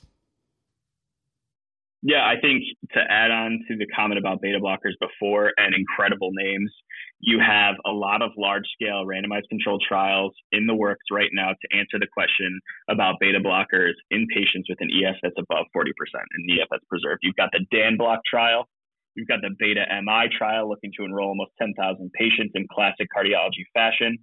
Yeah, 2.01 2.25
I 2.25 2.41
think 2.41 2.63
to 2.93 2.99
add 2.99 3.29
on 3.29 3.63
to 3.67 3.77
the 3.77 3.85
comment 3.95 4.17
about 4.17 4.41
beta 4.41 4.59
blockers 4.59 4.93
before 4.99 5.53
and 5.57 5.75
incredible 5.75 6.31
names, 6.31 6.71
you 7.19 7.39
have 7.39 7.75
a 7.85 7.91
lot 7.91 8.21
of 8.21 8.31
large 8.37 8.65
scale 8.73 9.05
randomized 9.05 9.49
controlled 9.49 9.83
trials 9.87 10.33
in 10.51 10.67
the 10.67 10.75
works 10.75 11.05
right 11.11 11.29
now 11.33 11.49
to 11.49 11.77
answer 11.77 11.97
the 11.99 12.07
question 12.13 12.59
about 12.89 13.15
beta 13.19 13.39
blockers 13.39 13.97
in 14.11 14.27
patients 14.33 14.69
with 14.69 14.77
an 14.81 14.89
EF 14.93 15.15
that's 15.23 15.35
above 15.37 15.65
40% 15.75 15.89
and 16.13 16.59
EF 16.59 16.67
that's 16.69 16.85
preserved. 16.89 17.19
You've 17.23 17.35
got 17.35 17.49
the 17.51 17.65
DANBLOCK 17.73 18.19
trial. 18.29 18.65
You've 19.15 19.27
got 19.27 19.41
the 19.41 19.49
beta 19.57 19.81
MI 20.03 20.29
trial 20.37 20.69
looking 20.69 20.91
to 20.97 21.05
enroll 21.05 21.29
almost 21.29 21.51
10,000 21.59 21.73
patients 22.13 22.51
in 22.53 22.67
classic 22.71 23.07
cardiology 23.15 23.65
fashion. 23.73 24.19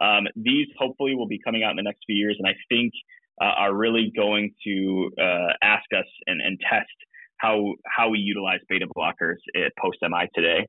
Um, 0.00 0.26
these 0.34 0.66
hopefully 0.76 1.14
will 1.14 1.28
be 1.28 1.38
coming 1.44 1.62
out 1.62 1.70
in 1.70 1.76
the 1.76 1.84
next 1.84 2.00
few 2.06 2.16
years, 2.16 2.36
and 2.40 2.48
I 2.48 2.58
think 2.68 2.92
uh, 3.40 3.54
are 3.56 3.74
really 3.74 4.10
going 4.16 4.50
to 4.66 5.10
uh, 5.20 5.52
ask 5.62 5.84
us 5.96 6.06
and, 6.26 6.40
and 6.40 6.58
test 6.68 6.90
how 7.36 7.74
how 7.86 8.08
we 8.08 8.18
utilize 8.18 8.58
beta 8.68 8.86
blockers 8.96 9.38
at 9.56 9.72
post 9.80 9.98
MI 10.02 10.26
today. 10.34 10.66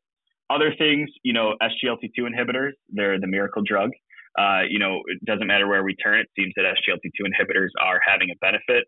Other 0.50 0.74
things, 0.78 1.10
you 1.24 1.34
know, 1.34 1.56
SGLT2 1.62 2.20
inhibitors, 2.20 2.72
they're 2.89 3.20
the 3.20 3.28
miracle 3.28 3.64
drug. 3.66 3.91
Uh, 4.38 4.62
you 4.68 4.80
know, 4.80 5.02
it 5.08 5.24
doesn't 5.26 5.48
matter 5.48 5.68
where 5.68 5.84
we 5.84 5.96
turn, 5.96 6.20
it 6.20 6.28
seems 6.38 6.54
that 6.56 6.66
SGLT2 6.66 7.28
inhibitors 7.28 7.70
are 7.82 8.00
having 8.06 8.30
a 8.32 8.36
benefit. 8.41 8.86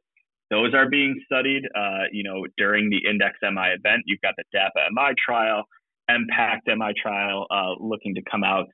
Those 0.52 0.74
are 0.74 0.90
being 0.90 1.20
studied, 1.26 1.64
uh, 1.76 2.06
you 2.12 2.24
know, 2.24 2.46
during 2.58 2.90
the 2.90 3.00
Index 3.10 3.38
MI 3.42 3.74
event. 3.74 4.04
You've 4.06 4.22
got 4.22 4.36
the 4.38 4.44
DAPA 4.56 4.90
MI 4.92 5.14
trial, 5.24 5.64
EMPACT-MI 6.10 6.94
trial 7.02 7.48
uh, 7.50 7.74
looking 7.80 8.14
to 8.16 8.22
come 8.30 8.44
out. 8.44 8.66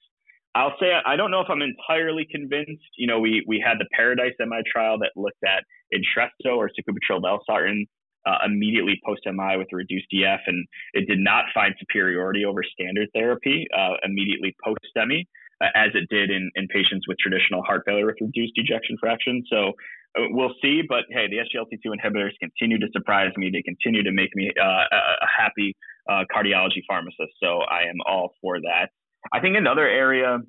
I'll 0.54 0.76
say 0.82 0.92
I 1.06 1.16
don't 1.16 1.32
know 1.32 1.40
if 1.40 1.48
I'm 1.50 1.62
entirely 1.62 2.28
convinced. 2.30 2.84
You 2.98 3.08
know, 3.08 3.20
we 3.20 3.44
we 3.48 3.64
had 3.66 3.78
the 3.80 3.86
Paradise 3.96 4.34
MI 4.40 4.62
trial 4.70 5.00
that 5.00 5.12
looked 5.16 5.44
at 5.48 5.64
Entresto 5.94 6.58
or 6.58 6.70
sacubitril 6.70 7.22
valsartan 7.22 7.86
uh, 8.26 8.38
immediately 8.46 9.00
post 9.06 9.22
MI 9.26 9.58
with 9.58 9.68
reduced 9.72 10.08
EF, 10.14 10.42
and 10.48 10.68
it 10.94 11.08
did 11.08 11.20
not 11.20 11.46
find 11.54 11.74
superiority 11.80 12.46
over 12.46 12.64
standard 12.64 13.10
therapy 13.14 13.68
uh, 13.78 13.96
immediately 14.04 14.56
post 14.64 14.80
STEMI, 14.96 15.26
uh, 15.62 15.68
as 15.76 15.90
it 15.94 16.08
did 16.10 16.30
in, 16.30 16.50
in 16.56 16.68
patients 16.68 17.08
with 17.08 17.18
traditional 17.18 17.64
heart 17.64 17.84
failure 17.86 18.06
with 18.06 18.18
reduced 18.22 18.54
ejection 18.56 18.98
fraction. 19.00 19.44
So 19.50 19.74
uh, 20.18 20.28
we'll 20.32 20.54
see, 20.62 20.82
but 20.88 21.06
hey, 21.10 21.28
the 21.30 21.38
SGLT2 21.38 21.94
inhibitors 21.94 22.32
continue 22.40 22.80
to 22.80 22.88
surprise 22.92 23.32
me. 23.38 23.50
They 23.52 23.62
continue 23.62 24.04
to 24.04 24.12
make 24.12 24.36
me 24.36 24.52
uh, 24.60 24.64
a, 24.66 25.28
happy 25.28 25.76
uh, 26.10 26.24
cardiology 26.34 26.84
pharmacist. 26.88 27.34
So 27.42 27.60
I 27.62 27.84
am 27.84 27.98
all 28.06 28.34
for 28.42 28.60
that. 28.60 28.90
I 29.32 29.40
think 29.40 29.56
another 29.56 29.88
area 29.88 30.40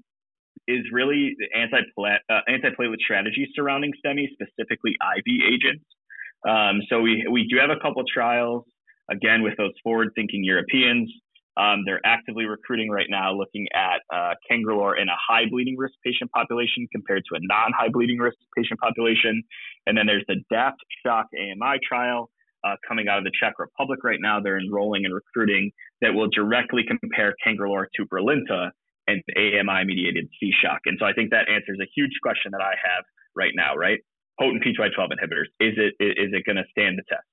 is 0.68 0.80
really 0.92 1.36
the 1.38 1.48
antiplatelet 1.56 3.00
strategy 3.00 3.48
surrounding 3.54 3.92
STEMI, 4.04 4.28
specifically 4.32 4.96
IV 5.16 5.24
agents. 5.46 5.84
Um, 6.49 6.80
so 6.88 7.01
we 7.01 7.24
we 7.30 7.47
do 7.49 7.57
have 7.59 7.70
a 7.70 7.80
couple 7.80 8.03
trials 8.12 8.64
again 9.11 9.43
with 9.43 9.55
those 9.59 9.72
forward-thinking 9.82 10.45
Europeans. 10.45 11.11
Um, 11.57 11.84
they're 11.84 12.01
actively 12.05 12.47
recruiting 12.47 12.90
right 12.90 13.09
now, 13.11 13.34
looking 13.34 13.66
at 13.74 14.01
uh, 14.14 14.34
in 14.51 15.09
a 15.09 15.18
high 15.28 15.45
bleeding 15.51 15.76
risk 15.76 15.95
patient 16.05 16.30
population 16.32 16.88
compared 16.90 17.22
to 17.30 17.36
a 17.36 17.40
non-high 17.43 17.90
bleeding 17.93 18.18
risk 18.18 18.38
patient 18.57 18.80
population. 18.80 19.43
And 19.86 19.97
then 19.97 20.07
there's 20.07 20.24
the 20.28 20.36
DAPT 20.51 20.80
Shock 21.05 21.26
AMI 21.36 21.78
trial 21.86 22.30
uh, 22.64 22.76
coming 22.88 23.09
out 23.09 23.18
of 23.18 23.24
the 23.24 23.32
Czech 23.38 23.59
Republic 23.59 24.01
right 24.03 24.20
now. 24.20 24.40
They're 24.40 24.59
enrolling 24.59 25.05
and 25.05 25.14
recruiting 25.14 25.72
that 26.01 26.14
will 26.14 26.28
directly 26.30 26.84
compare 26.88 27.34
Cangrelor 27.47 27.84
to 27.97 28.07
Brilinta 28.07 28.70
and 29.09 29.22
AMI 29.36 29.84
mediated 29.84 30.28
C 30.38 30.53
shock. 30.62 30.80
And 30.86 30.97
so 30.99 31.07
I 31.07 31.12
think 31.12 31.30
that 31.30 31.49
answers 31.49 31.78
a 31.82 31.88
huge 31.95 32.12
question 32.22 32.53
that 32.53 32.61
I 32.61 32.74
have 32.82 33.05
right 33.34 33.53
now, 33.55 33.74
right? 33.74 33.99
Potent 34.43 34.64
P2Y12 34.64 35.09
inhibitors. 35.11 35.47
Is 35.61 35.74
it 35.76 35.95
is 36.01 36.32
it 36.32 36.45
going 36.45 36.57
to 36.57 36.64
stand 36.72 36.99
the 36.99 37.03
test? 37.09 37.24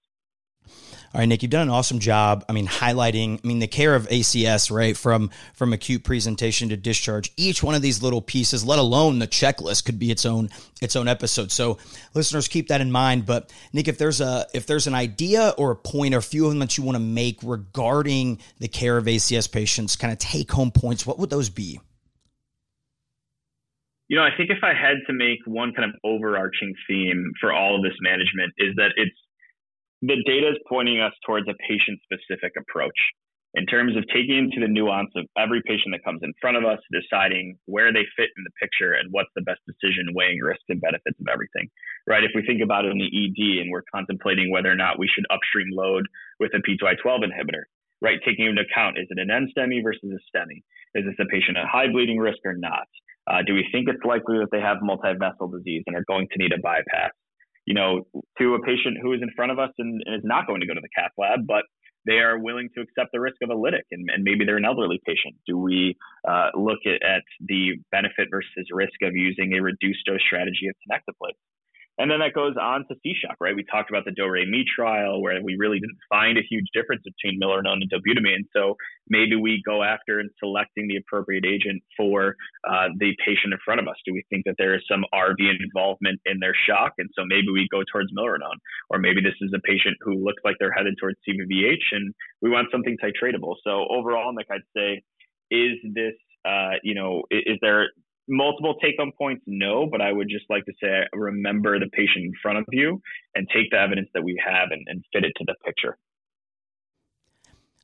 All 1.12 1.20
right, 1.20 1.26
Nick, 1.26 1.42
you've 1.42 1.50
done 1.50 1.64
an 1.64 1.74
awesome 1.74 1.98
job. 1.98 2.46
I 2.48 2.52
mean, 2.52 2.68
highlighting, 2.68 3.40
I 3.44 3.48
mean, 3.48 3.58
the 3.58 3.68
care 3.68 3.96
of 3.96 4.08
ACS, 4.10 4.70
right, 4.70 4.96
from 4.96 5.32
from 5.56 5.74
acute 5.74 6.04
presentation 6.04 6.70
to 6.70 6.78
discharge. 6.78 7.32
Each 7.36 7.64
one 7.64 7.74
of 7.74 7.82
these 7.82 8.04
little 8.04 8.22
pieces, 8.22 8.64
let 8.64 8.78
alone 8.78 9.18
the 9.18 9.28
checklist, 9.28 9.86
could 9.86 9.98
be 9.98 10.12
its 10.12 10.24
own 10.24 10.50
its 10.84 10.96
own 10.96 11.08
episode. 11.08 11.52
So, 11.52 11.80
listeners, 12.14 12.48
keep 12.48 12.68
that 12.68 12.80
in 12.80 12.92
mind. 12.92 13.26
But 13.26 13.52
Nick, 13.74 13.88
if 13.88 13.98
there's 13.98 14.22
a 14.22 14.46
if 14.54 14.68
there's 14.68 14.86
an 14.86 14.94
idea 14.94 15.56
or 15.58 15.72
a 15.72 15.76
point 15.76 16.14
or 16.14 16.20
a 16.20 16.22
few 16.22 16.46
of 16.46 16.52
them 16.52 16.60
that 16.60 16.78
you 16.78 16.84
want 16.84 16.96
to 16.96 17.04
make 17.04 17.40
regarding 17.42 18.40
the 18.60 18.68
care 18.68 18.96
of 18.96 19.06
ACS 19.06 19.52
patients, 19.52 19.96
kind 19.96 20.14
of 20.14 20.20
take 20.20 20.52
home 20.52 20.70
points, 20.70 21.08
what 21.08 21.18
would 21.18 21.32
those 21.32 21.50
be? 21.50 21.80
You 24.10 24.18
know, 24.18 24.24
I 24.24 24.36
think 24.36 24.50
if 24.50 24.64
I 24.64 24.74
had 24.74 24.98
to 25.06 25.14
make 25.14 25.40
one 25.46 25.72
kind 25.74 25.88
of 25.88 25.96
overarching 26.04 26.74
theme 26.88 27.32
for 27.40 27.54
all 27.54 27.78
of 27.78 27.84
this 27.84 27.94
management 28.02 28.52
is 28.58 28.74
that 28.76 28.92
it's 28.98 29.16
the 30.02 30.18
data 30.26 30.50
is 30.50 30.58
pointing 30.68 31.00
us 31.00 31.14
towards 31.26 31.48
a 31.48 31.54
patient 31.68 32.00
specific 32.04 32.54
approach 32.58 32.98
in 33.54 33.66
terms 33.66 33.98
of 33.98 34.06
taking 34.14 34.38
into 34.38 34.60
the 34.62 34.68
nuance 34.68 35.10
of 35.16 35.26
every 35.38 35.62
patient 35.66 35.94
that 35.94 36.04
comes 36.04 36.22
in 36.22 36.34
front 36.40 36.58
of 36.58 36.66
us, 36.66 36.80
deciding 36.94 37.58
where 37.66 37.92
they 37.92 38.06
fit 38.16 38.30
in 38.38 38.44
the 38.46 38.54
picture 38.62 38.94
and 38.94 39.10
what's 39.12 39.30
the 39.36 39.42
best 39.42 39.60
decision, 39.66 40.14
weighing 40.14 40.40
risks 40.40 40.66
and 40.70 40.82
benefits 40.82 41.18
of 41.20 41.28
everything. 41.32 41.70
Right? 42.08 42.24
If 42.24 42.32
we 42.34 42.46
think 42.46 42.62
about 42.62 42.86
it 42.86 42.92
in 42.92 42.98
the 42.98 43.10
ED 43.10 43.62
and 43.62 43.70
we're 43.72 43.86
contemplating 43.94 44.52
whether 44.52 44.72
or 44.72 44.76
not 44.76 44.98
we 44.98 45.10
should 45.10 45.26
upstream 45.30 45.70
load 45.74 46.06
with 46.40 46.54
a 46.54 46.62
P2Y12 46.62 47.26
inhibitor, 47.26 47.70
right? 48.02 48.20
Taking 48.26 48.48
into 48.48 48.62
account, 48.62 48.98
is 48.98 49.08
it 49.10 49.20
an 49.20 49.30
NSTEMI 49.30 49.84
versus 49.84 50.10
a 50.12 50.22
STEMI? 50.32 50.64
Is 50.96 51.06
this 51.06 51.16
a 51.20 51.26
patient 51.30 51.58
at 51.58 51.66
high 51.68 51.92
bleeding 51.92 52.18
risk 52.18 52.40
or 52.46 52.56
not? 52.56 52.88
Uh, 53.30 53.44
do 53.46 53.54
we 53.54 53.66
think 53.72 53.88
it's 53.88 54.04
likely 54.04 54.38
that 54.40 54.50
they 54.52 54.60
have 54.60 54.78
multivessel 54.78 55.52
disease 55.52 55.84
and 55.86 55.96
are 55.96 56.06
going 56.08 56.28
to 56.32 56.38
need 56.40 56.52
a 56.52 56.60
bypass? 56.62 57.12
You 57.66 57.76
know, 57.76 58.08
to 58.40 58.56
a 58.56 58.62
patient 58.64 58.98
who 59.02 59.14
is 59.14 59.22
in 59.22 59.30
front 59.36 59.52
of 59.52 59.60
us 59.60 59.70
and, 59.78 60.02
and 60.06 60.16
is 60.16 60.24
not 60.24 60.48
going 60.48 60.62
to 60.62 60.68
go 60.68 60.74
to 60.74 60.82
the 60.82 60.90
cath 60.98 61.12
lab, 61.18 61.46
but 61.46 61.64
they 62.08 62.20
are 62.20 62.40
willing 62.40 62.70
to 62.76 62.82
accept 62.82 63.12
the 63.14 63.20
risk 63.20 63.36
of 63.44 63.50
a 63.50 63.56
lytic 63.56 63.86
and, 63.92 64.10
and 64.10 64.24
maybe 64.24 64.46
they're 64.46 64.58
an 64.58 64.66
elderly 64.66 65.00
patient. 65.06 65.36
Do 65.46 65.58
we 65.58 65.96
uh, 66.28 66.50
look 66.56 66.80
at, 66.86 67.06
at, 67.06 67.22
the 67.46 67.78
benefit 67.92 68.30
versus 68.32 68.68
risk 68.72 68.98
of 69.04 69.16
using 69.16 69.54
a 69.54 69.62
reduced 69.62 70.06
dose 70.06 70.22
strategy 70.26 70.68
of 70.68 70.76
tenecteplase? 70.90 71.38
And 72.00 72.10
then 72.10 72.20
that 72.20 72.34
goes 72.34 72.56
on 72.56 72.88
to 72.88 72.96
C-Shock, 73.04 73.36
right? 73.42 73.54
We 73.54 73.66
talked 73.66 73.90
about 73.90 74.06
the 74.06 74.16
DOREMI 74.16 74.64
trial 74.74 75.22
where 75.22 75.36
we 75.44 75.58
really 75.60 75.80
didn't 75.80 76.00
find 76.08 76.38
a 76.38 76.42
huge 76.50 76.66
difference 76.74 77.04
between 77.04 77.40
milrinone 77.40 77.84
and 77.84 77.92
dobutamine. 77.92 78.48
So 78.56 78.76
maybe 79.10 79.36
we 79.36 79.62
go 79.66 79.84
after 79.84 80.20
and 80.20 80.30
selecting 80.40 80.88
the 80.88 80.96
appropriate 80.96 81.44
agent 81.46 81.84
for 81.98 82.36
uh, 82.64 82.88
the 82.98 83.12
patient 83.20 83.52
in 83.52 83.60
front 83.66 83.82
of 83.82 83.88
us. 83.90 83.96
Do 84.06 84.14
we 84.14 84.24
think 84.30 84.46
that 84.46 84.56
there 84.58 84.74
is 84.76 84.82
some 84.90 85.04
RV 85.14 85.44
involvement 85.60 86.22
in 86.26 86.40
their 86.40 86.56
shock? 86.56 86.94
And 87.00 87.10
so 87.20 87.26
maybe 87.28 87.52
we 87.52 87.68
go 87.70 87.84
towards 87.92 88.14
milrinone. 88.14 88.64
Or 88.90 88.98
maybe 88.98 89.20
this 89.20 89.36
is 89.42 89.52
a 89.54 89.60
patient 89.68 89.98
who 90.00 90.24
looks 90.24 90.42
like 90.46 90.56
they're 90.58 90.72
headed 90.72 90.96
towards 91.02 91.18
CVVH 91.28 91.84
and 91.92 92.16
we 92.42 92.50
want 92.50 92.70
something 92.72 92.98
titratable. 93.04 93.56
So 93.62 93.86
overall, 93.92 94.32
Nick, 94.32 94.48
I'd 94.50 94.64
say, 94.74 95.04
is 95.52 95.76
this 95.84 96.16
uh, 96.46 96.80
you 96.84 96.96
know, 96.96 97.24
is, 97.30 97.44
is 97.46 97.58
there 97.62 97.90
multiple 98.30 98.76
take 98.82 98.96
home 98.98 99.12
points 99.18 99.44
no 99.48 99.88
but 99.90 100.02
i 100.02 100.12
would 100.12 100.30
just 100.30 100.46
like 100.50 100.66
to 100.66 100.74
say 100.82 101.02
remember 101.14 101.80
the 101.80 101.88
patient 101.88 102.26
in 102.26 102.34
front 102.42 102.58
of 102.58 102.66
you 102.72 103.02
and 103.36 103.48
take 103.54 103.70
the 103.72 103.80
evidence 103.80 104.10
that 104.14 104.24
we 104.24 104.42
have 104.46 104.70
and, 104.72 104.86
and 104.88 105.04
fit 105.12 105.24
it 105.24 105.34
to 105.38 105.44
the 105.46 105.56
picture 105.66 105.98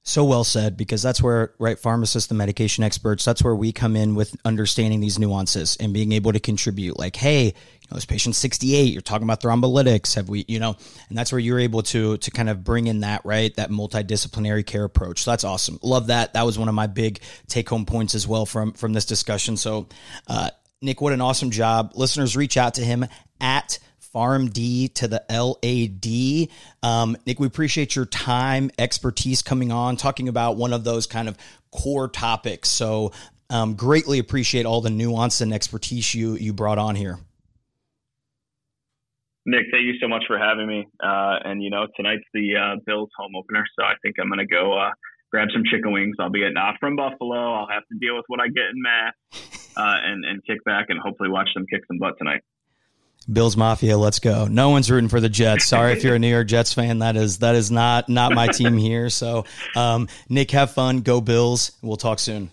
so 0.07 0.23
well 0.23 0.43
said, 0.43 0.77
because 0.77 1.01
that's 1.01 1.19
where, 1.19 1.55
right, 1.57 1.79
pharmacists, 1.79 2.27
the 2.29 2.35
medication 2.35 2.83
experts, 2.83 3.25
that's 3.25 3.43
where 3.43 3.55
we 3.55 3.71
come 3.71 3.95
in 3.95 4.13
with 4.13 4.35
understanding 4.45 4.99
these 4.99 5.17
nuances 5.17 5.75
and 5.79 5.95
being 5.95 6.11
able 6.11 6.31
to 6.31 6.39
contribute. 6.39 6.99
Like, 6.99 7.15
hey, 7.15 7.55
know, 7.91 7.95
this 7.95 8.05
patient's 8.05 8.37
68, 8.37 8.93
you're 8.93 9.01
talking 9.01 9.23
about 9.23 9.41
thrombolytics. 9.41 10.15
Have 10.15 10.29
we, 10.29 10.45
you 10.47 10.59
know, 10.59 10.75
and 11.09 11.17
that's 11.17 11.31
where 11.31 11.39
you're 11.39 11.59
able 11.59 11.83
to, 11.83 12.17
to 12.17 12.31
kind 12.31 12.49
of 12.49 12.63
bring 12.63 12.87
in 12.87 13.01
that, 13.01 13.21
right, 13.25 13.53
that 13.55 13.69
multidisciplinary 13.69 14.65
care 14.65 14.83
approach. 14.83 15.23
So 15.23 15.31
that's 15.31 15.43
awesome. 15.43 15.79
Love 15.81 16.07
that. 16.07 16.33
That 16.33 16.45
was 16.45 16.57
one 16.57 16.69
of 16.69 16.75
my 16.75 16.87
big 16.87 17.19
take 17.47 17.69
home 17.69 17.85
points 17.85 18.15
as 18.15 18.27
well 18.27 18.45
from, 18.45 18.73
from 18.73 18.93
this 18.93 19.05
discussion. 19.05 19.57
So, 19.57 19.87
uh, 20.27 20.51
Nick, 20.81 21.01
what 21.01 21.13
an 21.13 21.21
awesome 21.21 21.51
job. 21.51 21.93
Listeners, 21.95 22.35
reach 22.35 22.57
out 22.57 22.75
to 22.75 22.81
him 22.81 23.05
at 23.39 23.79
PharmD 24.13 24.93
to 24.95 25.07
the 25.07 25.23
LAD. 25.29 26.49
Um, 26.81 27.17
Nick, 27.25 27.39
we 27.39 27.47
appreciate 27.47 27.95
your 27.95 28.05
time, 28.05 28.71
expertise 28.77 29.41
coming 29.41 29.71
on, 29.71 29.97
talking 29.97 30.29
about 30.29 30.57
one 30.57 30.73
of 30.73 30.83
those 30.83 31.05
kind 31.05 31.27
of 31.27 31.37
core 31.71 32.07
topics. 32.07 32.69
So, 32.69 33.11
um, 33.49 33.75
greatly 33.75 34.19
appreciate 34.19 34.65
all 34.65 34.81
the 34.81 34.89
nuance 34.89 35.41
and 35.41 35.53
expertise 35.53 36.15
you 36.15 36.35
you 36.35 36.51
brought 36.51 36.79
on 36.79 36.95
here. 36.95 37.19
Nick, 39.45 39.67
thank 39.71 39.83
you 39.83 39.93
so 40.01 40.07
much 40.07 40.23
for 40.27 40.37
having 40.39 40.67
me. 40.67 40.87
Uh, 41.03 41.37
and 41.43 41.63
you 41.63 41.69
know, 41.69 41.87
tonight's 41.95 42.23
the 42.33 42.55
uh, 42.55 42.75
Bills 42.85 43.09
home 43.17 43.35
opener, 43.35 43.63
so 43.77 43.85
I 43.85 43.93
think 44.01 44.15
I'm 44.19 44.27
going 44.27 44.39
to 44.39 44.45
go 44.45 44.73
uh, 44.73 44.91
grab 45.31 45.49
some 45.53 45.63
chicken 45.69 45.91
wings. 45.91 46.15
I'll 46.19 46.29
be 46.29 46.49
not 46.51 46.75
from 46.79 46.95
Buffalo. 46.95 47.53
I'll 47.53 47.67
have 47.69 47.83
to 47.91 47.97
deal 47.99 48.15
with 48.15 48.25
what 48.27 48.39
I 48.39 48.47
get 48.47 48.65
in 48.73 48.81
Mass, 48.81 49.13
uh, 49.77 49.97
and 50.03 50.25
and 50.25 50.43
kick 50.45 50.63
back 50.63 50.87
and 50.89 50.99
hopefully 50.99 51.29
watch 51.29 51.49
them 51.53 51.65
kick 51.69 51.81
some 51.87 51.99
butt 51.99 52.15
tonight. 52.17 52.41
Bills 53.31 53.57
Mafia, 53.57 53.97
let's 53.97 54.19
go. 54.19 54.45
No 54.45 54.69
one's 54.69 54.91
rooting 54.91 55.09
for 55.09 55.19
the 55.19 55.29
Jets. 55.29 55.65
Sorry 55.65 55.93
if 55.93 56.03
you're 56.03 56.15
a 56.15 56.19
New 56.19 56.29
York 56.29 56.47
Jets 56.47 56.73
fan. 56.73 56.99
That 56.99 57.15
is 57.15 57.39
that 57.39 57.55
is 57.55 57.71
not 57.71 58.07
not 58.07 58.33
my 58.33 58.47
team 58.47 58.77
here. 58.77 59.09
So, 59.09 59.45
um, 59.75 60.07
Nick, 60.29 60.51
have 60.51 60.71
fun. 60.71 61.01
Go 61.01 61.21
Bills. 61.21 61.71
We'll 61.81 61.97
talk 61.97 62.19
soon. 62.19 62.51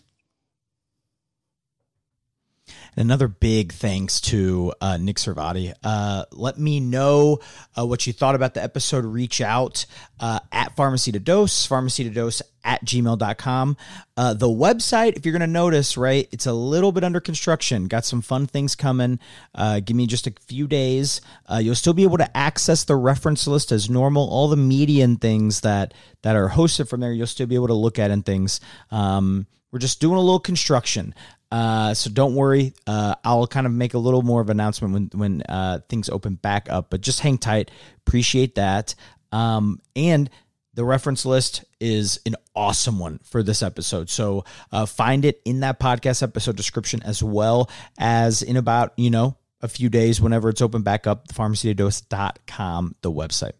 Another 2.94 3.26
big 3.26 3.72
thanks 3.72 4.20
to 4.20 4.74
uh, 4.82 4.98
Nick 4.98 5.16
Servati. 5.16 5.72
Uh, 5.82 6.26
let 6.30 6.58
me 6.58 6.78
know 6.78 7.38
uh, 7.76 7.86
what 7.86 8.06
you 8.06 8.12
thought 8.12 8.34
about 8.34 8.52
the 8.52 8.62
episode. 8.62 9.06
Reach 9.06 9.40
out 9.40 9.86
uh, 10.20 10.40
at 10.52 10.76
pharmacy 10.76 11.10
to 11.12 11.18
dose, 11.18 11.64
pharmacy 11.64 12.04
to 12.04 12.10
dose 12.10 12.42
at 12.62 12.84
gmail.com. 12.84 13.76
Uh, 14.18 14.34
the 14.34 14.46
website, 14.46 15.16
if 15.16 15.24
you're 15.24 15.32
going 15.32 15.40
to 15.40 15.46
notice, 15.46 15.96
right, 15.96 16.28
it's 16.32 16.44
a 16.44 16.52
little 16.52 16.92
bit 16.92 17.02
under 17.02 17.18
construction. 17.18 17.88
Got 17.88 18.04
some 18.04 18.20
fun 18.20 18.46
things 18.46 18.74
coming. 18.74 19.18
Uh, 19.54 19.80
give 19.80 19.96
me 19.96 20.06
just 20.06 20.26
a 20.26 20.34
few 20.46 20.66
days. 20.66 21.22
you'll 21.60 21.74
still 21.74 21.94
be 21.94 22.02
able 22.02 22.18
to 22.18 22.36
access 22.36 22.84
the 22.84 22.96
reference 22.96 23.46
list 23.46 23.72
as 23.72 23.88
normal. 23.88 24.28
All 24.28 24.48
the 24.48 24.56
media 24.56 25.04
and 25.04 25.18
things 25.18 25.62
that, 25.62 25.94
that 26.20 26.36
are 26.36 26.50
hosted 26.50 26.90
from 26.90 27.00
there, 27.00 27.12
you'll 27.12 27.26
still 27.26 27.46
be 27.46 27.54
able 27.54 27.68
to 27.68 27.74
look 27.74 27.98
at 27.98 28.10
and 28.10 28.24
things. 28.24 28.60
Um, 28.90 29.46
we're 29.72 29.78
just 29.78 30.00
doing 30.00 30.16
a 30.16 30.20
little 30.20 30.38
construction. 30.38 31.14
Uh, 31.52 31.92
so 31.92 32.08
don't 32.08 32.34
worry. 32.34 32.72
Uh, 32.86 33.14
I'll 33.22 33.46
kind 33.46 33.66
of 33.66 33.74
make 33.74 33.92
a 33.92 33.98
little 33.98 34.22
more 34.22 34.40
of 34.40 34.48
an 34.48 34.56
announcement 34.56 34.94
when 34.94 35.10
when 35.12 35.42
uh, 35.42 35.80
things 35.86 36.08
open 36.08 36.36
back 36.36 36.70
up. 36.70 36.88
But 36.88 37.02
just 37.02 37.20
hang 37.20 37.36
tight. 37.36 37.70
Appreciate 38.06 38.54
that. 38.54 38.94
Um, 39.32 39.78
and 39.94 40.30
the 40.72 40.84
reference 40.84 41.26
list 41.26 41.64
is 41.78 42.20
an 42.24 42.36
awesome 42.56 42.98
one 42.98 43.20
for 43.22 43.42
this 43.42 43.62
episode. 43.62 44.08
So 44.08 44.46
uh, 44.72 44.86
find 44.86 45.26
it 45.26 45.42
in 45.44 45.60
that 45.60 45.78
podcast 45.78 46.22
episode 46.22 46.56
description 46.56 47.02
as 47.02 47.22
well 47.22 47.70
as 47.98 48.40
in 48.40 48.56
about 48.56 48.94
you 48.96 49.10
know 49.10 49.36
a 49.60 49.68
few 49.68 49.90
days 49.90 50.22
whenever 50.22 50.48
it's 50.48 50.62
open 50.62 50.80
back 50.80 51.06
up. 51.06 51.28
Pharmacydose.com, 51.28 52.94
the 53.02 53.12
website. 53.12 53.52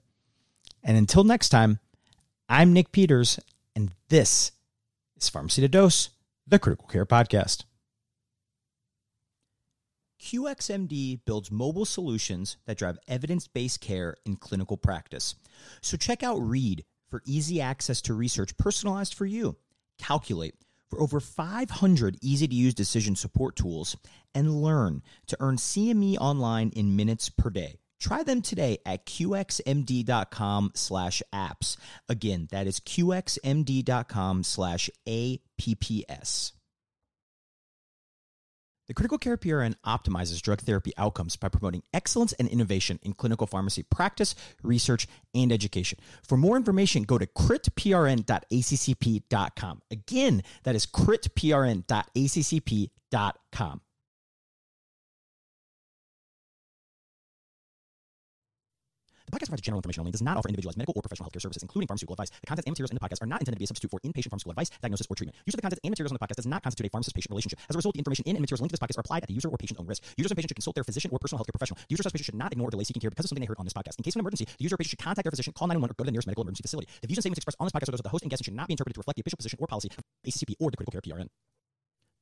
And 0.83 0.97
until 0.97 1.25
next 1.25 1.51
time, 1.51 1.79
I'm 2.49 2.73
Nick 2.73 2.91
Peters, 2.91 3.39
and 3.77 3.91
this 4.09 4.53
is 5.15 5.29
Pharmacy 5.29 5.61
to 5.61 5.69
Dose, 5.69 6.09
the 6.47 6.59
Critical 6.59 6.89
Care 6.89 7.05
Podcast. 7.05 7.65
QXMD 10.23 11.21
builds 11.25 11.51
mobile 11.51 11.85
solutions 11.85 12.57
that 12.67 12.79
drive 12.79 12.99
evidence 13.09 13.49
based 13.49 13.81
care 13.81 14.17
in 14.25 14.37
clinical 14.37 14.77
practice. 14.77 15.35
So 15.81 15.97
check 15.97 16.23
out 16.23 16.41
Read 16.41 16.85
for 17.11 17.23
easy 17.27 17.61
access 17.61 18.01
to 18.03 18.15
research 18.15 18.57
personalized 18.57 19.15
for 19.15 19.27
you, 19.27 19.57
Calculate 19.99 20.55
for 20.93 21.01
over 21.01 21.21
500 21.21 22.19
easy 22.21 22.47
to 22.47 22.55
use 22.55 22.75
decision 22.75 23.17
support 23.17 23.57
tools, 23.57 23.97
and 24.35 24.63
Learn 24.63 25.03
to 25.27 25.37
earn 25.41 25.57
CME 25.57 26.19
online 26.21 26.69
in 26.77 26.95
minutes 26.97 27.31
per 27.31 27.49
day. 27.49 27.79
Try 27.99 28.23
them 28.23 28.43
today 28.43 28.79
at 28.85 29.07
qxmd.com 29.07 30.73
slash 30.75 31.23
apps. 31.33 31.77
Again, 32.09 32.49
that 32.51 32.67
is 32.67 32.81
qxmd.com 32.81 34.43
slash 34.43 34.91
apps. 35.07 36.53
The 38.89 38.95
Critical 38.95 39.19
Care 39.19 39.37
PRN 39.37 39.77
optimizes 39.87 40.43
drug 40.43 40.61
therapy 40.61 40.93
outcomes 40.99 41.37
by 41.37 41.49
promoting 41.49 41.85
excellence 41.95 42.33
and 42.35 42.49
innovation 42.49 42.99
in 43.03 43.13
clinical 43.13 43.47
pharmacy 43.47 43.85
practice, 43.85 44.35
research, 44.63 45.07
and 45.35 45.53
education. 45.53 46.01
For 46.27 46.37
more 46.37 46.57
information, 46.57 47.05
go 47.05 47.17
to 47.17 47.27
critprn.accp.com. 47.27 49.83
Again, 49.91 50.43
that 50.65 50.75
is 50.75 50.87
critprn.accp.com. 50.87 53.81
The 59.33 59.39
podcast 59.39 59.49
provides 59.49 59.63
general 59.63 59.79
information 59.81 60.01
only 60.05 60.11
and 60.11 60.13
does 60.13 60.21
not 60.21 60.37
offer 60.37 60.49
individualized 60.53 60.77
medical 60.77 60.93
or 60.95 61.01
professional 61.01 61.25
healthcare 61.25 61.41
services, 61.41 61.63
including 61.65 61.89
pharmaceutical 61.89 62.13
advice. 62.13 62.29
The 62.29 62.53
contents 62.53 62.69
and 62.69 62.73
materials 62.77 62.93
in 62.93 62.99
the 63.01 63.05
podcast 63.05 63.25
are 63.25 63.31
not 63.33 63.41
intended 63.41 63.57
to 63.57 63.65
be 63.65 63.65
a 63.65 63.73
substitute 63.73 63.89
for 63.89 63.97
inpatient 64.05 64.29
pharmaceutical 64.29 64.53
advice, 64.53 64.69
diagnosis, 64.77 65.07
or 65.09 65.17
treatment. 65.17 65.41
Use 65.49 65.57
of 65.57 65.57
the 65.57 65.65
contents 65.65 65.81
and 65.81 65.89
materials 65.89 66.13
in 66.13 66.19
the 66.21 66.25
podcast 66.25 66.37
does 66.37 66.53
not 66.53 66.61
constitute 66.61 66.85
a 66.85 66.93
pharmacist-patient 66.93 67.33
relationship. 67.33 67.59
As 67.65 67.73
a 67.73 67.81
result, 67.81 67.97
the 67.97 68.05
information 68.05 68.29
in 68.29 68.37
and 68.37 68.45
materials 68.45 68.61
linked 68.61 68.77
to 68.77 68.77
this 68.77 68.85
podcast 68.85 69.01
are 69.01 69.09
applied 69.09 69.25
at 69.25 69.33
the 69.33 69.33
user 69.33 69.49
or 69.49 69.57
patient's 69.57 69.81
own 69.81 69.89
risk. 69.89 70.05
Users 70.21 70.29
and 70.29 70.37
patients 70.37 70.53
should 70.53 70.61
consult 70.61 70.77
their 70.77 70.85
physician 70.85 71.09
or 71.17 71.19
personal 71.19 71.41
healthcare 71.41 71.57
professional. 71.57 71.81
Users 71.89 72.05
and 72.05 72.13
patients 72.13 72.29
should 72.29 72.37
not 72.37 72.53
ignore 72.53 72.69
or 72.69 72.77
delay 72.77 72.85
seeking 72.85 73.01
care 73.01 73.09
because 73.09 73.25
of 73.25 73.33
something 73.33 73.41
they 73.41 73.49
heard 73.49 73.57
on 73.57 73.65
this 73.65 73.73
podcast. 73.73 73.97
In 73.97 74.05
case 74.05 74.13
of 74.13 74.21
an 74.21 74.29
emergency, 74.29 74.45
the 74.45 74.65
user 74.69 74.77
or 74.77 74.81
patient 74.85 75.01
should 75.01 75.01
contact 75.01 75.25
their 75.25 75.33
physician, 75.33 75.57
call 75.57 75.65
911, 75.65 75.81
or 75.81 75.97
go 75.97 76.05
to 76.05 76.13
the 76.13 76.13
nearest 76.13 76.29
medical 76.29 76.45
emergency 76.45 76.69
facility. 76.69 76.93
The 77.01 77.09
views 77.09 77.17
and 77.17 77.25
statements 77.25 77.41
expressed 77.41 77.57
on 77.57 77.65
this 77.65 77.73
podcast 77.73 77.89
are 77.89 77.97
those 77.97 78.05
of 78.05 78.13
the 78.13 78.13
host 78.13 78.25
and 78.25 78.31
guests 78.31 78.45
and 78.45 78.53
should 78.53 78.61
not 78.61 78.69
be 78.69 78.77
interpreted 78.77 79.01
to 79.01 79.01
reflect 79.01 79.17
the 79.17 79.25
official 79.25 79.41
position 79.41 79.57
or 79.57 79.65
policy 79.65 79.89
of 79.97 80.05
ACCP 80.29 80.61
or 80.61 80.69
the 80.69 80.77
Critical 80.77 80.93
Care 80.93 81.09
PRN. 81.09 81.33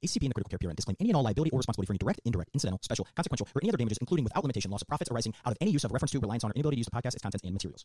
ACP 0.04 0.22
and 0.22 0.30
the 0.30 0.34
critical 0.34 0.50
care 0.50 0.58
PRN 0.58 0.76
disclaim 0.76 0.96
any 1.00 1.10
and 1.10 1.16
all 1.16 1.22
liability 1.22 1.50
or 1.50 1.58
responsibility 1.58 1.86
for 1.86 1.92
any 1.92 1.98
direct, 1.98 2.20
indirect, 2.24 2.50
incidental, 2.54 2.78
special, 2.82 3.06
consequential, 3.14 3.46
or 3.54 3.60
any 3.62 3.70
other 3.70 3.78
damages, 3.78 3.98
including 4.00 4.24
without 4.24 4.42
limitation, 4.42 4.70
loss 4.70 4.82
of 4.82 4.88
profits 4.88 5.10
arising 5.10 5.34
out 5.44 5.52
of 5.52 5.58
any 5.60 5.70
use 5.70 5.84
of 5.84 5.92
reference 5.92 6.12
to, 6.12 6.20
reliance 6.20 6.44
on, 6.44 6.50
or 6.50 6.54
inability 6.54 6.76
to 6.76 6.80
use 6.80 6.86
the 6.86 6.96
podcast, 6.96 7.14
its 7.14 7.22
contents, 7.22 7.44
and 7.44 7.52
materials. 7.52 7.84